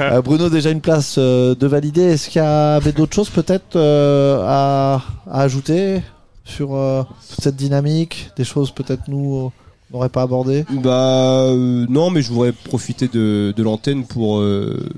Euh, 0.00 0.22
Bruno, 0.22 0.48
déjà 0.48 0.70
une 0.70 0.80
place 0.80 1.16
euh, 1.18 1.54
de 1.54 1.66
validé. 1.66 2.02
Est-ce 2.02 2.28
qu'il 2.30 2.42
y 2.42 2.44
avait 2.44 2.92
d'autres 2.92 3.14
choses 3.14 3.30
peut-être 3.30 3.76
euh, 3.76 4.42
à, 4.46 5.02
à 5.30 5.42
ajouter 5.42 6.02
sur 6.44 6.74
euh, 6.74 7.02
toute 7.30 7.42
cette 7.42 7.56
dynamique? 7.56 8.30
Des 8.36 8.44
choses 8.44 8.70
peut-être 8.70 9.02
nous 9.08 9.46
euh, 9.46 9.48
n'aurait 9.92 10.08
pas 10.08 10.22
abordées? 10.22 10.64
Bah 10.82 11.42
euh, 11.46 11.86
non, 11.88 12.10
mais 12.10 12.22
je 12.22 12.32
voudrais 12.32 12.52
profiter 12.52 13.08
de, 13.08 13.52
de 13.56 13.62
l'antenne 13.62 14.04
pour 14.04 14.38
euh, 14.38 14.88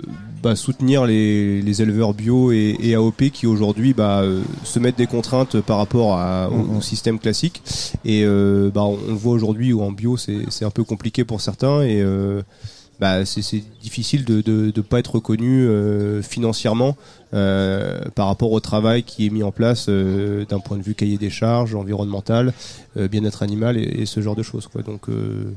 bah, 0.44 0.56
soutenir 0.56 1.06
les, 1.06 1.62
les 1.62 1.80
éleveurs 1.80 2.12
bio 2.12 2.52
et, 2.52 2.76
et 2.78 2.94
AOP 2.94 3.30
qui 3.32 3.46
aujourd'hui 3.46 3.94
bah, 3.94 4.20
euh, 4.20 4.42
se 4.62 4.78
mettent 4.78 4.98
des 4.98 5.06
contraintes 5.06 5.58
par 5.62 5.78
rapport 5.78 6.18
à, 6.18 6.50
au, 6.50 6.76
au 6.76 6.80
système 6.82 7.18
classique. 7.18 7.62
Et 8.04 8.24
euh, 8.26 8.70
bah, 8.70 8.82
on, 8.82 8.98
le 9.08 9.14
voit 9.14 9.32
aujourd'hui 9.32 9.72
où 9.72 9.80
en 9.82 9.90
bio 9.90 10.18
c'est 10.18 10.64
un 10.64 10.70
peu 10.70 10.84
compliqué 10.84 11.24
pour 11.24 11.40
certains 11.40 11.80
et 11.80 12.02
euh, 12.02 12.42
bah, 13.00 13.24
c'est 13.24 13.64
difficile 13.82 14.26
de 14.26 14.36
ne 14.36 14.42
de, 14.42 14.70
de 14.70 14.80
pas 14.82 14.98
être 14.98 15.14
reconnu 15.14 15.66
financièrement 16.22 16.94
par 18.14 18.26
rapport 18.28 18.52
au 18.52 18.60
travail 18.60 19.02
qui 19.02 19.26
est 19.26 19.30
mis 19.30 19.42
en 19.42 19.50
place 19.52 19.86
euh, 19.88 20.44
d'un 20.48 20.58
point 20.60 20.76
de 20.76 20.82
vue 20.82 20.94
cahier 20.94 21.16
des 21.18 21.30
charges, 21.30 21.74
environnemental, 21.74 22.52
euh, 22.96 23.08
bien-être 23.08 23.42
animal 23.42 23.76
et, 23.76 23.82
et 24.02 24.06
ce 24.06 24.20
genre 24.20 24.36
de 24.36 24.42
choses. 24.42 24.68
Quoi. 24.72 24.82
Donc, 24.82 25.08
euh, 25.08 25.52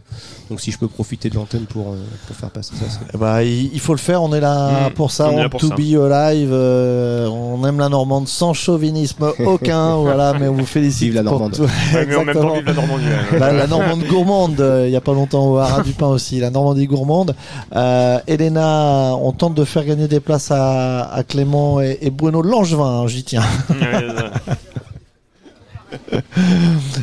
donc 0.50 0.60
si 0.60 0.72
je 0.72 0.80
peux 0.80 0.88
profiter 0.88 1.30
de 1.30 1.36
l'antenne 1.36 1.66
pour, 1.66 1.90
euh, 1.94 1.98
pour 2.26 2.36
faire 2.36 2.50
passer 2.50 2.74
ça, 2.76 3.18
bah, 3.18 3.44
il, 3.44 3.80
faut 3.80 3.94
le 3.94 4.00
faire, 4.00 4.24
on 4.24 4.34
est 4.34 4.40
là 4.40 4.90
Mm, 4.90 4.94
pour 4.94 5.12
ça, 5.12 5.30
on 5.30 5.48
pour 5.50 5.60
to 5.62 5.68
ça. 5.68 5.76
be 5.76 5.96
alive, 6.12 6.50
euh, 6.52 7.28
on 7.28 7.66
aime 7.68 7.80
la 7.80 7.90
Normande 7.90 8.28
sans 8.28 8.54
chauvinisme 8.54 9.32
aucun, 9.46 9.96
voilà, 9.98 10.34
mais 10.40 10.48
on 10.48 10.54
vous 10.56 10.66
félicite 10.66 11.04
Vive 11.12 11.16
la 11.16 11.24
pour 11.24 11.34
Normande. 11.34 11.54
tout. 11.54 11.64
Ouais, 11.64 12.06
mais 12.08 12.16
en 12.16 12.26
même 12.26 12.36
temps, 12.36 12.54
vive 12.56 12.66
la 12.66 12.74
Normandie. 12.74 13.06
ouais. 13.32 13.40
La, 13.40 13.52
la 13.54 13.68
Normande 13.68 14.04
gourmande, 14.08 14.60
euh, 14.62 14.86
il 14.88 14.92
y 14.92 14.96
a 14.96 15.02
pas 15.02 15.14
longtemps 15.14 15.52
au 15.52 15.58
Haras 15.58 15.84
du 15.84 15.94
Pain 15.94 16.08
aussi, 16.08 16.40
la 16.40 16.50
Normandie 16.50 16.88
gourmande. 16.88 17.36
Euh, 17.76 18.20
Elena, 18.28 19.16
on 19.22 19.32
tente 19.32 19.54
de 19.54 19.64
faire 19.64 19.86
gagner 19.86 20.08
des 20.08 20.20
places 20.20 20.50
à, 20.52 21.04
à 21.14 21.24
Clément 21.24 21.67
et, 21.82 21.98
et 22.02 22.10
Bruno 22.10 22.42
Langevin, 22.42 23.02
hein, 23.02 23.08
j'y 23.08 23.24
tiens. 23.24 23.44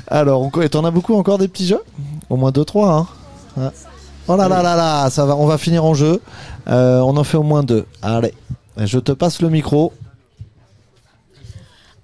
Alors, 0.09 0.43
on, 0.43 0.61
et 0.61 0.69
t'en 0.69 0.85
as 0.85 0.91
beaucoup 0.91 1.15
encore 1.15 1.39
des 1.39 1.49
petits 1.49 1.67
jeux? 1.67 1.83
Au 2.31 2.37
moins 2.37 2.51
2-3, 2.51 2.91
hein 2.91 3.07
Ouais. 3.57 3.71
Oh 4.27 4.37
là 4.37 4.49
là 4.49 4.63
là 4.63 4.75
là, 4.75 5.11
ça 5.11 5.27
va, 5.27 5.37
on 5.37 5.47
va 5.47 5.59
finir 5.59 5.85
en 5.85 5.95
jeu. 5.95 6.21
Euh, 6.67 7.01
on 7.01 7.17
en 7.17 7.25
fait 7.25 7.37
au 7.37 7.43
moins 7.43 7.63
deux. 7.63 7.87
Allez, 8.01 8.33
je 8.79 8.99
te 8.99 9.13
passe 9.13 9.43
le 9.43 9.51
micro. 9.51 9.93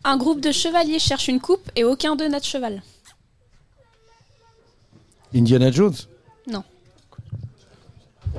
Un 0.04 0.16
groupe 0.16 0.40
de 0.40 0.52
chevaliers 0.52 0.98
cherche 0.98 1.28
une 1.28 1.40
coupe 1.40 1.70
et 1.76 1.84
aucun 1.84 2.16
d'eux 2.16 2.28
n'a 2.28 2.38
de 2.38 2.44
cheval. 2.44 2.82
Indiana 5.34 5.70
Jones? 5.70 5.94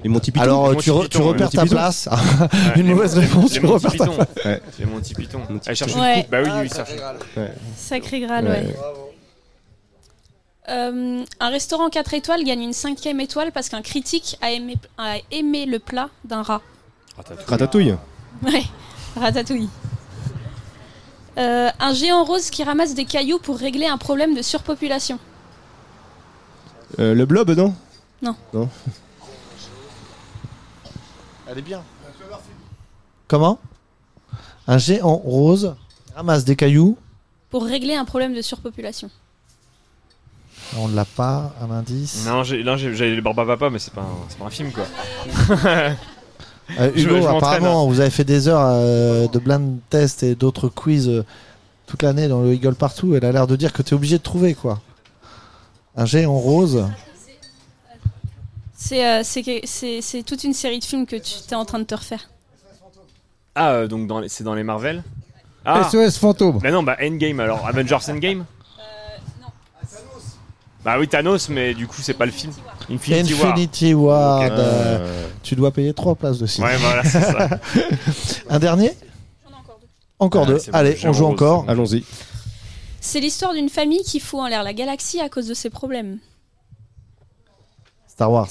Et 0.03 0.09
Monty 0.09 0.31
Python 0.31 0.43
Alors, 0.43 0.72
Les 0.72 0.77
tu, 0.77 0.89
re- 0.89 1.22
repères 1.22 1.49
ta 1.49 1.65
place. 1.65 2.07
Ouais, 2.11 2.47
une 2.81 2.88
les 2.88 2.93
mauvaise 2.93 3.15
réponse, 3.18 3.53
les 3.53 3.59
tu 3.59 3.65
repères 3.65 3.91
ta 3.95 4.05
place. 4.07 4.27
Ouais. 4.45 4.61
C'est 4.77 4.85
Monty 4.85 5.13
Python. 5.13 5.41
Elle 5.65 5.76
cherche 5.76 5.95
Ouais. 5.95 6.15
une 6.18 6.22
coupe. 6.23 6.31
Bah 6.31 6.38
oui, 6.43 6.49
oui, 6.61 6.69
ça 6.69 6.85
cherche. 6.85 7.01
Sacré 7.77 8.19
Graal, 8.22 8.47
ouais. 8.47 8.76
Euh, 10.69 11.23
un 11.39 11.49
restaurant 11.49 11.89
4 11.89 12.13
étoiles 12.13 12.43
gagne 12.43 12.61
une 12.61 12.73
cinquième 12.73 13.19
étoile 13.19 13.51
parce 13.51 13.68
qu'un 13.69 13.81
critique 13.81 14.38
a 14.41 14.51
aimé, 14.51 14.76
a 14.97 15.15
aimé 15.31 15.65
le 15.65 15.80
plat 15.80 16.09
d'un 16.23 16.43
rat. 16.43 16.61
Ratatouille. 17.47 17.95
Ouais, 18.43 18.63
ratatouille. 19.19 19.69
Euh, 21.38 21.69
un 21.80 21.93
géant 21.93 22.23
rose 22.23 22.49
qui 22.49 22.63
ramasse 22.63 22.93
des 22.93 23.05
cailloux 23.05 23.39
pour 23.39 23.57
régler 23.57 23.88
un 23.88 23.97
problème 23.97 24.35
de 24.35 24.41
surpopulation. 24.41 25.18
Euh, 26.99 27.13
le 27.15 27.26
blob, 27.26 27.49
non? 27.51 27.73
Non. 28.22 28.35
Non. 28.53 28.69
Elle 31.51 31.59
est 31.59 31.61
bien. 31.61 31.81
Comment? 33.27 33.59
Un 34.67 34.77
géant 34.77 35.15
rose 35.15 35.75
ramasse 36.15 36.45
des 36.45 36.55
cailloux. 36.55 36.97
Pour 37.49 37.65
régler 37.65 37.95
un 37.95 38.05
problème 38.05 38.33
de 38.33 38.41
surpopulation. 38.41 39.09
On 40.77 40.87
ne 40.87 40.95
l'a 40.95 41.03
pas, 41.05 41.53
un 41.61 41.69
indice. 41.71 42.25
Non, 42.25 42.43
j'ai- 42.43 42.63
là 42.63 42.77
j'ai- 42.77 42.95
j'avais 42.95 43.15
le 43.15 43.21
barbe 43.21 43.39
à 43.41 43.45
papa, 43.45 43.69
mais 43.69 43.79
c'est 43.79 43.93
pas, 43.93 44.01
un- 44.01 44.25
c'est 44.29 44.37
pas 44.37 44.45
un 44.45 44.49
film 44.49 44.71
quoi. 44.71 44.85
Euh, 46.79 46.89
Hugo, 46.95 47.01
je 47.01 47.09
m'entraîne, 47.15 47.35
apparemment, 47.35 47.83
hein. 47.83 47.87
vous 47.89 47.99
avez 47.99 48.09
fait 48.09 48.23
des 48.23 48.47
heures 48.47 48.61
euh, 48.63 49.27
de 49.27 49.39
blind 49.39 49.79
test 49.89 50.23
et 50.23 50.35
d'autres 50.35 50.69
quiz 50.69 51.09
euh, 51.09 51.25
toute 51.85 52.01
l'année 52.01 52.29
dans 52.29 52.39
le 52.41 52.53
Eagle 52.53 52.75
Partout. 52.75 53.13
Elle 53.13 53.25
a 53.25 53.33
l'air 53.33 53.45
de 53.45 53.57
dire 53.57 53.73
que 53.73 53.81
tu 53.81 53.89
es 53.89 53.93
obligé 53.93 54.17
de 54.19 54.23
trouver 54.23 54.53
quoi. 54.53 54.79
Un 55.97 56.05
géant 56.05 56.31
rose. 56.37 56.85
C'est 58.83 59.05
euh, 59.05 59.21
c'est 59.23 60.23
toute 60.23 60.43
une 60.43 60.53
série 60.53 60.79
de 60.79 60.83
films 60.83 61.05
que 61.05 61.15
tu 61.15 61.33
es 61.51 61.53
en 61.55 61.65
train 61.65 61.77
de 61.77 61.83
te 61.83 61.93
refaire. 61.93 62.29
Ah, 63.53 63.71
euh, 63.73 63.87
donc 63.87 64.07
dans 64.07 64.19
les- 64.19 64.27
c'est 64.27 64.43
dans 64.43 64.55
les 64.55 64.63
Marvel 64.63 65.03
ah. 65.65 65.87
SOS 65.89 66.17
Fantôme. 66.17 66.57
Bah 66.57 66.71
non, 66.71 66.81
bah 66.81 66.97
Endgame 66.99 67.39
alors. 67.39 67.67
Avengers 67.67 67.99
Endgame 68.09 68.45
Bah 70.83 70.97
oui, 70.99 71.07
Thanos, 71.07 71.47
mais 71.49 71.75
du 71.75 71.85
coup, 71.85 72.01
c'est 72.01 72.15
pas 72.15 72.25
le 72.25 72.31
film. 72.31 72.51
Infinity, 72.89 73.33
War. 73.35 73.51
Infinity 73.51 73.93
War. 73.93 74.41
Euh, 74.51 75.27
Tu 75.43 75.55
dois 75.55 75.69
payer 75.71 75.93
trois 75.93 76.15
places 76.15 76.39
de 76.39 76.47
cinéma. 76.47 76.71
Ouais, 76.73 76.77
voilà, 76.79 77.03
c'est 77.03 77.21
ça. 77.21 77.49
un 78.49 78.57
dernier 78.57 78.91
Encore 80.17 80.45
Ah, 80.45 80.47
deux. 80.53 80.57
c'est 80.59 80.71
bon, 80.71 80.77
Allez, 80.79 80.97
on 81.05 81.13
joue 81.13 81.25
rose, 81.25 81.33
encore. 81.33 81.65
Allons-y. 81.67 82.03
C'est 82.99 83.19
l'histoire 83.19 83.53
d'une 83.53 83.69
famille 83.69 84.01
qui 84.03 84.19
fout 84.19 84.39
en 84.39 84.47
l'air 84.47 84.63
la 84.63 84.73
galaxie 84.73 85.19
à 85.21 85.29
cause 85.29 85.45
de 85.47 85.53
ses 85.53 85.69
problèmes. 85.69 86.17
Star 88.07 88.31
Wars. 88.31 88.49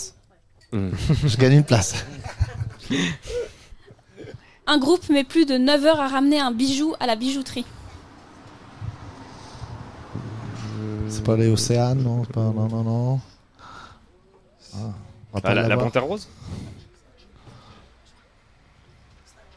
Je 0.73 1.37
gagne 1.37 1.55
une 1.55 1.65
place. 1.65 2.05
Un 4.67 4.79
groupe 4.79 5.09
met 5.09 5.25
plus 5.25 5.47
de 5.47 5.57
9 5.59 5.85
heures 5.85 6.01
à 6.01 6.09
ramener 6.09 6.39
un 6.39 6.53
bijou 6.53 6.95
à 7.01 7.07
la 7.07 7.17
bijouterie. 7.17 7.65
C'est 11.09 11.25
pas 11.25 11.37
les 11.37 11.49
Océanes, 11.49 12.01
non, 12.03 12.25
pas... 12.25 12.41
non, 12.41 12.69
non, 12.69 12.83
non. 12.85 13.21
Ah, 14.73 14.77
on 15.33 15.39
va 15.39 15.41
Ah, 15.43 15.55
la, 15.55 15.67
la 15.69 15.77
panthère 15.77 16.05
rose 16.05 16.29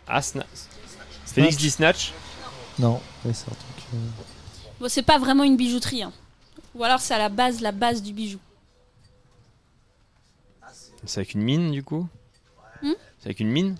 Ah, 0.08 0.20
Sna- 0.20 0.46
Félix 1.28 1.58
dit 1.58 1.70
Snatch 1.70 2.12
Non, 2.80 3.00
oui, 3.24 3.32
c'est 3.36 3.46
un 3.50 3.56
truc. 3.56 3.86
euh, 3.94 3.98
Bon, 4.80 4.88
c'est 4.90 5.04
pas 5.04 5.20
vraiment 5.20 5.44
une 5.44 5.56
bijouterie. 5.58 6.02
hein. 6.04 6.12
Ou 6.76 6.84
alors 6.84 7.00
c'est 7.00 7.14
à 7.14 7.20
la 7.20 7.30
base, 7.30 7.62
la 7.62 7.72
base 7.72 8.02
du 8.02 8.14
bijou. 8.14 8.40
C'est 11.06 11.20
avec 11.20 11.34
une 11.34 11.42
mine, 11.42 11.72
du 11.72 11.84
coup 11.84 12.08
Hmm 12.82 12.94
C'est 13.20 13.28
avec 13.28 13.40
une 13.40 13.50
mine 13.50 13.76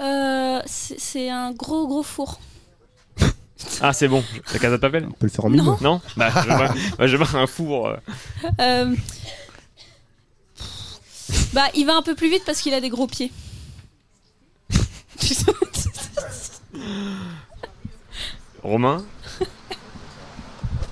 Euh, 0.00 0.60
c'est 0.66 1.30
un 1.30 1.52
gros 1.52 1.86
gros 1.86 2.02
four. 2.02 2.40
Ah, 3.80 3.92
c'est 3.92 4.08
bon. 4.08 4.22
La 4.52 4.58
Casa 4.58 4.76
de 4.76 4.80
Papel 4.80 5.06
On 5.08 5.12
peut 5.12 5.26
le 5.26 5.30
faire 5.30 5.44
en 5.44 5.50
mine 5.50 5.62
Non. 5.64 5.78
Non 5.80 6.00
Bah, 6.16 6.30
je 6.42 6.46
vois, 6.48 6.68
bah, 6.98 7.06
je 7.06 7.16
vois 7.16 7.40
un 7.40 7.46
four. 7.46 7.88
euh. 7.88 7.96
Euh, 8.60 8.94
Bah, 11.54 11.66
il 11.74 11.86
va 11.86 11.94
un 11.96 12.02
peu 12.02 12.14
plus 12.14 12.28
vite 12.28 12.42
parce 12.44 12.60
qu'il 12.60 12.74
a 12.74 12.80
des 12.80 12.90
gros 12.90 13.06
pieds. 13.06 13.30
Romain 18.62 19.04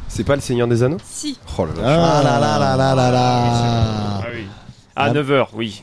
C'est 0.08 0.24
pas 0.24 0.34
le 0.34 0.40
Seigneur 0.42 0.68
des 0.68 0.82
Anneaux 0.82 0.98
Si. 1.04 1.38
Oh 1.58 1.64
là 1.66 1.72
là. 1.74 1.82
Ah 1.84 2.22
là 2.22 2.38
là 2.38 2.58
là 2.58 2.76
là 2.76 2.94
là 2.94 3.10
là. 3.10 4.20
Ah 4.22 4.26
oui. 4.32 4.46
Ah, 4.96 5.10
9h, 5.12 5.46
oui. 5.54 5.82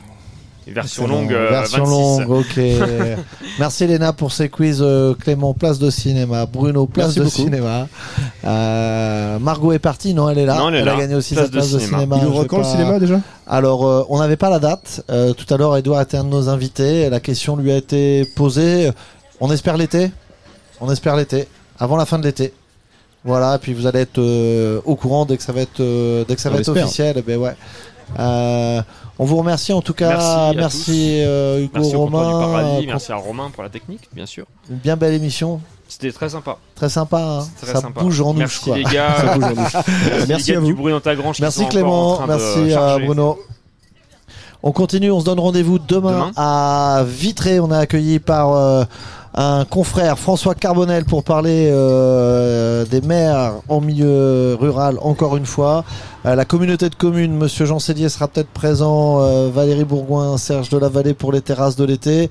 Version 0.66 1.08
longue, 1.08 1.32
euh, 1.32 1.48
Version 1.50 1.84
26. 1.84 1.90
longue, 1.90 2.30
ok. 2.30 3.18
Merci 3.58 3.86
Léna 3.88 4.12
pour 4.12 4.30
ces 4.30 4.48
quiz. 4.48 4.78
euh, 4.80 5.14
Clément, 5.14 5.52
place 5.52 5.80
de 5.80 5.90
cinéma. 5.90 6.46
Bruno, 6.46 6.86
place 6.86 7.06
Merci 7.16 7.18
de 7.18 7.24
beaucoup. 7.24 7.36
cinéma. 7.36 7.88
Euh, 8.44 9.38
Margot 9.40 9.72
est 9.72 9.78
partie, 9.80 10.14
non, 10.14 10.28
elle 10.28 10.38
est 10.38 10.46
là. 10.46 10.56
Non, 10.58 10.68
elle 10.68 10.76
est 10.76 10.80
a 10.82 10.84
là. 10.84 10.96
gagné 10.96 11.14
aussi 11.16 11.34
Place 11.34 11.46
sa 11.46 11.50
de 11.50 11.56
place 11.56 11.70
de 11.72 11.78
cinéma. 11.78 11.98
cinéma. 11.98 12.18
Il 12.20 12.26
ouvre 12.28 12.44
quand 12.44 12.58
le 12.58 12.62
pas- 12.62 12.70
cinéma, 12.70 12.98
déjà? 13.00 13.20
Alors, 13.48 13.84
euh, 13.86 14.04
on 14.10 14.18
n'avait 14.18 14.36
pas 14.36 14.50
la 14.50 14.58
date. 14.60 15.02
Euh, 15.10 15.32
tout 15.32 15.52
à 15.52 15.56
l'heure, 15.56 15.76
Edouard 15.76 16.02
était 16.02 16.18
un 16.18 16.24
de 16.24 16.28
nos 16.28 16.48
invités. 16.48 17.10
La 17.10 17.18
question 17.20 17.56
lui 17.56 17.72
a 17.72 17.76
été 17.76 18.24
posée. 18.36 18.90
On 19.40 19.50
espère 19.50 19.76
l'été 19.76 20.10
On 20.80 20.90
espère 20.92 21.16
l'été. 21.16 21.48
Avant 21.78 21.96
la 21.96 22.06
fin 22.06 22.18
de 22.18 22.24
l'été. 22.24 22.52
Voilà, 23.24 23.56
et 23.56 23.58
puis 23.58 23.74
vous 23.74 23.86
allez 23.86 24.00
être 24.00 24.18
euh, 24.18 24.80
au 24.86 24.94
courant 24.94 25.26
dès 25.26 25.36
que 25.36 25.42
ça 25.42 25.52
va 25.52 25.60
être, 25.60 25.80
euh, 25.80 26.24
dès 26.26 26.36
que 26.36 26.40
ça 26.40 26.48
On 26.48 26.54
va 26.54 26.60
être 26.60 26.68
officiel. 26.70 27.16
Eh 27.18 27.22
Ben 27.22 27.38
ouais. 27.38 27.54
Euh, 28.18 28.82
on 29.18 29.24
vous 29.24 29.36
remercie 29.36 29.72
en 29.72 29.82
tout 29.82 29.94
cas. 29.94 30.08
Merci 30.08 30.26
à 30.28 30.52
Merci, 30.56 31.16
euh, 31.20 31.60
Hugo 31.62 31.70
Merci 31.74 31.94
au 31.96 32.04
comptoir 32.04 32.26
du 32.26 32.32
Romain. 32.34 32.52
paradis, 32.62 32.84
Euh, 32.84 32.86
merci 32.86 33.12
à 33.12 33.16
Romain 33.16 33.50
pour 33.52 33.62
la 33.62 33.68
technique, 33.68 34.08
bien 34.12 34.26
sûr. 34.26 34.46
Une 34.70 34.76
bien 34.76 34.96
belle 34.96 35.14
émission. 35.14 35.60
C'était 35.88 36.12
très 36.12 36.28
sympa. 36.28 36.56
Très 36.76 36.88
sympa. 36.88 37.18
hein. 37.20 37.46
Très 37.60 37.72
ça 37.72 37.80
sympa. 37.80 38.00
bouge 38.00 38.20
en. 38.20 38.32
Merci 38.32 38.64
quoi. 38.64 38.76
les 38.78 38.84
gars. 38.92 39.14
Ça 39.16 39.34
bouge 39.34 39.44
en 39.44 39.48
nous. 39.50 39.54
Merci, 39.56 40.26
Merci 40.28 40.52
à 40.52 40.60
du 40.60 40.72
vous. 40.72 40.74
bruit 40.76 40.92
dans 40.92 41.00
ta 41.00 41.14
grange. 41.16 41.36
qui 41.36 41.42
Merci 41.42 41.66
Clément, 41.68 42.26
merci 42.26 42.72
à. 42.74 42.98
Bruno. 42.98 43.38
On 44.62 44.72
continue, 44.72 45.10
on 45.10 45.20
se 45.20 45.24
donne 45.24 45.40
rendez-vous 45.40 45.78
demain, 45.78 46.10
Demain 46.12 46.32
à 46.36 47.02
Vitré. 47.06 47.60
On 47.60 47.70
est 47.72 47.76
accueilli 47.76 48.18
par 48.18 48.52
euh, 48.52 48.84
un 49.34 49.64
confrère, 49.64 50.18
François 50.18 50.56
Carbonel, 50.56 51.04
pour 51.04 51.22
parler 51.22 51.70
euh, 51.70 52.84
des 52.84 53.00
maires 53.00 53.54
en 53.68 53.80
milieu 53.80 54.56
rural, 54.58 54.98
encore 55.02 55.36
une 55.36 55.46
fois. 55.46 55.84
Euh, 56.26 56.34
la 56.34 56.44
communauté 56.44 56.90
de 56.90 56.96
communes, 56.96 57.36
Monsieur 57.36 57.64
Jean 57.64 57.78
Célier 57.78 58.08
sera 58.08 58.26
peut-être 58.26 58.48
présent, 58.48 59.20
euh, 59.20 59.48
Valérie 59.48 59.84
Bourgoin, 59.84 60.36
Serge 60.36 60.68
de 60.68 60.78
la 60.78 60.88
Vallée 60.88 61.14
pour 61.14 61.30
les 61.30 61.40
terrasses 61.42 61.76
de 61.76 61.84
l'été. 61.84 62.28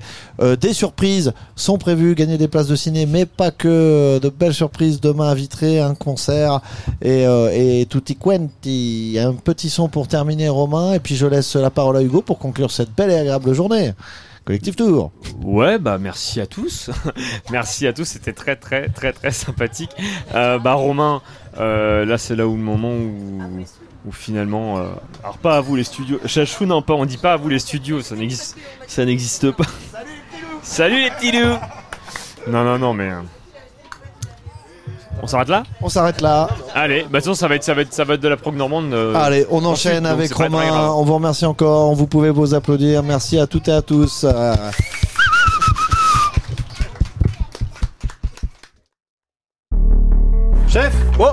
Des 0.60 0.72
surprises 0.72 1.32
sont 1.56 1.78
prévues, 1.78 2.14
gagner 2.14 2.36
des 2.36 2.48
places 2.48 2.68
de 2.68 2.76
ciné, 2.76 3.06
mais 3.06 3.24
pas 3.24 3.50
que 3.50 4.18
de 4.18 4.28
belles 4.28 4.54
surprises 4.54 5.00
demain 5.00 5.30
à 5.30 5.34
Vitré, 5.34 5.80
un 5.80 5.94
concert 5.94 6.60
et, 7.02 7.24
et 7.52 7.86
tutti 7.86 8.16
quanti. 8.16 9.18
Un 9.18 9.32
petit 9.32 9.70
son 9.70 9.88
pour 9.88 10.06
terminer, 10.06 10.48
Romain, 10.48 10.94
et 10.94 11.00
puis 11.00 11.16
je 11.16 11.26
laisse 11.26 11.56
la 11.56 11.70
parole 11.70 11.96
à 11.96 12.02
Hugo 12.02 12.22
pour 12.22 12.38
conclure 12.38 12.70
cette 12.70 12.94
belle 12.94 13.10
et 13.10 13.18
agréable 13.18 13.52
journée. 13.52 13.92
Collectif 14.44 14.76
Tour. 14.76 15.12
Ouais, 15.42 15.78
bah 15.78 15.98
merci 15.98 16.40
à 16.40 16.46
tous. 16.46 16.90
merci 17.50 17.86
à 17.86 17.92
tous, 17.92 18.04
c'était 18.04 18.32
très 18.32 18.56
très 18.56 18.88
très 18.88 19.12
très 19.12 19.30
sympathique. 19.30 19.90
Euh, 20.34 20.58
bah 20.58 20.74
Romain, 20.74 21.22
euh, 21.58 22.04
là 22.04 22.18
c'est 22.18 22.36
là 22.36 22.46
où 22.46 22.56
le 22.56 22.62
moment 22.62 22.92
où, 22.92 23.64
où 24.06 24.12
finalement, 24.12 24.78
euh, 24.78 24.88
alors 25.22 25.38
pas 25.38 25.56
à 25.56 25.60
vous 25.60 25.76
les 25.76 25.84
studios. 25.84 26.18
Chachou 26.26 26.66
non 26.66 26.82
pas, 26.82 26.94
on 26.94 27.04
dit 27.04 27.18
pas 27.18 27.34
à 27.34 27.36
vous 27.36 27.48
les 27.48 27.58
studios, 27.58 28.00
ça 28.02 28.16
n'existe, 28.16 28.56
ça 28.86 29.04
n'existe 29.04 29.50
pas. 29.50 29.66
Salut 30.62 31.00
les 31.00 31.10
petits 31.10 31.32
loups. 31.32 31.58
Non 32.48 32.64
non 32.64 32.78
non 32.78 32.94
mais. 32.94 33.10
On 35.22 35.26
s'arrête 35.26 35.48
là? 35.48 35.62
On 35.82 35.88
s'arrête 35.88 36.20
là. 36.20 36.48
Allez, 36.74 37.02
bah 37.02 37.02
de 37.02 37.04
toute 37.06 37.12
façon, 37.24 37.34
ça 37.34 37.46
va 37.48 37.54
être 37.56 37.64
ça 37.64 37.74
va 37.74 37.82
être 37.82 37.92
ça 37.92 38.04
va 38.04 38.14
être 38.14 38.20
de 38.20 38.28
la 38.28 38.36
prog 38.36 38.54
normande. 38.56 38.92
euh, 38.94 39.14
Allez, 39.14 39.46
on 39.50 39.64
enchaîne 39.64 40.06
avec 40.06 40.32
Romain. 40.32 40.90
On 40.92 41.04
vous 41.04 41.14
remercie 41.14 41.46
encore. 41.46 41.94
Vous 41.94 42.06
pouvez 42.06 42.30
vous 42.30 42.54
applaudir. 42.54 43.02
Merci 43.02 43.38
à 43.38 43.46
toutes 43.46 43.68
et 43.68 43.72
à 43.72 43.82
tous. 43.82 44.24
Euh, 44.24 44.54
Chef? 50.68 50.92
Oh 51.18 51.32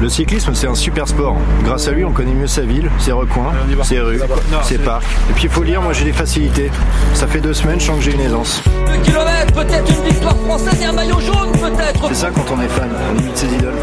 Le 0.00 0.08
cyclisme, 0.08 0.54
c'est 0.54 0.66
un 0.66 0.74
super 0.74 1.06
sport. 1.06 1.36
Grâce 1.62 1.86
à 1.86 1.90
lui, 1.90 2.06
on 2.06 2.12
connaît 2.12 2.32
mieux 2.32 2.46
sa 2.46 2.62
ville, 2.62 2.90
ses 2.98 3.12
recoins, 3.12 3.52
ses 3.82 4.00
rues, 4.00 4.20
ses 4.62 4.78
parcs. 4.78 5.04
Et 5.28 5.34
puis 5.34 5.44
il 5.44 5.50
faut 5.50 5.62
lire, 5.62 5.82
moi 5.82 5.92
j'ai 5.92 6.06
des 6.06 6.12
facilités. 6.14 6.70
Ça 7.12 7.26
fait 7.26 7.40
deux 7.40 7.52
semaines, 7.52 7.78
je 7.78 7.86
sens 7.86 7.98
que 7.98 8.04
j'ai 8.04 8.14
une 8.14 8.20
aisance. 8.20 8.62
Deux 8.86 8.98
kilomètres, 9.02 9.52
peut-être 9.52 9.92
une 9.92 10.08
victoire 10.08 10.36
française 10.38 10.80
et 10.80 10.86
un 10.86 10.92
maillot 10.92 11.20
jaune, 11.20 11.52
peut-être. 11.52 12.08
C'est 12.08 12.14
ça 12.14 12.30
quand 12.30 12.46
on 12.56 12.62
est 12.62 12.68
fan, 12.68 12.88
on 13.12 13.18
imite 13.18 13.36
ses 13.36 13.46
idoles. 13.48 13.74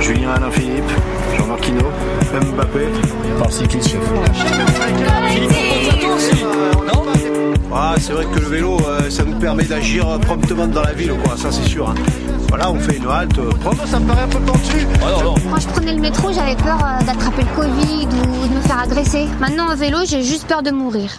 Julien 0.00 0.30
Alain 0.30 0.50
Philippe, 0.52 0.90
Jean-Marc 1.36 1.66
Hinault, 1.66 1.92
Mbappé, 2.54 2.86
par 3.40 3.50
cycliste 3.50 3.90
chef. 3.90 4.00
Ah, 7.76 7.94
c'est 7.98 8.12
vrai 8.12 8.24
que 8.26 8.38
le 8.38 8.46
vélo, 8.46 8.78
euh, 8.86 9.10
ça 9.10 9.24
nous 9.24 9.34
permet 9.38 9.64
d'agir 9.64 10.06
promptement 10.20 10.66
dans 10.68 10.82
la 10.82 10.92
ville, 10.92 11.12
quoi. 11.24 11.36
Ça, 11.36 11.50
c'est 11.50 11.64
sûr. 11.68 11.88
hein. 11.90 11.94
Voilà, 12.48 12.70
on 12.70 12.78
fait 12.78 12.96
une 12.98 13.06
halte. 13.08 13.36
euh, 13.38 13.50
ça 13.86 13.98
me 13.98 14.06
paraît 14.06 14.22
un 14.22 14.28
peu 14.28 14.38
pentu. 14.40 14.86
Quand 15.00 15.60
je 15.60 15.66
prenais 15.68 15.94
le 15.94 16.00
métro, 16.00 16.32
j'avais 16.32 16.54
peur 16.54 16.78
euh, 16.84 17.04
d'attraper 17.04 17.42
le 17.42 17.56
Covid 17.56 18.06
ou 18.06 18.48
de 18.48 18.54
me 18.54 18.60
faire 18.60 18.78
agresser. 18.78 19.26
Maintenant, 19.40 19.72
en 19.72 19.76
vélo, 19.76 19.98
j'ai 20.06 20.22
juste 20.22 20.46
peur 20.46 20.62
de 20.62 20.70
mourir. 20.70 21.18